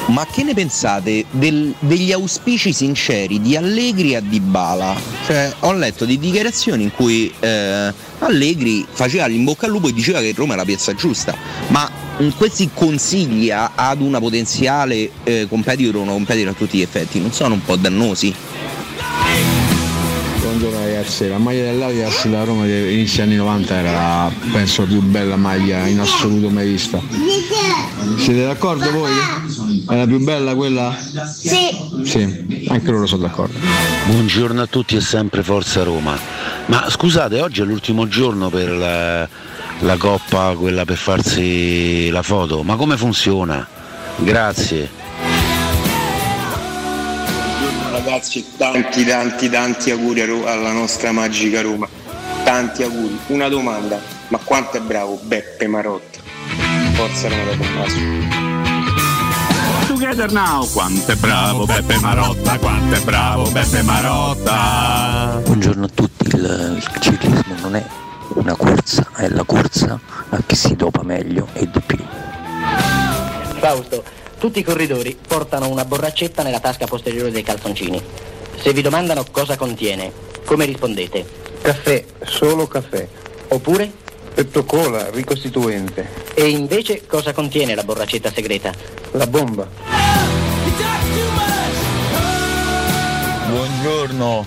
Ma 0.07 0.27
che 0.27 0.43
ne 0.43 0.53
pensate 0.53 1.27
del- 1.31 1.73
degli 1.79 2.11
auspici 2.11 2.73
sinceri 2.73 3.41
di 3.41 3.55
Allegri 3.55 4.17
a 4.17 4.21
Dybala? 4.21 4.97
Cioè, 5.25 5.55
ho 5.61 5.75
letto 5.75 6.05
di 6.05 6.19
dichiarazioni 6.19 6.83
in 6.83 6.91
cui 6.91 7.33
eh, 7.39 7.95
Allegri 8.19 8.85
faceva 8.91 9.27
l'in 9.27 9.45
bocca 9.45 9.67
al 9.67 9.71
lupo 9.71 9.87
e 9.87 9.93
diceva 9.93 10.19
che 10.19 10.33
Roma 10.35 10.55
è 10.55 10.57
la 10.57 10.65
piazza 10.65 10.93
giusta, 10.97 11.37
ma 11.69 11.89
mm, 12.21 12.31
questi 12.37 12.69
consigli 12.75 13.53
ad 13.53 14.01
una 14.01 14.19
potenziale 14.19 15.09
eh, 15.23 15.47
competitor 15.49 16.01
o 16.01 16.01
una 16.01 16.13
competitor 16.15 16.51
a 16.51 16.57
tutti 16.57 16.79
gli 16.79 16.83
effetti 16.83 17.21
non 17.21 17.31
sono 17.33 17.55
un 17.55 17.63
po' 17.63 17.77
dannosi? 17.77 18.50
Ragazzi, 21.11 21.29
la 21.29 21.39
maglia 21.39 21.65
dell'Adidas 21.65 22.23
della 22.23 22.45
Roma 22.45 22.67
degli 22.67 22.93
inizio 22.93 23.25
anni 23.25 23.35
90 23.35 23.75
era 23.75 23.91
la, 23.91 24.33
penso 24.53 24.83
la 24.83 24.87
più 24.87 25.01
bella 25.03 25.35
maglia 25.35 25.85
in 25.89 25.99
assoluto 25.99 26.49
mai 26.51 26.69
vista. 26.69 27.01
Siete 28.17 28.45
d'accordo 28.45 28.93
voi? 28.93 29.11
È 29.89 29.97
la 29.97 30.07
più 30.07 30.21
bella 30.21 30.55
quella? 30.55 30.97
Sì. 31.27 31.77
Sì, 32.05 32.65
anche 32.69 32.91
loro 32.93 33.07
sono 33.07 33.23
d'accordo. 33.23 33.59
Buongiorno 34.07 34.63
a 34.63 34.67
tutti 34.67 34.95
e 34.95 35.01
sempre 35.01 35.43
Forza 35.43 35.83
Roma. 35.83 36.17
Ma 36.67 36.89
scusate, 36.89 37.41
oggi 37.41 37.63
è 37.63 37.65
l'ultimo 37.65 38.07
giorno 38.07 38.49
per 38.49 38.71
la, 38.71 39.29
la 39.81 39.97
coppa, 39.97 40.55
quella 40.57 40.85
per 40.85 40.97
farsi 40.97 42.09
la 42.11 42.23
foto. 42.23 42.63
Ma 42.63 42.77
come 42.77 42.97
funziona? 42.97 43.67
Grazie. 44.15 45.10
Ragazzi, 48.03 48.57
tanti 48.57 49.05
tanti 49.05 49.51
tanti 49.51 49.91
auguri 49.91 50.23
alla 50.23 50.73
nostra 50.73 51.13
magica 51.13 51.61
Roma. 51.61 51.87
Tanti 52.45 52.83
auguri. 52.83 53.19
Una 53.27 53.49
domanda, 53.49 54.01
ma 54.29 54.39
quanto 54.39 54.79
è 54.79 54.81
bravo 54.81 55.21
Beppe 55.23 55.67
Marotta? 55.67 56.19
Forza 56.95 57.29
Roma 57.29 57.45
da 57.45 57.57
Tommaso. 57.57 57.99
Together 59.87 60.33
now, 60.33 60.67
quanto 60.73 61.13
è 61.13 61.15
bravo 61.17 61.67
Beppe 61.67 61.99
Marotta, 61.99 62.59
quanto 62.59 62.95
è 62.95 63.01
bravo 63.01 63.51
Beppe 63.51 63.83
Marotta. 63.83 65.43
Buongiorno 65.45 65.85
a 65.85 65.91
tutti, 65.93 66.29
il, 66.29 66.77
il 66.77 67.01
ciclismo 67.01 67.55
non 67.61 67.77
è 67.77 67.85
una 68.37 68.57
corsa, 68.57 69.11
è 69.15 69.29
la 69.29 69.45
corsa 69.45 70.01
a 70.31 70.43
chi 70.47 70.57
si 70.57 70.75
dopa 70.75 71.03
meglio 71.03 71.49
e 71.53 71.69
di 71.71 71.81
più. 71.85 71.99
Fausto, 73.59 74.03
tutti 74.41 74.61
i 74.61 74.65
corridori 74.65 75.19
portano 75.29 75.69
una 75.69 75.85
borraccetta 75.85 76.43
nella 76.43 76.61
tasca 76.61 76.87
posteriore 76.87 77.31
dei 77.31 77.43
calzoncini. 77.43 78.03
Se 78.59 78.73
vi 78.73 78.81
domandano 78.81 79.23
cosa 79.31 79.55
contiene, 79.59 80.11
come 80.47 80.65
rispondete? 80.65 81.27
Caffè, 81.61 82.03
solo 82.25 82.67
caffè. 82.67 83.07
Oppure? 83.49 83.93
Petto 84.33 84.65
cola, 84.65 85.11
ricostituente. 85.11 86.09
E 86.33 86.49
invece 86.49 87.03
cosa 87.07 87.35
contiene 87.35 87.75
la 87.75 87.83
borraccetta 87.83 88.33
segreta? 88.33 88.73
La 89.11 89.27
bomba. 89.27 89.69
Buongiorno. 93.47 94.47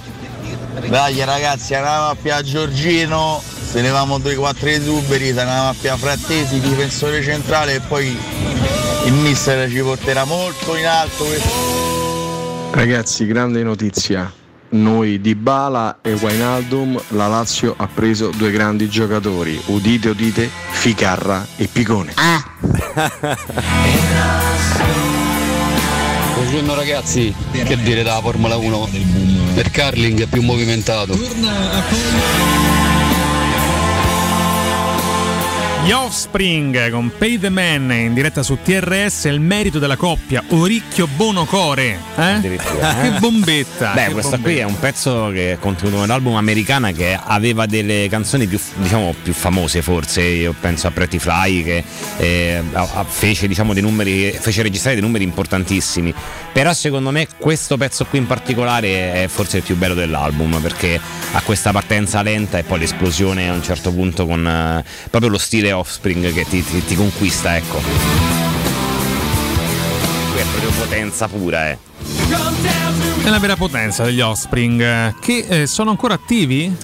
Dai 0.87 1.23
ragazzi, 1.23 1.75
andavamo 1.75 2.09
a 2.09 2.15
Pia 2.19 2.41
Giorgino, 2.41 3.43
se 3.63 3.81
ne 3.81 3.91
vamo 3.91 4.17
2-4 4.17 4.67
esuberi, 4.69 5.27
se 5.27 5.33
ne 5.33 5.41
andavamo 5.41 5.69
a 5.69 5.75
Pia 5.79 5.97
Frattesi, 5.97 6.59
difensore 6.59 7.21
centrale 7.21 7.75
e 7.75 7.79
poi 7.81 8.17
il 9.05 9.13
mister 9.13 9.69
ci 9.69 9.81
porterà 9.81 10.23
molto 10.23 10.75
in 10.75 10.85
alto 10.85 11.23
questo. 11.25 12.71
Ragazzi, 12.71 13.25
grande 13.25 13.61
notizia. 13.63 14.31
Noi 14.69 15.21
di 15.21 15.35
Bala 15.35 15.99
e 16.01 16.13
Wainaldum, 16.13 16.99
la 17.09 17.27
Lazio 17.27 17.75
ha 17.77 17.87
preso 17.87 18.31
due 18.35 18.49
grandi 18.49 18.89
giocatori. 18.89 19.61
Udite, 19.65 20.09
udite, 20.09 20.49
Ficarra 20.71 21.45
e 21.57 21.67
Picone. 21.67 22.13
Buongiorno 26.33 26.73
ragazzi, 26.75 27.33
che 27.51 27.77
dire 27.77 28.03
della 28.03 28.19
Formula 28.21 28.55
1? 28.55 28.89
Per 29.53 29.69
Carling 29.69 30.21
è 30.21 30.25
più 30.25 30.41
movimentato. 30.41 31.13
Gli 35.83 35.91
Offspring 35.91 36.91
con 36.91 37.11
Pay 37.17 37.37
the 37.39 37.49
Man 37.49 37.91
in 37.91 38.13
diretta 38.13 38.41
su 38.41 38.57
TRS 38.63 39.25
il 39.25 39.41
merito 39.41 39.79
della 39.79 39.97
coppia 39.97 40.41
Oricchio 40.47 41.07
Bono 41.07 41.43
Core. 41.43 41.99
Eh? 42.15 42.51
Eh. 42.83 43.01
che 43.01 43.19
bombetta! 43.19 43.91
Beh, 43.91 44.05
che 44.05 44.11
questo 44.13 44.39
qui 44.39 44.55
bombetta. 44.55 44.61
è 44.61 44.63
un 44.63 44.79
pezzo 44.79 45.29
che 45.33 45.51
è 45.53 45.59
contenuto 45.59 45.99
nell'album 45.99 46.35
americana 46.35 46.91
che 46.91 47.19
aveva 47.21 47.65
delle 47.65 48.07
canzoni 48.09 48.47
più, 48.47 48.59
diciamo, 48.75 49.13
più 49.21 49.33
famose 49.33 49.81
forse, 49.81 50.21
io 50.21 50.55
penso 50.57 50.87
a 50.87 50.91
Pretty 50.91 51.17
Fly 51.17 51.63
che 51.63 51.83
eh, 52.17 52.63
fece, 53.07 53.47
diciamo, 53.47 53.73
dei 53.73 53.81
numeri, 53.81 54.31
fece 54.31 54.61
registrare 54.61 54.95
dei 54.95 55.05
numeri 55.05 55.25
importantissimi. 55.25 56.13
Però 56.53 56.71
secondo 56.73 57.11
me 57.11 57.27
questo 57.37 57.77
pezzo 57.77 58.05
qui 58.05 58.19
in 58.19 58.27
particolare 58.27 59.23
è 59.23 59.27
forse 59.27 59.57
il 59.57 59.63
più 59.63 59.75
bello 59.75 59.95
dell'album 59.95 60.61
perché 60.61 60.99
ha 61.31 61.41
questa 61.41 61.71
partenza 61.71 62.21
lenta 62.21 62.57
e 62.57 62.63
poi 62.63 62.79
l'esplosione 62.79 63.49
a 63.49 63.53
un 63.53 63.63
certo 63.63 63.91
punto 63.91 64.25
con 64.25 64.47
eh, 64.47 64.83
proprio 65.09 65.31
lo 65.31 65.37
stile 65.37 65.71
Offspring 65.73 66.31
che 66.33 66.45
ti, 66.47 66.63
ti- 66.63 66.85
ti 66.85 66.95
conquista, 66.95 67.55
ecco. 67.57 67.81
Qui 70.31 70.39
è 70.39 70.43
proprio 70.51 70.69
potenza 70.71 71.27
pura, 71.27 71.69
eh. 71.69 71.77
È 73.23 73.29
la 73.29 73.39
vera 73.39 73.55
potenza 73.55 74.03
degli 74.03 74.21
Offspring 74.21 75.19
che 75.19 75.45
eh, 75.47 75.67
sono 75.67 75.89
ancora 75.91 76.13
attivi? 76.15 76.75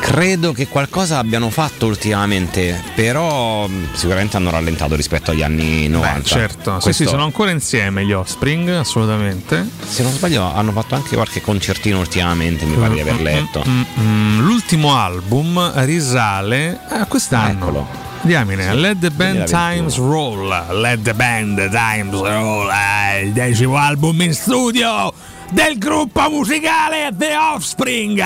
Credo 0.00 0.52
che 0.52 0.68
qualcosa 0.68 1.18
abbiano 1.18 1.50
fatto 1.50 1.86
ultimamente, 1.86 2.82
però 2.94 3.66
mh, 3.66 3.94
sicuramente 3.94 4.36
hanno 4.36 4.50
rallentato 4.50 4.94
rispetto 4.96 5.30
agli 5.32 5.42
anni 5.42 5.86
90. 5.88 6.18
Beh, 6.18 6.24
certo, 6.24 6.74
sì, 6.76 6.82
Questo- 6.84 7.02
sì, 7.04 7.08
sono 7.08 7.24
ancora 7.24 7.50
insieme 7.50 8.04
gli 8.04 8.12
Offspring, 8.12 8.68
assolutamente. 8.70 9.68
Se 9.86 10.02
non 10.02 10.12
sbaglio 10.12 10.42
hanno 10.44 10.72
fatto 10.72 10.94
anche 10.94 11.14
qualche 11.14 11.40
concertino 11.40 11.98
ultimamente, 11.98 12.64
mi 12.64 12.76
pare 12.76 12.94
di 12.94 13.00
aver 13.00 13.20
letto. 13.20 13.62
Mm, 13.68 13.82
mm, 14.00 14.38
l'ultimo 14.40 14.96
album 14.96 15.72
risale 15.84 16.80
a 16.88 17.04
quest'anno. 17.06 18.06
Diamine, 18.20 18.74
Let 18.74 18.98
the 18.98 19.10
Band 19.10 19.44
2021. 19.44 19.46
Times 19.46 19.96
Roll. 19.98 20.80
Let 20.80 21.02
the 21.02 21.14
Band 21.14 21.70
Times 21.70 22.12
Roll. 22.20 22.68
eh, 22.70 23.22
il 23.26 23.32
decimo 23.32 23.76
album 23.76 24.20
in 24.22 24.34
studio 24.34 25.12
del 25.50 25.78
gruppo 25.78 26.28
musicale 26.30 27.12
The 27.16 27.36
Offspring. 27.36 28.22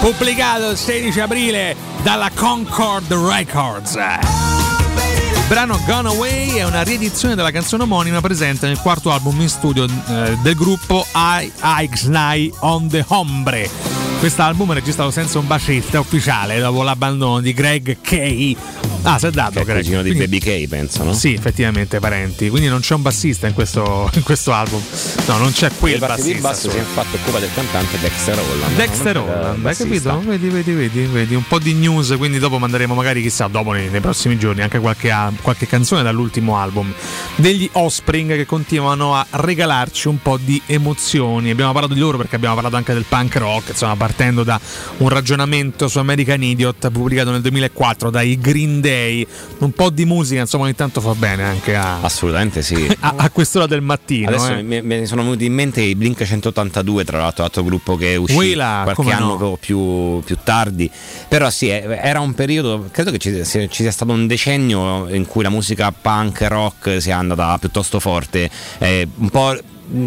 Pubblicato 0.00 0.70
il 0.70 0.76
16 0.76 1.20
aprile 1.20 1.76
dalla 2.02 2.30
Concord 2.34 3.12
Records. 3.12 3.94
Il 3.94 5.44
brano 5.48 5.80
Gone 5.86 6.08
Away 6.08 6.56
è 6.56 6.64
una 6.64 6.82
riedizione 6.82 7.34
della 7.34 7.50
canzone 7.50 7.84
omonima 7.84 8.20
presente 8.20 8.66
nel 8.66 8.78
quarto 8.78 9.10
album 9.10 9.40
in 9.40 9.48
studio 9.48 9.84
eh, 9.84 10.36
del 10.42 10.54
gruppo 10.54 11.06
I 11.14 11.50
Ixnay 11.62 12.52
on 12.60 12.88
the 12.88 13.04
Hombre. 13.08 13.97
Quest'album 14.18 14.72
è 14.72 14.74
registrato 14.74 15.12
senza 15.12 15.38
un 15.38 15.46
bassista 15.46 16.00
ufficiale 16.00 16.58
dopo 16.58 16.82
l'abbandono 16.82 17.40
di 17.40 17.52
Greg 17.54 17.98
Kay. 18.00 18.56
Ah, 19.02 19.16
si 19.16 19.26
è 19.26 19.30
dato 19.30 19.52
Che 19.52 19.58
è 19.58 19.60
il 19.60 19.66
Greg. 19.66 19.82
cugino 19.84 20.02
di 20.02 20.12
Baby 20.12 20.38
K, 20.40 20.66
penso, 20.68 21.04
no? 21.04 21.12
Sì, 21.12 21.34
effettivamente 21.34 22.00
parenti. 22.00 22.48
Quindi 22.50 22.66
non 22.68 22.80
c'è 22.80 22.94
un 22.94 23.02
bassista 23.02 23.46
in 23.46 23.54
questo, 23.54 24.10
in 24.14 24.22
questo 24.24 24.52
album. 24.52 24.82
No, 25.28 25.36
non 25.38 25.52
c'è 25.52 25.70
quel 25.78 25.94
Il 25.94 25.98
bassista. 26.00 26.48
basso 26.48 26.68
si 26.68 26.76
è 26.76 26.80
infatti 26.80 27.14
occupa 27.14 27.38
del 27.38 27.48
cantante 27.54 27.96
Dexter 28.00 28.38
Holland. 28.40 28.74
Dexter 28.74 29.14
no? 29.14 29.22
Il 29.22 29.30
Holland, 29.30 29.66
hai 29.66 29.76
capito? 29.76 30.20
Vedi, 30.26 30.48
vedi, 30.48 30.72
vedi, 30.72 31.00
vedi, 31.06 31.34
un 31.36 31.44
po' 31.46 31.60
di 31.60 31.74
news, 31.74 32.12
quindi 32.18 32.40
dopo 32.40 32.58
manderemo 32.58 32.94
magari 32.94 33.22
chissà, 33.22 33.46
dopo 33.46 33.70
nei, 33.70 33.88
nei 33.88 34.00
prossimi 34.00 34.36
giorni 34.36 34.62
anche 34.62 34.80
qualche, 34.80 35.14
qualche 35.42 35.68
canzone 35.68 36.02
dall'ultimo 36.02 36.56
album 36.58 36.92
degli 37.36 37.68
Offspring 37.72 38.34
che 38.34 38.46
continuano 38.46 39.14
a 39.14 39.24
regalarci 39.30 40.08
un 40.08 40.20
po' 40.20 40.38
di 40.42 40.60
emozioni. 40.66 41.50
Abbiamo 41.50 41.70
parlato 41.72 41.94
di 41.94 42.00
loro 42.00 42.16
perché 42.18 42.34
abbiamo 42.34 42.56
parlato 42.56 42.74
anche 42.74 42.92
del 42.94 43.04
punk 43.08 43.36
rock, 43.36 43.68
insomma, 43.70 43.94
partendo 44.08 44.42
da 44.42 44.58
un 44.98 45.08
ragionamento 45.10 45.86
su 45.86 45.98
American 45.98 46.42
Idiot 46.42 46.90
pubblicato 46.90 47.30
nel 47.30 47.42
2004 47.42 48.08
dai 48.08 48.38
Green 48.38 48.80
Day 48.80 49.26
un 49.58 49.72
po' 49.72 49.90
di 49.90 50.06
musica, 50.06 50.40
insomma, 50.40 50.64
ogni 50.64 50.74
tanto 50.74 51.02
fa 51.02 51.14
bene 51.14 51.44
anche 51.44 51.76
a, 51.76 52.00
Assolutamente 52.00 52.62
sì. 52.62 52.88
a, 53.00 53.14
a 53.16 53.30
quest'ora 53.30 53.66
del 53.66 53.82
mattino. 53.82 54.28
Adesso 54.28 54.54
eh. 54.54 54.62
mi, 54.62 54.80
mi 54.80 55.04
sono 55.04 55.22
venuti 55.22 55.44
in 55.44 55.52
mente 55.52 55.82
i 55.82 55.94
Blink 55.94 56.24
182, 56.24 57.04
tra 57.04 57.18
l'altro, 57.18 57.44
altro 57.44 57.62
gruppo 57.62 57.96
che 57.96 58.14
è 58.14 58.16
uscito 58.16 58.40
Willa, 58.40 58.80
qualche 58.84 59.12
anno 59.12 59.36
no. 59.36 59.58
più, 59.60 60.22
più 60.24 60.38
tardi. 60.42 60.90
Però 61.28 61.50
sì, 61.50 61.68
era 61.68 62.20
un 62.20 62.32
periodo, 62.32 62.88
credo 62.90 63.10
che 63.10 63.18
ci, 63.18 63.44
sia- 63.44 63.68
ci 63.68 63.82
sia 63.82 63.92
stato 63.92 64.12
un 64.12 64.26
decennio 64.26 65.06
in 65.08 65.26
cui 65.26 65.42
la 65.42 65.50
musica 65.50 65.92
punk 65.92 66.40
rock 66.48 67.02
sia 67.02 67.18
andata 67.18 67.58
piuttosto 67.58 68.00
forte, 68.00 68.48
eh, 68.78 69.06
un 69.16 69.28
po' 69.28 69.54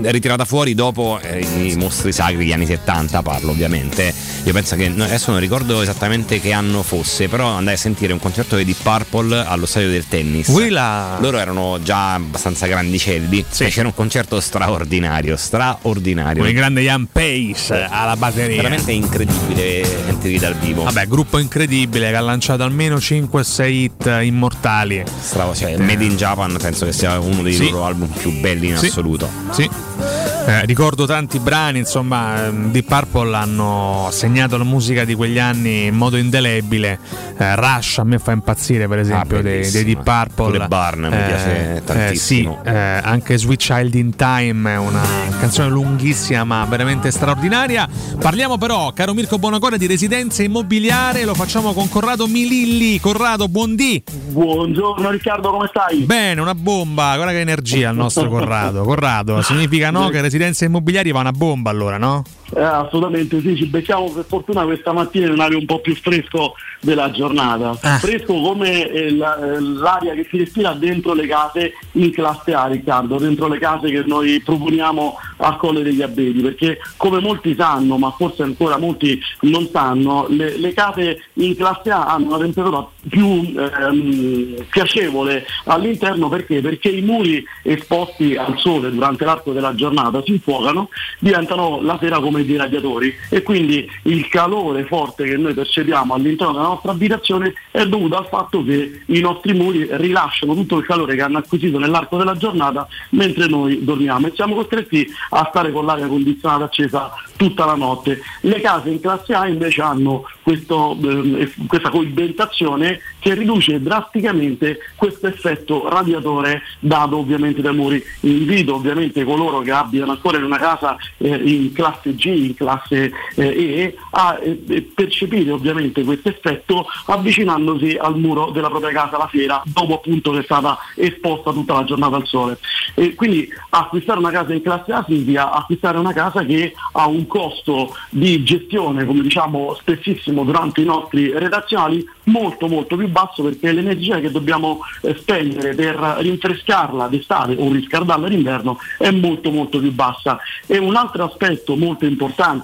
ritirata 0.02 0.46
fuori 0.46 0.76
dopo 0.76 1.20
eh, 1.22 1.40
i 1.40 1.76
mostri 1.76 2.12
sacri 2.12 2.36
degli 2.38 2.52
anni 2.54 2.66
70 2.66 3.22
parlo 3.22 3.52
ovviamente 3.52 4.14
io 4.44 4.54
penso 4.54 4.76
che 4.76 4.86
adesso 4.96 5.32
non 5.32 5.40
ricordo 5.40 5.82
esattamente 5.82 6.40
che 6.40 6.52
anno 6.52 6.84
fosse 6.84 7.28
però 7.28 7.48
andai 7.48 7.74
a 7.74 7.78
sentire 7.78 8.14
un 8.14 8.20
concerto 8.20 8.56
di 8.58 8.66
Deep 8.66 8.82
Purple 8.84 9.44
allo 9.46 9.66
stadio 9.66 9.90
del 9.90 10.08
tennis 10.08 10.48
Willa. 10.50 11.18
loro 11.20 11.38
erano 11.40 11.80
già 11.82 12.14
abbastanza 12.14 12.68
grandicelli 12.68 13.44
e 13.58 13.70
c'era 13.70 13.88
un 13.88 13.94
concerto 13.96 14.40
straordinario 14.40 15.36
straordinario 15.36 16.40
Con 16.42 16.50
il 16.50 16.56
grande 16.56 16.82
Ian 16.82 17.08
Pace 17.12 17.88
alla 17.90 18.16
batteria. 18.16 18.58
veramente 18.58 18.92
incredibile 18.92 19.84
sentirli 20.06 20.38
dal 20.38 20.56
vivo 20.56 20.84
Vabbè, 20.84 21.08
gruppo 21.08 21.38
incredibile 21.40 22.10
che 22.10 22.16
ha 22.16 22.22
lanciato 22.22 22.64
almeno 22.64 22.98
5-6 22.98 23.70
hit 23.70 24.20
immortali. 24.24 25.04
Stravo, 25.22 25.56
cioè, 25.56 25.78
Made 25.78 26.04
in 26.04 26.16
Japan 26.16 26.58
penso 26.62 26.86
che 26.86 26.94
sia 26.94 27.20
uno 27.20 27.42
dei 27.42 27.54
Sì. 27.54 27.70
loro 27.70 27.86
album 27.86 28.08
più 28.10 28.32
belli 28.40 28.68
in 28.70 28.78
Sì. 28.78 28.88
assoluto 28.88 29.30
Sì. 29.52 29.70
Thank 29.72 30.26
you. 30.26 30.31
Eh, 30.44 30.66
ricordo 30.66 31.06
tanti 31.06 31.40
brani, 31.40 31.80
insomma, 31.80 32.48
ehm, 32.48 32.72
Deep 32.72 32.88
Purple 32.88 33.36
hanno 33.36 34.08
segnato 34.12 34.58
la 34.58 34.64
musica 34.64 35.06
di 35.06 35.14
quegli 35.14 35.38
anni 35.38 35.86
in 35.86 35.96
modo 35.96 36.18
indelebile. 36.18 37.00
Eh, 37.38 37.56
Rush 37.56 38.00
a 38.00 38.04
me 38.04 38.18
fa 38.18 38.32
impazzire, 38.32 38.88
per 38.88 39.00
esempio, 39.00 39.42
dei, 39.42 39.60
bellissima. 39.60 39.84
dei 39.84 39.94
Deep 39.94 40.04
Purple. 40.04 40.58
Pure 40.58 40.68
Barn 40.68 41.02
mi 41.02 41.10
piace 41.10 41.76
eh, 41.76 41.84
tantissimo. 41.84 42.60
sì, 42.64 42.70
eh, 42.70 42.76
anche 42.76 43.38
Sweet 43.38 43.60
Child 43.60 43.94
in 43.96 44.16
Time 44.16 44.72
è 44.72 44.78
una 44.78 45.02
canzone 45.40 45.70
lunghissima 45.70 46.44
ma 46.44 46.66
veramente 46.66 47.12
straordinaria. 47.12 47.88
Parliamo 48.20 48.58
però, 48.58 48.92
caro 48.94 49.14
Mirko 49.14 49.38
Bonacore, 49.38 49.78
di 49.78 49.86
residenza 49.86 50.42
immobiliare, 50.42 51.24
lo 51.24 51.36
facciamo 51.36 51.74
con 51.74 51.88
Corrado 51.88 52.28
Mililli. 52.28 53.00
Corrado, 53.00 53.48
buondì. 53.48 54.04
Buongiorno 54.30 55.10
Riccardo, 55.12 55.52
come 55.52 55.68
stai? 55.70 56.00
Bene, 56.00 56.42
una 56.42 56.56
bomba, 56.56 57.14
guarda 57.16 57.32
che 57.32 57.42
energia 57.42 57.92
il 57.92 57.96
nostro 57.96 58.28
Corrado. 58.28 58.84
Corrado, 58.84 59.42
significa 59.44 59.92
no 59.92 60.10
che 60.10 60.31
residenze 60.32 60.64
immobiliari 60.64 61.12
va 61.12 61.20
una 61.20 61.34
bomba 61.34 61.70
allora, 61.72 61.98
no? 61.98 62.24
Eh, 62.54 62.62
assolutamente 62.62 63.40
sì, 63.40 63.56
ci 63.56 63.66
becchiamo 63.66 64.12
per 64.12 64.26
fortuna 64.26 64.64
questa 64.64 64.92
mattina 64.92 65.28
in 65.28 65.32
un 65.32 65.40
aria 65.40 65.58
un 65.58 65.66
po' 65.66 65.80
più 65.80 65.96
fresco 65.96 66.56
della 66.82 67.10
giornata. 67.12 67.78
Ah. 67.82 67.98
Fresco 67.98 68.34
come 68.42 68.90
eh, 68.90 69.08
eh, 69.08 69.14
l'aria 69.60 70.14
che 70.14 70.28
si 70.30 70.38
respira 70.38 70.74
dentro 70.74 71.14
le 71.14 71.28
case 71.28 71.74
in 71.94 72.12
classe 72.12 72.54
A, 72.54 72.68
Riccardo, 72.68 73.18
dentro 73.18 73.48
le 73.48 73.58
case 73.58 73.90
che 73.90 74.04
noi 74.06 74.42
proponiamo 74.42 75.18
a 75.38 75.56
Colle 75.56 75.84
degli 75.84 76.02
Abeti, 76.02 76.42
perché 76.42 76.80
come 76.98 77.20
molti 77.20 77.56
sanno, 77.56 77.98
ma 77.98 78.12
forse 78.12 78.44
ancora 78.44 78.78
molti 78.78 79.20
non 79.42 79.70
sanno, 79.72 80.26
le, 80.30 80.58
le 80.58 80.74
case 80.74 81.24
in 81.34 81.56
classe 81.56 81.90
A 81.90 82.08
hanno 82.08 82.28
una 82.28 82.38
temperatura 82.38 82.88
più 83.10 83.54
ehm, 83.56 84.66
piacevole 84.70 85.46
all'interno 85.66 86.30
perché? 86.30 86.62
Perché 86.62 86.90
i 86.90 87.02
muri 87.02 87.44
esposti 87.64 88.36
al 88.36 88.58
sole 88.58 88.92
durante 88.92 89.26
l'arco 89.26 89.54
della 89.54 89.74
giornata 89.74 90.22
si 90.24 90.32
infuocano, 90.32 90.90
diventano 91.20 91.82
la 91.82 91.98
sera 92.00 92.20
come 92.20 92.41
dei 92.46 92.58
radiatori 92.58 93.14
e 93.30 93.44
quindi 93.44 93.90
il 94.04 94.28
calore 94.28 94.86
forte 94.86 95.26
che 95.26 95.38
noi 95.38 95.54
percepiamo 95.54 96.14
all'interno 96.14 96.54
della 96.54 96.68
nostra 96.68 96.92
abitazione 96.92 97.54
è 97.72 97.86
dovuto 97.86 98.18
al 98.18 98.28
fatto 98.28 98.64
che 98.64 99.02
i 99.06 99.20
nostri 99.20 99.54
muri 99.54 99.88
rilasciano 99.92 100.54
tutto 100.54 100.78
il 100.78 100.86
calore 100.86 101.16
che 101.16 101.22
hanno 101.22 101.40
acquisito 101.40 101.80
nell'arco 101.80 102.18
della 102.18 102.36
giornata 102.36 102.88
mentre 103.10 103.48
noi 103.48 103.84
dormiamo 103.84 104.28
e 104.28 104.34
siamo 104.36 104.56
costretti 104.56 105.08
a 105.30 105.48
stare 105.50 105.72
con 105.72 105.86
l'aria 105.86 106.08
condizionata 106.08 106.66
accesa 106.66 107.12
tutta 107.36 107.66
la 107.66 107.76
notte. 107.76 108.22
Le 108.42 108.62
case 108.62 108.90
in 108.90 109.00
classe 109.00 109.34
A 109.34 109.48
invece 109.48 109.82
hanno 109.82 110.24
questo, 110.42 110.98
eh, 111.02 111.52
questa 111.68 111.90
coibentazione 111.90 113.00
che 113.20 113.34
riduce 113.34 113.82
drasticamente 113.82 114.80
questo 114.96 115.28
effetto 115.28 115.90
radiatore 115.90 116.62
dato 116.80 117.18
ovviamente 117.18 117.62
dai 117.62 117.76
muri. 117.76 118.04
Invito 118.22 118.76
ovviamente 118.76 119.24
coloro 119.24 119.60
che 119.62 119.72
abbiano 119.72 120.12
ancora 120.12 120.38
in 120.38 120.44
una 120.44 120.58
casa 120.58 120.96
eh, 121.18 121.36
in 121.36 121.72
classe 121.74 122.16
G, 122.16 122.31
in 122.34 122.56
classe 122.56 123.12
eh, 123.36 123.46
E, 123.46 123.98
a 124.12 124.40
eh, 124.42 124.82
percepire 124.94 125.52
ovviamente 125.52 126.04
questo 126.04 126.30
effetto 126.30 126.86
avvicinandosi 127.06 127.98
al 128.00 128.18
muro 128.18 128.52
della 128.52 128.70
propria 128.70 128.92
casa 128.92 129.18
la 129.18 129.30
sera, 129.32 129.62
dopo 129.66 129.96
appunto 129.96 130.32
che 130.32 130.40
è 130.40 130.44
stata 130.44 130.78
esposta 130.96 131.52
tutta 131.52 131.74
la 131.74 131.84
giornata 131.84 132.16
al 132.16 132.26
sole. 132.26 132.58
E 132.96 133.16
quindi 133.16 133.48
acquistare 133.70 134.20
una 134.20 134.32
casa 134.32 134.54
in 134.54 134.62
classe 134.62 134.92
A 134.92 135.04
significa 135.08 135.52
acquistare 135.52 135.98
una 135.98 136.14
casa 136.14 136.44
che 136.44 136.74
ha 136.94 137.08
un 137.08 137.28
costo 137.28 137.96
di 138.10 138.44
gestione, 138.44 139.06
come 139.06 139.22
diciamo 139.22 139.76
spessissimo 139.80 140.44
durante 140.44 140.82
i 140.82 140.86
nostri 140.86 141.32
redazionali, 141.32 142.06
molto 142.24 142.68
molto 142.68 142.96
più 142.96 143.08
basso 143.08 143.44
perché 143.44 143.72
l'energia 143.72 144.20
che 144.20 144.32
dobbiamo 144.32 144.80
eh, 145.02 145.16
spendere 145.16 145.74
per 145.74 145.96
rinfrescarla 146.20 147.08
d'estate 147.08 147.56
o 147.58 147.72
riscaldarla 147.72 148.28
d'inverno 148.28 148.78
è 148.98 149.12
molto 149.12 149.52
molto 149.52 149.80
più 149.80 149.92
bassa. 149.92 150.40
E 150.66 150.78
un 150.78 150.96
altro 150.96 151.26
aspetto 151.26 151.76
molto 151.76 152.06
importante 152.06 152.21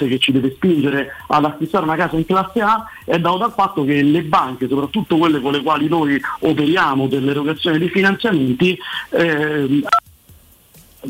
che 0.08 0.20
ci 0.20 0.32
deve 0.32 0.52
spingere 0.56 1.12
ad 1.28 1.46
acquistare 1.46 1.84
una 1.84 1.96
casa 1.96 2.18
in 2.18 2.26
classe 2.26 2.62
A 2.62 2.86
è 3.06 3.18
dato 3.20 3.38
dal 3.38 3.54
fatto 3.54 3.84
che 3.84 4.02
le 4.02 4.24
banche, 4.24 4.68
soprattutto 4.68 5.18
quelle 5.18 5.42
con 5.42 5.54
le 5.54 5.62
quali 5.62 5.88
noi 5.88 6.20
operiamo 6.40 7.08
per 7.08 7.24
l'erogazione 7.24 7.80
di 7.80 7.90
finanziamenti, 7.90 8.78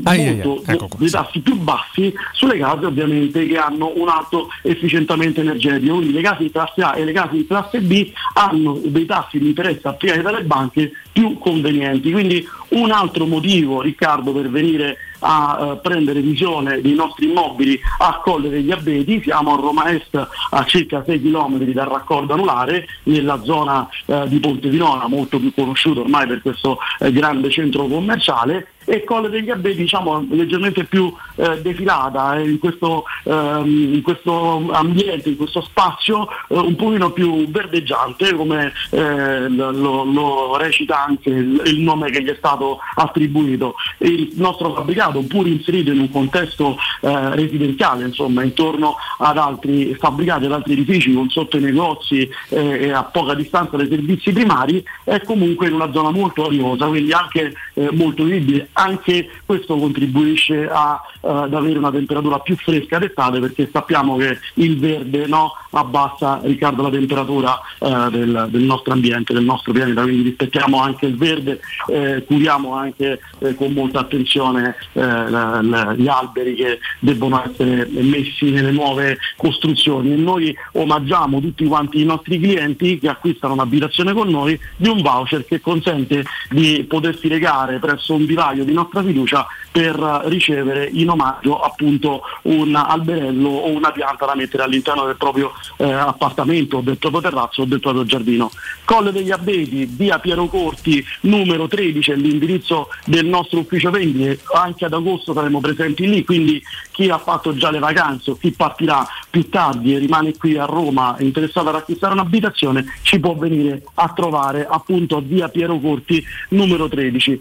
ai, 0.03 0.25
molto 0.25 0.61
ai, 0.65 0.75
ecco 0.75 0.89
dei 0.97 1.09
tassi 1.09 1.39
più 1.39 1.55
bassi 1.55 2.13
sulle 2.33 2.57
case 2.57 2.85
ovviamente 2.85 3.47
che 3.47 3.57
hanno 3.57 3.93
un 3.95 4.09
alto 4.09 4.49
efficientamento 4.61 5.41
energetico. 5.41 5.95
Quindi 5.95 6.13
le 6.13 6.21
case 6.21 6.43
in 6.43 6.51
classe 6.51 6.81
A 6.81 6.95
e 6.95 7.03
le 7.03 7.13
case 7.13 7.37
in 7.37 7.47
classe 7.47 7.79
B 7.81 8.11
hanno 8.33 8.79
dei 8.83 9.05
tassi 9.05 9.39
di 9.39 9.47
interesse 9.47 9.87
applicati 9.87 10.21
dalle 10.21 10.43
banche 10.43 10.91
più 11.11 11.37
convenienti. 11.37 12.11
Quindi 12.11 12.47
un 12.69 12.91
altro 12.91 13.25
motivo 13.25 13.81
Riccardo 13.81 14.31
per 14.31 14.49
venire 14.49 14.97
a 15.19 15.57
eh, 15.59 15.77
prendere 15.77 16.21
visione 16.21 16.81
dei 16.81 16.93
nostri 16.93 17.27
immobili 17.29 17.79
a 17.99 18.19
Colle 18.23 18.49
degli 18.49 18.71
Abeti, 18.71 19.21
siamo 19.21 19.53
a 19.53 19.59
Roma 19.59 19.89
Est 19.89 20.27
a 20.49 20.65
circa 20.65 21.03
6 21.05 21.21
km 21.21 21.57
dal 21.71 21.87
raccordo 21.87 22.33
anulare 22.33 22.87
nella 23.03 23.41
zona 23.43 23.87
eh, 24.05 24.25
di 24.27 24.39
Ponte 24.39 24.69
di 24.69 24.77
Nona, 24.77 25.07
molto 25.07 25.39
più 25.39 25.53
conosciuto 25.53 26.01
ormai 26.01 26.27
per 26.27 26.41
questo 26.41 26.77
eh, 26.99 27.11
grande 27.11 27.49
centro 27.49 27.85
commerciale 27.87 28.67
e 28.89 29.03
Colle 29.03 29.29
degli 29.29 29.49
Abeti 29.49 29.79
diciamo 29.79 30.25
leggermente 30.29 30.85
più 30.85 31.13
eh, 31.35 31.61
defilata 31.61 32.37
eh, 32.37 32.49
in, 32.49 32.57
questo, 32.57 33.03
ehm, 33.25 33.93
in 33.95 34.01
questo 34.01 34.71
ambiente, 34.71 35.27
in 35.27 35.35
questo 35.35 35.61
spazio 35.61 36.29
eh, 36.47 36.55
un 36.55 36.73
pochino 36.77 37.11
più 37.11 37.49
verdeggiante 37.49 38.33
come 38.33 38.71
eh, 38.91 39.49
lo, 39.49 40.05
lo 40.05 40.55
recita 40.55 41.03
anche 41.03 41.29
il, 41.29 41.61
il 41.65 41.81
nome 41.81 42.09
che 42.11 42.23
gli 42.23 42.29
è 42.29 42.35
stato 42.37 42.79
attribuito. 42.95 43.75
Il 43.97 44.31
nostro 44.35 44.73
fabbricato 44.73 45.21
pur 45.23 45.47
inserito 45.47 45.91
in 45.91 45.99
un 45.99 46.09
contesto 46.09 46.77
eh, 47.01 47.35
residenziale 47.35 48.05
insomma 48.05 48.43
intorno 48.43 48.95
ad 49.17 49.37
altri 49.37 49.95
fabbricati, 49.95 50.45
ad 50.45 50.53
altri 50.53 50.73
edifici 50.73 51.13
con 51.13 51.29
sotto 51.29 51.57
i 51.57 51.61
negozi 51.61 52.29
eh, 52.49 52.85
e 52.85 52.91
a 52.93 53.03
poca 53.03 53.33
distanza 53.33 53.75
dai 53.75 53.89
servizi 53.89 54.31
primari 54.31 54.81
è 55.03 55.21
comunque 55.23 55.67
in 55.67 55.73
una 55.73 55.91
zona 55.91 56.11
molto 56.11 56.45
ariosa 56.45 56.85
quindi 56.85 57.11
anche 57.11 57.53
molto 57.91 58.23
vivibile 58.23 58.69
anche 58.77 59.27
questo 59.45 59.75
contribuisce 59.75 60.69
a, 60.71 61.01
eh, 61.21 61.27
ad 61.27 61.53
avere 61.53 61.77
una 61.79 61.91
temperatura 61.91 62.39
più 62.39 62.55
fresca 62.55 62.99
d'estate 62.99 63.39
perché 63.39 63.67
sappiamo 63.71 64.15
che 64.17 64.37
il 64.55 64.77
verde 64.77 65.25
no, 65.25 65.51
abbassa 65.71 66.39
Riccardo 66.43 66.83
la 66.83 66.89
temperatura 66.89 67.59
eh, 67.79 68.09
del, 68.11 68.47
del 68.49 68.61
nostro 68.61 68.93
ambiente, 68.93 69.33
del 69.33 69.43
nostro 69.43 69.73
pianeta, 69.73 70.03
quindi 70.03 70.23
rispettiamo 70.23 70.79
anche 70.79 71.07
il 71.07 71.17
verde, 71.17 71.59
eh, 71.87 72.23
curiamo 72.25 72.73
anche 72.75 73.19
eh, 73.39 73.55
con 73.55 73.73
molta 73.73 73.99
attenzione 73.99 74.75
eh, 74.93 75.01
la- 75.01 75.61
la- 75.61 75.93
gli 75.93 76.07
alberi 76.07 76.55
che 76.55 76.79
debbono 76.99 77.43
essere 77.43 77.87
messi 77.89 78.51
nelle 78.51 78.71
nuove 78.71 79.17
costruzioni. 79.35 80.13
E 80.13 80.15
noi 80.15 80.55
omaggiamo 80.73 81.39
tutti 81.41 81.65
quanti 81.65 82.01
i 82.01 82.05
nostri 82.05 82.39
clienti 82.39 82.99
che 82.99 83.09
acquistano 83.09 83.53
un'abitazione 83.53 84.13
con 84.13 84.29
noi 84.29 84.59
di 84.75 84.87
un 84.87 85.01
voucher 85.01 85.45
che 85.45 85.59
consente 85.59 86.23
di 86.49 86.85
potersi 86.87 87.27
legare 87.27 87.79
presso 87.79 88.13
un 88.13 88.25
vivaio 88.25 88.63
di 88.67 88.73
nostra 88.73 89.01
fiducia 89.01 89.47
per 89.71 89.95
ricevere 90.25 90.89
in 90.91 91.09
omaggio 91.09 91.59
appunto 91.59 92.23
un 92.43 92.75
alberello 92.75 93.49
o 93.49 93.69
una 93.69 93.91
pianta 93.91 94.25
da 94.25 94.35
mettere 94.35 94.63
all'interno 94.63 95.05
del 95.05 95.17
proprio 95.17 95.53
eh, 95.77 95.91
appartamento, 95.91 96.81
del 96.81 96.97
proprio 96.97 97.21
terrazzo 97.21 97.61
o 97.61 97.65
del 97.65 97.79
proprio 97.79 98.03
giardino. 98.03 98.51
Colle 98.85 99.11
degli 99.11 99.31
Abeti, 99.31 99.85
via 99.85 100.19
Piero 100.19 100.47
Corti, 100.47 101.03
numero 101.21 101.67
13 101.67 102.11
è 102.11 102.15
l'indirizzo 102.15 102.89
del 103.05 103.25
nostro 103.25 103.59
ufficio 103.59 103.91
vendite, 103.91 104.39
anche 104.53 104.85
ad 104.85 104.93
agosto 104.93 105.33
saremo 105.33 105.59
presenti 105.59 106.07
lì, 106.07 106.23
quindi 106.23 106.61
chi 106.91 107.09
ha 107.09 107.17
fatto 107.17 107.55
già 107.55 107.69
le 107.69 107.79
vacanze 107.79 108.31
o 108.31 108.37
chi 108.37 108.51
partirà 108.51 109.05
più 109.29 109.47
tardi 109.49 109.93
e 109.93 109.99
rimane 109.99 110.35
qui 110.35 110.57
a 110.57 110.65
Roma 110.65 111.15
interessato 111.19 111.69
ad 111.69 111.75
acquistare 111.75 112.13
un'abitazione 112.13 112.85
ci 113.03 113.19
può 113.19 113.35
venire 113.35 113.83
a 113.95 114.11
trovare 114.15 114.65
appunto 114.67 115.21
via 115.21 115.49
Piero 115.49 115.77
Corti 115.79 116.23
numero 116.49 116.87
13. 116.87 117.39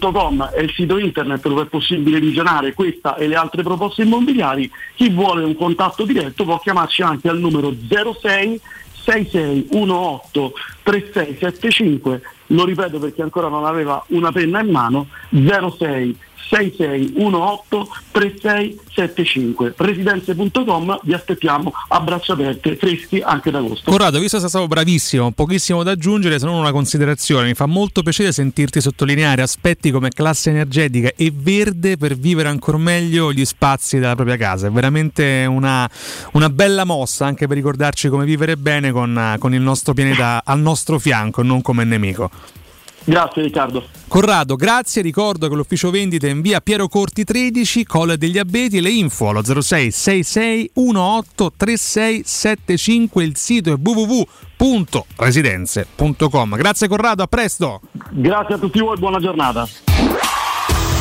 Residenze.com 0.00 0.50
è 0.52 0.60
il 0.60 0.72
sito 0.72 0.98
internet 0.98 1.46
dove 1.46 1.62
è 1.62 1.66
possibile 1.66 2.18
visionare 2.18 2.72
questa 2.72 3.16
e 3.16 3.28
le 3.28 3.36
altre 3.36 3.62
proposte 3.62 4.02
immobiliari. 4.02 4.70
Chi 4.94 5.10
vuole 5.10 5.44
un 5.44 5.54
contatto 5.54 6.04
diretto 6.04 6.44
può 6.44 6.58
chiamarci 6.58 7.02
anche 7.02 7.28
al 7.28 7.38
numero 7.38 7.72
06 7.72 8.60
6618 9.02 10.52
3675 10.82 12.22
lo 12.48 12.64
ripeto 12.64 12.98
perché 12.98 13.22
ancora 13.22 13.48
non 13.48 13.64
aveva 13.64 14.02
una 14.08 14.32
penna 14.32 14.60
in 14.60 14.70
mano 14.70 15.06
06 15.30 16.16
6618 16.50 17.88
3675 18.10 19.74
residenze.com 19.76 21.00
vi 21.04 21.14
aspettiamo 21.14 21.72
a 21.88 22.00
braccia 22.00 22.32
aperte 22.32 22.76
freschi 22.76 23.20
anche 23.20 23.50
d'agosto 23.50 23.90
Corrado, 23.90 24.18
visto 24.18 24.36
che 24.36 24.40
sei 24.40 24.50
stato 24.50 24.66
bravissimo, 24.66 25.30
pochissimo 25.30 25.82
da 25.82 25.92
aggiungere 25.92 26.38
se 26.38 26.46
non 26.46 26.56
una 26.56 26.72
considerazione, 26.72 27.46
mi 27.46 27.54
fa 27.54 27.66
molto 27.66 28.02
piacere 28.02 28.32
sentirti 28.32 28.80
sottolineare 28.80 29.42
aspetti 29.42 29.90
come 29.90 30.08
classe 30.08 30.50
energetica 30.50 31.12
e 31.16 31.32
verde 31.32 31.96
per 31.96 32.16
vivere 32.16 32.48
ancora 32.48 32.78
meglio 32.78 33.32
gli 33.32 33.44
spazi 33.44 33.98
della 33.98 34.16
propria 34.16 34.36
casa, 34.36 34.66
è 34.66 34.70
veramente 34.70 35.46
una, 35.48 35.88
una 36.32 36.50
bella 36.50 36.84
mossa 36.84 37.26
anche 37.26 37.46
per 37.46 37.56
ricordarci 37.56 38.08
come 38.08 38.24
vivere 38.24 38.56
bene 38.56 38.90
con, 38.90 39.36
con 39.38 39.54
il 39.54 39.60
nostro 39.60 39.94
pianeta 39.94 40.42
al 40.44 40.60
nostro 40.60 40.98
fianco, 40.98 41.42
non 41.42 41.62
come 41.62 41.84
nemico. 41.84 42.58
Grazie 43.04 43.42
Riccardo. 43.42 43.84
Corrado, 44.08 44.56
grazie. 44.56 45.02
Ricordo 45.02 45.48
che 45.48 45.54
l'ufficio 45.54 45.90
vendita 45.90 46.26
è 46.26 46.30
in 46.30 46.40
via 46.40 46.60
Piero 46.60 46.88
Corti 46.88 47.22
13, 47.24 47.84
Colle 47.84 48.16
degli 48.18 48.38
Abeti. 48.38 48.80
Le 48.80 48.90
info 48.90 49.28
allo 49.28 49.42
06 49.42 49.90
66 49.90 50.70
18 50.74 51.52
3675. 51.56 53.24
Il 53.24 53.36
sito 53.36 53.72
è 53.72 53.76
www.residenze.com. 53.80 56.56
Grazie 56.56 56.88
Corrado, 56.88 57.22
a 57.22 57.26
presto. 57.26 57.80
Grazie 58.10 58.54
a 58.54 58.58
tutti 58.58 58.80
voi, 58.80 58.98
buona 58.98 59.18
giornata. 59.18 59.66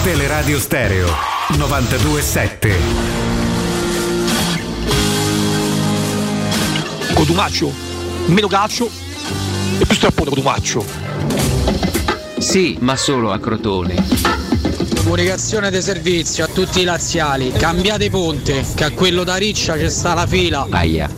Teleradio 0.04 0.60
Stereo 0.60 1.08
927. 1.58 2.78
Cotumaccio, 7.14 7.72
meno 8.28 8.48
calcio 8.48 8.90
e 9.80 9.86
più 9.86 9.96
strappone 9.96 10.30
Cotumaccio. 10.30 11.79
Sì, 12.40 12.78
ma 12.80 12.96
solo 12.96 13.32
a 13.32 13.40
Crotone. 13.40 13.96
Comunicazione 14.96 15.70
di 15.70 15.82
servizio 15.82 16.46
a 16.46 16.48
tutti 16.48 16.82
i 16.82 16.84
laziali, 16.84 17.52
cambiate 17.52 18.10
ponte, 18.10 18.66
che 18.76 18.86
a 18.86 18.92
quello 18.92 19.24
da 19.24 19.36
Riccia 19.36 19.76
c'è 19.76 19.90
sta 19.90 20.14
la 20.14 20.26
fila. 20.26 20.66
Aia. 20.70 21.10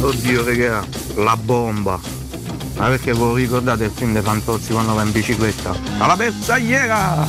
Oddio 0.00 0.42
regà, 0.42 0.84
la 1.16 1.36
bomba. 1.36 2.00
Ma 2.76 2.86
perché 2.88 3.12
voi 3.12 3.42
ricordate 3.42 3.84
il 3.84 3.92
film 3.94 4.14
dei 4.14 4.22
Fantozzi 4.22 4.72
quando 4.72 4.94
va 4.94 5.02
in 5.02 5.12
bicicletta? 5.12 5.76
Alla 5.98 6.16
bersagliera! 6.16 7.26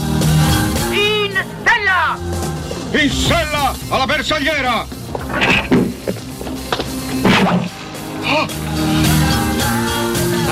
In 0.92 1.44
stella! 1.62 2.18
In 2.92 3.12
sella 3.12 3.76
alla 3.90 4.06
bersagliera! 4.06 4.88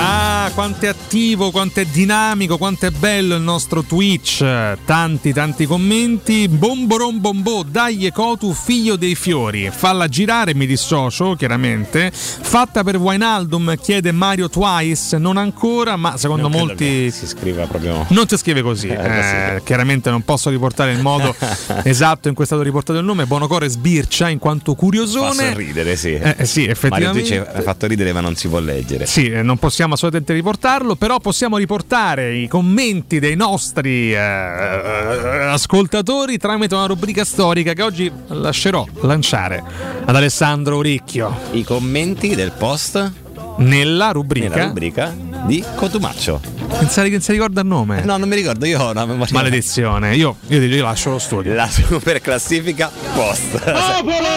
Ah, 0.02 0.50
quanto 0.54 0.86
è 0.86 0.88
attivo, 0.88 1.50
quanto 1.50 1.80
è 1.80 1.84
dinamico, 1.84 2.56
quanto 2.56 2.86
è 2.86 2.90
bello 2.90 3.34
il 3.36 3.42
nostro 3.42 3.82
Twitch. 3.82 4.38
Tanti, 4.86 5.32
tanti 5.34 5.66
commenti. 5.66 6.48
Bomboron 6.48 7.20
bombò, 7.20 7.62
dai 7.62 8.06
Ekotu, 8.06 8.54
figlio 8.54 8.96
dei 8.96 9.14
fiori. 9.14 9.70
Falla 9.70 10.08
girare, 10.08 10.54
mi 10.54 10.64
dissocio, 10.66 11.34
chiaramente. 11.34 12.10
Fatta 12.14 12.82
per 12.82 12.96
Wainaldum, 12.96 13.76
chiede 13.76 14.10
Mario 14.12 14.48
Twice. 14.48 15.18
Non 15.18 15.36
ancora, 15.36 15.96
ma 15.96 16.16
secondo 16.16 16.48
Non 16.48 16.58
molti. 16.58 17.10
Si 17.10 17.26
scrive 17.26 17.66
proprio. 17.66 18.06
Non 18.08 18.26
si 18.26 18.38
scrive 18.38 18.62
così, 18.62 18.88
Eh, 18.88 18.94
Eh, 19.20 19.56
sì. 19.58 19.64
chiaramente 19.64 20.08
non 20.08 20.22
posso 20.22 20.48
riportare 20.48 20.92
il 20.92 21.00
modo 21.00 21.34
esatto 21.84 22.28
in 22.28 22.34
cui 22.34 22.44
è 22.44 22.46
stato 22.46 22.62
riportato 22.62 22.98
il 22.98 23.04
nome. 23.04 23.26
Bonocore 23.26 23.68
sbircia 23.68 24.30
in 24.30 24.38
quanto 24.38 24.72
Fa 24.72 24.78
curiosone. 24.78 25.48
sorridere, 25.50 25.94
sì. 25.96 26.14
Eh, 26.14 26.36
eh, 26.38 26.46
sì, 26.46 26.60
Mario 26.60 26.72
effettivamente. 26.72 27.20
dice 27.20 27.46
ha 27.46 27.60
fatto 27.60 27.86
ridere 27.86 28.12
ma 28.14 28.20
non 28.20 28.34
si 28.34 28.48
può 28.48 28.60
leggere. 28.60 29.04
Sì, 29.04 29.26
eh, 29.28 29.42
non 29.42 29.58
possiamo 29.58 29.88
assolutamente 29.94 30.32
riportarlo, 30.32 30.96
però 30.96 31.18
possiamo 31.18 31.56
riportare 31.56 32.34
i 32.34 32.48
commenti 32.48 33.18
dei 33.18 33.36
nostri 33.36 34.12
eh, 34.12 34.16
eh, 34.16 35.44
ascoltatori 35.50 36.36
tramite 36.38 36.74
una 36.74 36.86
rubrica 36.86 37.24
storica 37.24 37.72
che 37.72 37.82
oggi 37.82 38.10
lascerò 38.28 38.86
lanciare 39.02 39.62
ad 40.04 40.14
Alessandro 40.14 40.76
Orecchio. 40.76 41.36
I 41.52 41.64
commenti 41.64 42.34
del 42.34 42.52
post 42.52 43.12
nella 43.58 44.10
rubrica, 44.10 44.48
nella 44.48 44.66
rubrica 44.66 45.14
di 45.46 45.64
Cotumaccio. 45.74 46.40
Pensare 46.78 47.08
che 47.08 47.14
non 47.14 47.22
si 47.22 47.32
ricorda 47.32 47.60
il 47.60 47.66
nome? 47.66 48.02
No, 48.04 48.16
non 48.16 48.28
mi 48.28 48.36
ricordo, 48.36 48.64
io 48.64 48.80
ho 48.80 48.90
una 48.90 49.04
memoria. 49.04 49.32
Maledizione, 49.32 50.14
io, 50.14 50.36
io, 50.48 50.62
io 50.62 50.82
lascio 50.82 51.10
lo 51.10 51.18
studio. 51.18 51.52
La 51.54 51.68
super 51.68 52.20
classifica 52.20 52.90
post. 53.14 53.58
Popolo! 53.58 54.28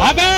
Abemus 0.00 0.31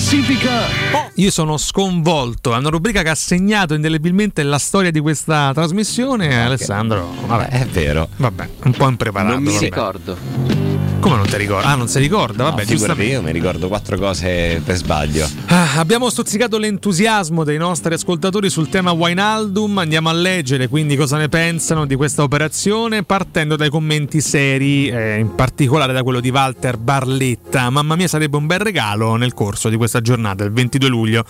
Classifica. 0.00 1.10
Io 1.16 1.30
sono 1.30 1.58
sconvolto, 1.58 2.54
è 2.54 2.56
una 2.56 2.70
rubrica 2.70 3.02
che 3.02 3.10
ha 3.10 3.14
segnato 3.14 3.74
indelebilmente 3.74 4.42
la 4.42 4.56
storia 4.56 4.90
di 4.90 4.98
questa 4.98 5.50
trasmissione. 5.52 6.42
Alessandro, 6.42 7.12
vabbè, 7.26 7.48
è 7.48 7.66
vero. 7.66 8.08
Vabbè, 8.16 8.48
un 8.64 8.72
po' 8.72 8.88
impreparato. 8.88 9.34
Non 9.34 9.42
mi 9.42 9.52
vabbè. 9.52 9.64
ricordo. 9.64 10.59
Come 11.00 11.16
non 11.16 11.26
ti 11.26 11.38
ricordi? 11.38 11.66
Ah, 11.66 11.76
non 11.76 11.88
si 11.88 11.98
ricorda? 11.98 12.44
Vabbè, 12.44 12.62
No, 12.62 12.68
giustamente. 12.68 13.12
io 13.12 13.22
mi 13.22 13.32
ricordo 13.32 13.68
quattro 13.68 13.96
cose 13.96 14.60
per 14.62 14.76
sbaglio. 14.76 15.26
Ah, 15.46 15.78
abbiamo 15.78 16.10
stuzzicato 16.10 16.58
l'entusiasmo 16.58 17.42
dei 17.42 17.56
nostri 17.56 17.94
ascoltatori 17.94 18.50
sul 18.50 18.68
tema 18.68 18.90
Wainaldum. 18.92 19.78
Andiamo 19.78 20.10
a 20.10 20.12
leggere 20.12 20.68
quindi 20.68 20.96
cosa 20.96 21.16
ne 21.16 21.30
pensano 21.30 21.86
di 21.86 21.94
questa 21.96 22.22
operazione, 22.22 23.02
partendo 23.02 23.56
dai 23.56 23.70
commenti 23.70 24.20
seri, 24.20 24.88
eh, 24.88 25.18
in 25.18 25.34
particolare 25.34 25.94
da 25.94 26.02
quello 26.02 26.20
di 26.20 26.28
Walter 26.28 26.76
Barletta. 26.76 27.70
Mamma 27.70 27.96
mia, 27.96 28.06
sarebbe 28.06 28.36
un 28.36 28.46
bel 28.46 28.58
regalo 28.60 29.16
nel 29.16 29.32
corso 29.32 29.70
di 29.70 29.76
questa 29.76 30.02
giornata, 30.02 30.44
il 30.44 30.52
22 30.52 30.88
luglio, 30.88 31.24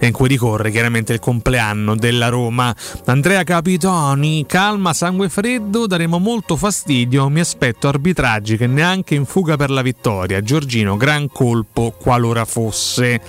in 0.00 0.12
cui 0.12 0.28
ricorre 0.28 0.70
chiaramente 0.70 1.14
il 1.14 1.20
compleanno 1.20 1.96
della 1.96 2.28
Roma. 2.28 2.74
Andrea 3.06 3.42
Capitoni, 3.42 4.44
calma, 4.46 4.92
sangue 4.92 5.30
freddo, 5.30 5.86
daremo 5.86 6.18
molto 6.18 6.56
fastidio. 6.56 7.30
Mi 7.30 7.40
aspetto 7.40 7.88
arbitraggi 7.88 8.58
che 8.58 8.66
neanche 8.66 9.12
in 9.14 9.24
fuga 9.24 9.56
per 9.56 9.70
la 9.70 9.82
vittoria. 9.82 10.40
Giorgino, 10.42 10.96
gran 10.96 11.28
colpo 11.28 11.94
qualora 11.98 12.44
fosse. 12.44 13.20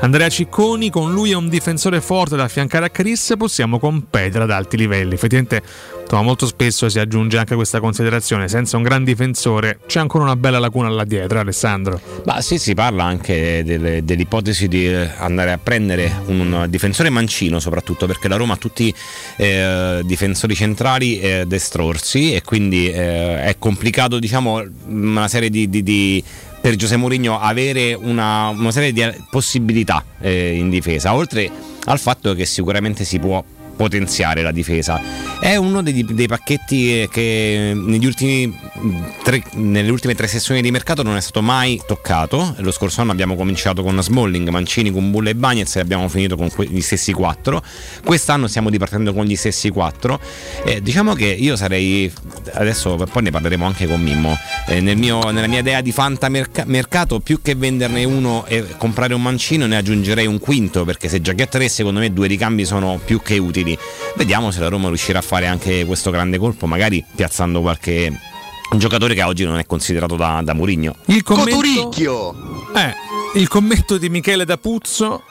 Andrea 0.00 0.28
Cicconi, 0.28 0.90
con 0.90 1.12
lui 1.12 1.30
è 1.30 1.34
un 1.34 1.48
difensore 1.48 2.00
forte 2.00 2.36
da 2.36 2.44
affiancare 2.44 2.86
a 2.86 2.90
Chris, 2.90 3.34
possiamo 3.36 3.78
competere 3.78 4.44
ad 4.44 4.50
alti 4.50 4.76
livelli. 4.76 5.14
Effettivamente, 5.14 5.62
insomma, 6.04 6.22
molto 6.22 6.46
spesso 6.46 6.88
si 6.88 6.98
aggiunge 6.98 7.36
anche 7.38 7.54
questa 7.54 7.80
considerazione: 7.80 8.48
senza 8.48 8.76
un 8.76 8.82
gran 8.82 9.04
difensore 9.04 9.78
c'è 9.86 9.98
ancora 10.00 10.24
una 10.24 10.36
bella 10.36 10.58
lacuna 10.58 10.88
là 10.88 11.04
dietro, 11.04 11.40
Alessandro. 11.40 12.00
Ma 12.24 12.40
sì, 12.40 12.58
si 12.58 12.74
parla 12.74 13.04
anche 13.04 13.62
delle- 13.64 14.04
dell'ipotesi 14.04 14.68
di 14.68 14.86
eh, 14.86 15.10
andare 15.18 15.52
a 15.52 15.58
prendere 15.58 16.12
un 16.26 16.66
difensore 16.68 17.10
mancino, 17.10 17.58
soprattutto 17.58 18.06
perché 18.06 18.28
la 18.28 18.36
Roma 18.36 18.54
ha 18.54 18.56
tutti 18.56 18.94
eh, 19.36 20.00
difensori 20.04 20.54
centrali 20.54 21.18
eh, 21.20 21.44
destrorsi 21.46 22.32
e 22.34 22.42
quindi 22.42 22.88
eh, 22.90 23.42
è 23.44 23.56
complicato, 23.58 24.18
diciamo, 24.18 24.62
una 24.86 25.28
serie 25.28 25.50
di, 25.50 25.68
di- 25.68 25.82
di- 25.82 26.22
per 26.60 26.76
Giuseppe 26.76 27.00
Mourinho 27.00 27.38
avere 27.38 27.92
una, 27.92 28.48
una 28.48 28.70
serie 28.70 28.92
di 28.92 29.04
possibilità 29.30 30.02
eh, 30.20 30.54
in 30.56 30.70
difesa, 30.70 31.14
oltre 31.14 31.50
al 31.84 31.98
fatto 31.98 32.34
che 32.34 32.46
sicuramente 32.46 33.04
si 33.04 33.18
può 33.18 33.44
potenziare 33.76 34.42
la 34.42 34.52
difesa. 34.52 35.00
È 35.40 35.56
uno 35.56 35.82
dei, 35.82 36.04
dei 36.04 36.26
pacchetti 36.26 37.02
eh, 37.02 37.08
che 37.10 37.76
tre, 39.22 39.42
nelle 39.54 39.90
ultime 39.90 40.14
tre 40.14 40.26
sessioni 40.26 40.62
di 40.62 40.70
mercato 40.70 41.02
non 41.02 41.16
è 41.16 41.20
stato 41.20 41.42
mai 41.42 41.80
toccato. 41.86 42.54
Lo 42.58 42.70
scorso 42.70 43.00
anno 43.00 43.12
abbiamo 43.12 43.36
cominciato 43.36 43.82
con 43.82 44.00
Smalling, 44.02 44.48
Mancini, 44.48 44.90
Kumbulla 44.90 45.30
e 45.30 45.34
Bagnez 45.34 45.76
e 45.76 45.80
abbiamo 45.80 46.08
finito 46.08 46.36
con 46.36 46.50
que- 46.50 46.66
gli 46.66 46.80
stessi 46.80 47.12
quattro. 47.12 47.62
Quest'anno 48.04 48.46
stiamo 48.46 48.68
ripartendo 48.68 49.12
con 49.12 49.24
gli 49.24 49.36
stessi 49.36 49.70
quattro. 49.70 50.20
Eh, 50.64 50.80
diciamo 50.80 51.14
che 51.14 51.26
io 51.26 51.56
sarei 51.56 52.12
adesso 52.52 52.96
poi 53.10 53.22
ne 53.22 53.30
parleremo 53.30 53.64
anche 53.64 53.86
con 53.86 54.02
Mimmo. 54.02 54.36
Eh, 54.66 54.80
nel 54.80 54.96
mio- 54.96 55.30
nella 55.30 55.46
mia 55.46 55.60
idea 55.60 55.80
di 55.80 55.92
fantamercato, 55.92 57.20
più 57.20 57.40
che 57.42 57.54
venderne 57.54 58.04
uno 58.04 58.44
e 58.46 58.64
comprare 58.76 59.14
un 59.14 59.22
mancino, 59.22 59.66
ne 59.66 59.76
aggiungerei 59.76 60.26
un 60.26 60.38
quinto. 60.38 60.84
Perché 60.84 61.08
se 61.08 61.20
giochi 61.20 61.42
a 61.42 61.46
tre, 61.46 61.68
secondo 61.68 62.00
me 62.00 62.12
due 62.12 62.26
ricambi 62.26 62.64
sono 62.64 63.00
più 63.04 63.20
che 63.20 63.38
utili. 63.38 63.63
Vediamo 64.16 64.50
se 64.50 64.60
la 64.60 64.68
Roma 64.68 64.88
riuscirà 64.88 65.20
a 65.20 65.22
fare 65.22 65.46
anche 65.46 65.84
questo 65.84 66.10
grande 66.10 66.38
colpo, 66.38 66.66
magari 66.66 67.04
piazzando 67.14 67.60
qualche 67.60 68.12
giocatore 68.76 69.14
che 69.14 69.22
oggi 69.22 69.44
non 69.44 69.58
è 69.58 69.66
considerato 69.66 70.16
da, 70.16 70.40
da 70.42 70.54
Murigno. 70.54 70.96
Il 71.06 71.22
commento... 71.22 71.56
Coturicchio! 71.56 72.34
Eh, 72.74 73.38
il 73.38 73.48
commento 73.48 73.98
di 73.98 74.08
Michele 74.08 74.44
D'Apuzzo. 74.44 75.22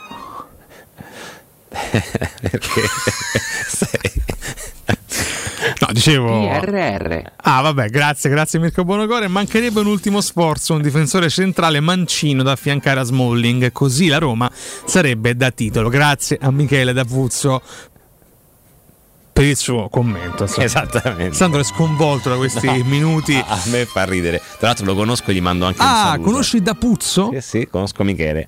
Perché. 1.69 2.81
No, 5.79 5.87
dicevo. 5.91 6.47
PRR. 6.47 7.21
Ah, 7.37 7.61
vabbè, 7.61 7.89
grazie, 7.89 8.29
grazie 8.29 8.59
Mirko 8.59 8.83
Bonocore. 8.83 9.27
Mancherebbe 9.27 9.79
un 9.79 9.87
ultimo 9.87 10.21
sforzo, 10.21 10.73
un 10.73 10.81
difensore 10.81 11.29
centrale 11.29 11.79
mancino 11.79 12.43
da 12.43 12.51
affiancare 12.51 12.99
a 12.99 13.03
Smalling, 13.03 13.71
così 13.71 14.07
la 14.07 14.17
Roma 14.17 14.51
sarebbe 14.53 15.35
da 15.35 15.51
titolo. 15.51 15.89
Grazie 15.89 16.37
a 16.39 16.51
Michele 16.51 16.93
D'Apuzzo 16.93 17.61
per 19.33 19.45
il 19.45 19.57
suo 19.57 19.89
commento. 19.89 20.43
insomma. 20.43 20.65
Esattamente. 20.65 21.35
Sandro 21.35 21.59
è 21.59 21.63
sconvolto 21.63 22.29
da 22.29 22.35
questi 22.37 22.65
No, 22.67 22.83
minuti. 22.85 23.35
A, 23.35 23.59
me 23.65 23.85
fa 23.85 24.05
ridere. 24.05 24.39
Tra 24.59 24.67
l'altro 24.67 24.85
lo 24.85 24.95
conosco 24.95 25.31
e 25.31 25.33
gli 25.33 25.41
mando 25.41 25.65
anche 25.65 25.81
un 25.81 25.87
Ah, 25.87 26.03
saluto. 26.11 26.29
conosci 26.29 26.61
D'Apuzzo? 26.61 27.29
Sì, 27.33 27.41
sì, 27.41 27.67
conosco 27.67 28.03
Michele. 28.03 28.47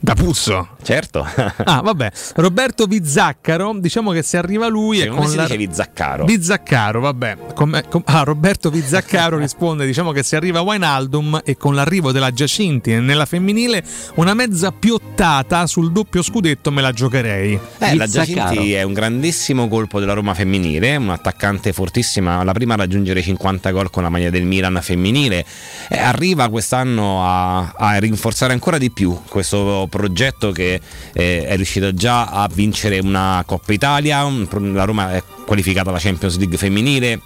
D'Apuzzo? 0.00 0.76
Certo. 0.82 1.26
Ah, 1.68 1.80
vabbè. 1.82 2.10
Roberto 2.36 2.86
Vizzaccaro, 2.86 3.76
diciamo 3.78 4.10
che 4.12 4.22
se 4.22 4.38
arriva 4.38 4.68
lui 4.68 5.00
e 5.00 5.08
Come 5.08 5.20
con 5.20 5.28
si 5.28 5.36
la... 5.36 5.42
dice 5.42 5.56
Vizzaccaro? 5.56 6.24
Vizzaccaro, 6.24 7.00
vabbè. 7.00 7.36
Come- 7.54 7.84
com- 7.88 8.02
ah, 8.06 8.22
Roberto 8.22 8.70
Vizzaccaro 8.70 9.36
risponde: 9.38 9.84
diciamo 9.84 10.12
che 10.12 10.22
se 10.22 10.36
arriva 10.36 10.60
Wijnaldum 10.60 11.42
e 11.44 11.56
con 11.56 11.74
l'arrivo 11.74 12.10
della 12.12 12.30
Giacinti 12.30 12.94
nella 13.00 13.26
femminile, 13.26 13.84
una 14.14 14.34
mezza 14.34 14.72
piottata 14.72 15.66
sul 15.66 15.92
doppio 15.92 16.22
scudetto 16.22 16.70
me 16.70 16.80
la 16.80 16.92
giocherei. 16.92 17.58
Eh, 17.78 17.96
la 17.96 18.06
Giacinti 18.06 18.72
è 18.72 18.82
un 18.82 18.92
grandissimo 18.94 19.68
colpo 19.68 20.00
della 20.00 20.14
Roma 20.14 20.32
femminile, 20.32 20.96
un 20.96 21.10
attaccante 21.10 21.72
fortissima, 21.72 22.42
la 22.44 22.52
prima 22.52 22.74
a 22.74 22.78
raggiungere 22.78 23.20
50 23.20 23.70
gol 23.72 23.90
con 23.90 24.02
la 24.04 24.08
maglia 24.08 24.30
del 24.30 24.44
Milan 24.44 24.78
femminile. 24.80 25.44
Eh, 25.88 25.98
arriva 25.98 26.48
quest'anno 26.48 27.24
a, 27.26 27.72
a 27.76 27.98
rinforzare 27.98 28.52
ancora 28.52 28.78
di 28.78 28.90
più 28.90 29.18
questo 29.28 29.86
progetto 29.88 30.52
che 30.52 30.80
eh, 31.12 31.46
è 31.46 31.56
riuscito 31.56 31.92
già 31.94 32.26
a 32.26 32.48
vincere 32.52 32.98
una 32.98 33.42
Coppa 33.46 33.72
Italia, 33.72 34.22
la 34.24 34.84
Roma 34.84 35.12
è 35.12 35.22
qualificata 35.44 35.90
alla 35.90 35.98
Champions 35.98 36.38
League 36.38 36.56
femminile. 36.56 37.20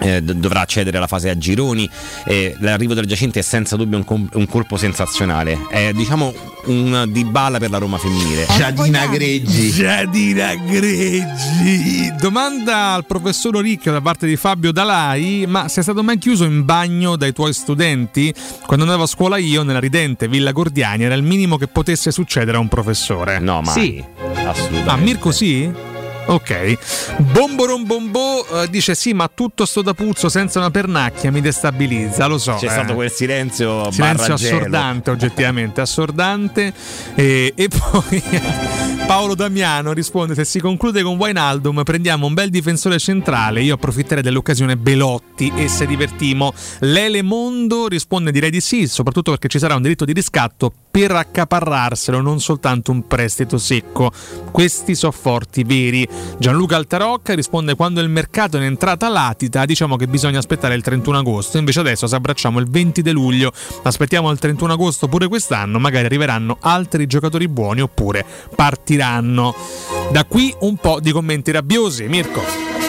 Eh, 0.00 0.22
dovrà 0.22 0.60
accedere 0.60 0.96
alla 0.96 1.06
fase 1.06 1.30
a 1.30 1.38
gironi 1.38 1.88
e 2.24 2.56
l'arrivo 2.60 2.94
del 2.94 3.06
Giacinti 3.06 3.38
è 3.38 3.42
senza 3.42 3.76
dubbio 3.76 3.98
un, 3.98 4.04
com- 4.04 4.28
un 4.32 4.46
colpo 4.46 4.76
sensazionale 4.76 5.58
è 5.70 5.92
diciamo 5.92 6.32
un 6.66 7.06
Dybala 7.08 7.58
per 7.58 7.70
la 7.70 7.78
Roma 7.78 7.96
femminile 7.98 8.46
Giadina 8.56 9.06
Greggi. 9.06 9.70
Giadina 9.70 10.54
Greggi. 10.54 12.12
Domanda 12.18 12.94
al 12.94 13.06
professor 13.06 13.56
Ricchio 13.56 13.92
da 13.92 14.00
parte 14.00 14.26
di 14.26 14.36
Fabio 14.36 14.72
Dalai: 14.72 15.44
Ma 15.46 15.68
sei 15.68 15.82
stato 15.82 16.02
mai 16.02 16.18
chiuso 16.18 16.44
in 16.44 16.64
bagno 16.64 17.16
dai 17.16 17.32
tuoi 17.32 17.52
studenti? 17.52 18.32
Quando 18.66 18.84
andavo 18.84 19.04
a 19.04 19.06
scuola 19.06 19.36
io, 19.36 19.62
nella 19.62 19.78
ridente 19.78 20.28
Villa 20.28 20.52
Gordiani, 20.52 21.04
era 21.04 21.14
il 21.14 21.22
minimo 21.22 21.56
che 21.56 21.68
potesse 21.68 22.10
succedere 22.10 22.56
a 22.56 22.60
un 22.60 22.68
professore. 22.68 23.38
No, 23.38 23.60
mai. 23.62 23.72
Sì. 23.72 24.04
assolutamente 24.44 24.90
Ah, 24.90 24.96
Mirko 24.96 25.30
sì? 25.30 25.70
Ok. 26.26 27.18
Bomboron 27.18 27.84
Bombo 27.84 28.46
eh, 28.62 28.68
dice 28.68 28.94
sì, 28.94 29.12
ma 29.12 29.30
tutto 29.32 29.64
sto 29.64 29.82
da 29.82 29.94
puzzo 29.94 30.28
senza 30.28 30.58
una 30.58 30.70
pernacchia 30.70 31.30
mi 31.30 31.40
destabilizza, 31.40 32.26
lo 32.26 32.38
so. 32.38 32.54
c'è 32.54 32.66
eh. 32.66 32.70
stato 32.70 32.94
quel 32.94 33.10
silenzio 33.10 33.90
Silenzio 33.92 34.34
assordante, 34.34 35.10
oggettivamente 35.10 35.80
assordante. 35.80 36.72
E, 37.14 37.52
e 37.54 37.68
poi 37.70 38.22
Paolo 39.06 39.34
Damiano 39.34 39.92
risponde: 39.92 40.34
Se 40.34 40.44
si 40.44 40.60
conclude 40.60 41.02
con 41.02 41.16
Wijnaldum, 41.16 41.82
prendiamo 41.84 42.26
un 42.26 42.34
bel 42.34 42.50
difensore 42.50 42.98
centrale. 42.98 43.62
Io 43.62 43.74
approfitterei 43.74 44.22
dell'occasione 44.22 44.76
Belotti 44.76 45.52
e 45.54 45.68
se 45.68 45.86
divertimo. 45.86 46.52
Lele 46.80 47.22
Mondo 47.22 47.86
risponde: 47.86 48.32
Direi 48.32 48.50
di 48.50 48.60
sì, 48.60 48.88
soprattutto 48.88 49.30
perché 49.30 49.48
ci 49.48 49.58
sarà 49.58 49.76
un 49.76 49.82
diritto 49.82 50.04
di 50.04 50.12
riscatto 50.12 50.72
per 50.90 51.12
accaparrarselo, 51.12 52.20
non 52.20 52.40
soltanto 52.40 52.90
un 52.90 53.06
prestito 53.06 53.58
secco. 53.58 54.10
Questi 54.50 54.94
sono 54.94 55.12
forti 55.12 55.62
veri. 55.62 56.08
Gianluca 56.38 56.76
Altarocca 56.76 57.34
risponde: 57.34 57.74
Quando 57.74 58.00
il 58.00 58.08
mercato 58.08 58.56
è 58.56 58.60
in 58.60 58.66
entrata 58.66 59.08
latita, 59.08 59.64
diciamo 59.64 59.96
che 59.96 60.06
bisogna 60.06 60.38
aspettare 60.38 60.74
il 60.74 60.82
31 60.82 61.18
agosto. 61.18 61.58
Invece 61.58 61.80
adesso, 61.80 62.06
se 62.06 62.14
abbracciamo 62.14 62.58
il 62.58 62.68
20 62.68 63.02
di 63.02 63.10
luglio, 63.10 63.52
aspettiamo 63.82 64.30
il 64.30 64.38
31 64.38 64.72
agosto 64.72 65.08
pure 65.08 65.28
quest'anno, 65.28 65.78
magari 65.78 66.06
arriveranno 66.06 66.58
altri 66.60 67.06
giocatori 67.06 67.48
buoni 67.48 67.80
oppure 67.80 68.24
partiranno. 68.54 69.54
Da 70.10 70.24
qui 70.24 70.54
un 70.60 70.76
po' 70.76 71.00
di 71.00 71.12
commenti 71.12 71.50
rabbiosi, 71.50 72.06
Mirko. 72.06 72.85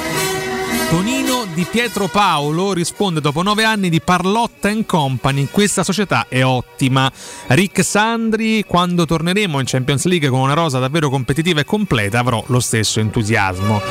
Tonino 0.89 1.45
di 1.53 1.65
Pietro 1.69 2.07
Paolo 2.07 2.72
risponde 2.72 3.19
dopo 3.19 3.41
nove 3.41 3.65
anni 3.65 3.89
di 3.89 3.99
Parlotta 3.99 4.73
Company, 4.85 5.48
questa 5.52 5.84
società 5.84 6.27
è 6.30 6.44
ottima. 6.44 7.11
Rick 7.48 7.84
Sandri, 7.84 8.64
quando 8.65 9.06
torneremo 9.06 9.60
in 9.60 9.65
Champions 9.65 10.06
League 10.06 10.30
con 10.30 10.39
una 10.39 10.53
rosa 10.53 10.80
davvero 10.80 11.10
competitiva 11.10 11.60
e 11.60 11.65
completa 11.65 12.19
avrò 12.19 12.44
lo 12.48 12.60
stesso 12.61 12.99
entusiasmo. 13.02 13.81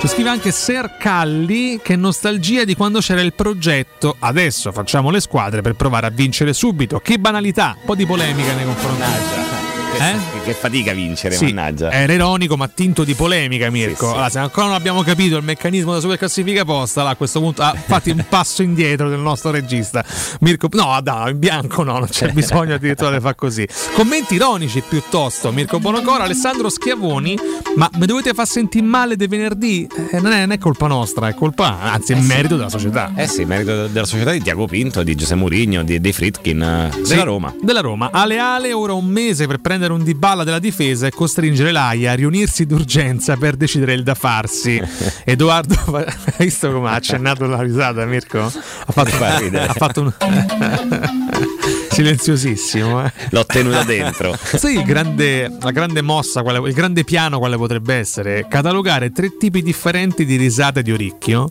Ci 0.00 0.08
scrive 0.08 0.30
anche 0.30 0.50
Ser 0.50 0.96
Calli 0.98 1.78
che 1.80 1.94
nostalgia 1.94 2.64
di 2.64 2.74
quando 2.74 2.98
c'era 2.98 3.20
il 3.20 3.34
progetto. 3.34 4.16
Adesso 4.18 4.72
facciamo 4.72 5.10
le 5.10 5.20
squadre 5.20 5.60
per 5.60 5.74
provare 5.74 6.06
a 6.06 6.10
vincere 6.10 6.52
subito. 6.52 6.98
Che 6.98 7.18
banalità, 7.18 7.76
un 7.78 7.84
po' 7.84 7.94
di 7.94 8.04
polemica 8.04 8.52
nei 8.54 8.64
confronti. 8.64 9.61
Che, 9.96 10.40
che 10.44 10.52
fatica 10.54 10.92
vincere, 10.92 11.34
Sì, 11.36 11.46
mannaggia. 11.46 11.90
era 11.90 12.12
ironico 12.12 12.56
ma 12.56 12.66
tinto 12.68 13.04
di 13.04 13.14
polemica 13.14 13.70
Mirko. 13.70 14.06
Sì, 14.06 14.06
sì. 14.06 14.12
Allora, 14.12 14.28
se 14.30 14.38
ancora 14.38 14.66
non 14.66 14.74
abbiamo 14.74 15.02
capito 15.02 15.36
il 15.36 15.44
meccanismo 15.44 15.90
della 15.90 16.00
superclassifica 16.00 16.64
posta, 16.64 17.02
là, 17.02 17.10
a 17.10 17.14
questo 17.16 17.40
punto 17.40 17.62
ah, 17.62 17.74
fatti 17.74 18.10
un 18.10 18.24
passo 18.28 18.62
indietro 18.62 19.08
del 19.08 19.18
nostro 19.18 19.50
regista. 19.50 20.04
Mirko, 20.40 20.68
no, 20.72 20.98
no, 21.04 21.28
in 21.28 21.38
bianco 21.38 21.82
no, 21.82 21.98
non 21.98 22.08
c'è 22.08 22.30
bisogno 22.32 22.74
addirittura 22.74 23.10
di 23.12 23.20
fare 23.20 23.34
così. 23.34 23.66
Commenti 23.94 24.34
ironici 24.34 24.82
piuttosto, 24.86 25.52
Mirko 25.52 25.78
Bonocora, 25.78 26.24
Alessandro 26.24 26.68
Schiavoni, 26.68 27.38
ma 27.76 27.88
mi 27.94 28.06
dovete 28.06 28.32
far 28.34 28.46
sentire 28.46 28.84
male 28.84 29.16
di 29.16 29.26
venerdì? 29.26 29.86
Eh, 30.10 30.20
non, 30.20 30.32
è, 30.32 30.40
non 30.40 30.52
è 30.52 30.58
colpa 30.58 30.86
nostra, 30.86 31.28
è 31.28 31.34
colpa, 31.34 31.80
anzi 31.80 32.12
è 32.12 32.16
merito 32.20 32.56
della 32.56 32.70
società. 32.70 33.12
Eh 33.14 33.26
sì, 33.28 33.44
merito 33.44 33.86
della 33.88 34.06
società 34.06 34.32
di 34.32 34.40
Tiago 34.42 34.66
Pinto, 34.66 35.02
di 35.02 35.14
Giuseppe 35.14 35.40
Mourinho, 35.40 35.82
di, 35.82 36.00
dei 36.00 36.12
Fritkin, 36.12 36.62
eh, 36.62 36.90
Sì, 37.02 37.10
della 37.10 37.22
Roma. 37.24 37.54
Della 37.60 37.80
Roma. 37.80 38.10
Ale 38.12 38.38
Ale, 38.38 38.72
ora 38.72 38.92
un 38.94 39.06
mese 39.06 39.46
per 39.46 39.58
prendere 39.58 39.80
un 39.90 40.04
diballa 40.04 40.44
della 40.44 40.58
difesa 40.58 41.06
e 41.06 41.10
costringere 41.10 41.72
l'AIA 41.72 42.12
a 42.12 42.14
riunirsi 42.14 42.66
d'urgenza 42.66 43.36
per 43.36 43.56
decidere 43.56 43.94
il 43.94 44.02
da 44.02 44.14
farsi. 44.14 44.80
Edoardo, 45.24 45.74
hai 45.96 46.06
visto 46.38 46.70
come 46.70 46.90
ha 46.90 46.94
accennato 46.94 47.46
la 47.46 47.60
risata, 47.60 48.04
Mirko? 48.04 48.40
Ha 48.40 48.50
fatto, 48.92 49.24
ha 49.24 49.72
fatto 49.72 50.00
un. 50.02 50.12
Silenziosissimo, 51.92 53.04
eh. 53.04 53.12
L'ho 53.30 53.44
tenuta 53.44 53.82
dentro. 53.84 54.34
Sai 54.42 54.76
il 54.76 54.82
grande- 54.84 55.54
la 55.60 55.70
grande 55.70 56.00
mossa, 56.00 56.42
quale- 56.42 56.66
il 56.66 56.74
grande 56.74 57.04
piano 57.04 57.38
quale 57.38 57.56
potrebbe 57.56 57.94
essere? 57.94 58.46
Catalogare 58.48 59.12
tre 59.12 59.36
tipi 59.36 59.62
differenti 59.62 60.24
di 60.24 60.36
risate 60.36 60.82
di 60.82 60.90
orecchio 60.90 61.48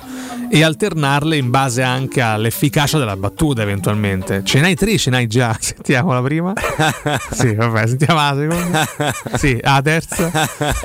e 0.50 0.64
alternarle 0.64 1.38
in 1.38 1.50
base 1.52 1.84
anche 1.84 2.22
all'efficacia 2.22 2.98
della 2.98 3.16
battuta 3.16 3.62
eventualmente. 3.62 4.42
Ce 4.44 4.60
n'hai 4.60 4.76
tre, 4.76 4.98
ce 4.98 5.12
n'hai 5.12 5.28
già. 5.28 5.56
Sentiamo 5.62 6.12
la 6.12 6.22
prima. 6.22 6.54
sì, 7.32 7.54
vabbè, 7.54 7.88
sentiamo 7.88 8.20
la 8.20 8.36
seconda. 8.38 8.88
Sì, 9.38 9.60
la 9.62 9.82
terza. 9.84 10.26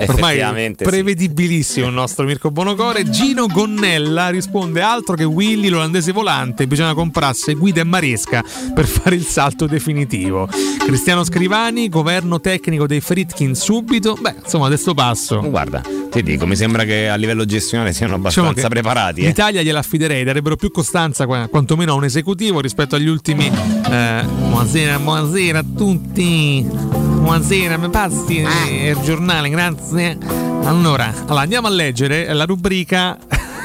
Ormai 0.07 0.35
Effettivamente 0.37 0.85
sì. 0.85 0.91
prevedibilissimo 0.91 1.87
il 1.87 1.95
nostro 1.95 2.24
Mirko 2.27 2.51
Bonocore. 2.51 3.09
Gino 3.09 3.47
Gonnella 3.47 4.28
risponde 4.28 4.83
altro 4.83 5.15
che 5.16 5.24
Willy 5.24 5.69
l'olandese 5.69 6.12
volante, 6.12 6.66
bisogna 6.66 6.93
comprarsi 6.95 7.55
guida 7.55 7.81
e 7.81 7.85
maresca 7.85 8.45
per 8.74 8.87
fare 8.87 9.15
il 9.16 9.24
salto 9.24 9.45
definitivo. 9.55 10.48
Cristiano 10.85 11.24
Scrivani, 11.24 11.89
governo 11.89 12.40
tecnico 12.40 12.86
dei 12.86 13.01
Fritkin 13.01 13.55
subito. 13.55 14.16
Beh, 14.20 14.35
insomma, 14.43 14.66
adesso 14.66 14.93
passo. 14.94 15.40
Guarda, 15.40 15.81
ti 16.10 16.23
dico, 16.23 16.47
mi 16.47 16.56
sembra 16.56 16.85
che 16.85 17.09
a 17.09 17.14
livello 17.16 17.44
gestionale 17.44 17.93
siano 17.93 18.16
Diciamo 18.16 18.48
abbastanza 18.48 18.68
che 18.68 18.81
preparati. 18.81 19.20
eh. 19.23 19.27
L'Italia 19.27 19.62
gliela 19.62 19.78
affiderei, 19.78 20.24
darebbero 20.24 20.56
più 20.56 20.70
costanza 20.70 21.27
qua- 21.27 21.47
quantomeno 21.48 21.93
a 21.93 21.94
un 21.94 22.05
esecutivo 22.05 22.60
rispetto 22.60 22.97
agli 22.97 23.09
ultimi. 23.09 23.47
Eh, 23.47 24.23
buonasera, 24.24 24.98
buonasera 24.98 25.59
a 25.60 25.64
tutti. 25.77 26.66
Buonasera, 26.68 27.77
mi 27.77 27.89
passi 27.90 28.43
eh, 28.68 28.90
il 28.90 29.01
giornale, 29.05 29.48
grazie. 29.51 30.16
Allora, 30.64 31.12
allora, 31.27 31.40
andiamo 31.43 31.66
a 31.68 31.70
leggere 31.70 32.32
la 32.32 32.44
rubrica 32.44 33.16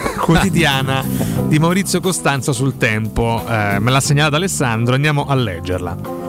quotidiana 0.19 1.03
di 1.47 1.59
Maurizio 1.59 1.99
Costanzo 1.99 2.53
sul 2.53 2.77
tempo. 2.77 3.43
Eh, 3.47 3.79
me 3.79 3.91
l'ha 3.91 3.99
segnalata 3.99 4.35
Alessandro, 4.37 4.95
andiamo 4.95 5.25
a 5.25 5.35
leggerla. 5.35 6.21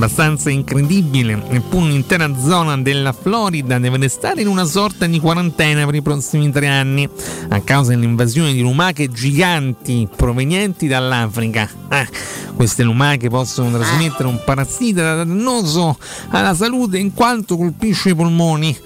abbastanza 0.00 0.50
incredibile. 0.50 1.42
Eppure 1.48 1.84
un'intera 1.84 2.30
zona 2.38 2.78
della 2.78 3.12
Florida 3.12 3.78
deve 3.78 3.98
restare 3.98 4.40
in 4.40 4.48
una 4.48 4.64
sorta 4.64 5.06
di 5.06 5.20
quarantena 5.20 5.84
per 5.84 5.94
i 5.94 6.02
prossimi 6.02 6.50
tre 6.50 6.68
anni 6.68 7.08
a 7.48 7.60
causa 7.60 7.90
dell'invasione 7.90 8.52
di 8.52 8.60
lumache 8.60 9.08
giganti 9.08 10.08
provenienti 10.14 10.86
dall'Africa. 10.86 11.68
Ah, 11.88 12.06
queste 12.54 12.82
lumache 12.82 13.28
possono 13.28 13.76
trasmettere 13.76 14.28
un 14.28 14.40
parassita 14.44 15.16
dannoso 15.16 15.98
alla 16.30 16.54
salute 16.54 16.98
in 16.98 17.12
quanto 17.12 17.56
colpisce 17.56 18.10
i 18.10 18.14
polmoni. 18.14 18.76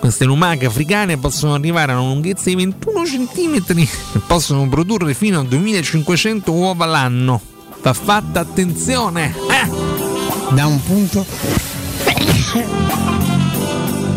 Queste 0.00 0.24
lumache 0.24 0.64
africane 0.64 1.18
possono 1.18 1.52
arrivare 1.54 1.92
a 1.92 2.00
una 2.00 2.08
lunghezza 2.08 2.48
di 2.48 2.56
21 2.56 3.02
cm 3.02 3.78
e 3.78 3.88
possono 4.26 4.66
produrre 4.66 5.12
fino 5.12 5.40
a 5.40 5.44
2500 5.44 6.50
uova 6.52 6.86
l'anno. 6.86 7.40
va 7.82 7.92
fatta 7.92 8.40
attenzione. 8.40 9.34
Eh. 9.50 10.54
Da 10.54 10.66
un 10.66 10.82
punto. 10.82 11.26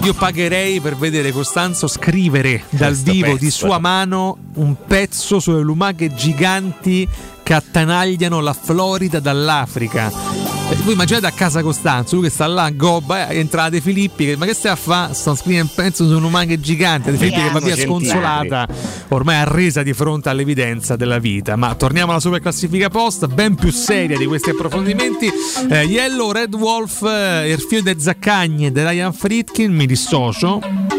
Io 0.04 0.14
pagherei 0.14 0.80
per 0.80 0.96
vedere 0.96 1.32
Costanzo 1.32 1.88
scrivere 1.88 2.64
dal 2.70 2.90
Questo 2.94 3.12
vivo 3.12 3.26
pezzo. 3.28 3.38
di 3.38 3.52
sua 3.52 3.78
mano 3.78 4.38
un 4.56 4.76
pezzo 4.88 5.40
sulle 5.40 5.62
lumache 5.62 6.14
giganti 6.14 7.08
che 7.44 7.54
attanagliano 7.54 8.40
la 8.40 8.54
Florida 8.54 9.20
dall'Africa. 9.20 10.63
Eh, 10.70 10.76
Voi 10.84 10.94
immaginate 10.94 11.28
a 11.28 11.32
casa 11.32 11.62
Costanzo, 11.62 12.16
lui 12.16 12.26
che 12.26 12.30
sta 12.30 12.48
là, 12.48 12.70
gobba, 12.72 13.28
eh, 13.28 13.38
entra 13.38 13.70
De 13.70 13.82
Filippi, 13.82 14.26
che, 14.26 14.38
ma 14.38 14.46
che 14.46 14.54
stai 14.54 14.72
a 14.72 14.76
fare? 14.76 15.14
Sto 15.14 15.36
scrivendo 15.36 15.70
un 15.70 15.76
pezzo 15.76 16.08
su 16.08 16.20
lumache 16.20 16.60
giganti, 16.60 17.12
De 17.12 17.18
Filippi 17.18 17.42
che 17.42 17.50
va 17.50 17.60
via 17.60 17.76
sconsolata, 17.76 18.68
ormai 19.10 19.36
arresa 19.36 19.84
di 19.84 19.94
fronte 19.94 20.30
all'evidenza 20.30 20.96
della 20.96 21.20
vita. 21.20 21.56
Ma 21.56 21.76
torniamo 21.76 22.12
alla 22.12 22.20
super 22.20 22.40
classifica 22.40 22.90
post, 22.90 23.28
ben 23.28 23.56
più 23.56 23.72
seria 23.72 24.18
di 24.18 24.26
questi 24.26 24.50
approfondimenti. 24.52 25.30
Eh, 25.70 25.84
Yellow, 25.84 26.32
Red 26.32 26.54
Wolf, 26.56 27.04
eh, 27.04 27.52
il 27.52 27.60
figlio 27.60 27.84
de 27.84 27.96
Zaccagne 28.00 28.68
e 28.68 28.72
di 28.72 28.82
Ryan 28.82 29.14
Fritkin, 29.14 29.74
mi 29.74 29.86
dissocio. 29.86 30.93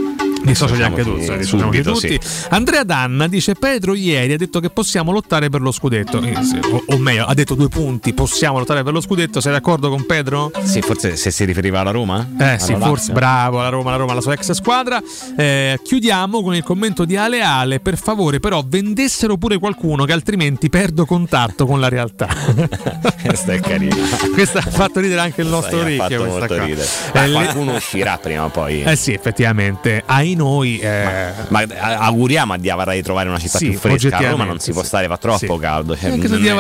Dissociati 0.44 0.82
anche 0.82 1.02
tu, 1.02 1.16
dissociamo 1.16 1.70
che 1.70 1.82
subito, 1.82 1.92
tutti. 1.92 2.20
Andrea 2.50 2.84
Danna 2.84 3.26
dice: 3.28 3.54
Pedro 3.54 3.94
ieri 3.94 4.32
ha 4.34 4.36
detto 4.36 4.60
che 4.60 4.70
possiamo 4.70 5.10
lottare 5.12 5.48
per 5.48 5.60
lo 5.60 5.72
scudetto. 5.72 6.20
Eh, 6.20 6.42
sì, 6.42 6.58
o, 6.70 6.84
o 6.86 6.98
meglio, 6.98 7.24
ha 7.24 7.34
detto 7.34 7.54
due 7.54 7.68
punti: 7.68 8.12
possiamo 8.14 8.58
lottare 8.58 8.82
per 8.82 8.92
lo 8.92 9.00
scudetto. 9.00 9.40
Sei 9.40 9.52
d'accordo 9.52 9.88
con 9.88 10.04
Pedro? 10.06 10.50
Sì, 10.62 10.80
forse 10.80 11.16
se 11.16 11.30
si 11.30 11.44
riferiva 11.44 11.80
alla 11.80 11.90
Roma? 11.90 12.26
Eh 12.38 12.58
sì, 12.58 12.72
Alla 12.72 12.86
forse 12.86 13.06
Lazio? 13.08 13.12
bravo, 13.14 13.60
la 13.62 13.68
Roma, 13.68 13.90
la 13.90 13.96
Roma, 13.96 14.14
la 14.14 14.20
sua 14.20 14.34
ex 14.34 14.50
squadra. 14.52 15.02
Eh, 15.36 15.78
chiudiamo 15.82 16.42
con 16.42 16.54
il 16.54 16.62
commento 16.62 17.04
di 17.04 17.16
Ale 17.16 17.40
Ale. 17.42 17.80
Per 17.80 17.96
favore, 17.96 18.40
però, 18.40 18.62
vendessero 18.66 19.36
pure 19.36 19.58
qualcuno 19.58 20.04
che 20.04 20.12
altrimenti 20.12 20.68
perdo 20.68 21.04
contatto 21.06 21.66
con 21.66 21.80
la 21.80 21.88
realtà. 21.88 22.28
Questa 23.24 23.52
è 23.52 23.60
carina. 23.60 23.94
Questa 24.32 24.58
ha 24.58 24.70
fatto 24.70 25.00
ridere 25.00 25.20
anche 25.20 25.40
il 25.42 25.48
nostro 25.48 25.80
ha 25.80 25.84
Ricchio. 25.84 26.02
fatto 26.24 26.36
questa 26.38 26.46
qua. 26.46 26.64
ridere. 26.64 26.82
Eh, 26.86 27.12
Ma 27.14 27.26
le- 27.26 27.32
qualcuno 27.32 27.74
uscirà 27.74 28.18
prima 28.18 28.44
o 28.44 28.48
poi. 28.50 28.82
Eh 28.82 28.96
sì, 28.96 29.12
effettivamente. 29.12 30.02
Ai 30.06 30.34
noi. 30.35 30.78
eh, 30.78 31.32
Ma 31.48 31.62
eh, 31.62 31.66
auguriamo 31.78 32.52
a 32.52 32.56
Diavara 32.59 32.93
di 32.93 33.02
trovare 33.02 33.28
una 33.28 33.39
città 33.39 33.59
Sì, 33.59 33.70
più 33.70 33.78
fresca. 33.78 34.16
A 34.16 34.31
Roma 34.31 34.44
non 34.44 34.59
si 34.59 34.73
può 34.73 34.82
stare, 34.82 35.06
fa 35.06 35.16
troppo 35.16 35.55
Sì. 35.55 35.59
caldo. 35.59 35.97
Cioè, 35.97 36.11
anche 36.11 36.23
se 36.27 36.32
non 36.35 36.40
Di 36.43 36.48
è- 36.48 36.52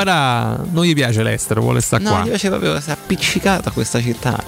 non 0.72 0.84
gli 0.84 0.94
piace 0.94 1.22
l'estero, 1.22 1.60
vuole 1.60 1.80
stare 1.80 2.02
No, 2.02 2.10
qua. 2.10 2.20
mi 2.22 2.28
piace 2.28 2.48
proprio, 2.48 2.80
si 2.80 2.88
è 2.90 2.92
appiccicata 2.92 3.70
questa 3.70 4.00
città. 4.00 4.42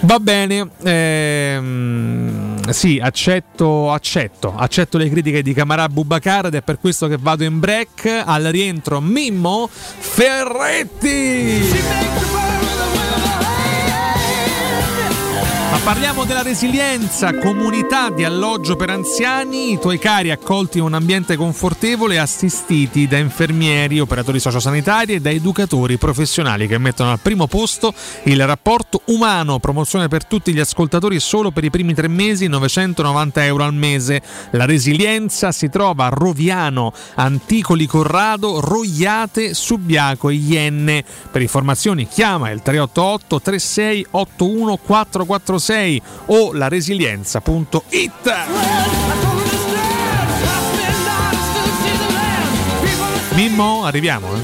Va 0.00 0.18
bene, 0.18 0.68
ehm, 0.82 2.70
sì, 2.70 2.98
accetto, 3.02 3.92
accetto, 3.92 4.54
accetto 4.56 4.98
le 4.98 5.08
critiche 5.10 5.42
di 5.42 5.52
Camarà 5.54 5.88
Bubacar 5.88 6.46
ed 6.46 6.54
è 6.54 6.62
per 6.62 6.78
questo 6.78 7.08
che 7.08 7.16
vado 7.18 7.44
in 7.44 7.58
break. 7.58 8.22
Al 8.24 8.44
rientro 8.44 9.00
Mimmo 9.00 9.68
Ferretti. 9.70 10.80
Ma 15.72 15.78
parliamo 15.78 16.24
della 16.24 16.42
resilienza, 16.42 17.34
comunità 17.38 18.10
di 18.10 18.24
alloggio 18.24 18.76
per 18.76 18.90
anziani, 18.90 19.72
i 19.72 19.78
tuoi 19.78 19.98
cari 19.98 20.30
accolti 20.30 20.76
in 20.76 20.84
un 20.84 20.92
ambiente 20.92 21.34
confortevole 21.34 22.18
assistiti 22.18 23.08
da 23.08 23.16
infermieri, 23.16 23.98
operatori 23.98 24.38
sociosanitari 24.38 25.14
e 25.14 25.20
da 25.20 25.30
educatori 25.30 25.96
professionali 25.96 26.66
che 26.66 26.76
mettono 26.76 27.10
al 27.10 27.20
primo 27.20 27.46
posto 27.46 27.94
il 28.24 28.46
rapporto 28.46 29.00
umano, 29.06 29.60
promozione 29.60 30.08
per 30.08 30.26
tutti 30.26 30.52
gli 30.52 30.60
ascoltatori 30.60 31.18
solo 31.18 31.52
per 31.52 31.64
i 31.64 31.70
primi 31.70 31.94
tre 31.94 32.06
mesi, 32.06 32.48
990 32.48 33.42
euro 33.46 33.64
al 33.64 33.72
mese. 33.72 34.20
La 34.50 34.66
resilienza 34.66 35.52
si 35.52 35.70
trova 35.70 36.04
a 36.04 36.10
Roviano, 36.10 36.92
Anticoli 37.14 37.86
Corrado, 37.86 38.60
Roiate, 38.60 39.54
Subiaco 39.54 40.28
e 40.28 40.34
Ienne. 40.34 41.02
Per 41.30 41.40
informazioni 41.40 42.06
chiama 42.06 42.50
il 42.50 42.60
388 42.60 43.40
36 43.40 44.06
81 44.10 44.76
446 44.76 45.60
o 46.26 46.52
la. 46.52 48.46
Mimmo, 53.34 53.84
arriviamo. 53.84 54.34
Eh? 54.34 54.40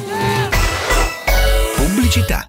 Pubblicità. 1.76 2.48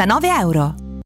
299 0.00 0.40
euro. 0.40 0.89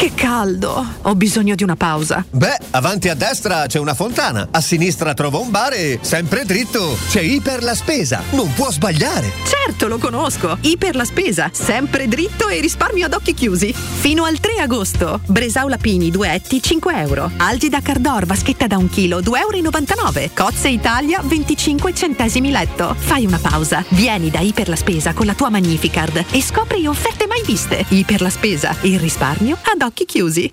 Che 0.00 0.12
caldo! 0.14 0.86
Ho 1.02 1.14
bisogno 1.14 1.54
di 1.54 1.62
una 1.62 1.76
pausa. 1.76 2.24
Beh, 2.30 2.56
avanti 2.70 3.10
a 3.10 3.14
destra 3.14 3.66
c'è 3.66 3.78
una 3.78 3.92
fontana, 3.92 4.48
a 4.50 4.60
sinistra 4.62 5.12
trovo 5.12 5.42
un 5.42 5.50
bar 5.50 5.74
e 5.74 5.98
sempre 6.00 6.46
dritto 6.46 6.96
c'è 7.10 7.20
Iper 7.20 7.62
la 7.62 7.74
Spesa. 7.74 8.22
Non 8.30 8.50
può 8.54 8.70
sbagliare. 8.70 9.30
Certo, 9.44 9.88
lo 9.88 9.98
conosco. 9.98 10.56
Iper 10.62 10.96
la 10.96 11.04
spesa, 11.04 11.50
sempre 11.52 12.08
dritto 12.08 12.48
e 12.48 12.60
risparmio 12.60 13.04
ad 13.04 13.12
occhi 13.12 13.34
chiusi. 13.34 13.74
Fino 13.74 14.24
al 14.24 14.38
3 14.40 14.54
agosto. 14.60 15.20
Bresaula 15.26 15.76
Pini, 15.76 16.10
duetti, 16.10 16.62
5 16.62 16.94
euro. 16.98 17.30
Algida 17.36 17.82
Cardor, 17.82 18.24
vaschetta 18.24 18.66
da 18.66 18.78
un 18.78 18.88
chilo, 18.88 19.20
2,99 19.20 20.16
euro. 20.16 20.30
Cozze 20.34 20.70
Italia, 20.70 21.20
25 21.22 21.92
centesimi 21.92 22.50
letto. 22.50 22.96
Fai 22.98 23.26
una 23.26 23.38
pausa. 23.38 23.84
Vieni 23.90 24.30
da 24.30 24.40
Iper 24.40 24.70
la 24.70 24.76
spesa 24.76 25.12
con 25.12 25.26
la 25.26 25.34
tua 25.34 25.50
Magnificard 25.50 26.24
e 26.30 26.42
scopri 26.42 26.86
offerte 26.86 27.26
mai 27.26 27.42
viste. 27.44 27.84
Iper 27.88 28.22
la 28.22 28.30
spesa, 28.30 28.74
il 28.80 28.98
risparmio 28.98 29.58
ad 29.62 29.79
occhi 29.82 30.04
chiusi. 30.04 30.52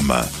www.radioscoop.com. 0.01 0.40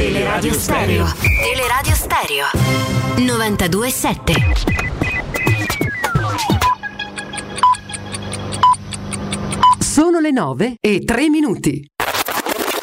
Teleradio 0.00 0.54
Stereo. 0.54 1.04
Teleradio 1.20 1.94
Stereo. 1.94 2.46
92.7. 3.16 4.32
Sono 9.78 10.20
le 10.20 10.30
9 10.30 10.76
e 10.80 11.04
3 11.04 11.28
minuti. 11.28 11.86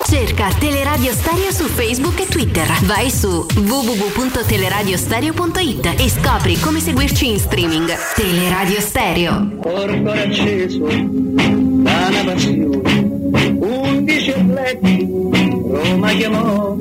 Cerca 0.08 0.50
Teleradio 0.60 1.12
Stereo 1.12 1.52
su 1.52 1.64
Facebook 1.64 2.20
e 2.20 2.28
Twitter. 2.28 2.68
Vai 2.84 3.10
su 3.10 3.48
www.teleradiostereo.it 3.56 5.96
e 5.98 6.12
scopri 6.12 6.60
come 6.60 6.80
seguirci 6.80 7.32
in 7.32 7.40
streaming. 7.40 7.92
Teleradio 8.14 8.80
Stereo. 8.80 9.58
Corpo 9.60 10.12
acceso 10.12 10.86
da 10.86 12.10
una 12.10 12.24
passione, 12.24 13.58
undici 13.60 14.30
atleti 14.30 15.28
Roma 15.70 16.14
chiamò 16.14 16.78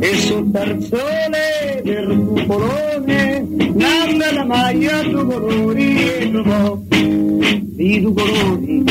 e 0.00 0.14
sul 0.16 0.50
tarzone 0.50 1.80
del 1.82 2.24
cupolone 2.26 3.46
nanda 3.74 4.32
la 4.32 4.44
maglia 4.44 5.02
due 5.02 5.24
colori 5.24 5.96
e 5.96 6.30
trovò 6.30 6.78
di 6.88 8.00
due 8.00 8.12
colori 8.14 8.84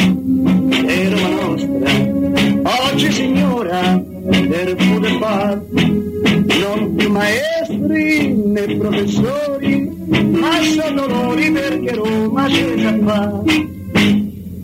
Roma 1.10 1.30
nostra. 1.30 2.91
Oggi 2.91 3.11
signora 3.11 4.03
per 4.27 4.76
poter 4.76 5.18
far 5.19 5.61
non 5.72 6.95
più 6.95 7.10
maestri 7.10 8.34
né 8.34 8.76
professori 8.76 9.89
ma 10.31 10.61
sono 10.64 11.07
loro 11.07 11.52
perché 11.52 11.94
Roma 11.94 12.48
c'è 12.48 12.76
già 12.76 12.98
fa 13.06 13.44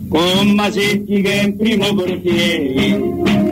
con 0.08 0.48
Masetti 0.54 1.22
che 1.22 1.40
è 1.40 1.44
in 1.44 1.56
primo 1.56 1.94
portiere 1.94 3.43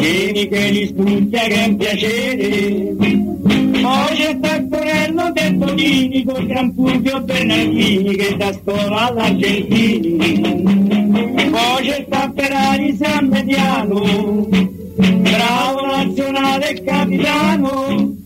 Vieni 0.00 0.48
che 0.48 0.70
li 0.70 0.94
è 1.30 1.66
un 1.66 1.76
piacere. 1.76 2.96
Poi 3.82 4.16
c'è 4.16 4.40
Taccorello 4.40 5.30
De 5.32 5.58
Tonini 5.58 6.24
con 6.24 6.46
Gran 6.46 6.72
Fulvio 6.74 7.20
Bernardini 7.20 8.16
che 8.16 8.36
da 8.36 8.52
scuola 8.52 9.08
all'Argentini. 9.08 10.16
Poi 11.50 11.82
c'è 11.82 12.04
sta 12.06 12.32
Ferrari 12.34 12.96
San 12.96 13.28
Mediano, 13.28 14.48
bravo 14.96 15.86
nazionale 15.86 16.82
capitano. 16.82 18.19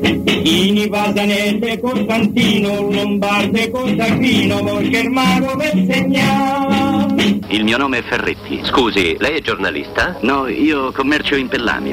Ini 0.00 0.88
Pasanelle 0.88 1.80
Costantino, 1.80 2.90
Lombarde 2.90 3.70
Costagrino, 3.70 4.62
per 4.62 5.84
segnare. 5.90 7.38
Il 7.48 7.64
mio 7.64 7.76
nome 7.78 7.98
è 7.98 8.02
Ferretti. 8.02 8.60
Scusi, 8.62 9.16
lei 9.18 9.38
è 9.38 9.40
giornalista? 9.40 10.16
No, 10.20 10.46
io 10.46 10.92
commercio 10.92 11.34
in 11.34 11.48
pellami. 11.48 11.92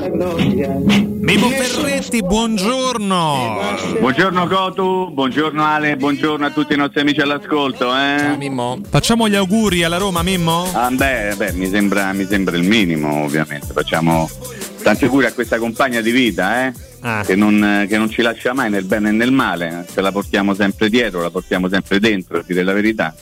Mimo 1.26 1.48
Ferretti, 1.50 2.22
buongiorno. 2.22 3.58
Buongiorno 4.00 4.48
Cotu, 4.48 5.10
buongiorno 5.12 5.64
Ale, 5.64 5.96
buongiorno 5.96 6.46
a 6.46 6.52
tutti 6.52 6.74
i 6.74 6.78
nostri 6.78 7.02
amici 7.02 7.22
all'ascolto. 7.22 7.88
Eh? 7.88 8.18
Ciao 8.20 8.38
Mimmo. 8.38 8.80
Facciamo 8.88 9.28
gli 9.28 9.36
auguri 9.36 9.84
alla 9.84 9.98
Roma, 9.98 10.22
Mimmo? 10.22 10.70
Ah, 10.74 10.92
beh, 10.92 11.34
beh 11.36 11.54
mi, 11.54 11.68
sembra, 11.68 12.14
mi 12.14 12.26
sembra 12.26 12.56
il 12.56 12.64
minimo, 12.64 13.24
ovviamente. 13.24 13.74
Facciamo 13.74 14.30
tanti 14.86 15.06
auguri 15.06 15.26
a 15.26 15.34
questa 15.34 15.58
compagna 15.58 16.00
di 16.00 16.12
vita, 16.12 16.68
eh? 16.68 16.74
Ah. 17.02 17.24
Che, 17.26 17.36
non, 17.36 17.88
che 17.90 17.98
non 17.98 18.08
ci 18.08 18.22
lascia 18.22 18.54
mai 18.54 18.70
nel 18.70 18.84
bene 18.84 19.10
e 19.10 19.14
nel 19.14 19.32
male, 19.32 19.84
ce 19.92 20.00
la 20.00 20.12
portiamo 20.12 20.54
sempre 20.54 20.90
dietro, 20.90 21.24
la 21.24 21.32
portiamo 21.32 21.68
sempre 21.68 22.00
dentro, 22.00 22.38
a 22.38 22.44
dire 22.46 22.62
la 22.62 22.74
verità. 22.74 23.16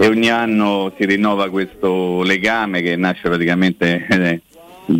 E 0.00 0.06
ogni 0.08 0.28
anno 0.28 0.92
si 0.98 1.06
rinnova 1.06 1.50
questo 1.50 2.22
legame 2.22 2.82
che 2.82 2.96
nasce 2.96 3.28
praticamente, 3.28 4.06
eh, 4.10 4.40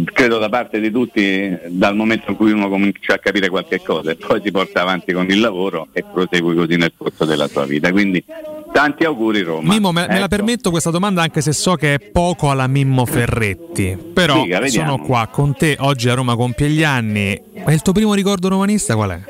credo 0.04 0.38
da 0.38 0.48
parte 0.48 0.80
di 0.80 0.90
tutti, 0.90 1.56
dal 1.68 1.94
momento 1.94 2.30
in 2.30 2.36
cui 2.36 2.52
uno 2.52 2.68
comincia 2.68 3.14
a 3.14 3.18
capire 3.18 3.48
qualche 3.48 3.80
cosa 3.82 4.10
e 4.10 4.16
poi 4.16 4.40
si 4.42 4.50
porta 4.50 4.82
avanti 4.82 5.12
con 5.12 5.28
il 5.30 5.40
lavoro 5.40 5.88
e 5.92 6.04
prosegue 6.04 6.54
così 6.54 6.76
nel 6.76 6.92
corso 6.96 7.24
della 7.24 7.48
sua 7.48 7.66
vita. 7.66 7.90
Quindi 7.90 8.24
tanti 8.72 9.04
auguri 9.04 9.42
Roma. 9.42 9.72
Mimmo, 9.72 9.92
me, 9.92 10.02
me 10.02 10.14
la 10.14 10.18
Ecco. 10.20 10.28
permetto 10.28 10.70
questa 10.70 10.90
domanda 10.90 11.22
anche 11.22 11.40
se 11.40 11.52
so 11.52 11.74
che 11.74 11.94
è 11.94 11.98
poco 11.98 12.50
alla 12.50 12.66
Mimmo 12.66 13.04
Ferretti. 13.06 13.96
Però 14.12 14.42
vediamo. 14.44 14.68
sono 14.68 14.98
qua 14.98 15.28
con 15.30 15.54
te, 15.54 15.76
oggi 15.80 16.08
a 16.08 16.14
Roma 16.14 16.36
compie 16.36 16.68
gli 16.68 16.82
anni. 16.82 17.40
Ma 17.64 17.72
il 17.72 17.82
tuo 17.82 17.92
primo 17.92 18.14
ricordo 18.14 18.48
romanista 18.48 18.94
qual 18.94 19.10
è? 19.10 19.20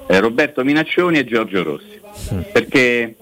eh, 0.08 0.18
Roberto 0.18 0.64
Minaccioni 0.64 1.18
e 1.18 1.24
Giorgio 1.24 1.62
Rossi. 1.62 2.00
Perché 2.52 3.14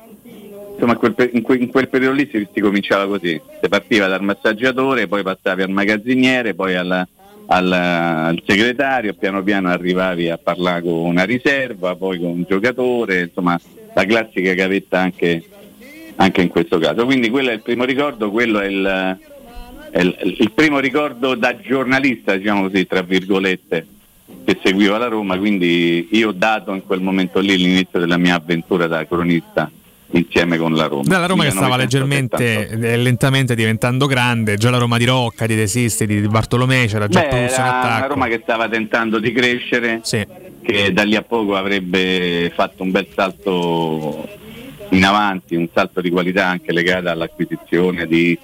insomma, 0.72 0.98
in, 1.32 1.42
quel, 1.42 1.88
periodo 1.90 2.14
lì 2.14 2.26
si, 2.32 2.48
si 2.54 2.60
cominciava 2.60 3.06
così, 3.06 3.38
si 3.60 3.68
partiva 3.68 4.06
dal 4.06 4.22
massaggiatore, 4.22 5.08
poi 5.08 5.22
passavi 5.22 5.60
al 5.60 5.68
magazziniere, 5.68 6.54
poi 6.54 6.74
alla- 6.74 7.06
al, 7.46 7.72
al 7.72 8.42
segretario, 8.44 9.14
piano 9.14 9.42
piano 9.42 9.68
arrivavi 9.68 10.28
a 10.30 10.38
parlare 10.38 10.82
con 10.82 10.92
una 10.92 11.24
riserva, 11.24 11.94
poi 11.94 12.18
con 12.18 12.30
un 12.30 12.44
giocatore, 12.48 13.22
insomma 13.22 13.58
la 13.94 14.04
classica 14.04 14.52
gavetta 14.52 15.00
anche, 15.00 15.42
anche 16.16 16.42
in 16.42 16.48
questo 16.48 16.78
caso. 16.78 17.04
Quindi 17.04 17.30
quello 17.30 17.50
è 17.50 17.54
il 17.54 17.62
primo 17.62 17.84
ricordo, 17.84 18.30
quello 18.30 18.60
è 18.60 18.66
il, 18.66 19.18
è 19.90 20.00
il- 20.00 20.36
il 20.38 20.50
primo 20.52 20.78
ricordo 20.78 21.34
da 21.34 21.58
giornalista, 21.60 22.36
diciamo 22.36 22.68
così, 22.68 22.86
tra 22.86 23.02
virgolette, 23.02 23.86
che 24.44 24.58
seguiva 24.62 24.98
la 24.98 25.06
Roma, 25.06 25.38
quindi 25.38 26.08
io 26.10 26.28
ho 26.30 26.32
dato 26.32 26.72
in 26.74 26.84
quel 26.84 27.00
momento 27.00 27.38
lì 27.38 27.56
l'inizio 27.56 28.00
della 28.00 28.16
mia 28.18 28.34
avventura 28.34 28.86
da 28.88 29.06
cronista 29.06 29.70
insieme 30.10 30.56
con 30.56 30.74
la 30.74 30.86
Roma. 30.86 31.04
Dalla 31.04 31.26
Roma 31.26 31.44
che 31.44 31.50
stava 31.50 31.76
1978. 31.76 32.74
leggermente 32.74 32.92
e 32.92 32.96
lentamente 32.96 33.54
diventando 33.54 34.06
grande, 34.06 34.56
già 34.56 34.70
la 34.70 34.78
Roma 34.78 34.98
di 34.98 35.04
Rocca, 35.04 35.46
di 35.46 35.54
De 35.54 35.66
Sisti, 35.66 36.06
di 36.06 36.20
Bartolomei, 36.20 36.86
c'era 36.86 37.08
già 37.08 37.20
Beh, 37.20 37.28
una 37.28 37.46
attacco. 37.46 38.14
Roma 38.14 38.26
che 38.28 38.40
stava 38.42 38.68
tentando 38.68 39.18
di 39.18 39.32
crescere, 39.32 40.00
che 40.62 40.92
da 40.92 41.02
lì 41.02 41.16
a 41.16 41.22
poco 41.22 41.56
avrebbe 41.56 42.50
fatto 42.54 42.82
un 42.82 42.90
bel 42.90 43.06
salto 43.14 44.28
in 44.90 45.04
avanti, 45.04 45.56
un 45.56 45.68
salto 45.72 46.00
di 46.00 46.10
qualità 46.10 46.46
anche 46.46 46.72
legato 46.72 47.08
all'acquisizione 47.08 48.06
di, 48.06 48.38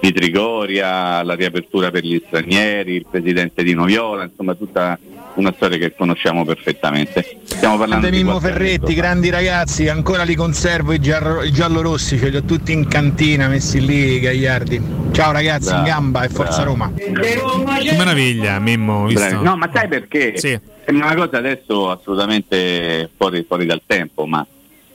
di 0.00 0.12
Trigoria, 0.12 1.16
alla 1.16 1.34
riapertura 1.34 1.90
per 1.90 2.04
gli 2.04 2.22
stranieri, 2.26 2.94
il 2.94 3.06
presidente 3.10 3.62
di 3.62 3.74
Noviola, 3.74 4.24
insomma 4.24 4.54
tutta 4.54 4.98
una 5.38 5.52
storia 5.54 5.78
che 5.78 5.94
conosciamo 5.94 6.44
perfettamente. 6.44 7.38
Stiamo 7.44 7.78
parlando 7.78 8.06
Grande 8.06 8.10
di 8.10 8.24
Mimmo 8.24 8.40
Ferretti, 8.40 8.94
grandi 8.94 9.30
ragazzi, 9.30 9.88
ancora 9.88 10.24
li 10.24 10.34
conservo 10.34 10.92
i, 10.92 10.98
giallo, 11.00 11.42
i 11.42 11.52
giallorossi, 11.52 12.18
ce 12.18 12.28
li 12.28 12.36
ho 12.36 12.42
tutti 12.42 12.72
in 12.72 12.88
cantina 12.88 13.48
messi 13.48 13.84
lì, 13.84 14.18
Gagliardi. 14.20 14.80
Ciao 15.12 15.32
ragazzi, 15.32 15.68
in 15.70 15.82
Bravo, 15.82 15.86
gamba 15.86 16.22
e 16.24 16.28
forza 16.28 16.62
bravo. 16.62 16.70
Roma. 16.70 16.92
Che 16.94 17.96
meraviglia, 17.96 18.58
Mimmo. 18.58 19.06
Visto? 19.06 19.42
No, 19.42 19.56
ma 19.56 19.70
sai 19.72 19.88
perché? 19.88 20.36
Sembra 20.38 21.06
una 21.06 21.14
cosa 21.14 21.38
adesso 21.38 21.90
assolutamente 21.90 23.10
fuori, 23.16 23.44
fuori 23.46 23.66
dal 23.66 23.82
tempo, 23.86 24.26
ma 24.26 24.44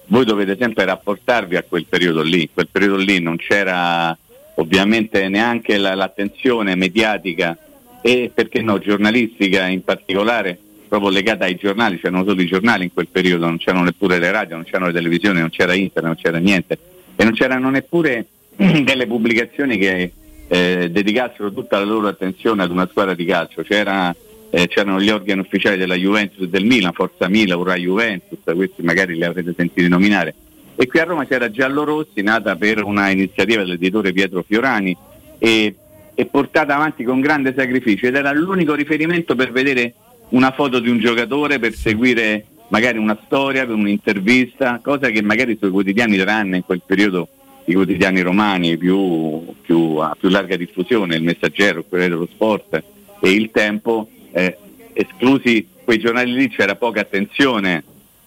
voi 0.08 0.26
dovete 0.26 0.58
sempre 0.60 0.86
rapportarvi 0.86 1.56
a 1.56 1.64
quel 1.64 1.86
periodo 1.88 2.22
lì. 2.22 2.42
In 2.42 2.50
quel 2.54 2.68
periodo 2.72 2.98
lì 2.98 3.20
non 3.20 3.38
c'era 3.38 4.16
ovviamente 4.56 5.28
neanche 5.30 5.78
la- 5.78 5.96
l'attenzione 5.96 6.76
mediatica 6.76 7.58
e 8.06 8.30
perché 8.34 8.62
no, 8.62 8.80
giornalistica 8.80 9.66
in 9.68 9.82
particolare, 9.82 10.58
proprio 10.90 11.10
legata 11.10 11.46
ai 11.46 11.56
giornali, 11.56 11.98
c'erano 11.98 12.26
solo 12.26 12.42
i 12.42 12.46
giornali 12.46 12.84
in 12.84 12.94
quel 12.94 13.08
periodo, 13.08 13.46
non 13.46 13.58
c'erano 13.58 13.86
neppure 13.86 14.20
le 14.20 14.30
radio, 14.30 14.56
non 14.56 14.66
c'erano 14.66 14.88
le 14.88 14.94
televisioni, 14.94 15.40
non 15.40 15.50
c'era 15.50 15.74
internet, 15.74 16.04
non 16.04 16.22
c'era 16.22 16.38
niente 16.38 16.78
e 17.16 17.24
non 17.24 17.32
c'erano 17.32 17.70
neppure 17.70 18.28
delle 18.56 19.08
pubblicazioni 19.08 19.78
che 19.78 20.12
eh, 20.50 20.90
dedicassero 20.92 21.54
tutta 21.54 21.80
la 21.80 21.86
loro 21.86 22.10
attenzione 22.10 22.62
ad 22.62 22.72
una 22.72 22.88
squadra 22.90 23.14
di 23.14 23.24
calcio. 23.24 23.62
C'era, 23.62 24.14
eh, 24.50 24.68
c'erano 24.68 25.00
gli 25.00 25.10
organi 25.10 25.40
ufficiali 25.40 25.78
della 25.78 25.96
Juventus 25.96 26.44
e 26.44 26.50
del 26.50 26.66
Milan, 26.66 26.92
Forza 26.92 27.30
Milan, 27.30 27.58
Ura 27.58 27.76
Juventus, 27.76 28.40
questi 28.44 28.82
magari 28.82 29.16
li 29.16 29.24
avrete 29.24 29.54
sentiti 29.56 29.88
nominare. 29.88 30.36
E 30.76 30.88
qui 30.88 31.00
a 31.00 31.06
Roma 31.06 31.26
c'era 31.26 31.50
Giallo 31.50 31.86
Rossi, 31.86 32.22
nata 32.22 32.58
per 32.58 32.84
una 32.84 33.10
iniziativa 33.10 33.64
dell'editore 33.64 34.12
Pietro 34.12 34.44
Fiorani 34.46 34.96
e, 35.38 35.76
e 36.16 36.26
portata 36.26 36.76
avanti 36.76 37.04
con 37.04 37.22
grande 37.22 37.54
sacrificio. 37.56 38.08
Ed 38.08 38.16
era 38.16 38.32
l'unico 38.32 38.74
riferimento 38.74 39.36
per 39.36 39.52
vedere 39.52 39.94
una 40.30 40.52
foto 40.52 40.80
di 40.80 40.90
un 40.90 41.00
giocatore, 41.00 41.60
per 41.60 41.74
seguire 41.74 42.46
magari 42.70 42.98
una 42.98 43.18
storia, 43.26 43.66
per 43.66 43.76
un'intervista, 43.76 44.80
cosa 44.82 45.10
che 45.10 45.22
magari 45.22 45.58
sui 45.60 45.70
quotidiani 45.70 46.18
tranne 46.18 46.58
in 46.58 46.64
quel 46.64 46.82
periodo 46.86 47.28
i 47.66 47.74
quotidiani 47.74 48.22
romani 48.22 48.78
più, 48.78 49.54
più, 49.62 49.96
a 49.96 50.16
più 50.20 50.30
larga 50.30 50.58
diffusione, 50.58 51.16
il 51.16 51.24
Messaggero, 51.24 51.86
Corriere 51.88 52.14
dello 52.14 52.28
Sport 52.32 52.84
e 53.22 53.32
il 53.32 53.52
Tempo, 53.52 54.10
eh, 54.32 54.58
esclusi 54.94 55.68
quei 55.84 56.00
giornali 56.00 56.34
lì 56.34 56.50
c'era 56.50 56.76
poca 56.76 57.02
attenzione 57.02 57.84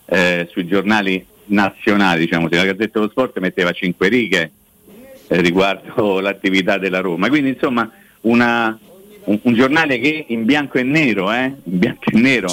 eh, 0.07 0.47
sui 0.51 0.67
giornali 0.67 1.25
nazionali, 1.47 2.21
diciamo, 2.21 2.49
la 2.51 2.65
Gazzetta 2.65 2.99
dello 2.99 3.11
Sport 3.11 3.39
metteva 3.41 3.73
cinque 3.73 4.09
righe 4.09 4.51
eh, 5.28 5.40
riguardo 5.40 6.19
l'attività 6.20 6.78
della 6.78 7.01
Roma. 7.01 7.28
Quindi 7.28 7.51
insomma 7.51 7.90
una- 8.23 8.78
un, 9.24 9.39
un 9.43 9.55
giornale 9.55 9.98
che 9.98 10.27
in 10.28 10.44
bianco 10.44 10.78
e 10.78 10.82
nero, 10.85 11.32
eh, 11.32 11.53
bianco 11.65 12.11
e 12.12 12.19
nero 12.19 12.48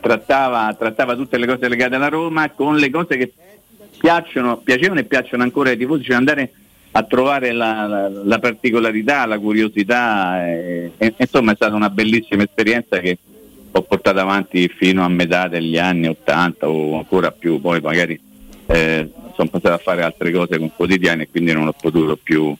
trattava, 0.00 0.74
trattava 0.78 1.14
tutte 1.16 1.38
le 1.38 1.46
cose 1.46 1.68
legate 1.68 1.94
alla 1.94 2.08
Roma 2.08 2.50
con 2.50 2.76
le 2.76 2.90
cose 2.90 3.16
che 3.16 3.32
piacciono, 3.98 4.58
piacevano 4.58 5.00
e 5.00 5.04
piacciono 5.04 5.42
ancora 5.42 5.70
ai 5.70 5.76
tifosi, 5.78 6.04
cioè 6.04 6.16
andare 6.16 6.50
a 6.92 7.02
trovare 7.04 7.52
la, 7.52 7.86
la- 7.86 8.08
la 8.08 8.38
particolarità, 8.38 9.24
la 9.26 9.38
curiosità 9.38 10.46
e, 10.46 10.92
e- 10.98 11.14
insomma 11.16 11.52
è 11.52 11.54
stata 11.54 11.74
una 11.74 11.90
bellissima 11.90 12.42
esperienza 12.42 12.98
che 12.98 13.18
ho 13.70 13.82
portato 13.82 14.18
avanti 14.18 14.68
fino 14.68 15.04
a 15.04 15.08
metà 15.08 15.48
degli 15.48 15.78
anni 15.78 16.08
80 16.08 16.68
o 16.68 16.96
ancora 16.98 17.30
più, 17.30 17.60
poi 17.60 17.80
magari 17.80 18.18
eh, 18.68 19.10
sono 19.34 19.48
passato 19.48 19.74
a 19.74 19.78
fare 19.78 20.02
altre 20.02 20.30
cose 20.30 20.58
con 20.58 20.70
quotidiani 20.74 21.22
e 21.22 21.28
quindi 21.30 21.52
non 21.52 21.66
ho 21.66 21.72
potuto 21.72 22.16
più 22.16 22.54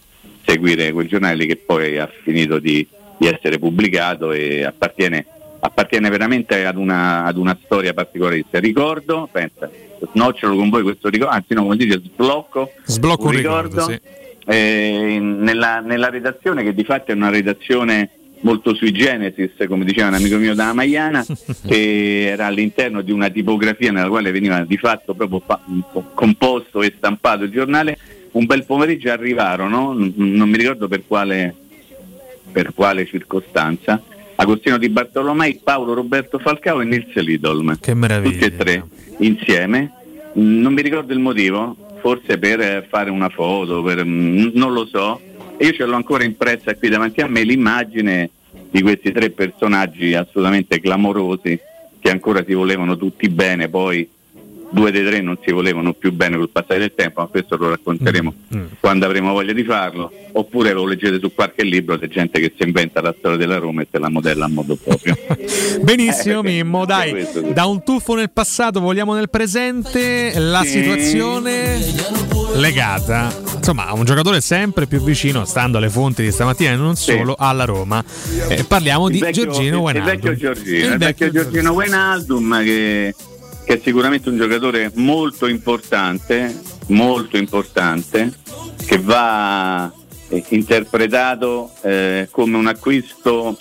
seguire 0.44 0.93
quel 0.93 1.06
giornale 1.06 1.44
che 1.44 1.56
poi 1.56 1.98
ha 1.98 2.10
finito 2.22 2.59
di, 2.59 2.86
di 3.18 3.26
essere 3.26 3.59
pubblicato 3.59 4.32
e 4.32 4.64
appartiene, 4.64 5.26
appartiene 5.60 6.09
veramente 6.09 6.64
ad 6.64 6.76
una, 6.76 7.24
ad 7.24 7.36
una 7.36 7.59
storia 7.62 7.93
particolare. 7.93 8.43
Ricordo, 8.51 9.28
pensa, 9.30 9.68
snocciolo 10.12 10.56
con 10.56 10.70
voi 10.70 10.82
questo 10.82 11.09
ricordo, 11.09 11.35
anzi 11.35 11.52
no, 11.52 11.62
come 11.62 11.76
dice, 11.76 12.01
sblocco, 12.02 12.70
Sblocco 12.85 13.26
un 13.26 13.32
ricordo, 13.32 13.82
sì. 13.82 14.01
eh, 14.47 15.18
nella, 15.20 15.80
nella 15.80 16.09
redazione 16.09 16.62
che 16.62 16.72
di 16.72 16.85
fatto 16.85 17.12
è 17.12 17.14
una 17.14 17.30
redazione 17.30 18.10
molto 18.40 18.74
sui 18.74 18.93
generis, 18.93 19.52
come 19.66 19.85
diceva 19.85 20.09
un 20.09 20.15
amico 20.15 20.36
mio 20.36 20.55
da 20.55 20.73
Maiana, 20.73 21.24
che 21.66 22.27
era 22.31 22.47
all'interno 22.47 23.02
di 23.02 23.12
una 23.12 23.28
tipografia 23.31 23.90
nella 23.93 24.09
quale 24.09 24.31
veniva 24.31 24.65
di 24.65 24.77
fatto 24.77 25.15
proprio 25.15 25.43
fa- 25.44 25.60
composto 26.15 26.82
e 26.82 26.93
stampato 26.97 27.44
il 27.44 27.51
giornale. 27.51 27.98
Un 28.32 28.44
bel 28.47 28.65
pomeriggio 28.65 29.10
arrivarono, 29.10 29.93
n- 29.93 30.12
non 30.16 30.48
mi 30.48 30.56
ricordo 30.56 30.86
per 30.86 31.02
quale, 31.06 31.55
per 32.52 32.73
quale 32.74 33.06
circostanza, 33.06 34.02
Agostino 34.36 34.78
Di 34.78 34.89
Bartolomei, 34.89 35.60
Paolo 35.62 35.94
Roberto 35.94 36.39
Falcao 36.39 36.81
e 36.81 36.85
Nils 36.85 37.12
Lidolm. 37.15 37.78
Che 37.81 37.94
meraviglia. 37.94 38.32
Tutti 38.32 38.44
e 38.44 38.56
tre 38.56 38.85
insieme. 39.19 39.93
Non 40.35 40.73
mi 40.73 40.82
ricordo 40.82 41.12
il 41.12 41.19
motivo, 41.19 41.77
forse 42.01 42.39
per 42.39 42.86
fare 42.89 43.10
una 43.10 43.28
foto, 43.31 43.82
per, 43.82 44.05
non 44.05 44.73
lo 44.73 44.86
so. 44.86 45.20
E 45.60 45.66
io 45.66 45.72
ce 45.72 45.85
l'ho 45.85 45.97
ancora 45.97 46.22
impressa 46.22 46.76
qui 46.76 46.89
davanti 46.89 47.20
a 47.20 47.26
me 47.26 47.43
l'immagine 47.43 48.30
di 48.70 48.80
questi 48.80 49.10
tre 49.10 49.30
personaggi 49.30 50.14
assolutamente 50.14 50.80
clamorosi 50.80 51.59
che 51.98 52.10
ancora 52.10 52.44
si 52.44 52.55
volevano 52.55 52.97
tutti 52.97 53.28
bene, 53.28 53.68
poi 53.68 54.09
due 54.70 54.90
dei 54.90 55.05
tre 55.05 55.20
non 55.20 55.39
si 55.45 55.51
volevano 55.53 55.93
più 55.95 56.12
bene 56.12 56.36
col 56.36 56.51
passare 56.51 56.78
del 56.81 56.93
tempo, 56.95 57.20
ma 57.23 57.27
questo 57.27 57.57
lo 57.57 57.70
racconteremo 57.70 58.35
quando 58.81 59.07
avremo 59.07 59.32
voglia 59.32 59.53
di 59.53 59.65
farlo, 59.65 60.11
oppure 60.32 60.73
lo 60.73 60.85
leggete 60.86 61.19
su 61.20 61.32
qualche 61.35 61.62
libro 61.65 61.97
di 61.97 62.09
gente 62.09 62.39
che 62.40 62.53
si 62.57 62.66
inventa 62.66 63.01
la 63.01 63.15
storia 63.19 63.36
della 63.36 63.59
Roma 63.59 63.82
e 63.82 63.89
se 63.90 63.99
la 63.99 64.09
modella 64.11 64.45
a 64.45 64.49
modo 64.49 64.77
proprio. 64.77 65.16
Benissimo, 65.82 66.43
Mimmo. 66.43 66.85
Dai, 66.85 67.11
questo, 67.11 67.45
sì. 67.47 67.53
da 67.53 67.65
un 67.66 67.82
tuffo 67.82 68.15
nel 68.15 68.31
passato 68.31 68.81
vogliamo 68.81 69.15
nel 69.15 69.31
presente 69.31 70.32
la 70.39 70.62
Sì. 70.62 70.69
situazione 70.81 71.78
legata 72.55 73.32
insomma 73.57 73.93
un 73.93 74.05
giocatore 74.05 74.40
sempre 74.40 74.86
più 74.86 75.01
vicino, 75.03 75.45
stando 75.45 75.78
alle 75.78 75.90
fonti 75.90 76.23
di 76.23 76.31
stamattina 76.31 76.73
e 76.73 76.77
non 76.77 76.97
solo, 76.97 77.35
alla 77.39 77.65
Roma. 77.65 78.03
Eh, 78.49 78.65
parliamo 78.65 79.07
Il 79.09 79.12
di 79.15 79.20
vecchio- 79.20 79.45
Giorgino 79.45 79.77
il- 79.77 79.82
Wijnaldum. 79.82 80.12
Il 80.12 80.20
vecchio 80.20 80.35
Giorgino, 80.36 80.86
Il 80.86 80.93
il 80.93 80.99
vecchio 80.99 81.31
Giorgino 81.31 81.73
Wijnaldum 81.73 82.62
che, 82.65 83.15
che 83.69 83.74
è 83.74 83.81
sicuramente 83.85 84.31
un 84.31 84.39
giocatore 84.39 84.90
molto 84.95 85.47
importante, 85.47 86.59
molto 86.86 87.36
importante, 87.36 88.32
che 88.86 88.99
va 88.99 89.93
eh, 90.28 90.43
interpretato 90.49 91.73
eh, 91.82 92.28
come 92.31 92.57
un 92.57 92.66
acquisto 92.66 93.59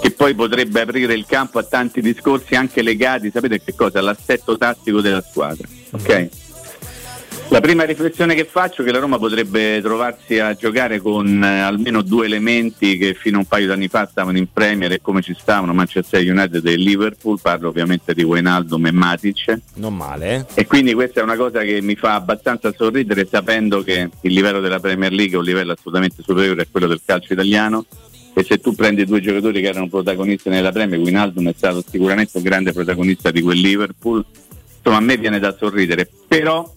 che 0.00 0.12
poi 0.12 0.36
potrebbe 0.36 0.82
aprire 0.82 1.14
il 1.14 1.26
campo 1.26 1.58
a 1.58 1.64
tanti 1.64 2.00
discorsi 2.00 2.54
anche 2.54 2.80
legati, 2.80 3.32
sapete 3.32 3.60
che 3.60 3.74
cosa? 3.74 3.98
All'assetto 3.98 4.56
tattico 4.56 5.00
della 5.00 5.24
squadra. 5.28 5.66
ok? 5.90 6.28
La 7.50 7.60
prima 7.60 7.84
riflessione 7.84 8.34
che 8.34 8.44
faccio 8.44 8.82
è 8.82 8.84
che 8.84 8.90
la 8.90 8.98
Roma 8.98 9.18
potrebbe 9.18 9.80
trovarsi 9.80 10.38
a 10.40 10.54
giocare 10.54 10.98
con 10.98 11.42
eh, 11.42 11.60
almeno 11.60 12.02
due 12.02 12.26
elementi 12.26 12.96
che 12.96 13.14
fino 13.14 13.36
a 13.36 13.40
un 13.40 13.46
paio 13.46 13.68
d'anni 13.68 13.86
fa 13.86 14.08
stavano 14.10 14.38
in 14.38 14.50
Premier 14.52 14.90
e 14.90 15.00
come 15.00 15.22
ci 15.22 15.36
stavano 15.38 15.72
Manchester 15.72 16.20
United 16.28 16.66
e 16.66 16.74
Liverpool, 16.76 17.38
parlo 17.40 17.68
ovviamente 17.68 18.12
di 18.12 18.24
Wijnaldum 18.24 18.86
e 18.86 18.90
Matic. 18.90 19.60
Non 19.74 19.94
male, 19.94 20.34
eh? 20.34 20.60
E 20.62 20.66
quindi 20.66 20.94
questa 20.94 21.20
è 21.20 21.22
una 21.22 21.36
cosa 21.36 21.60
che 21.62 21.80
mi 21.80 21.94
fa 21.94 22.14
abbastanza 22.14 22.72
sorridere 22.76 23.26
sapendo 23.30 23.82
che 23.82 24.08
il 24.20 24.32
livello 24.32 24.60
della 24.60 24.80
Premier 24.80 25.12
League 25.12 25.34
è 25.34 25.38
un 25.38 25.44
livello 25.44 25.72
assolutamente 25.72 26.22
superiore 26.22 26.62
a 26.62 26.66
quello 26.68 26.88
del 26.88 27.02
calcio 27.04 27.34
italiano 27.34 27.84
e 28.36 28.42
se 28.42 28.58
tu 28.58 28.74
prendi 28.74 29.04
due 29.04 29.20
giocatori 29.20 29.60
che 29.60 29.68
erano 29.68 29.88
protagonisti 29.88 30.48
nella 30.48 30.72
Premier, 30.72 30.98
Wijnaldum 30.98 31.50
è 31.50 31.54
stato 31.56 31.84
sicuramente 31.88 32.36
un 32.36 32.42
grande 32.42 32.72
protagonista 32.72 33.30
di 33.30 33.40
quel 33.40 33.60
Liverpool, 33.60 34.24
insomma 34.76 34.96
a 34.96 35.00
me 35.00 35.16
viene 35.16 35.38
da 35.38 35.54
sorridere, 35.56 36.10
però, 36.26 36.73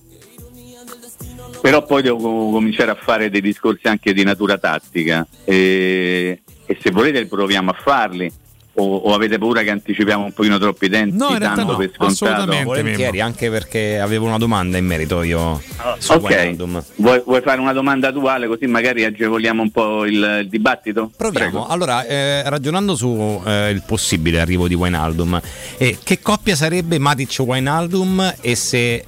però 1.61 1.83
poi 1.85 2.01
devo 2.01 2.17
co- 2.17 2.51
cominciare 2.51 2.91
a 2.91 2.97
fare 2.99 3.29
dei 3.29 3.41
discorsi 3.41 3.87
anche 3.87 4.13
di 4.13 4.23
natura 4.23 4.57
tattica 4.57 5.25
e, 5.43 6.41
e 6.65 6.77
se 6.81 6.91
volete 6.91 7.25
proviamo 7.25 7.71
a 7.71 7.75
farli 7.77 8.31
o, 8.79 8.95
o 8.95 9.13
avete 9.15 9.39
paura 9.39 9.63
che 9.63 9.71
anticipiamo 9.71 10.25
un 10.25 10.33
pochino 10.33 10.59
troppo 10.59 10.85
i 10.85 10.89
tempi 10.89 11.17
No, 11.17 11.29
in 11.31 11.39
realtà 11.39 11.55
dando 11.63 11.71
no, 11.71 11.77
per 11.79 11.91
scontato 11.95 12.45
Volentieri, 12.63 13.21
anche 13.21 13.49
perché 13.49 13.99
avevo 13.99 14.27
una 14.27 14.37
domanda 14.37 14.77
in 14.77 14.85
merito 14.85 15.23
io 15.23 15.59
su 15.97 16.11
Ok, 16.11 16.23
Wijnaldum. 16.23 16.83
vuoi, 16.97 17.21
vuoi 17.25 17.41
fare 17.41 17.59
una 17.59 17.73
domanda 17.73 18.09
attuale 18.09 18.45
così 18.47 18.67
magari 18.67 19.03
agevoliamo 19.03 19.63
un 19.63 19.71
po' 19.71 20.05
il, 20.05 20.41
il 20.41 20.47
dibattito? 20.47 21.09
Proviamo. 21.17 21.65
Allora, 21.65 22.05
eh, 22.05 22.47
ragionando 22.47 22.95
sul 22.95 23.81
possibile 23.85 24.39
arrivo 24.39 24.67
di 24.67 24.75
Wijnaldum, 24.75 25.41
eh, 25.77 25.97
che 26.03 26.19
coppia 26.21 26.55
sarebbe 26.55 26.99
Matic-Wijnaldum 26.99 28.35
e 28.41 28.55
se 28.55 29.03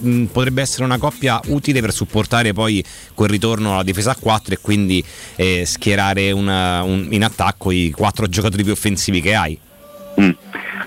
mh, 0.00 0.24
potrebbe 0.26 0.62
essere 0.62 0.84
una 0.84 0.98
coppia 0.98 1.40
utile 1.46 1.80
per 1.80 1.92
supportare 1.92 2.52
poi 2.52 2.82
quel 3.14 3.28
ritorno 3.28 3.72
alla 3.74 3.82
difesa 3.82 4.12
a 4.12 4.16
4 4.18 4.54
e 4.54 4.58
quindi 4.60 5.04
eh, 5.36 5.64
schierare 5.66 6.30
una- 6.32 6.82
un- 6.82 7.08
in 7.10 7.24
attacco 7.24 7.70
i 7.70 7.90
quattro 7.94 8.26
giocatori 8.26 8.62
più 8.62 8.72
offensivi 8.72 9.20
che 9.20 9.34
hai? 9.34 9.58
Mm. 10.20 10.30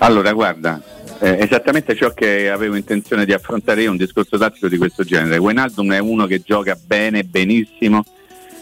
Allora, 0.00 0.32
guarda, 0.32 0.80
eh, 1.20 1.38
esattamente 1.40 1.96
ciò 1.96 2.12
che 2.12 2.50
avevo 2.50 2.74
intenzione 2.76 3.24
di 3.24 3.32
affrontare 3.32 3.82
io, 3.82 3.90
un 3.90 3.96
discorso 3.96 4.36
tattico 4.36 4.68
di 4.68 4.76
questo 4.76 5.04
genere. 5.04 5.38
Wijnaldum 5.38 5.92
è 5.92 5.98
uno 5.98 6.26
che 6.26 6.42
gioca 6.44 6.78
bene, 6.86 7.24
benissimo, 7.24 8.04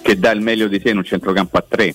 che 0.02 0.18
dà 0.18 0.30
il 0.30 0.40
meglio 0.40 0.68
di 0.68 0.80
sé 0.82 0.90
in 0.90 0.98
un 0.98 1.04
centrocampo 1.04 1.56
a 1.58 1.64
tre, 1.68 1.94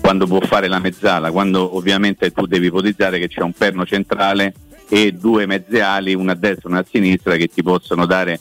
quando 0.00 0.26
può 0.26 0.40
fare 0.40 0.68
la 0.68 0.78
mezzala, 0.78 1.30
quando 1.30 1.76
ovviamente 1.76 2.30
tu 2.30 2.46
devi 2.46 2.66
ipotizzare 2.66 3.18
che 3.18 3.28
c'è 3.28 3.40
un 3.40 3.52
perno 3.52 3.84
centrale 3.86 4.54
e 4.88 5.12
due 5.12 5.46
mezze 5.46 5.80
ali, 5.80 6.14
una 6.14 6.32
a 6.32 6.36
destra 6.36 6.68
e 6.68 6.72
una 6.72 6.80
a 6.80 6.86
sinistra, 6.88 7.36
che 7.36 7.48
ti 7.48 7.62
possono 7.62 8.06
dare 8.06 8.40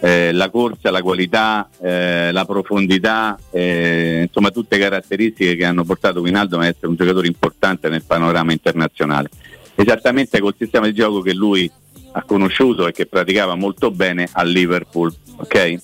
eh, 0.00 0.32
la 0.32 0.50
corsa, 0.50 0.90
la 0.90 1.02
qualità, 1.02 1.68
eh, 1.80 2.30
la 2.32 2.44
profondità, 2.44 3.38
eh, 3.50 4.22
insomma 4.26 4.50
tutte 4.50 4.78
caratteristiche 4.78 5.56
che 5.56 5.64
hanno 5.64 5.84
portato 5.84 6.20
Wijnaldum 6.20 6.60
a 6.60 6.66
essere 6.66 6.88
un 6.88 6.96
giocatore 6.96 7.26
importante 7.26 7.88
nel 7.88 8.04
panorama 8.04 8.52
internazionale. 8.52 9.30
Esattamente 9.74 10.40
col 10.40 10.54
sistema 10.56 10.86
di 10.86 10.94
gioco 10.94 11.20
che 11.20 11.34
lui 11.34 11.70
ha 12.12 12.22
conosciuto 12.22 12.86
e 12.86 12.92
che 12.92 13.06
praticava 13.06 13.54
molto 13.54 13.90
bene 13.90 14.28
a 14.30 14.42
Liverpool. 14.42 15.14
ok? 15.36 15.76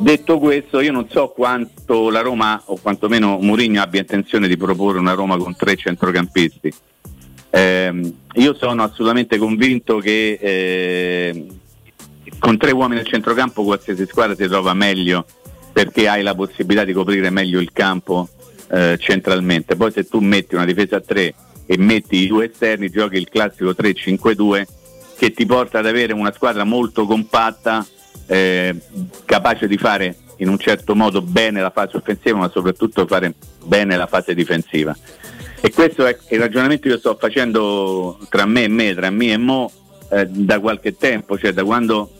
Detto 0.00 0.38
questo, 0.38 0.80
io 0.80 0.92
non 0.92 1.08
so 1.10 1.28
quanto 1.28 2.08
la 2.10 2.20
Roma 2.20 2.60
o 2.66 2.78
quantomeno 2.80 3.38
Mourinho 3.40 3.82
abbia 3.82 4.00
intenzione 4.00 4.46
di 4.46 4.56
proporre 4.56 4.98
una 4.98 5.14
Roma 5.14 5.36
con 5.36 5.56
tre 5.56 5.74
centrocampisti. 5.76 6.72
Ehm, 7.50 8.12
io 8.34 8.54
sono 8.54 8.82
assolutamente 8.82 9.38
convinto 9.38 9.98
che 9.98 10.38
eh, 10.40 11.46
con 12.38 12.56
tre 12.58 12.72
uomini 12.72 13.00
nel 13.00 13.06
centrocampo 13.06 13.64
qualsiasi 13.64 14.06
squadra 14.06 14.36
si 14.36 14.46
trova 14.46 14.74
meglio 14.74 15.24
perché 15.72 16.08
hai 16.08 16.22
la 16.22 16.34
possibilità 16.34 16.84
di 16.84 16.92
coprire 16.92 17.30
meglio 17.30 17.60
il 17.60 17.72
campo 17.72 18.28
eh, 18.70 18.96
centralmente. 18.98 19.76
Poi 19.76 19.92
se 19.92 20.06
tu 20.06 20.18
metti 20.20 20.54
una 20.54 20.64
difesa 20.64 20.96
a 20.96 21.00
tre 21.00 21.34
e 21.66 21.78
metti 21.78 22.16
i 22.16 22.26
due 22.26 22.50
esterni, 22.50 22.90
giochi 22.90 23.16
il 23.16 23.28
classico 23.28 23.70
3-5-2 23.70 24.64
che 25.16 25.32
ti 25.32 25.46
porta 25.46 25.78
ad 25.78 25.86
avere 25.86 26.12
una 26.12 26.32
squadra 26.32 26.64
molto 26.64 27.06
compatta, 27.06 27.86
eh, 28.26 28.74
capace 29.24 29.66
di 29.66 29.76
fare 29.76 30.16
in 30.36 30.48
un 30.48 30.58
certo 30.58 30.94
modo 30.94 31.20
bene 31.22 31.60
la 31.60 31.70
fase 31.70 31.96
offensiva, 31.96 32.38
ma 32.38 32.48
soprattutto 32.48 33.06
fare 33.06 33.34
bene 33.64 33.96
la 33.96 34.06
fase 34.06 34.34
difensiva. 34.34 34.96
E 35.60 35.72
questo 35.72 36.06
è 36.06 36.16
il 36.30 36.38
ragionamento 36.38 36.82
che 36.82 36.94
io 36.94 36.98
sto 36.98 37.16
facendo 37.18 38.18
tra 38.28 38.46
me 38.46 38.64
e 38.64 38.68
me, 38.68 38.94
tra 38.94 39.10
me 39.10 39.32
e 39.32 39.36
Mo, 39.36 39.70
eh, 40.10 40.26
da 40.26 40.60
qualche 40.60 40.96
tempo, 40.96 41.36
cioè 41.38 41.52
da 41.52 41.64
quando 41.64 42.10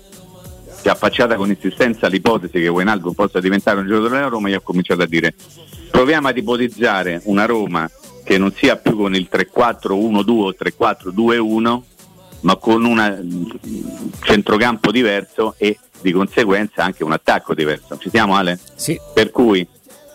si 0.80 0.88
è 0.88 0.90
affacciata 0.90 1.36
con 1.36 1.48
insistenza 1.48 2.06
l'ipotesi 2.08 2.60
che 2.60 2.68
Wijnaldum 2.68 3.12
possa 3.12 3.40
diventare 3.40 3.80
un 3.80 3.86
giocatore 3.86 4.16
della 4.16 4.28
Roma, 4.28 4.48
io 4.48 4.58
ho 4.58 4.62
cominciato 4.62 5.02
a 5.02 5.06
dire 5.06 5.34
proviamo 5.90 6.28
ad 6.28 6.36
ipotizzare 6.36 7.20
una 7.24 7.44
Roma 7.44 7.90
che 8.24 8.38
non 8.38 8.52
sia 8.52 8.76
più 8.76 8.96
con 8.96 9.14
il 9.14 9.28
3-4-1-2 9.30 10.30
o 10.30 10.54
3-4-2-1, 10.54 11.80
ma 12.40 12.56
con 12.56 12.84
un 12.84 13.56
centrocampo 14.20 14.90
diverso 14.90 15.54
e 15.56 15.78
di 16.00 16.12
conseguenza 16.12 16.84
anche 16.84 17.04
un 17.04 17.12
attacco 17.12 17.54
diverso. 17.54 17.96
Ci 17.96 18.10
siamo 18.10 18.36
Ale? 18.36 18.58
Sì. 18.74 19.00
Per 19.14 19.30
cui 19.30 19.66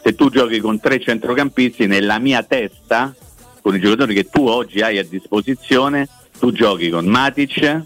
se 0.03 0.15
tu 0.15 0.30
giochi 0.30 0.59
con 0.59 0.81
tre 0.81 0.99
centrocampisti, 0.99 1.88
nella 1.88 2.19
mia 2.19 2.43
testa, 2.43 3.15
con 3.61 3.73
i 3.73 3.80
giocatori 3.80 4.13
che 4.13 4.30
tu 4.30 4.45
oggi 4.45 4.81
hai 4.81 4.97
a 4.97 5.03
disposizione, 5.05 6.09
tu 6.38 6.51
giochi 6.51 6.89
con 6.89 7.05
Matic, 7.05 7.81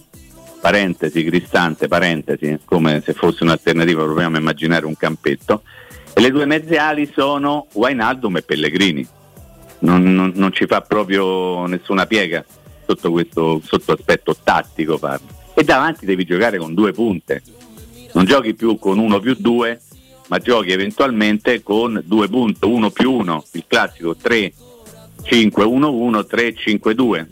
parentesi, 0.60 1.24
Cristante, 1.24 1.88
parentesi, 1.88 2.58
come 2.66 3.04
se 3.06 3.14
fosse 3.14 3.44
un'alternativa, 3.44 4.04
proviamo 4.04 4.36
a 4.36 4.40
immaginare 4.40 4.88
un 4.88 4.98
campetto, 4.98 5.62
e 6.14 6.20
le 6.20 6.32
due 6.32 6.46
mezze 6.46 6.78
ali 6.78 7.08
sono 7.14 7.68
Wijnaldum 7.74 8.38
e 8.38 8.42
Pellegrini. 8.42 9.08
Non, 9.80 10.02
non- 10.02 10.32
non 10.34 10.52
ci 10.52 10.66
fa 10.66 10.82
proprio 10.82 11.68
nessuna 11.68 12.08
piega 12.08 12.44
sotto 12.88 13.12
questo 13.12 13.62
sotto 13.64 13.92
aspetto 13.92 14.36
tattico 14.44 14.98
parlo. 14.98 15.28
E 15.54 15.64
davanti 15.64 16.08
devi 16.08 16.26
giocare 16.26 16.58
con 16.58 16.74
due 16.74 16.94
punte. 16.94 17.44
Non 18.14 18.26
giochi 18.26 18.56
più 18.56 18.80
con 18.80 18.98
uno 18.98 19.20
più 19.20 19.36
due, 19.38 19.80
ma 20.28 20.40
giochi 20.40 20.72
eventualmente 20.72 21.64
con 21.64 22.02
due 22.06 22.28
punte, 22.28 22.66
uno 22.66 22.90
più 22.90 23.12
uno, 23.12 23.44
il 23.52 23.64
classico 23.68 24.16
3 24.16 24.54
5 25.24 25.64
1 25.64 25.92
1 25.92 26.26
3 26.26 26.56
5 26.56 26.96
2. 26.96 27.30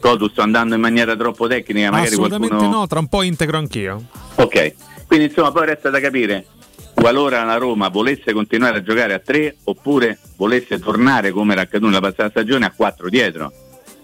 Codu 0.00 0.28
sto 0.28 0.42
andando 0.42 0.74
in 0.74 0.80
maniera 0.80 1.16
troppo 1.16 1.46
tecnica, 1.46 1.90
magari 1.90 2.08
Assolutamente 2.08 2.56
qualcuno 2.56 2.78
no, 2.80 2.86
tra 2.86 2.98
un 2.98 3.08
po' 3.08 3.22
integro 3.22 3.56
anch'io. 3.56 4.04
Ok, 4.36 4.74
quindi 5.06 5.26
insomma 5.26 5.50
poi 5.50 5.66
resta 5.66 5.90
da 5.90 6.00
capire 6.00 6.46
qualora 6.94 7.42
la 7.44 7.56
Roma 7.56 7.88
volesse 7.88 8.32
continuare 8.32 8.78
a 8.78 8.82
giocare 8.82 9.14
a 9.14 9.18
3 9.18 9.56
oppure 9.64 10.18
volesse 10.36 10.78
tornare 10.78 11.30
come 11.32 11.52
era 11.52 11.62
accaduto 11.62 11.88
nella 11.88 12.00
passata 12.00 12.30
stagione 12.30 12.66
a 12.66 12.72
4 12.74 13.08
dietro, 13.08 13.52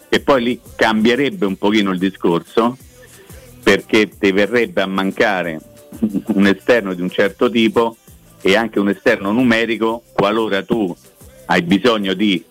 che 0.09 0.21
poi 0.21 0.43
lì 0.43 0.61
cambierebbe 0.75 1.47
un 1.47 1.57
pochino 1.57 1.93
il 1.93 1.99
discorso 1.99 2.77
perché 3.63 4.09
ti 4.09 4.33
verrebbe 4.33 4.83
a 4.83 4.87
mancare 4.87 5.61
un 6.29 6.47
esterno 6.47 6.95
di 6.95 7.03
un 7.03 7.11
certo 7.11 7.51
tipo 7.51 7.97
e 8.41 8.57
anche 8.57 8.79
un 8.79 8.89
esterno 8.89 9.33
numerico 9.33 10.03
qualora 10.13 10.63
tu 10.63 10.95
hai 11.47 11.63
bisogno 11.63 12.15
di 12.15 12.45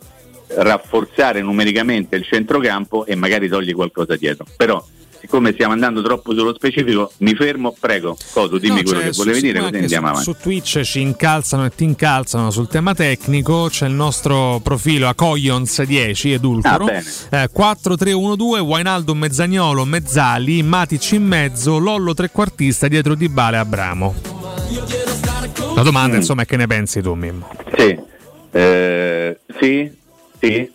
rafforzare 0.47 1.41
numericamente 1.41 2.15
il 2.15 2.25
centrocampo 2.25 3.05
e 3.05 3.15
magari 3.15 3.47
togli 3.47 3.73
qualcosa 3.73 4.15
dietro. 4.15 4.45
Però 4.57 4.83
siccome 5.19 5.51
stiamo 5.51 5.73
andando 5.73 6.01
troppo 6.01 6.33
sullo 6.33 6.53
specifico, 6.53 7.11
mi 7.17 7.35
fermo, 7.35 7.75
prego, 7.79 8.17
Coso, 8.31 8.57
dimmi 8.57 8.77
No, 8.77 8.83
quello 8.83 8.99
cioè, 8.99 9.09
che 9.09 9.15
volevi 9.15 9.41
dire, 9.41 9.59
così 9.59 9.75
andiamo 9.75 10.07
su, 10.07 10.11
avanti. 10.11 10.31
Su 10.31 10.35
Twitch 10.41 10.81
ci 10.81 11.01
incalzano 11.01 11.65
e 11.65 11.69
ti 11.69 11.83
incalzano 11.83 12.51
sul 12.51 12.67
tema 12.67 12.93
tecnico. 12.93 13.67
C'è 13.69 13.87
il 13.87 13.93
nostro 13.93 14.59
profilo 14.63 15.07
a 15.07 15.13
Coglions 15.13 15.83
10 15.83 16.31
Edulcoro. 16.31 16.85
Ah. 16.85 17.41
Eh, 17.41 17.49
4-3-1-2, 17.55 18.59
Wainaldo 18.59 19.13
Mezzagnolo, 19.13 19.85
Mezzali, 19.85 20.63
Matic 20.63 21.11
in 21.11 21.25
mezzo, 21.25 21.77
Lollo 21.77 22.13
trequartista 22.13 22.87
dietro 22.87 23.15
Di 23.15 23.29
Bale 23.29 23.57
Abramo. 23.57 25.08
La 25.75 25.81
domanda 25.83 26.15
Mm. 26.15 26.19
insomma 26.19 26.41
è 26.43 26.45
che 26.45 26.57
ne 26.57 26.67
pensi 26.67 27.01
tu 27.01 27.13
Mimmo? 27.13 27.49
Sì, 27.77 27.97
eh, 28.51 29.39
sì, 29.59 29.91
sì, 30.39 30.69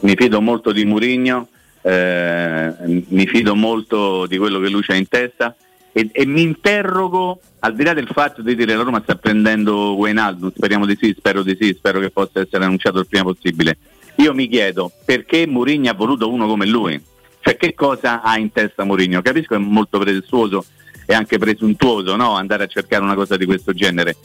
mi 0.00 0.14
fido 0.16 0.40
molto 0.40 0.72
di 0.72 0.84
Murigno, 0.84 1.48
mi 1.84 3.26
fido 3.26 3.54
molto 3.54 4.26
di 4.26 4.36
quello 4.38 4.58
che 4.60 4.68
lui 4.68 4.82
c'ha 4.82 4.94
in 4.94 5.08
testa 5.08 5.54
e, 5.92 6.08
e 6.12 6.26
mi 6.26 6.42
interrogo, 6.42 7.40
al 7.60 7.74
di 7.74 7.84
là 7.84 7.94
del 7.94 8.08
fatto 8.12 8.42
di 8.42 8.54
dire 8.54 8.74
la 8.74 8.82
Roma 8.82 9.00
sta 9.02 9.14
prendendo 9.14 9.94
Wijnaldum, 9.94 10.52
speriamo 10.54 10.84
di 10.84 10.96
sì, 11.00 11.14
spero 11.16 11.42
di 11.42 11.56
sì, 11.58 11.74
spero 11.76 12.00
che 12.00 12.10
possa 12.10 12.40
essere 12.40 12.64
annunciato 12.64 12.98
il 12.98 13.06
prima 13.06 13.24
possibile. 13.24 13.78
Io 14.16 14.34
mi 14.34 14.48
chiedo 14.48 14.90
perché 15.04 15.46
Mourinho 15.46 15.90
ha 15.90 15.94
voluto 15.94 16.30
uno 16.30 16.46
come 16.46 16.66
lui? 16.66 17.00
Cioè 17.40 17.56
che 17.56 17.74
cosa 17.74 18.22
ha 18.22 18.36
in 18.38 18.50
testa 18.50 18.84
Mourinho? 18.84 19.22
Capisco 19.22 19.54
che 19.54 19.60
è 19.60 19.64
molto 19.64 19.98
pretestuoso 19.98 20.64
e 21.06 21.14
anche 21.14 21.38
presuntuoso 21.38 22.16
no? 22.16 22.32
andare 22.32 22.64
a 22.64 22.66
cercare 22.66 23.02
una 23.02 23.14
cosa 23.14 23.36
di 23.36 23.46
questo 23.46 23.72
genere. 23.72 24.16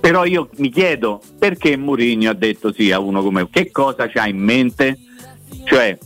Però 0.00 0.24
io 0.24 0.48
mi 0.56 0.70
chiedo 0.70 1.20
perché 1.38 1.76
Mourinho 1.76 2.30
ha 2.30 2.34
detto 2.34 2.72
sì 2.72 2.90
a 2.90 2.98
uno 2.98 3.22
come 3.22 3.48
che 3.50 3.70
cosa 3.70 4.08
c'ha 4.08 4.26
in 4.26 4.38
mente? 4.38 4.98
Cioè 5.64 5.96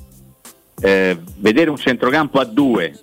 eh, 0.81 1.19
vedere 1.37 1.71
un 1.71 1.77
centrocampo 1.77 2.41
a 2.41 2.45
due 2.45 2.99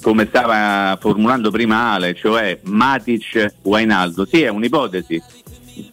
come 0.00 0.26
stava 0.26 0.96
formulando 1.00 1.50
prima 1.50 1.92
Ale, 1.92 2.14
cioè 2.14 2.58
Matic 2.62 3.54
Wainaldo, 3.62 4.24
sì 4.24 4.42
è 4.42 4.48
un'ipotesi 4.48 5.22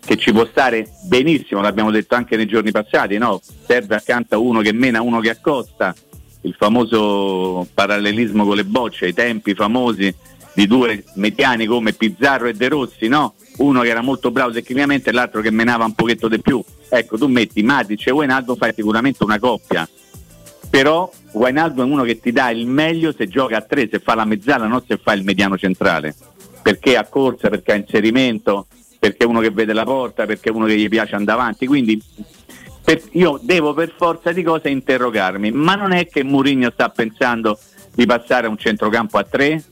che 0.03 0.17
ci 0.17 0.31
può 0.31 0.45
stare 0.45 0.89
benissimo, 1.03 1.61
l'abbiamo 1.61 1.91
detto 1.91 2.15
anche 2.15 2.35
nei 2.35 2.47
giorni 2.47 2.71
passati, 2.71 3.17
no? 3.17 3.39
serve 3.65 3.95
accanto 3.95 4.35
a 4.35 4.37
uno 4.39 4.61
che 4.61 4.73
mena, 4.73 5.01
uno 5.01 5.19
che 5.19 5.29
accosta, 5.29 5.95
il 6.41 6.55
famoso 6.57 7.67
parallelismo 7.73 8.45
con 8.45 8.55
le 8.55 8.65
bocce, 8.65 9.07
i 9.07 9.13
tempi 9.13 9.53
famosi 9.53 10.13
di 10.60 10.68
due 10.68 11.06
mediani 11.14 11.65
come 11.65 11.94
Pizzarro 11.94 12.48
e 12.48 12.53
De 12.53 12.68
Rossi, 12.68 13.07
no? 13.07 13.36
uno 13.60 13.80
che 13.80 13.88
era 13.88 14.02
molto 14.02 14.30
bravo 14.30 14.52
tecnicamente 14.52 15.10
e 15.10 15.14
l'altro 15.14 15.40
che 15.40 15.52
menava 15.52 15.86
un 15.86 15.94
pochetto 15.94 16.27
di 16.27 16.41
più. 16.41 16.61
Ecco, 16.90 17.18
tu 17.18 17.27
metti 17.27 17.64
Matic 17.64 18.07
e 18.07 18.11
Wainaldo, 18.11 18.57
fai 18.57 18.73
sicuramente 18.76 19.23
una 19.23 19.40
coppia. 19.40 19.88
Però 20.69 21.10
Wijnaldum 21.31 21.88
è 21.88 21.90
uno 21.90 22.03
che 22.03 22.19
ti 22.19 22.34
dà 22.34 22.49
il 22.49 22.68
meglio 22.68 23.14
se 23.14 23.30
gioca 23.30 23.56
a 23.56 23.61
tre, 23.61 23.88
se 23.90 23.99
fa 23.99 24.15
la 24.15 24.26
mezzala, 24.26 24.68
non 24.68 24.84
se 24.86 24.99
fa 25.02 25.14
il 25.14 25.23
mediano 25.23 25.57
centrale, 25.57 26.14
perché 26.61 26.98
ha 26.98 27.06
corsa, 27.06 27.48
perché 27.48 27.72
ha 27.72 27.76
inserimento, 27.76 28.68
perché 28.99 29.23
è 29.23 29.27
uno 29.27 29.40
che 29.40 29.52
vede 29.52 29.72
la 29.72 29.86
porta, 29.86 30.26
perché 30.26 30.49
è 30.49 30.52
uno 30.52 30.65
che 30.65 30.76
gli 30.76 30.90
piace 30.90 31.15
andare 31.15 31.40
avanti, 31.40 31.68
quindi 31.68 32.03
per, 32.84 33.02
io 33.11 33.40
devo 33.41 33.73
per 33.73 33.94
forza 33.95 34.34
di 34.34 34.44
cose 34.44 34.68
interrogarmi, 34.68 35.52
ma 35.52 35.76
non 35.76 35.94
è 35.94 36.06
che 36.07 36.22
Mourinho 36.22 36.69
sta 36.72 36.90
pensando 36.90 37.57
di 37.95 38.06
passare 38.06 38.48
a 38.48 38.49
un 38.49 38.57
centrocampo 38.57 39.18
a 39.18 39.23
tre 39.23 39.64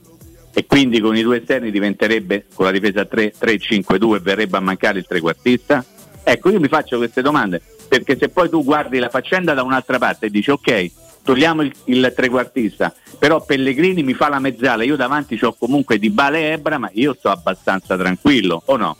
e 0.58 0.66
quindi 0.66 0.98
con 0.98 1.16
i 1.16 1.22
due 1.22 1.38
esterni 1.38 1.70
diventerebbe 1.70 2.46
con 2.52 2.64
la 2.64 2.72
difesa 2.72 3.02
a 3.02 3.04
3 3.04 3.34
3-5-2 3.40 4.16
e 4.16 4.18
verrebbe 4.18 4.56
a 4.56 4.60
mancare 4.60 4.98
il 4.98 5.06
trequartista? 5.06 5.84
Ecco, 6.24 6.50
io 6.50 6.58
mi 6.58 6.66
faccio 6.66 6.96
queste 6.96 7.22
domande 7.22 7.62
perché 7.86 8.16
se 8.18 8.28
poi 8.28 8.48
tu 8.48 8.64
guardi 8.64 8.98
la 8.98 9.08
faccenda 9.08 9.54
da 9.54 9.62
un'altra 9.62 9.98
parte 9.98 10.26
e 10.26 10.30
dici 10.30 10.50
ok, 10.50 10.90
togliamo 11.22 11.62
il, 11.62 11.72
il 11.84 12.12
trequartista, 12.14 12.92
però 13.20 13.44
Pellegrini 13.44 14.02
mi 14.02 14.14
fa 14.14 14.28
la 14.28 14.40
mezzala, 14.40 14.82
io 14.82 14.96
davanti 14.96 15.38
ho 15.40 15.54
comunque 15.56 15.96
Di 15.96 16.10
Bale 16.10 16.40
e 16.40 16.52
Ebra, 16.54 16.76
ma 16.78 16.90
io 16.94 17.14
sto 17.16 17.30
abbastanza 17.30 17.96
tranquillo, 17.96 18.60
o 18.64 18.76
no? 18.76 18.96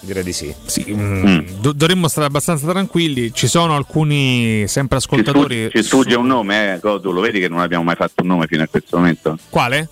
Direi 0.00 0.22
di 0.22 0.34
sì. 0.34 0.54
sì 0.66 0.84
mm. 0.94 1.26
mm. 1.26 1.38
Do- 1.60 1.72
dovremmo 1.72 2.06
stare 2.06 2.26
abbastanza 2.26 2.68
tranquilli. 2.68 3.32
Ci 3.32 3.48
sono 3.48 3.74
alcuni 3.74 4.68
sempre 4.68 4.98
ascoltatori. 4.98 5.70
Ci, 5.70 5.82
sfugge, 5.82 5.82
sfugge 5.82 6.14
un 6.16 6.26
nome, 6.26 6.74
eh, 6.74 6.80
tu 6.80 7.10
lo 7.10 7.20
vedi 7.20 7.40
che 7.40 7.48
non 7.48 7.60
abbiamo 7.60 7.82
mai 7.82 7.96
fatto 7.96 8.22
un 8.22 8.28
nome 8.28 8.46
fino 8.46 8.62
a 8.62 8.68
questo 8.68 8.98
momento. 8.98 9.38
Quale? 9.48 9.88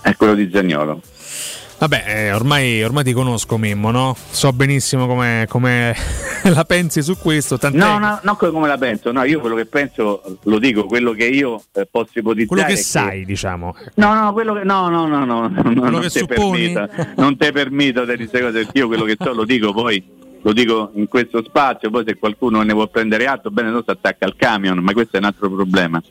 È 0.00 0.14
quello 0.16 0.34
di 0.34 0.50
Zagnolo. 0.52 1.00
Vabbè, 1.78 2.04
eh, 2.08 2.32
ormai, 2.32 2.82
ormai, 2.82 3.04
ti 3.04 3.12
conosco 3.12 3.56
Mimmo, 3.56 3.92
no? 3.92 4.16
So 4.30 4.52
benissimo 4.52 5.06
come, 5.06 5.46
la 6.42 6.64
pensi 6.64 7.02
su 7.02 7.16
questo. 7.16 7.56
Tant'è... 7.56 7.78
No, 7.78 7.98
no, 7.98 8.18
non 8.24 8.36
come 8.36 8.66
la 8.66 8.76
penso, 8.76 9.12
no, 9.12 9.22
io 9.22 9.38
quello 9.38 9.54
che 9.54 9.66
penso 9.66 10.38
lo 10.42 10.58
dico, 10.58 10.86
quello 10.86 11.12
che 11.12 11.26
io 11.26 11.62
eh, 11.72 11.86
posso 11.88 12.18
ipotizzare. 12.18 12.46
Quello 12.46 12.64
che 12.64 12.76
sai, 12.76 13.20
che... 13.20 13.26
diciamo. 13.26 13.76
No, 13.94 14.14
no, 14.14 14.32
quello 14.32 14.54
che 14.54 14.64
no, 14.64 14.88
no, 14.88 15.06
no, 15.06 15.24
no, 15.24 15.52
quello 15.62 15.88
non 15.88 16.10
supponi. 16.10 16.72
Permito, 16.72 17.06
non 17.14 17.36
te 17.36 17.52
permito 17.52 18.04
di 18.04 18.16
queste 18.16 18.40
cose, 18.40 18.66
io 18.72 18.88
quello 18.88 19.04
che 19.04 19.16
so 19.16 19.32
lo 19.32 19.44
dico 19.44 19.72
poi 19.72 20.16
lo 20.42 20.52
dico 20.52 20.90
in 20.94 21.06
questo 21.06 21.44
spazio, 21.44 21.90
poi 21.90 22.02
se 22.04 22.16
qualcuno 22.16 22.62
ne 22.62 22.72
vuole 22.72 22.88
prendere 22.88 23.26
atto, 23.26 23.50
bene, 23.50 23.70
non 23.70 23.84
si 23.84 23.90
attacca 23.90 24.24
al 24.24 24.34
camion, 24.36 24.78
ma 24.78 24.92
questo 24.92 25.16
è 25.16 25.20
un 25.20 25.26
altro 25.26 25.48
problema. 25.48 26.02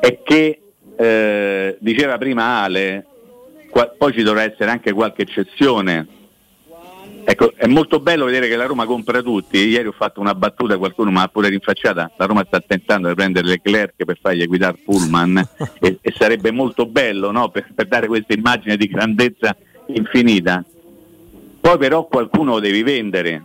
È 0.00 0.22
che 0.22 0.62
eh, 0.98 1.76
diceva 1.78 2.18
prima 2.18 2.62
Ale, 2.62 3.06
poi 3.96 4.12
ci 4.12 4.22
dovrà 4.22 4.42
essere 4.42 4.70
anche 4.70 4.92
qualche 4.92 5.22
eccezione. 5.22 6.06
Ecco, 7.24 7.52
è 7.54 7.66
molto 7.66 8.00
bello 8.00 8.24
vedere 8.24 8.48
che 8.48 8.56
la 8.56 8.66
Roma 8.66 8.84
compra 8.84 9.22
tutti. 9.22 9.58
Ieri 9.58 9.86
ho 9.86 9.92
fatto 9.92 10.18
una 10.18 10.34
battuta, 10.34 10.76
qualcuno 10.76 11.10
mi 11.10 11.18
ha 11.18 11.28
pure 11.28 11.50
rinfacciata. 11.50 12.12
La 12.16 12.24
Roma 12.24 12.42
sta 12.44 12.58
tentando 12.60 13.08
di 13.08 13.14
prendere 13.14 13.46
Leclerc 13.46 14.04
per 14.04 14.18
fargli 14.20 14.44
guidare 14.46 14.78
Pullman 14.84 15.36
e, 15.78 15.98
e, 16.00 16.14
sarebbe 16.16 16.50
molto 16.50 16.86
bello 16.86 17.30
no? 17.30 17.50
per, 17.50 17.66
per, 17.74 17.86
dare 17.86 18.08
questa 18.08 18.34
immagine 18.34 18.76
di 18.76 18.88
grandezza 18.88 19.54
infinita. 19.86 20.64
Poi 21.60 21.78
però 21.78 22.06
qualcuno 22.06 22.52
lo 22.54 22.60
devi 22.60 22.82
vendere, 22.82 23.44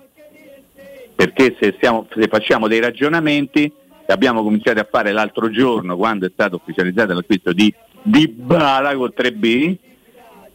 perché 1.14 1.56
se, 1.59 1.73
stiamo, 1.75 2.07
se 2.15 2.27
facciamo 2.27 2.67
dei 2.67 2.80
ragionamenti 2.80 3.72
che 4.06 4.11
abbiamo 4.11 4.43
cominciato 4.43 4.80
a 4.80 4.88
fare 4.90 5.11
l'altro 5.11 5.49
giorno 5.49 5.95
quando 5.95 6.25
è 6.25 6.32
stato 6.33 6.57
ufficializzato 6.57 7.14
l'acquisto 7.14 7.53
di 7.53 7.73
Dybala 8.01 8.95
con 8.95 9.11
3B, 9.15 9.77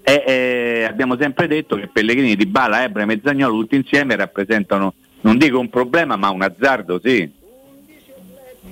e, 0.02 0.24
eh, 0.26 0.84
abbiamo 0.84 1.18
sempre 1.18 1.46
detto 1.46 1.76
che 1.76 1.88
Pellegrini, 1.88 2.34
Di 2.34 2.46
Bala, 2.46 2.82
Ebra 2.82 3.02
e 3.02 3.06
Mezzagnolo 3.06 3.58
tutti 3.58 3.76
insieme 3.76 4.16
rappresentano, 4.16 4.94
non 5.20 5.36
dico 5.36 5.58
un 5.58 5.68
problema, 5.68 6.16
ma 6.16 6.30
un 6.30 6.40
azzardo, 6.40 6.98
sì. 7.02 7.30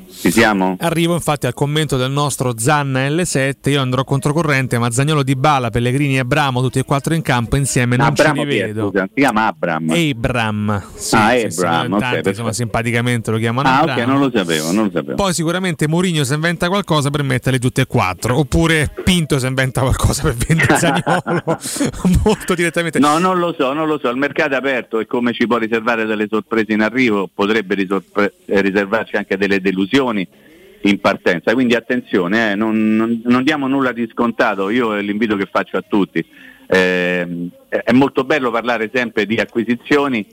Ci 0.08 0.30
siamo? 0.30 0.76
Arrivo 0.80 1.14
infatti 1.14 1.46
al 1.46 1.54
commento 1.54 1.96
del 1.96 2.10
nostro 2.10 2.54
Zanna 2.56 3.06
L7, 3.08 3.70
io 3.70 3.80
andrò 3.80 4.04
controcorrente, 4.04 4.78
ma 4.78 4.90
Zagnolo 4.90 5.22
di 5.22 5.34
Bala, 5.34 5.70
Pellegrini 5.70 6.16
e 6.16 6.20
Abramo, 6.20 6.60
tutti 6.62 6.78
e 6.78 6.84
quattro 6.84 7.14
in 7.14 7.22
campo 7.22 7.56
insieme, 7.56 7.96
non 7.96 8.06
Abramo 8.06 8.42
ci 8.42 8.48
rivedo. 8.48 8.88
Scusa, 8.88 9.08
si 9.12 9.20
chiama 9.20 9.46
Abram. 9.46 9.90
Abram. 9.90 10.82
Sì, 10.94 11.14
ah, 11.16 11.30
sì, 11.48 11.60
Abram, 11.60 11.92
okay, 11.92 12.12
tanti, 12.12 12.28
insomma, 12.28 12.52
simpaticamente 12.52 13.30
lo 13.30 13.38
chiamano 13.38 13.68
ah, 13.68 13.78
Abram. 13.80 13.98
ok, 13.98 14.06
non 14.06 14.20
lo 14.20 14.30
sapevo, 14.32 14.72
non 14.72 14.84
lo 14.84 14.90
sapevo. 14.92 15.14
Poi 15.16 15.34
sicuramente 15.34 15.88
Mourinho 15.88 16.24
se 16.24 16.34
inventa 16.34 16.68
qualcosa 16.68 17.10
per 17.10 17.22
metterli 17.22 17.58
tutti 17.58 17.80
e 17.80 17.86
quattro, 17.86 18.38
oppure 18.38 18.92
Pinto 19.02 19.38
se 19.38 19.46
inventa 19.46 19.80
qualcosa 19.80 20.22
per 20.22 20.34
vendere 20.34 20.76
Zagnolo 20.78 21.58
molto 22.24 22.54
direttamente. 22.54 22.98
No, 22.98 23.18
non 23.18 23.38
lo 23.38 23.54
so, 23.58 23.72
non 23.72 23.86
lo 23.86 23.98
so, 23.98 24.08
il 24.08 24.16
mercato 24.16 24.52
è 24.52 24.56
aperto 24.56 24.98
e 24.98 25.06
come 25.06 25.32
ci 25.32 25.46
può 25.46 25.58
riservare 25.58 26.06
delle 26.06 26.26
sorprese 26.28 26.72
in 26.72 26.82
arrivo, 26.82 27.28
potrebbe 27.32 27.74
risorpre- 27.74 28.34
riservarci 28.46 29.16
anche 29.16 29.36
delle 29.36 29.60
delusioni 29.60 29.95
in 30.88 31.00
partenza. 31.00 31.52
Quindi 31.52 31.74
attenzione, 31.74 32.52
eh, 32.52 32.54
non, 32.54 32.96
non, 32.96 33.20
non, 33.24 33.42
diamo 33.42 33.66
nulla 33.66 33.92
di 33.92 34.08
scontato, 34.10 34.70
io 34.70 34.96
è 34.96 35.02
l'invito 35.02 35.36
che 35.36 35.48
faccio 35.50 35.76
a 35.76 35.84
tutti. 35.86 36.24
Eh, 36.68 37.48
è 37.68 37.92
molto 37.92 38.24
bello 38.24 38.50
parlare 38.50 38.90
sempre 38.92 39.26
di 39.26 39.36
acquisizioni, 39.36 40.24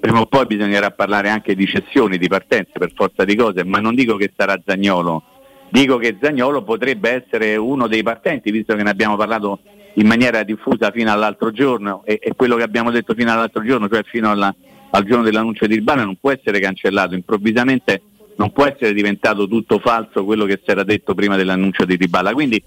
prima 0.00 0.20
o 0.20 0.26
poi 0.26 0.46
bisognerà 0.46 0.90
parlare 0.90 1.28
anche 1.28 1.54
di 1.54 1.66
cessioni, 1.66 2.18
di 2.18 2.28
partenze 2.28 2.72
per 2.74 2.92
forza 2.94 3.24
di 3.24 3.34
cose, 3.34 3.64
ma 3.64 3.78
non 3.78 3.94
dico 3.94 4.16
che 4.16 4.32
sarà 4.36 4.60
Zagnolo, 4.64 5.22
dico 5.70 5.96
che 5.98 6.16
Zagnolo 6.20 6.62
potrebbe 6.62 7.24
essere 7.24 7.56
uno 7.56 7.86
dei 7.86 8.02
partenti, 8.02 8.50
visto 8.50 8.74
che 8.74 8.82
ne 8.82 8.90
abbiamo 8.90 9.16
parlato 9.16 9.60
in 9.94 10.06
maniera 10.06 10.42
diffusa 10.44 10.90
fino 10.90 11.10
all'altro 11.10 11.50
giorno 11.50 12.02
e, 12.04 12.18
e 12.22 12.32
quello 12.36 12.56
che 12.56 12.62
abbiamo 12.62 12.90
detto 12.90 13.14
fino 13.14 13.32
all'altro 13.32 13.64
giorno, 13.64 13.88
cioè 13.88 14.02
fino 14.04 14.30
alla, 14.30 14.54
al 14.90 15.04
giorno 15.04 15.24
dell'annuncio 15.24 15.66
di 15.66 15.76
Urbana, 15.76 16.04
non 16.04 16.16
può 16.20 16.30
essere 16.30 16.60
cancellato 16.60 17.14
improvvisamente 17.14 18.02
non 18.38 18.52
può 18.52 18.64
essere 18.64 18.92
diventato 18.92 19.48
tutto 19.48 19.78
falso 19.78 20.24
quello 20.24 20.44
che 20.44 20.60
si 20.62 20.70
era 20.70 20.84
detto 20.84 21.14
prima 21.14 21.36
dell'annuncio 21.36 21.84
di 21.84 21.96
Dybala. 21.96 22.32
Quindi 22.32 22.62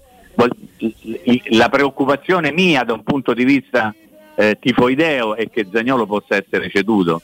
la 1.50 1.68
preoccupazione 1.68 2.52
mia 2.52 2.84
da 2.84 2.92
un 2.92 3.02
punto 3.02 3.32
di 3.34 3.44
vista 3.44 3.94
eh, 4.34 4.58
tifoideo 4.60 5.34
è 5.34 5.48
che 5.50 5.66
Zagnolo 5.70 6.06
possa 6.06 6.36
essere 6.36 6.68
ceduto. 6.68 7.22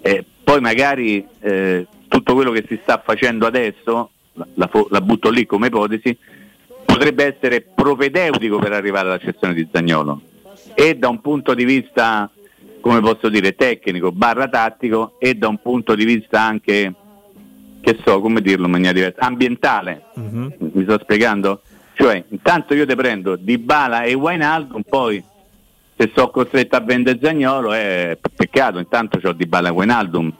Eh, 0.00 0.24
poi 0.42 0.60
magari 0.60 1.26
eh, 1.40 1.86
tutto 2.08 2.34
quello 2.34 2.52
che 2.52 2.64
si 2.66 2.78
sta 2.82 3.02
facendo 3.04 3.46
adesso, 3.46 4.10
la, 4.32 4.46
la, 4.54 4.70
la, 4.90 5.00
butto 5.00 5.30
lì 5.30 5.44
come 5.46 5.66
ipotesi, 5.66 6.16
potrebbe 6.84 7.34
essere 7.34 7.60
propedeutico 7.60 8.58
per 8.58 8.72
arrivare 8.72 9.08
alla 9.08 9.18
cessione 9.18 9.52
di 9.52 9.66
Zagnolo. 9.70 10.20
E 10.74 10.96
da 10.96 11.08
un 11.08 11.20
punto 11.20 11.54
di 11.54 11.64
vista, 11.64 12.30
come 12.80 13.00
posso 13.00 13.28
dire, 13.28 13.54
tecnico, 13.54 14.10
barra 14.10 14.48
tattico, 14.48 15.16
e 15.18 15.34
da 15.34 15.48
un 15.48 15.60
punto 15.60 15.94
di 15.94 16.04
vista 16.04 16.40
anche 16.40 16.92
che 17.84 17.98
so 18.04 18.20
come 18.20 18.40
dirlo 18.40 18.64
in 18.64 18.72
maniera 18.72 18.92
diversa, 18.92 19.20
ambientale. 19.20 20.04
Uh-huh. 20.14 20.52
Mi 20.58 20.82
sto 20.82 20.98
spiegando? 21.00 21.60
Cioè, 21.92 22.24
intanto 22.30 22.74
io 22.74 22.86
te 22.86 22.96
prendo 22.96 23.36
Di 23.36 23.58
Bala 23.58 24.02
e 24.02 24.14
Wijnaldum, 24.14 24.82
poi 24.88 25.22
se 25.96 26.10
sono 26.14 26.30
costretto 26.30 26.74
a 26.74 26.80
vendere 26.80 27.18
Zagnolo 27.22 27.72
è 27.72 28.18
peccato, 28.34 28.78
intanto 28.78 29.20
ho 29.22 29.32
Di 29.32 29.46
Bala 29.46 29.68
e 29.68 29.72
Wijnaldum. 29.72 30.32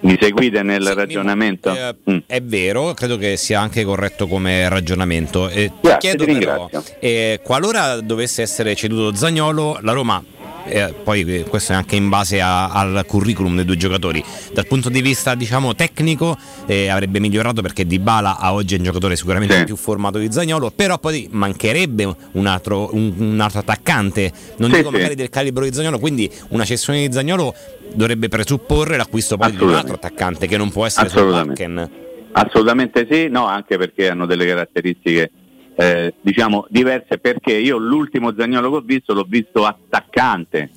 Mi 0.00 0.16
seguite 0.18 0.62
nel 0.62 0.82
sì, 0.82 0.94
ragionamento? 0.94 1.74
Eh, 1.74 1.94
mm. 2.10 2.18
È 2.24 2.40
vero, 2.40 2.94
credo 2.94 3.18
che 3.18 3.36
sia 3.36 3.60
anche 3.60 3.84
corretto 3.84 4.26
come 4.26 4.66
ragionamento. 4.70 5.50
Eh, 5.50 5.70
Grazie, 5.78 6.16
chiedo 6.16 6.38
però, 6.38 6.70
eh, 7.00 7.40
qualora 7.42 8.00
dovesse 8.00 8.40
essere 8.40 8.74
ceduto 8.74 9.14
Zagnolo, 9.14 9.78
la 9.82 9.92
Roma 9.92 10.24
eh, 10.66 10.94
poi 11.02 11.22
eh, 11.22 11.42
questo 11.44 11.72
è 11.72 11.74
anche 11.74 11.96
in 11.96 12.08
base 12.08 12.40
a- 12.40 12.68
al 12.70 13.04
curriculum 13.06 13.56
dei 13.56 13.64
due 13.64 13.76
giocatori. 13.76 14.22
Dal 14.52 14.66
punto 14.66 14.88
di 14.88 15.00
vista 15.02 15.34
diciamo 15.34 15.74
tecnico 15.74 16.36
eh, 16.66 16.88
avrebbe 16.88 17.20
migliorato 17.20 17.62
perché 17.62 17.86
Dybala 17.86 18.38
a 18.38 18.52
oggi 18.54 18.74
è 18.74 18.78
un 18.78 18.84
giocatore 18.84 19.16
sicuramente 19.16 19.56
Sì. 19.58 19.64
più 19.64 19.76
formato 19.76 20.18
di 20.18 20.30
Zagnolo, 20.30 20.70
però 20.70 20.98
poi 20.98 21.28
mancherebbe 21.30 22.16
un 22.32 22.46
altro, 22.46 22.88
un- 22.94 23.12
un 23.16 23.40
altro 23.40 23.60
attaccante, 23.60 24.32
non 24.56 24.70
Sì, 24.70 24.76
dico 24.76 24.88
sì. 24.90 24.94
magari 24.96 25.14
del 25.14 25.28
calibro 25.30 25.64
di 25.64 25.72
Zagnolo, 25.72 25.98
quindi 25.98 26.30
una 26.48 26.64
cessione 26.64 27.06
di 27.06 27.12
Zagnolo 27.12 27.54
dovrebbe 27.94 28.28
presupporre 28.28 28.96
l'acquisto 28.96 29.36
poi 29.36 29.52
di 29.54 29.62
un 29.62 29.74
altro 29.74 29.94
attaccante 29.94 30.46
che 30.46 30.56
non 30.56 30.70
può 30.70 30.86
essere. 30.86 31.08
Bakken. 31.08 31.90
Assolutamente 32.32 33.06
sì, 33.08 33.28
no, 33.28 33.46
anche 33.46 33.76
perché 33.78 34.08
hanno 34.08 34.26
delle 34.26 34.44
caratteristiche 34.46 35.30
eh, 35.76 36.14
diciamo 36.20 36.66
diverse 36.68 37.18
perché 37.18 37.52
io 37.52 37.78
l'ultimo 37.78 38.32
Zagnolo 38.36 38.70
che 38.70 38.76
ho 38.76 38.80
visto 38.80 39.12
l'ho 39.12 39.26
visto 39.28 39.64
attaccante. 39.64 40.70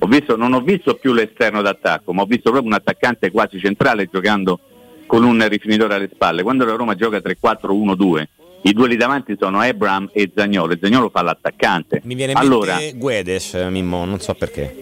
Ho 0.00 0.06
visto, 0.06 0.36
non 0.36 0.52
ho 0.52 0.60
visto 0.60 0.94
più 0.94 1.12
l'esterno 1.12 1.60
d'attacco, 1.60 2.12
ma 2.12 2.22
ho 2.22 2.26
visto 2.26 2.50
proprio 2.50 2.70
un 2.70 2.74
attaccante 2.74 3.32
quasi 3.32 3.58
centrale 3.58 4.08
giocando 4.10 4.60
con 5.06 5.24
un 5.24 5.44
rifinitore 5.48 5.94
alle 5.94 6.08
spalle. 6.12 6.44
Quando 6.44 6.64
la 6.64 6.76
Roma 6.76 6.94
gioca 6.94 7.18
3-4-1-2, 7.18 8.24
i 8.62 8.72
due 8.72 8.86
lì 8.86 8.96
davanti 8.96 9.36
sono 9.38 9.62
Ebram 9.62 10.10
e 10.12 10.30
Zagnolo, 10.32 10.74
e 10.74 10.78
Zagnolo 10.80 11.10
fa 11.10 11.22
l'attaccante. 11.22 12.02
Mi 12.04 12.14
viene 12.14 12.32
in 12.32 12.38
allora, 12.38 12.76
mente 12.76 12.96
Guedes, 12.96 13.54
eh, 13.54 13.70
Mimmo, 13.70 14.04
non 14.04 14.20
so 14.20 14.34
perché. 14.34 14.72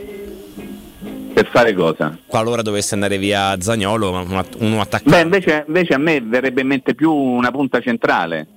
per 1.32 1.48
fare 1.48 1.72
cosa? 1.72 2.18
Qualora 2.26 2.60
dovesse 2.60 2.92
andare 2.92 3.16
via 3.16 3.58
Zagnolo, 3.58 4.10
uno 4.58 4.80
attaccante. 4.80 5.10
Beh, 5.10 5.20
invece, 5.20 5.64
invece 5.66 5.94
a 5.94 5.98
me 5.98 6.20
verrebbe 6.20 6.60
in 6.60 6.66
mente 6.66 6.94
più 6.94 7.10
una 7.10 7.50
punta 7.50 7.80
centrale. 7.80 8.48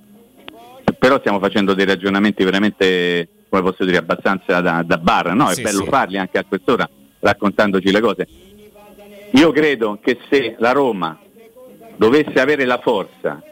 Però 1.00 1.18
stiamo 1.18 1.38
facendo 1.38 1.72
dei 1.72 1.86
ragionamenti 1.86 2.44
veramente, 2.44 3.26
come 3.48 3.62
posso 3.62 3.86
dire, 3.86 3.96
abbastanza 3.96 4.60
da, 4.60 4.82
da 4.86 4.98
bar. 4.98 5.32
No, 5.34 5.48
Sì, 5.48 5.60
è 5.60 5.64
bello 5.64 5.84
sì. 5.84 5.88
farli 5.88 6.18
anche 6.18 6.36
a 6.36 6.44
quest'ora, 6.46 6.86
raccontandoci 7.20 7.90
le 7.90 8.00
cose. 8.00 8.28
Io 9.30 9.50
credo 9.50 9.98
che 10.02 10.18
se 10.28 10.56
la 10.58 10.72
Roma 10.72 11.18
dovesse 11.96 12.38
avere 12.38 12.66
la 12.66 12.78
forza 12.82 13.42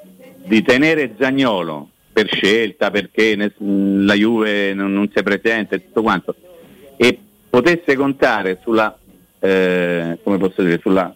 di 0.44 0.60
tenere 0.62 1.14
Zagnolo 1.18 1.88
per 2.12 2.28
scelta, 2.30 2.90
perché 2.90 3.34
ne- 3.34 3.52
la 4.04 4.14
Juve 4.14 4.74
non, 4.74 4.92
non 4.92 5.10
si 5.14 5.22
presenta 5.22 5.74
e 5.74 5.84
tutto 5.86 6.02
quanto, 6.02 6.34
e 6.98 7.18
potesse 7.48 7.96
contare 7.96 8.58
sulla, 8.62 8.94
eh, 9.38 10.18
come 10.22 10.36
posso 10.36 10.62
dire, 10.62 10.78
sulla 10.82 11.14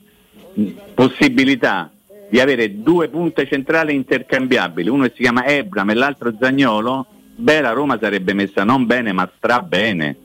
possibilità 0.94 1.90
di 2.32 2.40
avere 2.40 2.80
due 2.80 3.08
punte 3.08 3.46
centrali 3.46 3.94
intercambiabili, 3.94 4.88
uno 4.88 5.02
che 5.02 5.12
si 5.14 5.20
chiama 5.20 5.44
Ebram 5.44 5.90
e 5.90 5.94
l'altro 5.94 6.32
Zagnolo, 6.40 7.04
beh 7.36 7.60
la 7.60 7.72
Roma 7.72 7.98
sarebbe 8.00 8.32
messa 8.32 8.64
non 8.64 8.86
bene 8.86 9.12
ma 9.12 9.30
stra 9.36 9.60
bene. 9.60 10.16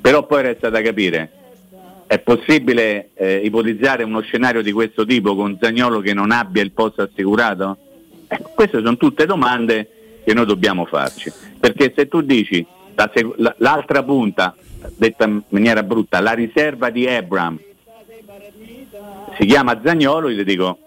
Però 0.00 0.24
poi 0.24 0.40
resta 0.40 0.70
da 0.70 0.80
capire, 0.80 1.30
è 2.06 2.18
possibile 2.20 3.10
eh, 3.12 3.36
ipotizzare 3.44 4.02
uno 4.02 4.22
scenario 4.22 4.62
di 4.62 4.72
questo 4.72 5.04
tipo 5.04 5.36
con 5.36 5.58
Zagnolo 5.60 6.00
che 6.00 6.14
non 6.14 6.30
abbia 6.30 6.62
il 6.62 6.72
posto 6.72 7.02
assicurato? 7.02 7.76
Ecco, 8.26 8.52
queste 8.54 8.78
sono 8.78 8.96
tutte 8.96 9.26
domande 9.26 10.20
che 10.24 10.32
noi 10.32 10.46
dobbiamo 10.46 10.86
farci, 10.86 11.30
perché 11.60 11.92
se 11.94 12.08
tu 12.08 12.22
dici 12.22 12.64
la- 12.94 13.54
l'altra 13.58 14.02
punta, 14.02 14.56
detta 14.96 15.26
in 15.26 15.42
maniera 15.48 15.82
brutta, 15.82 16.18
la 16.20 16.32
riserva 16.32 16.88
di 16.88 17.04
Ebram 17.04 17.60
si 19.38 19.44
chiama 19.44 19.78
Zagnolo, 19.84 20.30
io 20.30 20.38
ti 20.38 20.44
dico, 20.44 20.78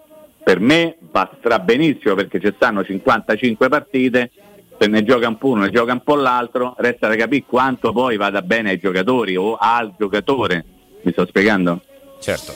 per 0.44 0.60
me 0.60 0.98
va 1.10 1.28
stra 1.38 1.58
benissimo 1.58 2.14
perché 2.14 2.38
ci 2.38 2.52
stanno 2.54 2.84
55 2.84 3.68
partite, 3.68 4.30
se 4.78 4.86
ne 4.86 5.02
gioca 5.02 5.26
un 5.26 5.38
po' 5.38 5.48
uno, 5.48 5.62
ne 5.62 5.70
gioca 5.70 5.92
un 5.92 6.02
po' 6.02 6.16
l'altro, 6.16 6.74
resta 6.78 7.08
da 7.08 7.16
capire 7.16 7.44
quanto 7.46 7.92
poi 7.92 8.16
vada 8.18 8.42
bene 8.42 8.70
ai 8.70 8.78
giocatori 8.78 9.36
o 9.36 9.56
al 9.56 9.94
giocatore. 9.98 10.64
Mi 11.02 11.12
sto 11.12 11.26
spiegando? 11.26 11.80
Certo. 12.20 12.52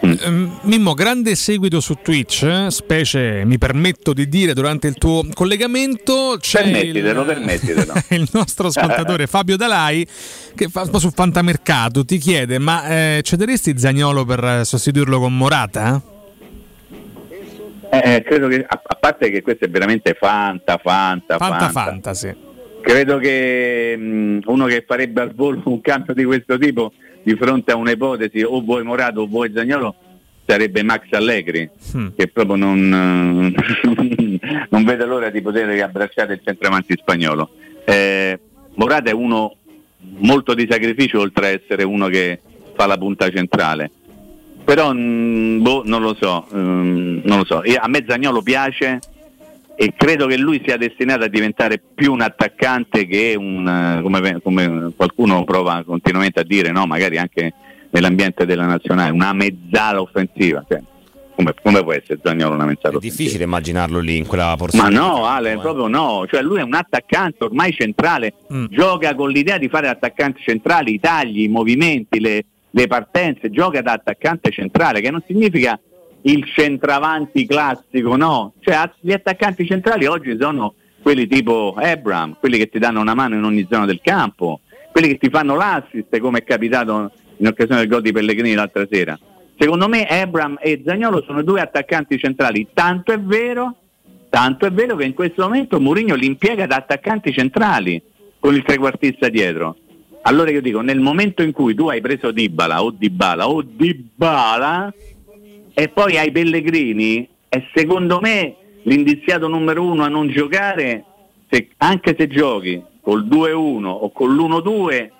Ehm, 0.00 0.60
Mimmo, 0.62 0.94
grande 0.94 1.34
seguito 1.34 1.80
su 1.80 1.98
Twitch, 2.00 2.42
eh, 2.42 2.70
specie 2.70 3.44
mi 3.44 3.58
permetto 3.58 4.12
di 4.12 4.28
dire 4.28 4.52
durante 4.54 4.86
il 4.86 4.94
tuo 4.94 5.26
collegamento. 5.32 6.36
C'è 6.38 6.62
Permettitelo, 6.62 7.20
il, 7.20 7.26
permettitelo. 7.26 7.92
il 8.10 8.28
nostro 8.32 8.68
ascoltatore 8.68 9.26
Fabio 9.28 9.56
Dalai 9.56 10.06
che 10.54 10.68
fa 10.68 10.86
su 10.98 11.10
Fantamercato 11.10 12.04
ti 12.04 12.18
chiede: 12.18 12.58
ma 12.58 12.86
eh, 12.86 13.20
cederesti 13.24 13.76
Zagnolo 13.76 14.24
per 14.24 14.60
sostituirlo 14.64 15.18
con 15.18 15.36
Morata? 15.36 16.14
Eh, 17.90 18.22
credo 18.24 18.48
che, 18.48 18.64
a, 18.66 18.80
a 18.84 18.94
parte 18.96 19.30
che 19.30 19.42
questo 19.42 19.64
è 19.64 19.68
veramente 19.68 20.14
fanta, 20.18 20.76
fanta, 20.78 21.38
Fanta 21.38 21.68
fanta. 21.68 21.80
fantasy. 21.90 22.34
Credo 22.80 23.18
che 23.18 23.96
mh, 23.96 24.38
uno 24.46 24.66
che 24.66 24.84
farebbe 24.86 25.20
al 25.22 25.34
volo 25.34 25.60
un 25.64 25.80
cambio 25.80 26.14
di 26.14 26.24
questo 26.24 26.56
tipo 26.58 26.92
di 27.22 27.34
fronte 27.34 27.72
a 27.72 27.76
un'ipotesi 27.76 28.42
o 28.42 28.60
vuoi 28.62 28.84
Morato 28.84 29.22
o 29.22 29.26
vuoi 29.26 29.50
Zagnolo 29.54 29.94
sarebbe 30.46 30.82
Max 30.84 31.06
Allegri 31.10 31.68
Hmm. 31.92 32.08
che 32.16 32.28
proprio 32.28 32.54
non, 32.56 32.88
non 34.70 34.84
vede 34.84 35.04
l'ora 35.04 35.30
di 35.30 35.40
poter 35.42 35.82
abbracciare 35.82 36.34
il 36.34 36.40
centravanti 36.44 36.94
spagnolo. 36.96 37.50
Eh, 37.84 38.38
Morata 38.74 39.10
è 39.10 39.12
uno 39.12 39.56
molto 40.18 40.54
di 40.54 40.66
sacrificio 40.70 41.18
oltre 41.20 41.46
a 41.46 41.50
essere 41.50 41.82
uno 41.82 42.06
che 42.08 42.40
fa 42.76 42.86
la 42.86 42.96
punta 42.98 43.28
centrale. 43.30 43.90
Però 44.66 44.92
mh, 44.92 45.62
boh, 45.62 45.82
non 45.84 46.02
lo 46.02 46.16
so, 46.20 46.46
mm, 46.54 47.20
non 47.22 47.38
lo 47.38 47.44
so. 47.44 47.62
Io- 47.64 47.78
a 47.80 47.86
me 47.88 48.04
Zagnolo 48.06 48.42
piace 48.42 48.98
e 49.76 49.92
credo 49.96 50.26
che 50.26 50.36
lui 50.36 50.60
sia 50.66 50.76
destinato 50.76 51.22
a 51.24 51.28
diventare 51.28 51.80
più 51.94 52.12
un 52.12 52.20
attaccante 52.20 53.06
che 53.06 53.34
un, 53.38 53.68
eh, 53.68 54.02
come, 54.02 54.40
come 54.42 54.92
qualcuno 54.96 55.44
prova 55.44 55.84
continuamente 55.86 56.40
a 56.40 56.44
dire, 56.44 56.72
no? 56.72 56.84
magari 56.86 57.16
anche 57.16 57.52
nell'ambiente 57.90 58.44
della 58.44 58.66
nazionale, 58.66 59.10
una 59.12 59.32
mezzala 59.32 60.00
offensiva. 60.00 60.64
Cioè, 60.68 60.82
come, 61.36 61.54
come 61.62 61.82
può 61.84 61.92
essere 61.92 62.18
Zagnolo 62.20 62.54
una 62.54 62.64
mezzala 62.64 62.94
È 62.94 62.96
offensiva? 62.96 63.14
difficile 63.22 63.44
immaginarlo 63.44 64.00
lì 64.00 64.16
in 64.16 64.26
quella 64.26 64.46
Ma 64.48 64.56
porzione. 64.56 64.88
no, 64.94 65.26
Ale, 65.26 65.58
proprio 65.58 65.86
no. 65.86 66.24
Cioè 66.28 66.42
lui 66.42 66.58
è 66.58 66.62
un 66.62 66.74
attaccante 66.74 67.44
ormai 67.44 67.72
centrale, 67.72 68.32
gioca 68.70 69.14
con 69.14 69.30
l'idea 69.30 69.58
di 69.58 69.68
fare 69.68 69.86
l'attaccante 69.86 70.40
centrale, 70.42 70.90
i 70.90 70.98
tagli, 70.98 71.42
i 71.42 71.48
movimenti, 71.48 72.18
le, 72.18 72.44
le 72.76 72.86
partenze, 72.88 73.48
gioca 73.48 73.80
da 73.80 73.92
attaccante 73.92 74.50
centrale, 74.50 75.00
che 75.00 75.10
non 75.10 75.22
significa 75.26 75.80
il 76.22 76.44
centravanti 76.44 77.46
classico, 77.46 78.16
no. 78.16 78.52
Cioè 78.60 78.90
gli 79.00 79.12
attaccanti 79.12 79.66
centrali 79.66 80.04
oggi 80.04 80.36
sono 80.38 80.74
quelli 81.00 81.26
tipo 81.26 81.74
Ebram, 81.80 82.36
quelli 82.38 82.58
che 82.58 82.68
ti 82.68 82.78
danno 82.78 83.00
una 83.00 83.14
mano 83.14 83.34
in 83.34 83.44
ogni 83.44 83.66
zona 83.70 83.86
del 83.86 84.00
campo, 84.02 84.60
quelli 84.92 85.08
che 85.08 85.16
ti 85.16 85.30
fanno 85.30 85.54
l'assist 85.56 86.18
come 86.18 86.40
è 86.40 86.44
capitato 86.44 87.12
in 87.38 87.46
occasione 87.46 87.80
del 87.80 87.88
gol 87.88 88.02
di 88.02 88.12
Pellegrini 88.12 88.52
l'altra 88.52 88.86
sera. 88.90 89.18
Secondo 89.58 89.88
me 89.88 90.06
Ebram 90.06 90.58
e 90.60 90.82
Zagnolo 90.84 91.22
sono 91.22 91.42
due 91.42 91.62
attaccanti 91.62 92.18
centrali, 92.18 92.68
tanto 92.74 93.10
è 93.10 93.18
vero, 93.18 93.74
tanto 94.28 94.66
è 94.66 94.70
vero 94.70 94.96
che 94.96 95.04
in 95.04 95.14
questo 95.14 95.44
momento 95.44 95.80
Mourinho 95.80 96.14
li 96.14 96.26
impiega 96.26 96.66
da 96.66 96.76
attaccanti 96.76 97.32
centrali 97.32 98.02
con 98.38 98.54
il 98.54 98.62
trequartista 98.64 99.30
dietro. 99.30 99.76
Allora 100.26 100.50
io 100.50 100.60
dico, 100.60 100.80
nel 100.80 100.98
momento 100.98 101.42
in 101.42 101.52
cui 101.52 101.76
tu 101.76 101.86
hai 101.86 102.00
preso 102.00 102.32
Dybala 102.32 102.82
o 102.82 102.90
Dybala 102.90 103.48
o 103.48 103.62
Dybala 103.62 104.92
e 105.72 105.88
poi 105.88 106.18
hai 106.18 106.32
Pellegrini, 106.32 107.28
è 107.48 107.62
secondo 107.72 108.18
me 108.20 108.56
l'indiziato 108.82 109.46
numero 109.46 109.84
uno 109.84 110.02
a 110.02 110.08
non 110.08 110.28
giocare, 110.28 111.04
se- 111.48 111.68
anche 111.76 112.16
se 112.18 112.26
giochi 112.26 112.82
col 113.00 113.24
2-1 113.24 113.84
o 113.84 114.10
con 114.10 114.34
l'1-2, 114.34 115.10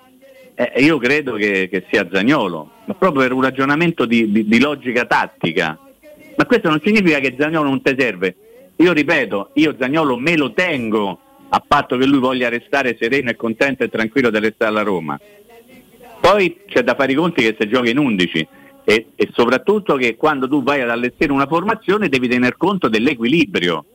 eh, 0.55 0.73
io 0.83 0.97
credo 0.97 1.35
che, 1.35 1.69
che 1.71 1.85
sia 1.89 2.05
Zagnolo, 2.11 2.71
ma 2.83 2.93
proprio 2.95 3.21
per 3.21 3.31
un 3.31 3.43
ragionamento 3.43 4.05
di, 4.05 4.29
di- 4.29 4.45
di 4.45 4.59
logica 4.59 5.05
tattica. 5.05 5.79
Ma 6.35 6.45
questo 6.45 6.67
non 6.67 6.81
significa 6.83 7.19
che 7.19 7.33
Zagnolo 7.39 7.69
non 7.69 7.81
ti 7.81 7.95
serve. 7.97 8.35
Io 8.75 8.91
ripeto, 8.91 9.51
io 9.53 9.73
Zagnolo 9.79 10.17
me 10.17 10.35
lo 10.35 10.51
tengo 10.51 11.19
a 11.49 11.63
patto 11.65 11.97
che 11.97 12.05
lui 12.05 12.19
voglia 12.19 12.49
restare 12.49 12.97
sereno 12.99 13.29
e 13.29 13.35
contento 13.35 13.83
e 13.83 13.89
tranquillo 13.89 14.29
di 14.29 14.39
restare 14.39 14.71
alla 14.71 14.83
Roma. 14.83 15.19
Poi 16.19 16.61
c'è 16.65 16.83
da 16.83 16.95
fare 16.95 17.11
i 17.11 17.15
conti 17.15 17.41
che 17.41 17.55
se 17.57 17.67
giochi 17.67 17.91
in 17.91 17.99
11 17.99 18.47
e, 18.83 19.07
e 19.15 19.29
soprattutto 19.33 19.95
che 19.95 20.15
quando 20.15 20.47
tu 20.47 20.63
vai 20.63 20.81
ad 20.81 20.89
allestire 20.89 21.31
una 21.31 21.45
formazione 21.45 22.09
devi 22.09 22.27
tener 22.27 22.57
conto 22.57 22.87
dell'equilibrio. 22.87 23.85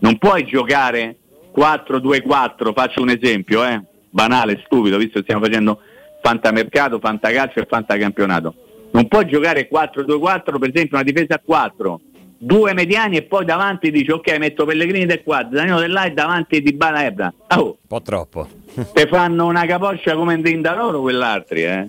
Non 0.00 0.18
puoi 0.18 0.44
giocare 0.44 1.16
4-2-4, 1.54 2.72
faccio 2.74 3.00
un 3.00 3.10
esempio, 3.10 3.64
eh, 3.64 3.80
banale, 4.10 4.62
stupido, 4.64 4.98
visto 4.98 5.18
che 5.18 5.24
stiamo 5.24 5.44
facendo 5.44 5.80
fantamercato, 6.20 6.98
fantacalcio 6.98 7.60
e 7.60 7.66
fantacampionato. 7.68 8.54
Non 8.92 9.08
puoi 9.08 9.26
giocare 9.26 9.68
4-2-4, 9.70 10.58
per 10.58 10.70
esempio 10.72 10.96
una 10.96 11.02
difesa 11.02 11.34
a 11.34 11.42
4, 11.44 12.00
due 12.36 12.72
mediani 12.74 13.16
e 13.16 13.22
poi 13.22 13.44
davanti 13.44 13.90
dici 13.90 14.10
ok 14.10 14.38
metto 14.38 14.64
Pellegrini 14.64 15.06
del 15.06 15.22
qua, 15.22 15.42
Danilo 15.42 15.80
del 15.80 15.92
là 15.92 16.04
e 16.04 16.10
davanti 16.10 16.60
di 16.60 16.72
Bala 16.72 17.04
Ebra. 17.04 17.32
Oh, 17.56 17.64
Un 17.64 17.74
po' 17.86 18.02
troppo. 18.02 18.48
te 18.92 19.06
fanno 19.06 19.46
una 19.46 19.66
capoccia 19.66 20.14
come 20.14 20.34
in 20.34 20.42
Dindaloro 20.42 21.00
quell'altri, 21.00 21.64
eh. 21.64 21.88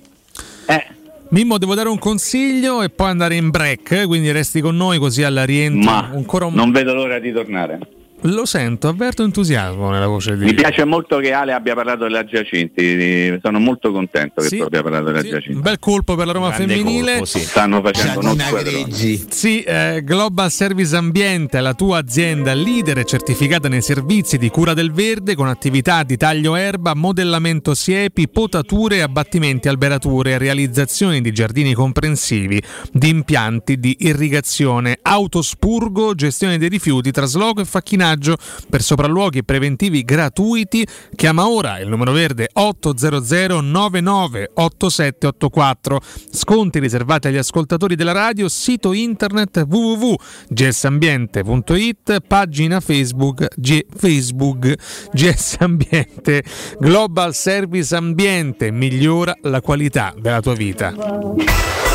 Eh, 0.68 0.86
Mimmo, 1.30 1.58
devo 1.58 1.74
dare 1.76 1.90
un 1.90 2.00
consiglio 2.00 2.82
e 2.82 2.90
poi 2.90 3.10
andare 3.10 3.36
in 3.36 3.50
break, 3.50 4.06
quindi 4.06 4.32
resti 4.32 4.62
con 4.62 4.76
noi 4.76 5.00
così 5.00 5.24
alla 5.24 5.44
rientro 5.44 5.92
ma 5.92 6.10
ancora 6.12 6.46
un 6.46 6.54
non 6.54 6.72
vedo 6.72 6.94
l'ora 6.94 7.20
di 7.20 7.32
tornare. 7.32 7.80
Lo 8.22 8.46
sento, 8.46 8.88
avverto 8.88 9.24
entusiasmo 9.24 9.92
nella 9.92 10.08
voce 10.08 10.36
di 10.36 10.46
Mi 10.46 10.54
piace 10.56 10.84
molto 10.84 11.18
che 11.18 11.32
Ale 11.32 11.54
abbia 11.54 11.76
parlato 11.76 12.04
della 12.06 12.24
Giacinti, 12.26 13.38
sono 13.44 13.60
molto 13.60 13.92
contento 13.92 14.42
che 14.42 14.48
Sì, 14.48 14.58
tu 14.58 14.64
abbia 14.64 14.82
parlato 14.82 15.06
della 15.06 15.20
Un 15.20 15.30
Giacinti. 15.30 15.62
bel 15.62 15.78
colpo 15.78 16.16
per 16.16 16.26
la 16.26 16.32
Roma 16.32 16.50
Grande 16.50 16.74
femminile. 16.76 17.12
colpo, 17.12 17.26
sì. 17.26 17.40
Stanno 17.40 17.82
facendo 17.82 18.20
uno 18.22 18.36
squadrone. 18.36 18.94
Sì, 19.30 19.62
eh, 19.62 20.02
Global 20.04 20.50
Service 20.50 20.96
Ambiente, 20.96 21.60
la 21.60 21.74
tua 21.76 22.00
azienda 22.00 22.54
leader 22.56 22.98
e 22.98 23.06
certificata 23.06 23.68
nei 23.68 23.84
servizi 23.84 24.40
di 24.40 24.50
cura 24.50 24.74
del 24.74 24.92
verde 24.92 25.36
con 25.36 25.48
attività 25.48 26.02
di 26.02 26.18
taglio 26.18 26.56
erba, 26.56 26.96
modellamento 26.96 27.76
siepi, 27.76 28.28
potature, 28.28 29.04
abbattimenti 29.04 29.68
alberature, 29.68 30.40
realizzazione 30.40 31.22
di 31.22 31.32
giardini 31.32 31.74
comprensivi, 31.74 32.60
di 32.92 33.10
impianti 33.10 33.80
di 33.80 33.98
irrigazione, 34.00 34.98
autospurgo, 35.02 36.16
gestione 36.16 36.58
dei 36.58 36.70
rifiuti, 36.70 37.12
trasloco 37.12 37.62
e 37.62 37.66
facchinaggio 38.06 38.38
per 38.70 38.84
sopralluoghi 38.84 39.44
preventivi 39.44 40.04
gratuiti. 40.04 40.88
Chiama 41.16 41.50
ora 41.50 41.80
il 41.80 41.90
numero 41.90 42.12
verde 42.12 42.50
800 42.54 43.62
99 43.62 44.52
8784. 44.54 46.00
Sconti 46.32 46.78
riservati 46.80 47.28
agli 47.28 47.38
ascoltatori 47.38 47.96
della 47.96 48.12
radio, 48.12 48.48
sito 48.48 48.94
internet 48.94 49.66
www.gsambiente.it, 49.68 52.22
pagina 52.28 52.80
Facebook 52.80 53.48
G- 53.56 53.86
Facebook 53.96 54.76
GS 55.12 55.56
Ambiente 55.60 56.44
Global 56.80 57.34
Service 57.34 57.96
Ambiente 57.96 58.70
migliora 58.72 59.36
la 59.42 59.62
qualità 59.62 60.14
della 60.18 60.42
tua 60.42 60.54
vita. 60.54 61.95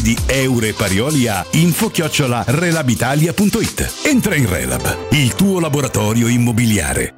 di 0.00 0.16
Eure 0.26 0.72
Parioli 0.72 1.28
a 1.28 1.44
info-relabitalia.it. 1.50 3.92
Entra 4.04 4.34
in 4.34 4.48
Relab, 4.48 4.96
il 5.10 5.34
tuo 5.34 5.60
laboratorio 5.60 6.28
immobiliare. 6.28 7.17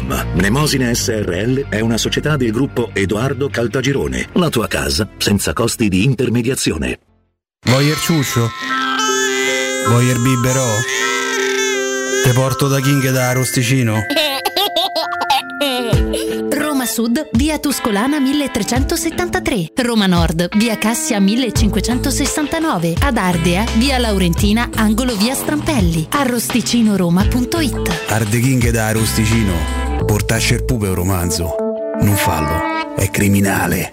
Mnemosine 0.00 0.94
SRL 0.94 1.68
è 1.68 1.80
una 1.80 1.98
società 1.98 2.36
del 2.36 2.50
gruppo 2.50 2.90
Edoardo 2.94 3.48
Caltagirone. 3.48 4.28
La 4.34 4.48
tua 4.48 4.66
casa 4.66 5.06
senza 5.18 5.52
costi 5.52 5.88
di 5.88 6.04
intermediazione. 6.04 6.98
Voyer 7.66 7.96
ciuccio? 7.98 8.48
Voyer 9.88 10.18
biberò? 10.18 10.66
Te 12.24 12.32
porto 12.32 12.68
da 12.68 12.80
King 12.80 13.10
da 13.10 13.28
Arosticino? 13.28 14.00
Roma 16.50 16.86
Sud, 16.86 17.28
via 17.32 17.58
Tuscolana 17.58 18.18
1373. 18.18 19.72
Roma 19.82 20.06
Nord, 20.06 20.48
via 20.56 20.76
Cassia 20.78 21.20
1569. 21.20 22.94
Ad 23.00 23.16
Ardea, 23.16 23.64
via 23.76 23.98
Laurentina, 23.98 24.68
angolo 24.74 25.14
via 25.16 25.34
Strampelli. 25.34 26.08
Arrosticinoroma.it. 26.10 28.08
Arde 28.08 28.40
King 28.40 28.70
da 28.70 28.86
Arosticino. 28.86 29.81
Portasce 30.04 30.54
il 30.54 30.64
pupe 30.64 30.88
un 30.88 30.94
romanzo. 30.94 31.56
Non 32.00 32.16
fallo, 32.16 32.94
è 32.96 33.08
criminale. 33.10 33.92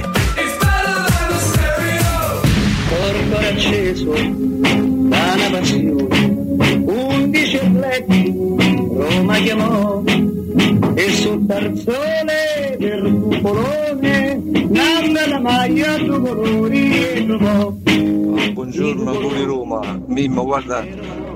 92.7 0.00 0.24
Corpo 2.88 3.36
acceso 3.36 4.12
da 4.12 5.34
una 5.34 5.50
passione, 5.50 6.82
undici 6.84 7.56
atleti 7.56 8.32
Roma 8.34 9.36
chiamò 9.38 10.02
e 10.94 11.10
sul 11.10 11.46
tarzone 11.46 12.76
del 12.78 13.12
cupolone 13.12 14.40
nanna 14.68 15.26
la 15.28 15.40
maglia 15.40 15.96
due 15.98 16.20
colori 16.20 17.02
e 17.02 17.26
trovò. 17.26 17.70
Buongiorno 18.52 19.10
a 19.10 19.12
voi 19.12 19.44
Roma, 19.44 20.00
Mimmo 20.06 20.44
guarda 20.44 20.84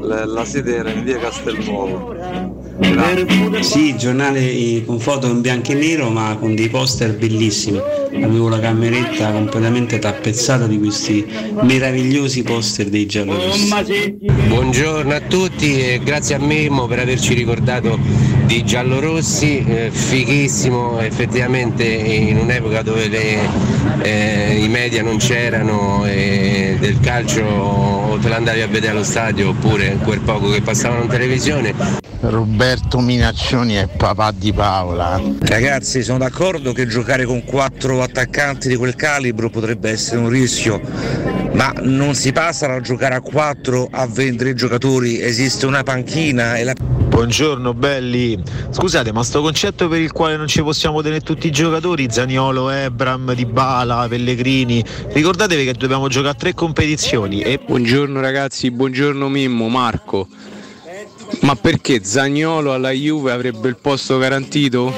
la, 0.01 0.25
la 0.25 0.45
sede 0.45 0.77
era 0.77 0.91
in 0.91 1.05
via 1.05 1.19
Castelnuovo. 1.19 2.58
Sì, 3.61 3.97
giornale 3.97 4.85
con 4.85 5.01
foto 5.01 5.27
in 5.27 5.41
bianco 5.41 5.73
e 5.73 5.75
nero 5.75 6.11
ma 6.11 6.37
con 6.39 6.55
dei 6.55 6.69
poster 6.69 7.17
bellissimi. 7.17 7.81
Avevo 8.23 8.49
la 8.49 8.61
cameretta 8.61 9.33
completamente 9.33 9.99
tappezzata 9.99 10.67
di 10.67 10.79
questi 10.79 11.27
meravigliosi 11.63 12.43
poster 12.45 12.89
dei 12.89 13.07
giallorossi. 13.07 13.69
Buongiorno 14.47 15.13
a 15.13 15.21
tutti 15.21 15.81
e 15.81 16.01
grazie 16.05 16.37
a 16.37 16.39
Mimmo 16.39 16.87
per 16.87 17.01
averci 17.01 17.35
ricordato 17.35 17.99
di 18.47 18.65
giallorossi, 18.65 19.65
eh, 19.67 19.91
fighissimo 19.91 21.01
effettivamente 21.01 21.85
in 21.85 22.39
un'epoca 22.39 22.83
dove 22.83 23.09
le, 23.09 23.39
eh, 24.03 24.59
i 24.63 24.69
media 24.69 25.03
non 25.03 25.19
c'erano 25.19 26.07
e 26.07 26.77
del 26.79 26.99
calcio 27.01 28.08
te 28.21 28.29
l'andavi 28.29 28.63
a 28.63 28.67
vedere 28.67 28.93
allo 28.93 29.05
stadio 29.05 29.51
oppure 29.51 29.99
quel 30.03 30.21
poco 30.21 30.51
che 30.51 30.61
passavano 30.61 31.03
in 31.03 31.09
televisione. 31.09 32.07
Roberto 32.21 32.99
Minaccioni 32.99 33.75
è 33.75 33.87
papà 33.87 34.33
di 34.33 34.53
Paola. 34.53 35.21
Ragazzi, 35.41 36.03
sono 36.03 36.19
d'accordo 36.19 36.73
che 36.73 36.87
giocare 36.87 37.25
con 37.25 37.45
quattro 37.45 38.03
attaccanti 38.03 38.69
di 38.69 38.75
quel 38.75 38.97
calibro 38.97 39.51
potrebbe 39.51 39.91
essere 39.91 40.19
un 40.19 40.29
rischio, 40.29 40.81
ma 41.53 41.73
non 41.83 42.15
si 42.15 42.33
passa 42.33 42.73
a 42.73 42.81
giocare 42.81 43.15
a 43.15 43.21
quattro 43.21 43.89
a 43.91 44.07
23 44.07 44.55
giocatori, 44.55 45.21
esiste 45.21 45.67
una 45.67 45.83
panchina 45.83 46.57
e 46.57 46.65
la... 46.65 46.75
Buongiorno 47.19 47.75
belli, 47.75 48.41
scusate 48.71 49.11
ma 49.13 49.25
sto 49.25 49.41
concetto 49.43 49.89
per 49.89 50.01
il 50.01 50.13
quale 50.13 50.37
non 50.37 50.47
ci 50.47 50.63
possiamo 50.63 51.03
tenere 51.03 51.21
tutti 51.21 51.49
i 51.49 51.51
giocatori, 51.51 52.07
Zaniolo, 52.09 52.71
Ebram, 52.71 53.35
Dybala, 53.35 54.07
Pellegrini, 54.09 54.85
ricordatevi 55.09 55.65
che 55.65 55.73
dobbiamo 55.73 56.07
giocare 56.07 56.35
a 56.35 56.37
tre 56.37 56.55
competizioni 56.55 57.41
e... 57.41 57.59
Buongiorno 57.59 58.08
ragazzi, 58.17 58.71
buongiorno 58.71 59.29
Mimmo, 59.29 59.69
Marco. 59.69 60.27
Ma 61.43 61.55
perché 61.55 62.03
Zagnolo 62.03 62.73
alla 62.73 62.91
Juve 62.91 63.33
avrebbe 63.33 63.69
il 63.69 63.77
posto 63.81 64.19
garantito? 64.19 64.93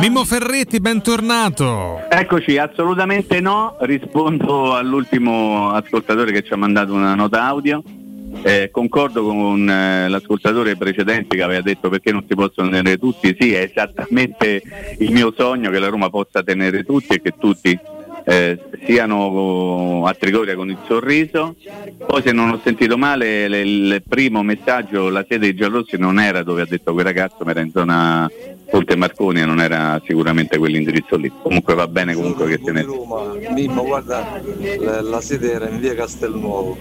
Mimmo 0.00 0.24
Ferretti, 0.24 0.80
bentornato. 0.80 2.00
Eccoci, 2.10 2.58
assolutamente 2.58 3.40
no, 3.40 3.76
rispondo 3.80 4.74
all'ultimo 4.74 5.70
ascoltatore 5.70 6.32
che 6.32 6.42
ci 6.42 6.52
ha 6.52 6.56
mandato 6.56 6.92
una 6.92 7.14
nota 7.14 7.42
audio. 7.44 7.82
Eh, 8.42 8.68
concordo 8.70 9.24
con 9.24 9.68
eh, 9.68 10.08
l'ascoltatore 10.08 10.76
precedente 10.76 11.36
che 11.36 11.42
aveva 11.42 11.62
detto 11.62 11.88
perché 11.88 12.10
non 12.12 12.24
si 12.28 12.34
possono 12.34 12.68
tenere 12.68 12.98
tutti, 12.98 13.34
sì 13.38 13.54
è 13.54 13.60
esattamente 13.60 14.60
il 14.98 15.12
mio 15.12 15.32
sogno 15.36 15.70
che 15.70 15.78
la 15.78 15.88
Roma 15.88 16.10
possa 16.10 16.42
tenere 16.42 16.82
tutti 16.82 17.14
e 17.14 17.22
che 17.22 17.32
tutti 17.38 17.78
eh, 18.24 18.58
siano 18.86 20.06
a 20.06 20.14
Trigoria 20.14 20.54
con 20.54 20.70
il 20.70 20.78
sorriso. 20.86 21.54
Poi 22.06 22.22
se 22.22 22.32
non 22.32 22.50
ho 22.50 22.60
sentito 22.62 22.96
male 22.96 23.48
le- 23.48 23.60
il 23.60 24.02
primo 24.06 24.42
messaggio, 24.42 25.08
la 25.10 25.24
sede 25.28 25.40
dei 25.40 25.54
Giallorossi 25.54 25.96
non 25.98 26.18
era 26.18 26.42
dove 26.42 26.62
ha 26.62 26.66
detto 26.66 26.92
quel 26.92 27.04
ragazzo, 27.04 27.44
ma 27.44 27.50
era 27.50 27.60
in 27.60 27.70
zona 27.70 28.30
Ponte 28.70 28.96
Marconi 28.96 29.40
e 29.40 29.44
non 29.44 29.60
era 29.60 30.00
sicuramente 30.04 30.58
quell'indirizzo 30.58 31.16
lì. 31.16 31.30
Comunque 31.42 31.74
va 31.74 31.86
bene 31.86 32.14
comunque 32.14 32.46
che 32.48 32.60
se 32.64 32.72
ne... 32.72 32.82
Roma, 32.82 33.34
Mimmo 33.50 33.84
guarda 33.84 34.40
la, 34.80 35.00
la 35.00 35.20
sede 35.20 35.52
era 35.52 35.68
in 35.68 35.78
via 35.78 35.94
Castelnuovo. 35.94 36.76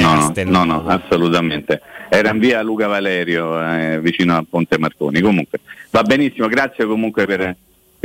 No, 0.00 0.32
no, 0.34 0.44
no, 0.44 0.64
no, 0.64 0.84
assolutamente. 0.86 1.80
Era 2.08 2.30
in 2.30 2.38
via 2.38 2.62
Luca 2.62 2.86
Valerio, 2.86 3.60
eh, 3.60 4.00
vicino 4.00 4.36
a 4.36 4.44
Ponte 4.48 4.78
Marconi. 4.78 5.20
Comunque 5.20 5.58
va 5.90 6.02
benissimo, 6.04 6.46
grazie 6.46 6.86
comunque 6.86 7.26
per, 7.26 7.54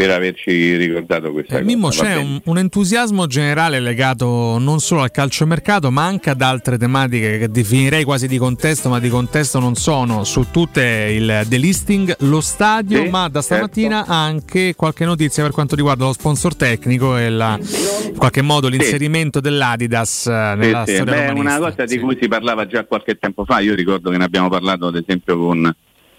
per 0.01 0.09
averci 0.09 0.75
ricordato 0.77 1.31
questa 1.31 1.57
Eh, 1.57 1.61
cosa. 1.61 1.69
Mimmo, 1.71 1.89
c'è 1.89 2.15
un, 2.15 2.41
un 2.45 2.57
entusiasmo 2.57 3.27
generale 3.27 3.79
legato 3.79 4.57
non 4.57 4.79
solo 4.79 5.03
al 5.03 5.11
calciomercato, 5.11 5.91
ma 5.91 6.05
anche 6.05 6.31
ad 6.31 6.41
altre 6.41 6.79
tematiche 6.79 7.37
che 7.37 7.49
definirei 7.49 8.03
quasi 8.03 8.27
di 8.27 8.39
contesto, 8.39 8.89
ma 8.89 8.99
di 8.99 9.09
contesto 9.09 9.59
non 9.59 9.75
sono. 9.75 10.23
Su 10.23 10.47
tutte 10.49 10.83
il 11.15 11.43
delisting, 11.47 12.15
lo 12.21 12.41
stadio, 12.41 13.03
Sì, 13.03 13.09
ma 13.09 13.27
da 13.27 13.41
certo. 13.41 13.55
stamattina 13.67 14.05
anche 14.07 14.73
qualche 14.75 15.05
notizia 15.05 15.43
per 15.43 15.51
quanto 15.51 15.75
riguarda 15.75 16.05
lo 16.05 16.13
sponsor 16.13 16.55
tecnico 16.55 17.15
e 17.17 17.29
la- 17.29 17.59
in 17.59 18.17
qualche 18.17 18.41
modo 18.41 18.67
l'inserimento 18.69 19.39
dell'Adidas 19.39 20.25
eh, 20.25 20.53
nella 20.57 20.83
Sì, 20.85 20.91
sì, 20.91 20.95
storia 20.97 21.13
beh, 21.13 21.25
è 21.27 21.29
una 21.29 21.59
cosa 21.59 21.85
di 21.85 21.99
cui 21.99 22.17
si 22.19 22.27
parlava 22.27 22.65
già 22.65 22.85
qualche 22.85 23.17
tempo 23.19 23.45
fa, 23.45 23.59
io 23.59 23.75
ricordo 23.75 24.09
che 24.09 24.17
ne 24.17 24.23
abbiamo 24.23 24.49
parlato 24.49 24.87
ad 24.87 24.95
esempio 24.95 25.37
con 25.37 25.71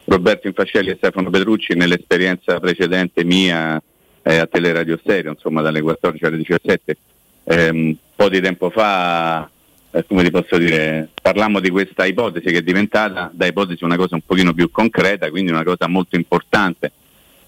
Roberto 0.04 0.46
Infascelli 0.46 0.90
e 0.90 0.96
Stefano 0.96 1.30
Petrucci 1.30 1.74
nell'esperienza 1.74 2.58
precedente 2.60 3.24
mia 3.24 3.80
eh, 4.22 4.36
a 4.36 4.46
Teleradio 4.46 4.98
Stereo, 5.02 5.32
insomma 5.32 5.62
dalle 5.62 5.80
14 5.80 6.24
alle 6.24 6.36
17. 6.36 6.96
Ehm, 7.44 7.76
un 7.76 7.96
po' 8.14 8.28
di 8.28 8.40
tempo 8.40 8.70
fa, 8.70 9.48
eh, 9.90 10.04
come 10.06 10.22
ti 10.22 10.30
posso 10.30 10.56
dire, 10.58 11.08
parlammo 11.20 11.60
di 11.60 11.70
questa 11.70 12.04
ipotesi 12.04 12.46
che 12.46 12.58
è 12.58 12.62
diventata 12.62 13.30
da 13.32 13.46
ipotesi 13.46 13.84
una 13.84 13.96
cosa 13.96 14.14
un 14.14 14.22
pochino 14.24 14.52
più 14.52 14.70
concreta, 14.70 15.30
quindi 15.30 15.50
una 15.50 15.64
cosa 15.64 15.88
molto 15.88 16.16
importante. 16.16 16.92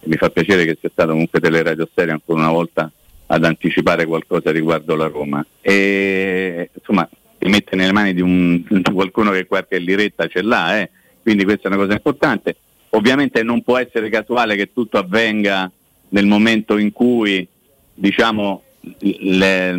Mi 0.05 0.16
fa 0.16 0.31
piacere 0.31 0.65
che 0.65 0.76
sia 0.78 0.91
stato 0.92 1.12
comunque 1.12 1.41
Teleradio 1.41 1.89
Stereo 1.91 2.12
ancora 2.12 2.41
una 2.41 2.50
volta 2.50 2.91
ad 3.26 3.44
anticipare 3.44 4.05
qualcosa 4.05 4.50
riguardo 4.50 4.94
la 4.97 5.07
Roma. 5.07 5.44
E 5.60 6.70
insomma 6.74 7.08
ti 7.39 7.49
mette 7.49 7.76
nelle 7.76 7.92
mani 7.92 8.15
di, 8.15 8.20
un- 8.20 8.62
di 8.68 8.92
qualcuno 8.92 9.31
che 9.31 9.47
qualche 9.47 9.78
liretta 9.78 10.26
ce 10.26 10.42
l'ha, 10.42 10.81
eh. 10.81 10.91
Quindi 11.25 11.43
questa 11.43 11.65
è 11.69 11.73
una 11.73 11.81
cosa 11.83 11.94
importante. 11.94 12.57
Ovviamente 12.91 13.43
non 13.43 13.62
può 13.62 13.78
essere 13.78 14.09
casuale 14.09 14.55
che 14.55 14.73
tutto 14.73 14.99
avvenga 14.99 15.69
nel 16.11 16.27
momento 16.27 16.78
in 16.78 16.93
cui 16.93 17.44
diciamo, 17.94 18.62
le- 19.01 19.70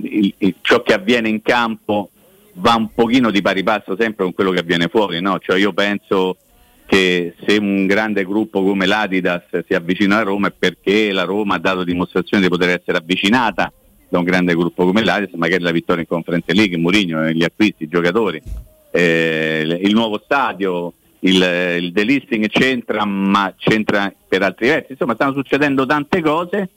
il- 0.00 0.34
il- 0.38 0.54
ciò 0.62 0.82
che 0.82 0.94
avviene 0.94 1.28
in 1.28 1.42
campo 1.42 2.08
va 2.54 2.74
un 2.76 2.92
pochino 2.94 3.30
di 3.30 3.42
pari 3.42 3.62
passo 3.62 3.96
sempre 3.98 4.24
con 4.24 4.32
quello 4.32 4.52
che 4.52 4.60
avviene 4.60 4.88
fuori. 4.88 5.20
No? 5.20 5.38
Cioè 5.38 5.58
io 5.58 5.72
penso 5.72 6.36
che 6.86 7.34
se 7.46 7.56
un 7.56 7.86
grande 7.86 8.24
gruppo 8.24 8.62
come 8.62 8.86
l'Adidas 8.86 9.44
si 9.66 9.74
avvicina 9.74 10.18
a 10.18 10.22
Roma 10.22 10.48
è 10.48 10.52
perché 10.56 11.10
la 11.12 11.24
Roma 11.24 11.56
ha 11.56 11.58
dato 11.58 11.84
dimostrazione 11.84 12.42
di 12.42 12.48
poter 12.48 12.68
essere 12.70 12.98
avvicinata 12.98 13.72
da 14.08 14.18
un 14.18 14.24
grande 14.24 14.54
gruppo 14.54 14.84
come 14.84 15.02
l'Adidas, 15.02 15.34
magari 15.34 15.62
la 15.62 15.70
vittoria 15.72 16.02
in 16.02 16.08
Conference 16.08 16.52
League, 16.54 16.76
Mourinho, 16.76 17.30
gli 17.30 17.44
acquisti, 17.44 17.84
i 17.84 17.88
giocatori, 17.88 18.40
eh, 18.92 19.78
il 19.82 19.92
nuovo 19.94 20.20
stadio, 20.24 20.92
il, 21.20 21.42
il 21.80 21.92
delisting 21.92 22.46
c'entra, 22.48 23.04
ma 23.04 23.52
c'entra 23.56 24.12
per 24.28 24.42
altri 24.42 24.68
versi. 24.68 24.92
Insomma, 24.92 25.14
stanno 25.14 25.32
succedendo 25.34 25.84
tante 25.84 26.20
cose 26.20 26.68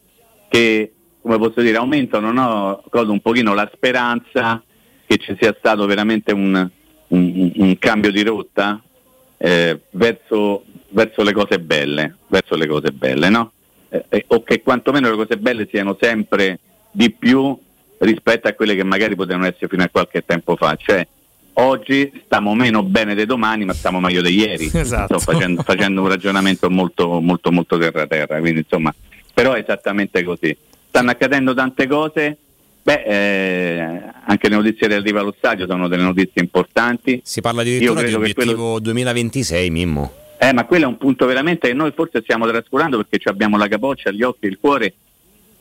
che, 0.49 0.93
come 1.21 1.37
posso 1.37 1.61
dire, 1.61 1.77
aumentano 1.77 2.31
no, 2.31 2.83
cosa, 2.89 3.11
un 3.11 3.19
pochino 3.19 3.53
la 3.53 3.69
speranza 3.73 4.63
che 5.05 5.17
ci 5.17 5.35
sia 5.39 5.55
stato 5.57 5.85
veramente 5.85 6.31
un, 6.31 6.67
un- 7.09 7.51
un 7.55 7.77
cambio 7.77 8.11
di 8.11 8.23
rotta 8.23 8.81
eh, 9.37 9.79
verso 9.91 10.63
verso 10.95 11.23
le 11.23 11.33
cose 11.33 11.59
belle, 11.59 12.15
verso 12.27 12.55
le 12.55 12.67
cose 12.67 12.91
belle, 12.91 13.29
no? 13.29 13.51
Eh, 13.89 14.05
eh, 14.07 14.25
o 14.27 14.43
che 14.43 14.61
quantomeno 14.61 15.09
le 15.09 15.17
cose 15.17 15.37
belle 15.37 15.67
siano 15.69 15.97
sempre 15.99 16.59
di 16.89 17.11
più 17.11 17.57
rispetto 17.97 18.47
a 18.47 18.53
quelle 18.53 18.75
che 18.75 18.83
magari 18.85 19.15
potevano 19.15 19.45
essere 19.45 19.67
fino 19.67 19.83
a 19.83 19.89
qualche 19.89 20.23
tempo 20.25 20.55
fa. 20.55 20.75
Cioè, 20.77 21.05
oggi 21.55 22.11
stiamo 22.25 22.53
meno 22.55 22.83
bene 22.83 23.15
di 23.15 23.25
domani, 23.25 23.65
ma 23.65 23.73
stiamo 23.73 23.99
meglio 23.99 24.21
di 24.21 24.35
ieri. 24.35 24.71
Esatto. 24.85 25.19
Sto 25.19 25.31
facendo, 25.31 25.63
facendo 25.63 26.01
un 26.01 26.07
ragionamento 26.07 26.69
molto, 26.69 27.19
molto, 27.21 27.51
molto 27.51 27.77
terra 27.77 28.05
terra, 28.07 28.39
quindi 28.39 28.59
insomma, 28.59 28.93
però 29.33 29.53
è 29.53 29.59
esattamente 29.59 30.23
così. 30.23 30.55
Stanno 30.89 31.11
accadendo 31.11 31.53
tante 31.53 31.87
cose. 31.87 32.37
Beh, 32.83 33.03
eh, 33.03 34.01
anche 34.25 34.47
le 34.47 34.55
notizie 34.55 34.87
relative 34.87 35.19
allo 35.19 35.33
stadio 35.35 35.65
sono 35.65 35.87
delle 35.87 36.03
notizie 36.03 36.41
importanti. 36.41 37.19
Si 37.23 37.41
parla 37.41 37.61
addirittura 37.61 38.01
di 38.01 38.09
che 38.09 38.15
obiettivo 38.15 38.53
quello- 38.53 38.79
2026, 38.79 39.69
Mimmo. 39.71 40.13
Eh, 40.37 40.53
ma 40.53 40.65
quello 40.65 40.85
è 40.85 40.87
un 40.87 40.97
punto 40.97 41.25
veramente 41.25 41.67
che 41.67 41.73
noi 41.73 41.91
forse 41.95 42.21
stiamo 42.21 42.45
trascurando 42.45 43.03
perché 43.03 43.27
abbiamo 43.29 43.57
la 43.57 43.67
capoccia, 43.67 44.11
gli 44.11 44.21
occhi, 44.21 44.45
il 44.45 44.57
cuore 44.59 44.93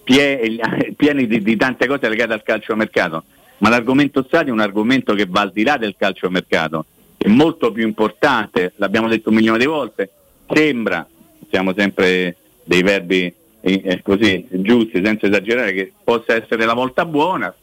pie- 0.05 0.58
pieni 0.97 1.26
di, 1.26 1.42
di 1.42 1.56
tante 1.56 1.86
cose 1.86 2.08
legate 2.08 2.34
al 2.34 2.42
calciomercato. 2.42 3.24
Ma 3.65 3.70
l'argomento 3.70 4.23
stadio 4.26 4.52
è 4.52 4.55
un 4.55 4.60
argomento 4.60 5.15
che 5.15 5.25
va 5.26 5.41
al 5.41 5.51
di 5.51 5.62
là 5.62 5.78
del 5.78 5.94
calciomercato, 5.97 6.84
è 7.17 7.28
molto 7.28 7.73
più 7.73 7.86
importante, 7.86 8.75
l'abbiamo 8.76 9.09
detto 9.09 9.31
un 9.31 9.36
milione 9.36 9.57
di 9.57 9.65
volte, 9.65 10.10
sembra, 10.52 11.09
siamo 11.49 11.73
sempre 11.75 12.36
dei 12.62 12.83
verbi 12.83 13.33
eh, 13.62 13.83
eh, 13.83 14.02
così 14.02 14.47
giusti, 14.51 15.02
senza 15.02 15.28
esagerare, 15.28 15.73
che 15.73 15.93
possa 16.05 16.34
essere 16.34 16.67
la 16.67 16.75
volta 16.75 17.07
buona 17.07 17.55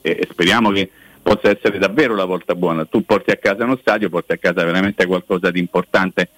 e, 0.00 0.10
e 0.20 0.28
speriamo 0.30 0.70
che 0.70 0.88
possa 1.20 1.50
essere 1.50 1.78
davvero 1.78 2.14
la 2.14 2.24
volta 2.24 2.54
buona. 2.54 2.84
Tu 2.84 3.04
porti 3.04 3.32
a 3.32 3.36
casa 3.36 3.64
uno 3.64 3.78
stadio, 3.80 4.10
porti 4.10 4.30
a 4.30 4.38
casa 4.38 4.62
veramente 4.62 5.06
qualcosa 5.06 5.50
di 5.50 5.58
importante 5.58 6.28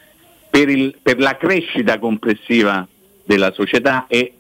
per, 0.49 0.71
il- 0.71 0.97
per 1.03 1.19
la 1.19 1.37
crescita 1.37 1.99
complessiva 1.99 2.89
della 3.23 3.53
società 3.53 4.07
e 4.09 4.33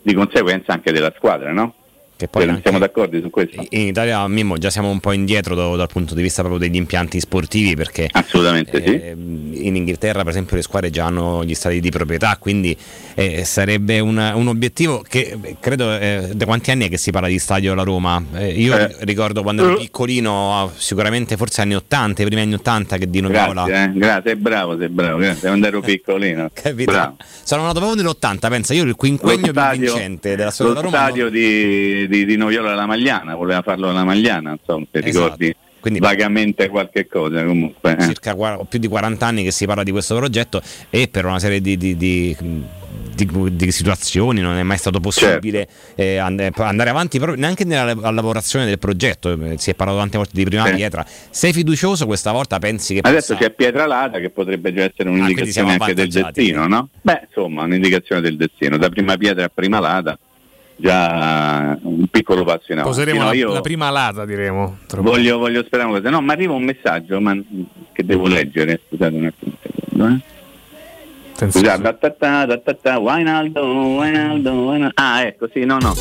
di 0.00 0.14
conseguenza 0.14 0.72
anche 0.72 0.92
della 0.92 1.12
squadra, 1.16 1.50
no? 1.50 1.74
Che 2.22 2.28
poi 2.28 2.44
anche- 2.48 2.60
siamo 2.62 2.78
d'accordo 2.78 3.20
su 3.20 3.30
questo? 3.30 3.64
In 3.70 3.88
Italia, 3.88 4.28
Mimmo, 4.28 4.56
già 4.56 4.70
siamo 4.70 4.90
un 4.90 5.00
po' 5.00 5.10
indietro 5.10 5.56
do- 5.56 5.74
dal 5.74 5.88
punto 5.88 6.14
di 6.14 6.22
vista 6.22 6.42
proprio 6.42 6.60
degli 6.64 6.76
impianti 6.76 7.18
sportivi 7.18 7.74
perché 7.74 8.08
Assolutamente 8.12 8.80
eh, 8.80 9.10
in 9.10 9.74
Inghilterra 9.74 10.20
per 10.20 10.28
esempio 10.30 10.54
le 10.54 10.62
squadre 10.62 10.90
già 10.90 11.06
hanno 11.06 11.44
gli 11.44 11.54
stadi 11.54 11.80
di 11.80 11.90
proprietà, 11.90 12.36
quindi 12.38 12.76
eh, 13.14 13.44
sarebbe 13.44 13.98
un, 13.98 14.18
un 14.18 14.46
obiettivo 14.46 15.02
che 15.08 15.36
eh, 15.42 15.56
credo 15.58 15.92
eh, 15.98 16.30
da 16.32 16.44
quanti 16.44 16.70
anni 16.70 16.86
è 16.86 16.88
che 16.88 16.96
si 16.96 17.10
parla 17.10 17.26
di 17.26 17.40
stadio 17.40 17.72
alla 17.72 17.82
Roma? 17.82 18.22
Eh, 18.34 18.50
io 18.52 18.76
Eh. 18.78 18.94
ricordo 19.00 19.42
quando 19.42 19.64
ero 19.64 19.76
piccolino, 19.78 20.60
ah, 20.62 20.70
sicuramente 20.76 21.36
forse 21.36 21.62
anni 21.62 21.74
80, 21.74 22.22
i 22.22 22.24
primi 22.26 22.42
anni 22.42 22.54
80 22.54 22.98
che 22.98 23.10
Dino 23.10 23.26
Viola 23.28 23.64
Grazie, 23.64 24.22
sei 24.24 24.36
bravo, 24.36 24.78
sei 24.78 24.88
bravo, 24.90 25.18
grazie, 25.18 25.48
quando 25.48 25.66
ero 25.66 25.80
piccolino. 25.82 26.50
Capito? 26.52 26.92
Bravo. 26.92 27.16
Sono 27.42 27.64
nato 27.64 27.80
proprio 27.80 28.00
nell'80, 28.00 28.48
pensa, 28.48 28.74
io 28.74 28.84
il 28.84 28.94
quinquennio 28.94 29.52
più 29.52 29.60
vincente 29.78 30.36
della 30.36 30.50
storia 30.52 30.74
della 30.74 30.84
Roma. 30.84 30.96
stadio 30.96 31.28
di, 31.28 32.06
di, 32.12 32.24
di 32.26 32.36
Noviola 32.36 32.72
alla 32.72 32.86
Magliana, 32.86 33.34
voleva 33.34 33.62
farlo 33.62 33.88
alla 33.88 34.04
Magliana, 34.04 34.52
insomma, 34.58 34.84
se 34.90 34.98
Esatto. 34.98 35.24
ricordi 35.38 35.56
vagamente 35.98 36.68
qualche 36.68 37.06
cosa 37.08 37.44
comunque. 37.44 37.96
eh. 37.98 38.02
circa 38.04 38.36
più 38.68 38.78
di 38.78 38.86
40 38.86 39.26
anni 39.26 39.42
che 39.42 39.50
si 39.50 39.66
parla 39.66 39.82
di 39.82 39.90
questo 39.90 40.14
progetto 40.14 40.62
e 40.90 41.08
per 41.08 41.24
una 41.24 41.40
serie 41.40 41.60
di, 41.60 41.76
di- 41.76 41.96
di- 41.96 42.36
di- 43.14 43.70
situazioni 43.72 44.40
non 44.40 44.56
è 44.56 44.62
mai 44.62 44.78
stato 44.78 45.00
possibile 45.00 45.66
Certo. 45.66 46.00
eh, 46.02 46.16
and- 46.18 46.52
andare 46.56 46.90
avanti 46.90 47.18
proprio 47.18 47.38
neanche 47.40 47.64
nella 47.64 47.94
la- 47.94 48.10
lavorazione 48.10 48.64
del 48.64 48.78
progetto 48.78 49.32
Eh, 49.32 49.58
si 49.58 49.70
è 49.70 49.74
parlato 49.74 49.98
tante 49.98 50.16
volte 50.18 50.32
di 50.34 50.44
prima 50.44 50.66
Sì. 50.66 50.74
pietra 50.74 51.04
sei 51.30 51.52
fiducioso 51.52 52.06
questa 52.06 52.30
volta 52.32 52.58
pensi 52.58 52.94
che 52.94 53.00
Adesso 53.02 53.34
possa- 53.34 53.46
c'è 53.48 53.52
Pietralata 53.52 54.18
che 54.20 54.30
potrebbe 54.30 54.72
già 54.72 54.82
essere 54.82 55.08
Ah, 55.08 55.12
quindi 55.12 55.20
un'indicazione 55.20 55.68
siamo 55.68 55.82
anche 55.84 55.94
del 55.94 56.08
destino, 56.10 56.66
no? 56.68 56.88
Beh, 57.00 57.22
insomma, 57.26 57.62
un'indicazione 57.64 58.20
del 58.20 58.36
destino, 58.36 58.76
da 58.76 58.88
prima 58.88 59.16
pietra 59.16 59.44
a 59.44 59.50
prima 59.52 59.78
lata, 59.80 60.18
già 60.76 61.78
un 61.82 62.06
piccolo 62.08 62.44
passo 62.44 62.72
in 62.72 62.78
avanti. 62.78 62.96
Poseremo 62.98 63.22
No, 63.24 63.32
la, 63.32 63.52
la 63.54 63.60
prima 63.60 63.86
alata, 63.88 64.24
diremo. 64.24 64.78
voglio, 64.98 65.38
voglio 65.38 65.62
sperare 65.64 65.88
una 65.88 65.98
cosa. 65.98 66.10
No, 66.10 66.20
ma 66.20 66.32
arriva 66.32 66.52
un 66.54 66.64
messaggio 66.64 67.20
ma, 67.20 67.36
che 67.92 68.04
devo 68.04 68.26
leggere, 68.26 68.80
scusate 68.88 69.14
un 69.16 69.24
attimo. 69.26 69.52
secondo, 69.62 70.06
eh. 70.14 70.40
Scusate, 71.50 71.82
ta 71.82 71.92
ta 71.94 72.10
ta 72.46 72.58
ta 72.58 72.74
ta, 72.74 72.98
Wijnaldum, 72.98 73.96
Wijnaldum, 73.96 74.58
Wijnaldum. 74.66 74.90
Ah, 74.94 75.22
ecco, 75.22 75.48
sì, 75.52 75.64
no, 75.64 75.78
no. 75.78 75.92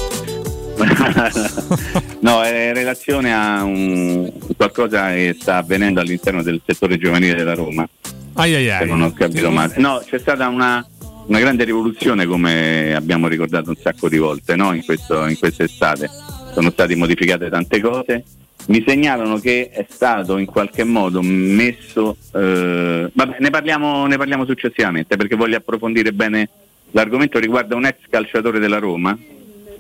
no, 2.21 2.41
è 2.43 2.67
in 2.67 2.73
relazione 2.73 3.33
a 3.33 3.63
un- 3.63 4.31
qualcosa 4.57 5.09
che 5.11 5.35
sta 5.39 5.57
avvenendo 5.57 5.99
all'interno 5.99 6.41
del 6.43 6.61
settore 6.65 6.97
giovanile 6.97 7.35
della 7.35 7.53
Roma. 7.53 7.87
Ai 8.35 8.55
ai 8.55 8.69
ai. 8.69 8.79
Se 8.79 8.85
non 8.85 9.01
ho 9.01 9.11
capito 9.13 9.49
male. 9.51 9.73
No, 9.77 10.01
c'è 10.05 10.17
stata 10.19 10.47
una, 10.47 10.85
una 11.27 11.39
grande 11.39 11.63
rivoluzione 11.63 12.25
come 12.25 12.93
abbiamo 12.93 13.27
ricordato 13.27 13.69
un 13.69 13.75
sacco 13.75 14.09
di 14.09 14.17
volte 14.17 14.55
no? 14.55 14.73
in, 14.73 14.83
questo, 14.83 15.25
in 15.27 15.37
quest'estate. 15.37 16.09
Sono 16.53 16.71
state 16.71 16.95
modificate 16.95 17.49
tante 17.49 17.79
cose. 17.79 18.23
Mi 18.67 18.83
segnalano 18.85 19.39
che 19.39 19.69
è 19.69 19.85
stato 19.89 20.37
in 20.37 20.45
qualche 20.45 20.83
modo 20.83 21.21
messo. 21.21 22.17
eh, 22.33 23.09
vabbè, 23.11 23.37
ne 23.39 23.49
parliamo, 23.49 24.05
ne 24.05 24.17
parliamo 24.17 24.45
successivamente 24.45 25.15
perché 25.15 25.35
voglio 25.35 25.57
approfondire 25.57 26.13
bene 26.13 26.49
l'argomento 26.91 27.39
riguarda 27.39 27.75
un 27.75 27.85
ex 27.85 27.97
calciatore 28.09 28.59
della 28.59 28.79
Roma. 28.79 29.17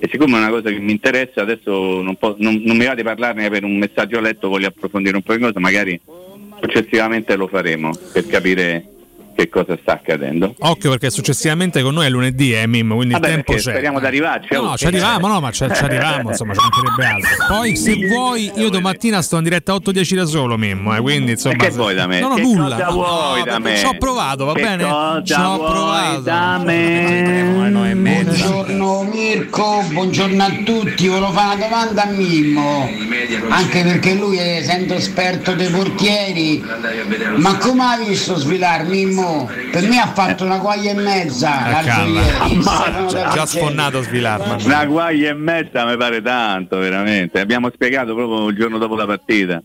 E 0.03 0.07
siccome 0.09 0.37
è 0.37 0.39
una 0.39 0.49
cosa 0.49 0.71
che 0.71 0.79
mi 0.79 0.91
interessa, 0.91 1.41
adesso 1.41 2.01
non, 2.01 2.15
po- 2.15 2.35
non- 2.39 2.59
non 2.63 2.75
mi 2.75 2.85
va 2.85 2.95
di 2.95 3.03
parlarne 3.03 3.49
per 3.51 3.63
un 3.63 3.77
messaggio 3.77 4.19
letto, 4.19 4.49
voglio 4.49 4.67
approfondire 4.67 5.15
un 5.15 5.21
po' 5.21 5.35
di 5.35 5.41
cosa, 5.43 5.59
magari 5.59 5.99
successivamente 6.59 7.35
lo 7.35 7.47
faremo 7.47 7.91
per 8.11 8.25
capire 8.25 9.00
che 9.41 9.49
cosa 9.49 9.77
sta 9.81 9.93
accadendo. 9.93 10.53
Occhio 10.59 10.89
perché 10.91 11.09
successivamente 11.09 11.81
con 11.81 11.93
noi 11.95 12.05
è 12.05 12.09
lunedì, 12.09 12.53
eh, 12.53 12.67
Mim, 12.67 12.93
quindi 12.93 13.13
Vabbè, 13.13 13.27
il 13.27 13.33
tempo 13.33 13.53
c'è. 13.53 13.59
speriamo 13.59 13.99
di 13.99 14.05
arrivarci. 14.05 14.53
No, 14.53 14.61
no, 14.61 14.77
ci 14.77 14.85
arriviamo, 14.85 15.27
no, 15.27 15.39
ma 15.39 15.51
ci, 15.51 15.65
ci 15.73 15.83
arriviamo, 15.83 16.29
insomma, 16.29 16.53
ci 16.53 16.59
mancherebbe 16.61 17.05
altro. 17.05 17.45
Poi 17.47 17.75
se 17.75 17.95
vuoi, 18.07 18.51
io 18.55 18.69
domattina 18.69 19.21
sto 19.21 19.37
in 19.37 19.43
diretta 19.43 19.73
8-10 19.73 20.15
da 20.15 20.25
solo, 20.25 20.57
Mimmo, 20.57 20.95
eh, 20.95 21.01
quindi 21.01 21.31
insomma. 21.31 21.55
che 21.55 21.69
vuoi 21.71 21.95
da 21.95 22.05
me? 22.07 22.19
No, 22.19 22.27
no, 22.29 22.35
Che 22.35 22.41
nulla. 22.41 22.75
cosa 22.75 22.89
vuoi 22.91 23.39
no, 23.39 23.45
da 23.45 23.59
me? 23.59 23.77
Ci 23.77 23.85
ho 23.85 23.97
provato, 23.97 24.45
va 24.45 24.53
Che 24.53 24.61
bene? 24.61 24.83
Ci 25.25 25.33
ho 25.33 25.57
provato. 25.57 26.19
da 26.21 26.61
me? 26.63 27.49
Buongiorno 28.01 29.03
Mirko, 29.11 29.83
buongiorno 29.91 30.43
a 30.43 30.51
tutti, 30.63 31.07
volevo 31.07 31.31
fare 31.31 31.55
una 31.55 31.65
domanda 31.67 32.03
a 32.03 32.05
Mimmo, 32.11 32.89
anche 33.49 33.83
perché 33.83 34.13
lui 34.13 34.37
è 34.37 34.57
essendo 34.57 34.93
esperto 34.93 35.53
dei 35.53 35.69
portieri, 35.69 36.63
ma 37.37 37.57
come 37.57 37.83
hai 37.83 38.07
visto 38.07 38.35
svilar 38.35 38.85
Mimmo? 38.85 39.30
Per 39.71 39.87
me 39.87 39.99
ha 39.99 40.07
fatto 40.07 40.43
una 40.43 40.59
quaglia 40.59 40.91
e 40.91 40.93
mezza 40.95 41.81
ieri. 41.81 42.61
Già, 42.61 43.29
già 43.33 43.45
sfonnato 43.45 44.01
Svilar. 44.01 44.57
Una 44.63 44.85
guaglia 44.85 45.29
e 45.29 45.33
mezza 45.33 45.85
mi 45.85 45.97
pare 45.97 46.21
tanto, 46.21 46.77
veramente. 46.77 47.39
Abbiamo 47.39 47.69
spiegato 47.73 48.13
proprio 48.13 48.47
il 48.47 48.55
giorno 48.55 48.77
dopo 48.77 48.95
la 48.95 49.05
partita. 49.05 49.61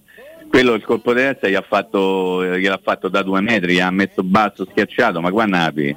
Quello 0.48 0.74
il 0.74 0.84
colpo 0.84 1.12
di 1.12 1.20
testa 1.20 1.48
gli 1.48 1.54
ha 1.54 1.64
fatto, 1.66 2.44
gliel'ha 2.44 2.80
fatto 2.82 3.08
da 3.08 3.22
due 3.22 3.40
metri, 3.40 3.74
gli 3.74 3.80
ha 3.80 3.90
messo 3.90 4.22
basso 4.22 4.66
schiacciato, 4.70 5.20
ma 5.20 5.30
qua 5.30 5.44
napi. 5.44 5.96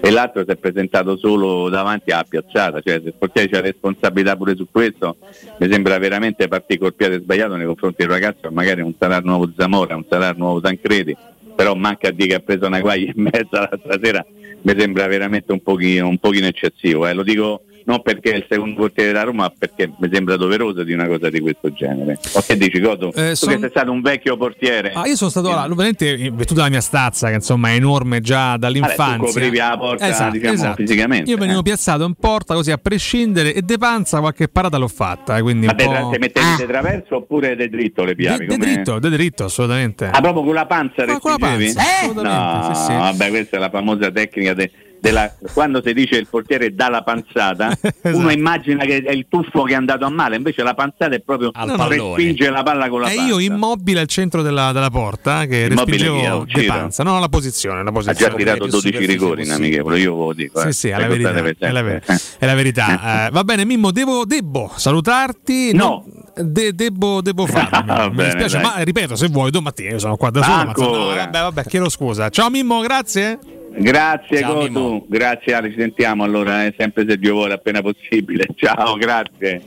E 0.00 0.10
l'altro 0.10 0.42
si 0.44 0.50
è 0.50 0.56
presentato 0.56 1.16
solo 1.16 1.70
davanti 1.70 2.10
alla 2.10 2.26
piazzata, 2.28 2.82
cioè 2.82 3.00
se 3.00 3.08
il 3.08 3.14
portiere 3.18 3.48
c'è 3.48 3.62
responsabilità 3.62 4.36
pure 4.36 4.54
su 4.54 4.66
questo, 4.70 5.16
mi 5.58 5.70
sembra 5.70 5.96
veramente 5.98 6.46
partire 6.46 6.78
col 6.78 6.92
piede 6.92 7.20
sbagliato 7.20 7.56
nei 7.56 7.64
confronti 7.64 8.02
del 8.02 8.10
ragazzo, 8.10 8.50
magari 8.50 8.82
non 8.82 8.94
sarà 8.98 9.16
il 9.16 9.24
nuovo 9.24 9.50
Zamora, 9.56 9.94
non 9.94 10.04
sarà 10.06 10.28
il 10.28 10.36
nuovo 10.36 10.60
Tancredi, 10.60 11.16
però 11.54 11.74
manca 11.74 12.08
a 12.08 12.10
dire 12.10 12.28
che 12.28 12.34
ha 12.34 12.40
preso 12.40 12.66
una 12.66 12.80
guaglia 12.80 13.10
e 13.10 13.14
mezza 13.16 13.68
l'altra 13.70 13.98
sera, 14.02 14.26
mi 14.62 14.74
sembra 14.78 15.06
veramente 15.06 15.52
un 15.52 15.60
pochino, 15.62 16.08
un 16.08 16.18
pochino 16.18 16.46
eccessivo, 16.46 17.06
eh. 17.06 17.12
lo 17.12 17.22
dico 17.22 17.62
non 17.86 18.00
perché 18.02 18.32
è 18.32 18.36
il 18.36 18.46
secondo 18.48 18.74
portiere 18.76 19.12
della 19.12 19.24
Roma, 19.24 19.42
ma 19.42 19.52
perché 19.56 19.92
mi 19.98 20.08
sembra 20.12 20.36
doveroso 20.36 20.82
di 20.84 20.92
una 20.92 21.06
cosa 21.06 21.28
di 21.28 21.40
questo 21.40 21.72
genere. 21.72 22.18
O 22.32 22.40
che 22.46 22.56
dici 22.56 22.80
Coto? 22.80 23.12
Eh, 23.12 23.30
tu 23.30 23.34
son- 23.34 23.48
che 23.54 23.58
sei 23.60 23.68
stato 23.70 23.90
un 23.92 24.00
vecchio 24.00 24.36
portiere. 24.36 24.92
Ah, 24.94 25.06
io 25.06 25.16
sono 25.16 25.30
stato 25.30 25.50
là, 25.50 25.66
veramente 25.68 26.08
in 26.10 26.34
virtù 26.34 26.54
della 26.54 26.68
mia 26.70 26.80
stazza, 26.80 27.28
che 27.28 27.34
insomma 27.34 27.68
è 27.70 27.74
enorme 27.74 28.20
già 28.20 28.56
dall'infanzia. 28.56 29.16
Tu 29.18 29.24
coprivi 29.26 29.56
la 29.58 29.76
porta, 29.78 30.08
Esatto, 30.08 30.30
diciamo, 30.32 30.52
esatto. 30.54 30.76
fisicamente, 30.76 31.30
Io 31.30 31.36
venivo 31.36 31.60
eh. 31.60 31.62
piazzato 31.62 32.04
in 32.04 32.14
porta 32.14 32.54
così 32.54 32.70
a 32.70 32.78
prescindere 32.78 33.52
e 33.54 33.62
de 33.62 33.76
panza 33.78 34.20
qualche 34.20 34.48
parata 34.48 34.78
l'ho 34.78 34.88
fatta. 34.88 35.36
eh, 35.36 35.42
Quindi 35.42 35.66
un 35.66 35.74
Vabbè, 35.76 36.00
po'... 36.00 36.08
te 36.10 36.18
mettevi 36.18 36.46
di 36.58 36.66
traverso 36.66 37.16
oppure 37.16 37.54
di 37.56 37.68
dritto 37.68 38.04
le 38.04 38.14
piavi? 38.14 38.46
De 38.46 38.56
come- 38.56 38.64
dritto, 38.72 38.98
de 38.98 39.10
dritto, 39.10 39.44
assolutamente. 39.44 40.06
Ah, 40.10 40.20
proprio 40.20 40.42
con 40.42 40.54
la 40.54 40.66
panza 40.66 41.02
Ah, 41.02 41.18
con 41.18 41.32
la 41.32 41.38
panza, 41.38 41.80
assolutamente, 41.80 42.22
no, 42.68 42.74
sì, 42.74 42.82
sì. 42.82 42.92
vabbè, 42.92 43.28
questa 43.28 43.56
è 43.56 43.60
la 43.60 43.70
famosa 43.70 44.10
tecnica 44.10 44.54
de- 44.54 44.70
della, 45.04 45.30
quando 45.52 45.82
si 45.84 45.92
dice 45.92 46.16
il 46.16 46.26
portiere 46.28 46.74
dà 46.74 46.88
la 46.88 47.02
panzata, 47.02 47.68
Esatto. 47.78 48.16
uno 48.16 48.30
immagina 48.30 48.84
che 48.84 49.02
è 49.02 49.12
il 49.12 49.26
tuffo 49.28 49.64
che 49.64 49.74
è 49.74 49.76
andato 49.76 50.06
a 50.06 50.08
male, 50.08 50.36
invece 50.36 50.62
la 50.62 50.72
panzata 50.72 51.14
è 51.14 51.20
proprio 51.20 51.50
respinge 51.52 52.48
la 52.48 52.62
palla 52.62 52.88
con 52.88 53.02
la 53.02 53.10
E 53.10 53.16
panza. 53.16 53.30
io 53.30 53.38
immobile 53.38 54.00
al 54.00 54.06
centro 54.06 54.40
della, 54.40 54.72
della 54.72 54.88
porta 54.90 55.44
che 55.44 55.68
Immobile 55.70 55.96
respingevo 55.98 56.46
de 56.50 56.64
panza. 56.64 57.02
No, 57.02 57.12
no, 57.12 57.20
la 57.20 57.28
posizione, 57.28 57.82
la 57.82 57.90
Ha 57.90 57.92
posizione. 57.92 58.30
già 58.32 58.36
tirato 58.36 58.66
12 58.66 59.04
rigori 59.06 59.42
in 59.44 59.50
amichevole, 59.52 59.98
io 59.98 60.14
lo 60.16 60.32
dico. 60.32 60.60
Sì, 60.60 60.68
eh. 60.68 60.72
sì, 60.72 60.88
è 60.88 60.98
la 60.98 61.06
verità. 61.06 61.28
È 61.30 61.32
la, 61.70 61.82
ver- 61.82 62.36
è 62.38 62.46
la 62.46 62.54
verità. 62.54 63.26
Eh, 63.26 63.30
va 63.30 63.44
bene, 63.44 63.64
Mimmo, 63.66 63.90
devo, 63.90 64.24
debbo 64.24 64.72
salutarti. 64.74 65.74
No. 65.74 66.04
de- 66.34 66.74
debbo, 66.74 67.20
debbo 67.20 67.44
farlo. 67.46 68.08
Mi 68.10 68.16
bene, 68.16 68.24
dispiace, 68.32 68.56
dai. 68.56 68.62
ma 68.64 68.82
ripeto, 68.82 69.16
se 69.16 69.28
vuoi, 69.28 69.50
domattina 69.50 69.90
io 69.90 69.98
sono 69.98 70.16
qua 70.16 70.30
da 70.30 70.42
solo. 70.42 70.56
Ancora. 70.56 71.14
vabbè, 71.24 71.40
vabbè, 71.40 71.64
chiedo 71.66 71.88
scusa. 71.90 72.30
Ciao 72.30 72.48
Mimmo, 72.48 72.80
grazie. 72.80 73.38
Grazie 73.76 74.40
Ciao, 74.40 74.54
Godu, 74.54 74.64
Mimmo. 74.64 75.04
grazie 75.08 75.54
Ale, 75.54 75.70
ci 75.70 75.76
sentiamo 75.78 76.22
allora, 76.24 76.64
eh, 76.64 76.74
sempre 76.78 77.04
se 77.08 77.16
Dio 77.18 77.32
vuole 77.34 77.54
appena 77.54 77.82
possibile. 77.82 78.46
Ciao, 78.54 78.94
grazie. 78.96 79.62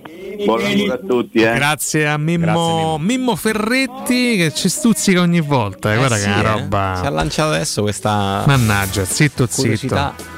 Buon 0.45 0.61
lavoro 0.61 0.93
a 0.93 0.97
tutti. 0.97 1.39
Eh. 1.39 1.53
Grazie 1.53 2.07
a 2.07 2.17
Mimmo, 2.17 2.97
Mimmo 2.99 3.35
Ferretti 3.35 4.37
che 4.37 4.53
ci 4.53 4.69
stuzzica 4.69 5.21
ogni 5.21 5.41
volta. 5.41 5.93
eh, 5.93 5.97
guarda 5.97 6.15
sì, 6.15 6.25
che 6.25 6.33
è 6.33 6.39
una 6.39 6.55
eh. 6.55 6.59
roba. 6.59 6.99
Si 7.01 7.07
è 7.07 7.09
lanciato 7.09 7.51
adesso 7.51 7.81
questa. 7.81 8.43
Mannaggia, 8.45 9.03
zitto 9.03 9.45
zitto. 9.45 10.35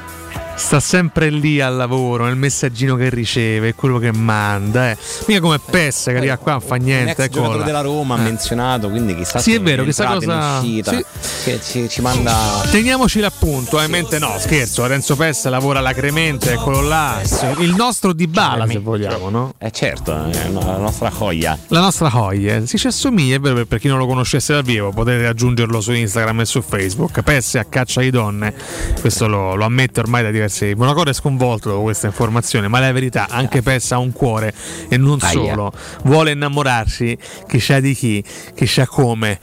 Sta 0.60 0.82
sempre 0.82 1.30
lì 1.30 1.62
al 1.62 1.76
lavoro, 1.78 2.26
nel 2.26 2.36
messaggino 2.36 2.96
che 2.96 3.10
riceve, 3.10 3.74
quello 3.74 3.98
che 3.98 4.12
manda. 4.12 4.92
Eh. 4.92 4.98
Mica 5.26 5.40
come 5.40 5.58
Pes 5.58 6.04
che 6.04 6.18
arriva 6.18 6.36
qua, 6.38 6.52
non 6.54 6.62
fa 6.62 6.76
niente. 6.76 7.12
ex 7.12 7.20
ecco 7.20 7.34
giocatore 7.42 7.64
della 7.64 7.82
Roma 7.82 8.18
Eh. 8.18 8.22
menzionato, 8.24 8.90
quindi 8.90 9.16
chissà 9.16 9.40
Sì, 9.40 9.52
se 9.54 9.58
è 9.58 9.62
vero, 9.62 9.84
chissà 9.86 10.06
cosa- 10.06 10.60
sì. 10.60 10.84
che 11.46 11.60
ci, 11.64 11.88
ci 11.90 12.02
manda 12.02 12.36
Teniamoci 12.70 13.20
l'appunto, 13.22 13.80
eh, 13.82 13.88
mente 13.88 14.20
no, 14.20 14.36
scherzo, 14.38 14.86
Renzo 14.86 15.16
Pes 15.16 15.48
lavora 15.48 15.80
alacremente, 15.80 16.52
eccolo 16.52 16.82
là, 16.82 17.20
il 17.60 17.74
nostro 17.76 18.12
Di 18.14 18.28
Bala 18.28 18.68
se 18.68 18.78
vogliamo, 18.80 19.30
no? 19.30 19.54
Eh 19.58 19.72
certo, 19.72 20.14
è 20.30 20.50
la 20.50 20.78
nostra 20.78 21.10
joia. 21.10 21.58
La 21.70 21.80
nostra 21.80 22.12
Hoye 22.14 22.68
si 22.68 22.78
ci 22.78 22.88
assomiglia, 22.88 23.38
è 23.38 23.40
vero, 23.40 23.66
per- 23.66 23.80
chi 23.80 23.88
non 23.88 23.98
lo 23.98 24.06
conoscesse 24.06 24.54
dal 24.54 24.64
vivo, 24.64 24.92
potete 24.92 25.26
aggiungerlo 25.26 25.80
su 25.82 25.94
Instagram 25.94 26.42
e 26.42 26.46
su 26.46 26.62
Facebook. 26.62 27.22
Pes 27.24 27.56
a 27.56 27.64
caccia 27.64 28.02
di 28.02 28.10
donne, 28.12 28.54
questo 29.00 29.26
lo, 29.28 29.56
lo 29.56 29.64
ammette 29.64 30.02
ormai 30.02 30.22
da 30.22 30.30
diversi. 30.30 30.48
Buonacore 30.76 31.12
è 31.12 31.14
sconvolto 31.14 31.74
da 31.74 31.80
questa 31.80 32.08
informazione, 32.08 32.68
ma 32.68 32.80
la 32.80 32.92
verità, 32.92 33.28
anche 33.30 33.62
Pes 33.62 33.92
ha 33.92 34.00
un 34.00 34.12
cuore 34.12 34.54
e 34.90 34.98
non 34.98 35.18
Aia. 35.22 35.32
solo. 35.32 35.72
Vuole 36.04 36.32
innamorarsi, 36.32 37.18
chissà 37.48 37.80
di 37.80 37.94
chi, 37.94 38.24
chissà 38.56 38.86
come. 38.88 39.40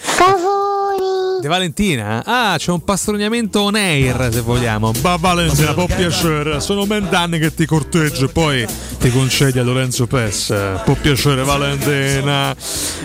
De 1.41 1.49
Valentina? 1.49 2.23
Ah, 2.25 2.57
c'è 2.57 2.71
un 2.71 2.83
pastroniamento 2.83 3.61
on 3.61 3.75
air 3.75 4.31
se 4.33 4.41
vogliamo. 4.41 4.93
Ma 5.03 5.17
Valentina, 5.17 5.75
può 5.75 5.87
piacere. 5.87 6.61
Sono 6.61 6.85
vent'anni 6.87 7.39
che 7.39 7.55
ti 7.55 7.67
corteggio 7.67 8.25
e 8.25 8.29
poi 8.29 8.67
ti 8.99 9.11
concedi 9.11 9.59
a 9.59 9.63
Lorenzo 9.63 10.07
Pes. 10.07 10.55
Può 10.85 10.95
piacere 10.95 11.45
Valentina. 11.45 12.55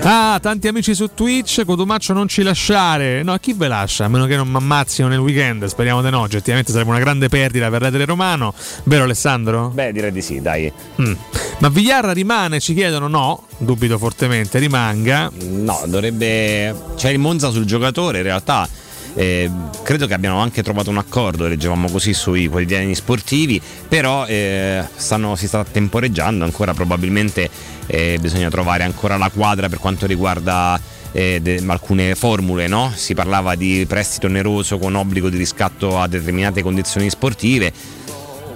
Ah, 0.01 0.39
tanti 0.41 0.67
amici 0.67 0.95
su 0.95 1.13
Twitch. 1.13 1.65
Cotumaccio 1.65 2.13
non 2.13 2.27
ci 2.27 2.41
lasciare. 2.41 3.21
No, 3.23 3.37
chi 3.37 3.53
ve 3.53 3.67
lascia? 3.67 4.05
A 4.05 4.07
meno 4.07 4.25
che 4.25 4.35
non 4.35 4.47
mi 4.47 4.55
ammazzino 4.55 5.07
nel 5.07 5.19
weekend. 5.19 5.65
Speriamo 5.65 6.01
di 6.01 6.09
no. 6.09 6.21
Oggettivamente 6.21 6.71
sarebbe 6.71 6.89
una 6.89 6.99
grande 6.99 7.27
perdita 7.27 7.69
per 7.69 7.81
la 7.81 8.05
Romano. 8.05 8.53
Vero 8.83 9.03
Alessandro? 9.03 9.69
Beh, 9.69 9.91
direi 9.91 10.11
di 10.11 10.21
sì, 10.21 10.41
dai. 10.41 10.71
Mm. 11.01 11.13
Ma 11.59 11.69
Vigliarra 11.69 12.13
rimane? 12.13 12.59
Ci 12.59 12.73
chiedono 12.73 13.07
no. 13.07 13.45
Dubito 13.61 13.97
fortemente. 13.99 14.57
Rimanga. 14.57 15.31
No, 15.49 15.83
dovrebbe. 15.85 16.75
C'è 16.95 17.09
il 17.11 17.19
Monza 17.19 17.51
sul 17.51 17.65
giocatore, 17.65 18.17
in 18.17 18.23
realtà. 18.23 18.67
eh, 19.13 19.49
credo 19.83 20.07
che 20.07 20.13
abbiano 20.13 20.39
anche 20.39 20.63
trovato 20.63 20.89
un 20.89 20.97
accordo, 20.97 21.45
leggevamo 21.45 21.89
così 21.91 22.13
sui 22.13 22.47
quotidiani 22.47 22.95
sportivi, 22.95 23.61
però 23.87 24.25
eh, 24.25 24.83
stanno- 24.95 25.35
si 25.35 25.47
sta 25.47 25.65
temporeggiando 25.69 26.45
ancora, 26.45 26.73
probabilmente 26.73 27.49
eh, 27.87 28.17
bisogna 28.21 28.49
trovare 28.49 28.83
ancora 28.83 29.17
la 29.17 29.29
quadra 29.29 29.67
per 29.67 29.79
quanto 29.79 30.05
riguarda 30.05 30.79
eh, 31.11 31.39
de- 31.41 31.61
alcune 31.67 32.15
formule, 32.15 32.67
no? 32.67 32.89
si 32.95 33.13
parlava 33.13 33.55
di 33.55 33.85
prestito 33.85 34.27
oneroso 34.27 34.77
con 34.77 34.95
obbligo 34.95 35.27
di 35.29 35.35
riscatto 35.37 35.99
a 35.99 36.07
determinate 36.07 36.61
condizioni 36.63 37.09
sportive. 37.09 37.73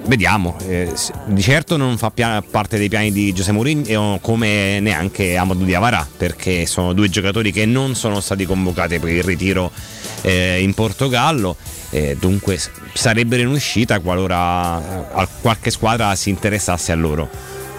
Vediamo, 0.08 0.56
eh, 0.68 0.94
di 1.26 1.42
certo 1.42 1.78
non 1.78 1.98
fa 1.98 2.12
pia- 2.12 2.44
parte 2.48 2.78
dei 2.78 2.90
piani 2.90 3.12
di 3.12 3.34
Giuseppe 3.34 3.54
Mourinho 3.54 4.20
come 4.22 4.80
neanche 4.80 5.36
Amadou 5.36 5.66
Diavara 5.66 6.08
perché 6.16 6.68
sono 6.68 6.94
due 6.94 7.10
giocatori 7.10 7.52
che 7.52 7.66
non 7.66 7.96
sono 7.96 8.20
stati 8.20 8.46
convocati 8.46 9.00
per 9.00 9.10
il 9.10 9.24
ritiro 9.24 9.72
eh, 10.22 10.62
in 10.62 10.76
Portogallo 10.76 11.58
eh, 11.90 12.18
dunque 12.20 12.60
sarebbero 12.94 13.42
in 13.42 13.48
uscita 13.48 14.00
qualora 14.00 15.22
eh, 15.22 15.28
qualche 15.42 15.72
squadra 15.72 16.14
si 16.16 16.30
interessasse 16.30 16.92
a 16.92 16.96
loro. 16.96 17.30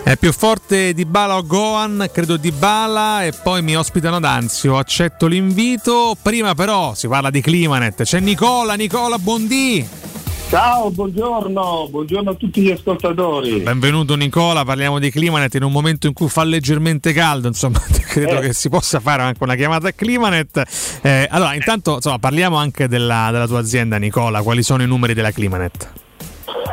È 0.02 0.16
più 0.16 0.32
forte 0.32 0.94
di 0.94 1.04
Bala 1.04 1.36
o 1.36 1.44
Gohan, 1.44 2.08
credo 2.12 2.36
di 2.36 2.52
Bala 2.52 3.24
e 3.24 3.32
poi 3.32 3.60
mi 3.60 3.76
ospitano 3.76 4.16
ad 4.16 4.24
Anzio, 4.24 4.78
accetto 4.78 5.26
l'invito. 5.26 6.16
Prima 6.22 6.54
però 6.54 6.94
si 6.94 7.08
parla 7.08 7.28
di 7.28 7.40
Climanet, 7.40 8.04
c'è 8.04 8.20
Nicola, 8.20 8.74
Nicola 8.74 9.18
Bondi. 9.18 10.14
Ciao, 10.48 10.90
buongiorno, 10.90 11.88
buongiorno 11.90 12.30
a 12.30 12.34
tutti 12.34 12.60
gli 12.62 12.70
ascoltatori. 12.70 13.60
Benvenuto 13.60 14.14
Nicola, 14.14 14.64
parliamo 14.64 15.00
di 15.00 15.10
Climanet 15.10 15.52
in 15.54 15.64
un 15.64 15.72
momento 15.72 16.06
in 16.06 16.12
cui 16.12 16.28
fa 16.28 16.44
leggermente 16.44 17.12
caldo, 17.12 17.48
insomma 17.48 17.80
credo 18.08 18.36
Eh. 18.38 18.40
che 18.40 18.52
si 18.52 18.68
possa 18.68 19.00
fare 19.00 19.22
anche 19.22 19.42
una 19.42 19.56
chiamata 19.56 19.88
a 19.88 19.92
Climanet. 19.92 20.98
Eh, 21.02 21.26
allora 21.28 21.54
intanto 21.54 21.94
insomma, 21.94 22.18
parliamo 22.20 22.56
anche 22.56 22.86
della, 22.86 23.28
della 23.32 23.48
tua 23.48 23.58
azienda 23.58 23.96
Nicola, 23.98 24.40
quali 24.42 24.62
sono 24.62 24.84
i 24.84 24.86
numeri 24.86 25.14
della 25.14 25.32
Climanet? 25.32 25.92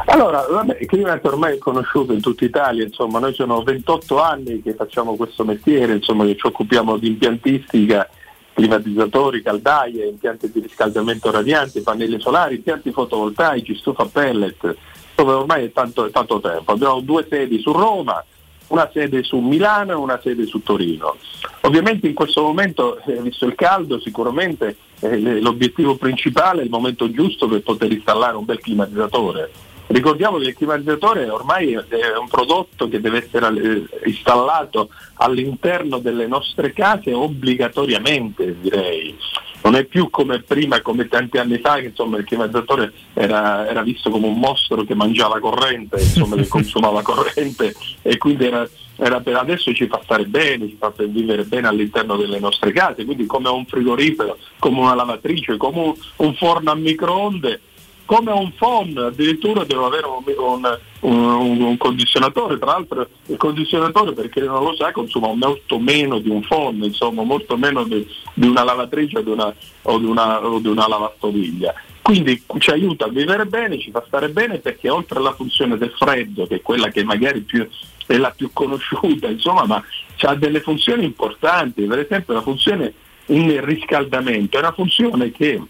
Allora, 0.05 0.45
vabbè, 0.47 0.85
Climanet 0.85 1.25
ormai 1.25 1.55
è 1.55 1.57
conosciuto 1.57 2.13
in 2.13 2.21
tutta 2.21 2.45
Italia, 2.45 2.83
insomma, 2.83 3.17
noi 3.17 3.33
sono 3.33 3.63
28 3.63 4.21
anni 4.21 4.61
che 4.61 4.75
facciamo 4.75 5.15
questo 5.15 5.43
mestiere, 5.43 5.93
insomma, 5.93 6.25
che 6.25 6.35
ci 6.37 6.45
occupiamo 6.45 6.97
di 6.97 7.07
impiantistica, 7.07 8.07
climatizzatori, 8.53 9.41
caldaie, 9.41 10.07
impianti 10.07 10.51
di 10.51 10.59
riscaldamento 10.59 11.31
radianti, 11.31 11.81
pannelli 11.81 12.19
solari, 12.19 12.55
impianti 12.55 12.91
fotovoltaici, 12.91 13.75
stufa 13.75 14.05
pellet, 14.05 14.75
insomma 15.15 15.37
ormai 15.37 15.65
è 15.65 15.71
tanto, 15.71 16.05
è 16.05 16.11
tanto 16.11 16.39
tempo. 16.39 16.71
Abbiamo 16.71 17.01
due 17.01 17.25
sedi 17.29 17.59
su 17.59 17.71
Roma, 17.71 18.23
una 18.67 18.89
sede 18.91 19.23
su 19.23 19.37
Milano 19.39 19.91
e 19.91 19.95
una 19.95 20.19
sede 20.21 20.45
su 20.45 20.61
Torino. 20.61 21.15
Ovviamente 21.61 22.07
in 22.07 22.13
questo 22.13 22.41
momento, 22.41 22.99
eh, 23.05 23.21
visto 23.21 23.45
il 23.45 23.55
caldo, 23.55 23.99
sicuramente 23.99 24.77
eh, 24.99 25.39
l'obiettivo 25.41 25.95
principale 25.95 26.61
è 26.61 26.63
il 26.63 26.69
momento 26.69 27.09
giusto 27.11 27.47
per 27.47 27.61
poter 27.61 27.91
installare 27.91 28.35
un 28.35 28.45
bel 28.45 28.59
climatizzatore. 28.59 29.51
Ricordiamo 29.93 30.39
che 30.39 30.47
il 30.47 30.55
climatizzatore 30.55 31.29
ormai 31.29 31.73
è 31.73 32.17
un 32.17 32.27
prodotto 32.27 32.89
che 32.89 32.99
deve 32.99 33.23
essere 33.23 33.87
installato 34.05 34.89
all'interno 35.17 35.99
delle 35.99 36.25
nostre 36.25 36.73
case 36.73 37.13
obbligatoriamente, 37.13 38.59
direi. 38.59 39.15
Non 39.61 39.75
è 39.75 39.83
più 39.83 40.09
come 40.09 40.41
prima, 40.41 40.81
come 40.81 41.07
tanti 41.07 41.37
anni 41.37 41.59
fa, 41.59 41.75
che 41.75 41.89
insomma, 41.89 42.17
il 42.17 42.25
climatizzatore 42.25 42.91
era, 43.13 43.69
era 43.69 43.83
visto 43.83 44.09
come 44.09 44.25
un 44.25 44.39
mostro 44.39 44.83
che 44.83 44.95
mangiava 44.95 45.39
corrente, 45.39 45.97
insomma, 45.97 46.37
che 46.37 46.47
consumava 46.49 47.03
corrente 47.03 47.75
e 48.01 48.17
quindi 48.17 48.47
era, 48.47 48.67
era 48.95 49.19
per 49.19 49.35
adesso 49.35 49.71
ci 49.75 49.85
fa 49.85 50.01
stare 50.03 50.25
bene, 50.25 50.69
ci 50.69 50.75
fa 50.77 50.91
vivere 51.05 51.43
bene 51.43 51.67
all'interno 51.67 52.17
delle 52.17 52.39
nostre 52.39 52.71
case, 52.71 53.05
quindi 53.05 53.27
come 53.27 53.49
un 53.49 53.65
frigorifero, 53.67 54.39
come 54.57 54.79
una 54.79 54.95
lavatrice, 54.95 55.55
come 55.57 55.79
un, 55.81 55.93
un 56.15 56.33
forno 56.33 56.71
a 56.71 56.75
microonde 56.75 57.61
come 58.05 58.31
un 58.31 58.51
phon, 58.55 58.97
addirittura 58.97 59.63
devo 59.63 59.85
avere 59.85 60.05
un, 60.07 60.79
un- 61.01 61.61
un- 61.61 61.77
condizionatore, 61.77 62.57
tra 62.57 62.71
l'altro 62.71 63.07
il 63.27 63.37
condizionatore 63.37 64.13
per 64.13 64.29
chi 64.29 64.39
non 64.41 64.63
lo 64.63 64.75
sa 64.75 64.91
consuma 64.91 65.33
molto 65.33 65.79
meno 65.79 66.19
di 66.19 66.29
un 66.29 66.41
phon, 66.41 66.75
insomma 66.83 67.23
molto 67.23 67.57
meno 67.57 67.83
di, 67.83 68.05
di 68.33 68.47
una 68.47 68.63
lavatrice 68.63 69.19
o 69.19 69.21
di 69.21 69.29
una, 69.29 69.53
o 69.83 69.97
di 69.97 70.05
una- 70.05 70.45
o 70.45 70.59
di 70.59 70.67
una 70.67 70.87
lavastoviglie. 70.87 71.73
Quindi 72.01 72.43
ci 72.59 72.69
aiuta 72.71 73.05
a 73.05 73.09
vivere 73.09 73.45
bene, 73.45 73.79
ci 73.79 73.89
fa 73.89 74.03
stare 74.05 74.29
bene 74.29 74.57
perché 74.57 74.89
oltre 74.89 75.19
alla 75.19 75.33
funzione 75.33 75.77
del 75.77 75.93
freddo, 75.97 76.45
che 76.45 76.55
è 76.55 76.61
quella 76.61 76.89
che 76.89 77.03
magari 77.03 77.39
più, 77.41 77.65
è 78.05 78.17
la 78.17 78.31
più 78.35 78.49
conosciuta, 78.51 79.27
insomma, 79.29 79.65
ma 79.65 79.81
ha 80.25 80.35
delle 80.35 80.59
funzioni 80.59 81.05
importanti, 81.05 81.83
per 81.83 81.99
esempio 81.99 82.33
la 82.33 82.41
funzione 82.41 82.93
in 83.27 83.63
riscaldamento, 83.63 84.57
è 84.57 84.59
una 84.59 84.73
funzione 84.73 85.31
che 85.31 85.61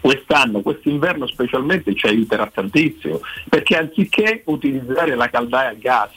quest'anno, 0.00 0.60
quest'inverno 0.62 1.26
specialmente 1.26 1.94
ci 1.94 2.06
aiuterà 2.06 2.50
tantissimo, 2.52 3.20
perché 3.48 3.76
anziché 3.76 4.42
utilizzare 4.46 5.14
la 5.14 5.28
caldaia 5.28 5.70
a 5.70 5.74
gas, 5.74 6.10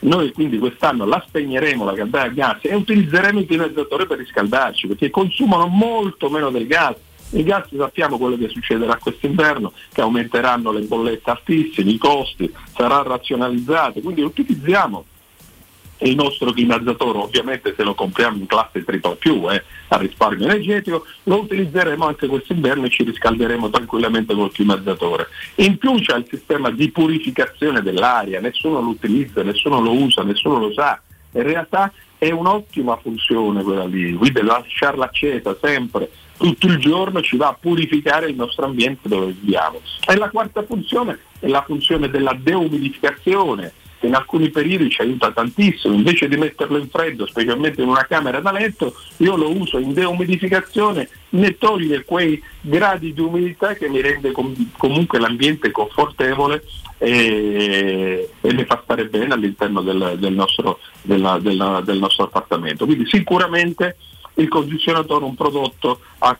noi 0.00 0.32
quindi 0.32 0.58
quest'anno 0.58 1.04
la 1.04 1.22
spegneremo 1.24 1.84
la 1.84 1.94
caldaia 1.94 2.24
a 2.30 2.32
gas 2.34 2.58
e 2.62 2.74
utilizzeremo 2.74 3.40
il 3.40 3.46
climatizzatore 3.46 4.06
per 4.06 4.18
riscaldarci, 4.18 4.88
perché 4.88 5.10
consumano 5.10 5.66
molto 5.66 6.28
meno 6.28 6.50
del 6.50 6.66
gas. 6.66 6.96
Il 7.34 7.44
gas 7.44 7.66
sappiamo 7.74 8.18
quello 8.18 8.36
che 8.36 8.48
succederà 8.48 8.96
quest'inverno, 8.96 9.72
che 9.92 10.02
aumenteranno 10.02 10.70
le 10.70 10.80
bollette 10.80 11.30
altissime, 11.30 11.92
i 11.92 11.98
costi, 11.98 12.52
sarà 12.74 13.02
razionalizzato, 13.02 14.00
quindi 14.00 14.20
utilizziamo 14.20 15.04
il 16.02 16.14
nostro 16.14 16.52
climatizzatore, 16.52 17.18
ovviamente 17.18 17.74
se 17.76 17.82
lo 17.82 17.94
compriamo 17.94 18.36
in 18.36 18.46
classe 18.46 18.84
tripla 18.84 19.14
più 19.16 19.50
eh, 19.50 19.62
a 19.88 19.96
risparmio 19.96 20.46
energetico, 20.46 21.04
lo 21.24 21.40
utilizzeremo 21.40 22.06
anche 22.06 22.26
quest'inverno 22.26 22.86
e 22.86 22.90
ci 22.90 23.04
riscalderemo 23.04 23.70
tranquillamente 23.70 24.34
col 24.34 24.52
climatizzatore. 24.52 25.28
In 25.56 25.78
più 25.78 25.94
c'è 26.00 26.16
il 26.16 26.26
sistema 26.28 26.70
di 26.70 26.90
purificazione 26.90 27.82
dell'aria, 27.82 28.40
nessuno 28.40 28.80
lo 28.80 28.88
utilizza, 28.88 29.42
nessuno 29.42 29.80
lo 29.80 29.92
usa, 29.92 30.22
nessuno 30.22 30.58
lo 30.58 30.72
sa. 30.72 31.00
In 31.32 31.42
realtà 31.42 31.92
è 32.18 32.30
un'ottima 32.30 32.96
funzione 32.98 33.62
quella 33.62 33.84
lì, 33.84 34.12
quindi 34.14 34.42
lasciarla 34.42 35.06
accesa 35.06 35.56
sempre, 35.60 36.10
tutto 36.36 36.66
il 36.66 36.78
giorno 36.78 37.20
ci 37.20 37.36
va 37.36 37.48
a 37.48 37.56
purificare 37.58 38.28
il 38.28 38.36
nostro 38.36 38.64
ambiente 38.64 39.08
dove 39.08 39.32
viviamo. 39.32 39.80
E 40.06 40.16
la 40.16 40.28
quarta 40.30 40.62
funzione 40.64 41.18
è 41.38 41.46
la 41.48 41.62
funzione 41.62 42.08
della 42.08 42.36
deumidificazione 42.38 43.72
in 44.06 44.14
alcuni 44.14 44.50
periodi 44.50 44.90
ci 44.90 45.00
aiuta 45.00 45.30
tantissimo, 45.30 45.94
invece 45.94 46.28
di 46.28 46.36
metterlo 46.36 46.78
in 46.78 46.88
freddo, 46.88 47.26
specialmente 47.26 47.82
in 47.82 47.88
una 47.88 48.06
camera 48.06 48.40
da 48.40 48.52
letto, 48.52 48.94
io 49.18 49.36
lo 49.36 49.50
uso 49.50 49.78
in 49.78 49.92
deumidificazione, 49.92 51.08
ne 51.30 51.56
toglie 51.56 52.04
quei 52.04 52.42
gradi 52.60 53.12
di 53.12 53.20
umidità 53.20 53.74
che 53.74 53.88
mi 53.88 54.00
rende 54.00 54.32
com- 54.32 54.54
comunque 54.76 55.18
l'ambiente 55.18 55.70
confortevole 55.70 56.64
e, 56.98 58.28
e 58.40 58.52
mi 58.52 58.64
fa 58.64 58.80
stare 58.82 59.06
bene 59.06 59.34
all'interno 59.34 59.82
del, 59.82 60.16
del, 60.18 60.32
nostro, 60.32 60.78
della, 61.02 61.38
della, 61.38 61.80
del 61.84 61.98
nostro 61.98 62.24
appartamento. 62.24 62.84
Quindi 62.84 63.06
sicuramente 63.06 63.96
il 64.34 64.48
condizionatore 64.48 65.24
è 65.24 65.28
un 65.28 65.34
prodotto 65.34 66.00
a, 66.18 66.36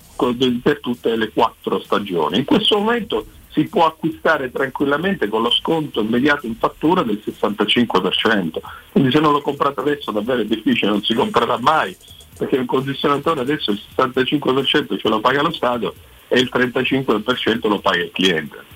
per 0.63 0.81
tutte 0.81 1.17
le 1.17 1.31
quattro 1.31 1.81
stagioni. 1.81 2.39
In 2.39 2.45
questo 2.45 2.79
momento 2.79 3.27
si 3.53 3.65
può 3.65 3.87
acquistare 3.87 4.51
tranquillamente 4.51 5.29
con 5.29 5.43
lo 5.43 5.51
sconto 5.51 6.01
immediato 6.01 6.47
in 6.47 6.57
fattura 6.57 7.03
del 7.03 7.23
65%. 7.25 8.59
Quindi 8.91 9.11
se 9.11 9.21
non 9.21 9.33
lo 9.33 9.41
comprate 9.41 9.81
adesso 9.81 10.11
davvero 10.11 10.41
è 10.41 10.45
difficile, 10.45 10.91
non 10.91 11.03
si 11.03 11.15
comprerà 11.15 11.59
mai, 11.59 11.95
perché 12.37 12.57
il 12.57 12.67
condizionatore 12.67 13.41
adesso 13.41 13.71
il 13.71 13.81
65% 13.97 14.99
ce 14.99 15.09
lo 15.09 15.21
paga 15.21 15.43
lo 15.43 15.53
Stato 15.53 15.95
e 16.29 16.41
il 16.41 16.51
35% 16.53 17.69
lo 17.69 17.79
paga 17.81 18.03
il 18.03 18.11
cliente. 18.13 18.71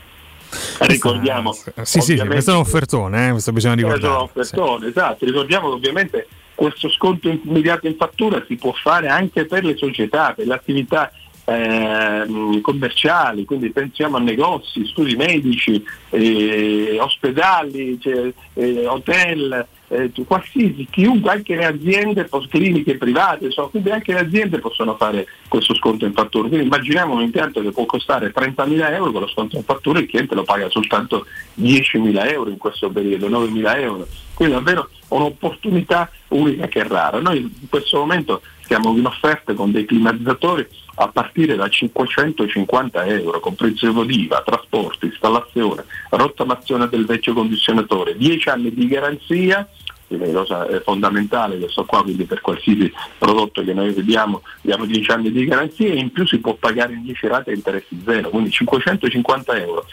Ricordiamo, 0.80 1.52
sì, 1.82 2.00
sì, 2.00 2.16
questo 2.16 2.52
è 2.52 2.54
un 2.54 2.60
offertone, 2.60 3.28
eh, 3.28 3.30
questo 3.32 3.52
bisogna 3.52 3.74
ricordare. 3.74 4.30
Questo 4.32 4.56
è 4.56 4.58
un 4.60 4.68
offertone, 4.68 4.84
sì. 4.84 4.90
esatto. 4.90 5.24
Ricordiamo 5.24 5.68
che 5.68 5.74
ovviamente 5.74 6.28
questo 6.54 6.88
sconto 6.90 7.28
immediato 7.28 7.86
in 7.86 7.96
fattura 7.96 8.42
si 8.46 8.56
può 8.56 8.72
fare 8.72 9.08
anche 9.08 9.44
per 9.46 9.64
le 9.64 9.76
società, 9.76 10.32
per 10.34 10.46
le 10.46 10.54
attività 10.54 11.10
eh, 11.46 12.60
commerciali, 12.60 13.44
quindi 13.44 13.70
pensiamo 13.70 14.16
a 14.16 14.20
negozi, 14.20 14.84
studi 14.86 15.14
medici, 15.14 15.82
eh, 16.10 16.98
ospedali, 17.00 17.98
cioè, 18.00 18.32
eh, 18.54 18.86
hotel, 18.86 19.66
eh, 19.88 20.10
qualsiasi, 20.26 20.88
chiunque, 20.90 21.30
anche 21.30 21.54
le 21.54 21.66
aziende, 21.66 22.28
cliniche 22.48 22.96
private, 22.96 23.46
insomma, 23.46 23.68
quindi 23.68 23.90
anche 23.90 24.12
le 24.12 24.20
aziende 24.20 24.58
possono 24.58 24.96
fare 24.96 25.26
questo 25.48 25.74
sconto 25.74 26.04
in 26.04 26.12
fattura. 26.12 26.48
Quindi 26.48 26.66
immaginiamo 26.66 27.14
un 27.14 27.22
impianto 27.22 27.62
che 27.62 27.70
può 27.70 27.86
costare 27.86 28.32
30.000 28.32 28.92
euro, 28.92 29.12
con 29.12 29.20
lo 29.20 29.28
sconto 29.28 29.56
in 29.56 29.62
fattura 29.62 30.00
il 30.00 30.08
cliente 30.08 30.34
lo 30.34 30.42
paga 30.42 30.68
soltanto 30.68 31.26
10.000 31.60 32.28
euro 32.32 32.50
in 32.50 32.58
questo 32.58 32.90
periodo, 32.90 33.28
9.000 33.28 33.80
euro. 33.80 34.06
Quindi 34.34 34.54
davvero 34.54 34.90
un'opportunità 35.08 36.10
unica 36.28 36.66
che 36.66 36.82
rara. 36.86 37.20
Noi 37.20 37.38
in 37.38 37.68
questo 37.68 37.98
momento 37.98 38.42
siamo 38.66 38.96
in 38.96 39.06
offerte 39.06 39.54
con 39.54 39.70
dei 39.70 39.84
climatizzatori 39.84 40.66
a 40.96 41.08
partire 41.08 41.56
da 41.56 41.68
550 41.68 43.04
euro, 43.06 43.40
comprensivo 43.40 44.04
di 44.04 44.22
IVA, 44.22 44.42
trasporto, 44.44 45.06
installazione, 45.06 45.84
rottamazione 46.10 46.88
del 46.88 47.06
vecchio 47.06 47.32
condizionatore, 47.32 48.16
10 48.16 48.48
anni 48.48 48.74
di 48.74 48.86
garanzia, 48.86 49.68
una 50.08 50.30
cosa 50.30 50.66
fondamentale 50.84 51.58
questo 51.58 51.84
qua, 51.84 52.02
quindi 52.02 52.24
per 52.24 52.40
qualsiasi 52.40 52.92
prodotto 53.18 53.64
che 53.64 53.72
noi 53.72 53.92
vediamo 53.92 54.42
diamo 54.60 54.84
10 54.86 55.10
anni 55.10 55.32
di 55.32 55.44
garanzia 55.44 55.88
e 55.88 55.96
in 55.96 56.12
più 56.12 56.24
si 56.26 56.38
può 56.38 56.54
pagare 56.54 56.94
in 56.94 57.02
10 57.02 57.26
rate 57.26 57.50
a 57.50 57.54
interessi 57.54 58.00
zero, 58.04 58.30
quindi 58.30 58.50
550 58.50 59.56
euro. 59.58 59.86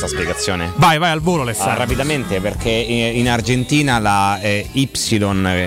cosa? 0.00 0.06
spiegazione? 0.06 0.72
Vai, 0.76 0.98
vai 0.98 1.10
al 1.10 1.20
volo, 1.20 1.42
Alessandro. 1.42 1.74
Ah, 1.74 1.76
rapidamente, 1.76 2.40
perché 2.40 2.70
in 2.70 3.28
Argentina 3.28 3.98
la 3.98 4.40
eh, 4.40 4.66
Y, 4.72 4.88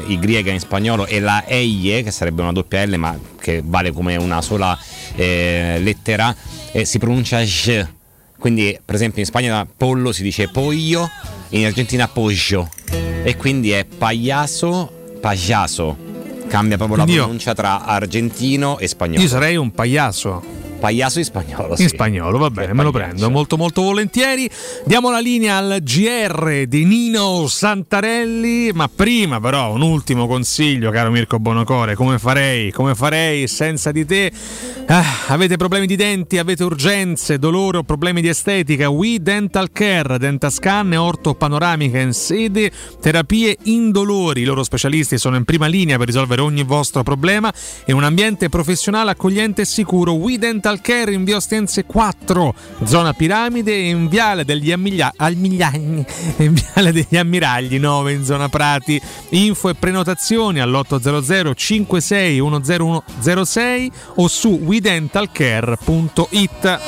Y 0.07 0.49
in 0.49 0.59
spagnolo 0.59 1.05
e 1.05 1.19
la 1.19 1.43
EIE, 1.45 2.03
che 2.03 2.11
sarebbe 2.11 2.41
una 2.41 2.51
doppia 2.51 2.85
L, 2.85 2.95
ma 2.97 3.17
che 3.39 3.61
vale 3.63 3.91
come 3.91 4.15
una 4.15 4.41
sola 4.41 4.77
eh, 5.15 5.77
lettera, 5.79 6.35
eh, 6.71 6.85
si 6.85 6.97
pronuncia 6.97 7.41
J. 7.41 7.85
Quindi, 8.37 8.77
per 8.83 8.95
esempio, 8.95 9.21
in 9.21 9.25
Spagna 9.25 9.65
pollo 9.65 10.11
si 10.11 10.23
dice 10.23 10.49
poglio, 10.49 11.09
in 11.49 11.65
Argentina 11.65 12.07
poggio. 12.07 12.69
E 13.23 13.37
quindi 13.37 13.71
è 13.71 13.85
pagliaso, 13.85 14.91
pagliaso. 15.21 16.11
Cambia 16.47 16.75
proprio 16.77 16.97
quindi 16.97 17.15
la 17.15 17.23
pronuncia 17.23 17.49
io, 17.51 17.55
tra 17.55 17.85
argentino 17.85 18.79
e 18.79 18.87
spagnolo. 18.87 19.21
Io 19.21 19.27
sarei 19.27 19.55
un 19.55 19.71
pagliaso 19.71 20.43
pagliasso 20.83 21.19
in 21.19 21.23
spagnolo. 21.23 21.75
In 21.77 21.87
spagnolo, 21.87 22.37
va 22.37 22.49
bene, 22.49 22.73
me 22.73 22.83
lo 22.83 22.91
prendo 22.91 23.29
molto 23.29 23.55
molto 23.55 23.83
volentieri. 23.83 24.49
Diamo 24.83 25.11
la 25.11 25.19
linea 25.19 25.55
al 25.55 25.77
GR 25.81 26.65
di 26.67 26.83
Nino 26.83 27.47
Santarelli, 27.47 28.71
ma 28.73 28.89
prima 28.93 29.39
però 29.39 29.71
un 29.71 29.81
ultimo 29.81 30.27
consiglio, 30.27 30.91
caro 30.91 31.09
Mirko 31.09 31.39
Bonocore, 31.39 31.95
come 31.95 32.19
farei? 32.19 32.69
Come 32.71 32.95
farei 32.95 33.47
senza 33.47 33.93
di 33.93 34.05
te? 34.05 34.29
Ah, 34.87 35.27
avete 35.27 35.55
problemi 35.55 35.85
di 35.87 35.95
denti, 35.95 36.37
avete 36.37 36.65
urgenze, 36.65 37.39
dolore 37.39 37.77
o 37.77 37.83
problemi 37.83 38.19
di 38.19 38.27
estetica? 38.27 38.89
We 38.89 39.21
Dental 39.21 39.71
Care, 39.71 40.19
Dentascan 40.19 40.91
e 40.91 40.97
orto 40.97 41.33
panoramica 41.33 41.97
in 41.99 42.11
sede, 42.11 42.69
terapie 42.99 43.55
indolori. 43.63 44.41
I 44.41 44.43
loro 44.43 44.63
specialisti 44.63 45.17
sono 45.17 45.37
in 45.37 45.45
prima 45.45 45.67
linea 45.67 45.97
per 45.97 46.07
risolvere 46.07 46.41
ogni 46.41 46.63
vostro 46.63 47.03
problema 47.03 47.53
e 47.85 47.93
un 47.93 48.03
ambiente 48.03 48.49
professionale 48.49 49.11
accogliente 49.11 49.61
e 49.61 49.65
sicuro. 49.65 50.11
We 50.11 50.37
Dental 50.37 50.72
Care 50.81 51.13
in 51.13 51.23
via 51.23 51.37
Ostense 51.37 51.83
4, 51.85 52.53
zona 52.83 53.13
Piramide 53.13 53.73
in 53.73 54.07
viale 54.07 54.45
degli, 54.45 54.71
Ammiglia- 54.71 55.11
in 55.17 56.53
viale 56.53 56.91
degli 56.91 57.15
Ammiragli 57.15 57.79
9 57.79 58.11
in 58.11 58.23
zona 58.23 58.49
Prati. 58.49 59.01
Info 59.29 59.69
e 59.69 59.75
prenotazioni 59.75 60.59
all'800 60.59 61.53
56 61.55 62.39
10106 62.39 63.91
o 64.15 64.27
su 64.27 64.49
widentalcare.it. 64.63 66.79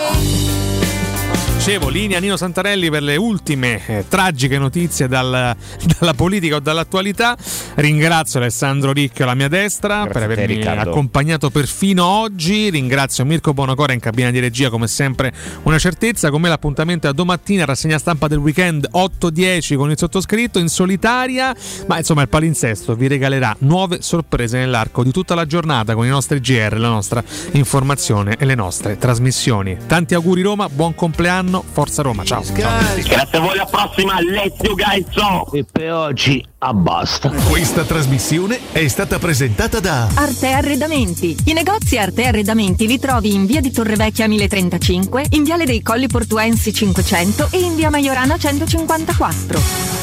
Dicevo, 1.65 1.89
linea 1.89 2.19
Nino 2.19 2.37
Santarelli 2.37 2.91
per 2.91 3.01
le 3.01 3.15
ultime 3.15 3.81
eh, 3.87 4.05
tragiche 4.07 4.59
notizie 4.59 5.07
dal, 5.07 5.55
dalla 5.97 6.13
politica 6.13 6.57
o 6.57 6.59
dall'attualità. 6.59 7.35
Ringrazio 7.73 8.39
Alessandro 8.39 8.91
Ricchio 8.91 9.23
alla 9.23 9.33
mia 9.33 9.47
destra 9.47 10.03
Grazie 10.03 10.11
per 10.11 10.21
avermi 10.21 10.59
te, 10.59 10.69
accompagnato 10.69 11.49
perfino 11.49 12.05
oggi. 12.05 12.69
Ringrazio 12.69 13.25
Mirko 13.25 13.55
Bonocore 13.55 13.95
in 13.95 13.99
cabina 13.99 14.29
di 14.29 14.37
regia, 14.37 14.69
come 14.69 14.85
sempre 14.85 15.33
una 15.63 15.79
certezza. 15.79 16.29
Con 16.29 16.41
me 16.41 16.49
l'appuntamento 16.49 17.07
è 17.07 17.09
a 17.09 17.13
domattina, 17.13 17.65
rassegna 17.65 17.97
stampa 17.97 18.27
del 18.27 18.37
weekend 18.37 18.87
8-10 18.93 19.75
con 19.75 19.89
il 19.89 19.97
sottoscritto 19.97 20.59
in 20.59 20.67
solitaria. 20.67 21.55
Ma 21.87 21.97
insomma 21.97 22.21
il 22.21 22.29
palinsesto 22.29 22.93
vi 22.93 23.07
regalerà 23.07 23.55
nuove 23.61 24.03
sorprese 24.03 24.59
nell'arco 24.59 25.01
di 25.01 25.11
tutta 25.11 25.33
la 25.33 25.47
giornata 25.47 25.95
con 25.95 26.05
i 26.05 26.09
nostri 26.09 26.39
GR, 26.39 26.77
la 26.77 26.89
nostra 26.89 27.23
informazione 27.53 28.35
e 28.37 28.45
le 28.45 28.53
nostre 28.53 28.99
trasmissioni. 28.99 29.75
Tanti 29.87 30.13
auguri 30.13 30.43
Roma, 30.43 30.69
buon 30.69 30.93
compleanno 30.93 31.53
anno, 31.55 31.63
Forza 31.71 32.01
Roma. 32.01 32.23
Ciao. 32.23 32.43
Grazie 32.51 33.27
a 33.31 33.39
voi, 33.39 33.53
alla 33.53 33.65
prossima, 33.65 34.19
let's 34.21 34.57
go 34.61 34.73
guys! 34.73 35.05
E 35.53 35.65
per 35.71 35.93
oggi 35.93 36.45
abbasta. 36.59 37.29
Questa 37.29 37.83
trasmissione 37.83 38.59
è 38.71 38.87
stata 38.87 39.19
presentata 39.19 39.79
da 39.79 40.09
Arte 40.13 40.51
Arredamenti. 40.51 41.35
I 41.45 41.53
negozi 41.53 41.97
Arte 41.97 42.25
Arredamenti 42.25 42.87
li 42.87 42.99
trovi 42.99 43.33
in 43.33 43.45
via 43.45 43.61
di 43.61 43.71
Torrevecchia 43.71 44.27
1035, 44.27 45.27
in 45.31 45.43
viale 45.43 45.65
dei 45.65 45.81
Colli 45.81 46.07
Portuensi 46.07 46.73
500 46.73 47.49
e 47.51 47.59
in 47.59 47.75
via 47.75 47.89
Maiorana 47.89 48.37
154. 48.37 49.93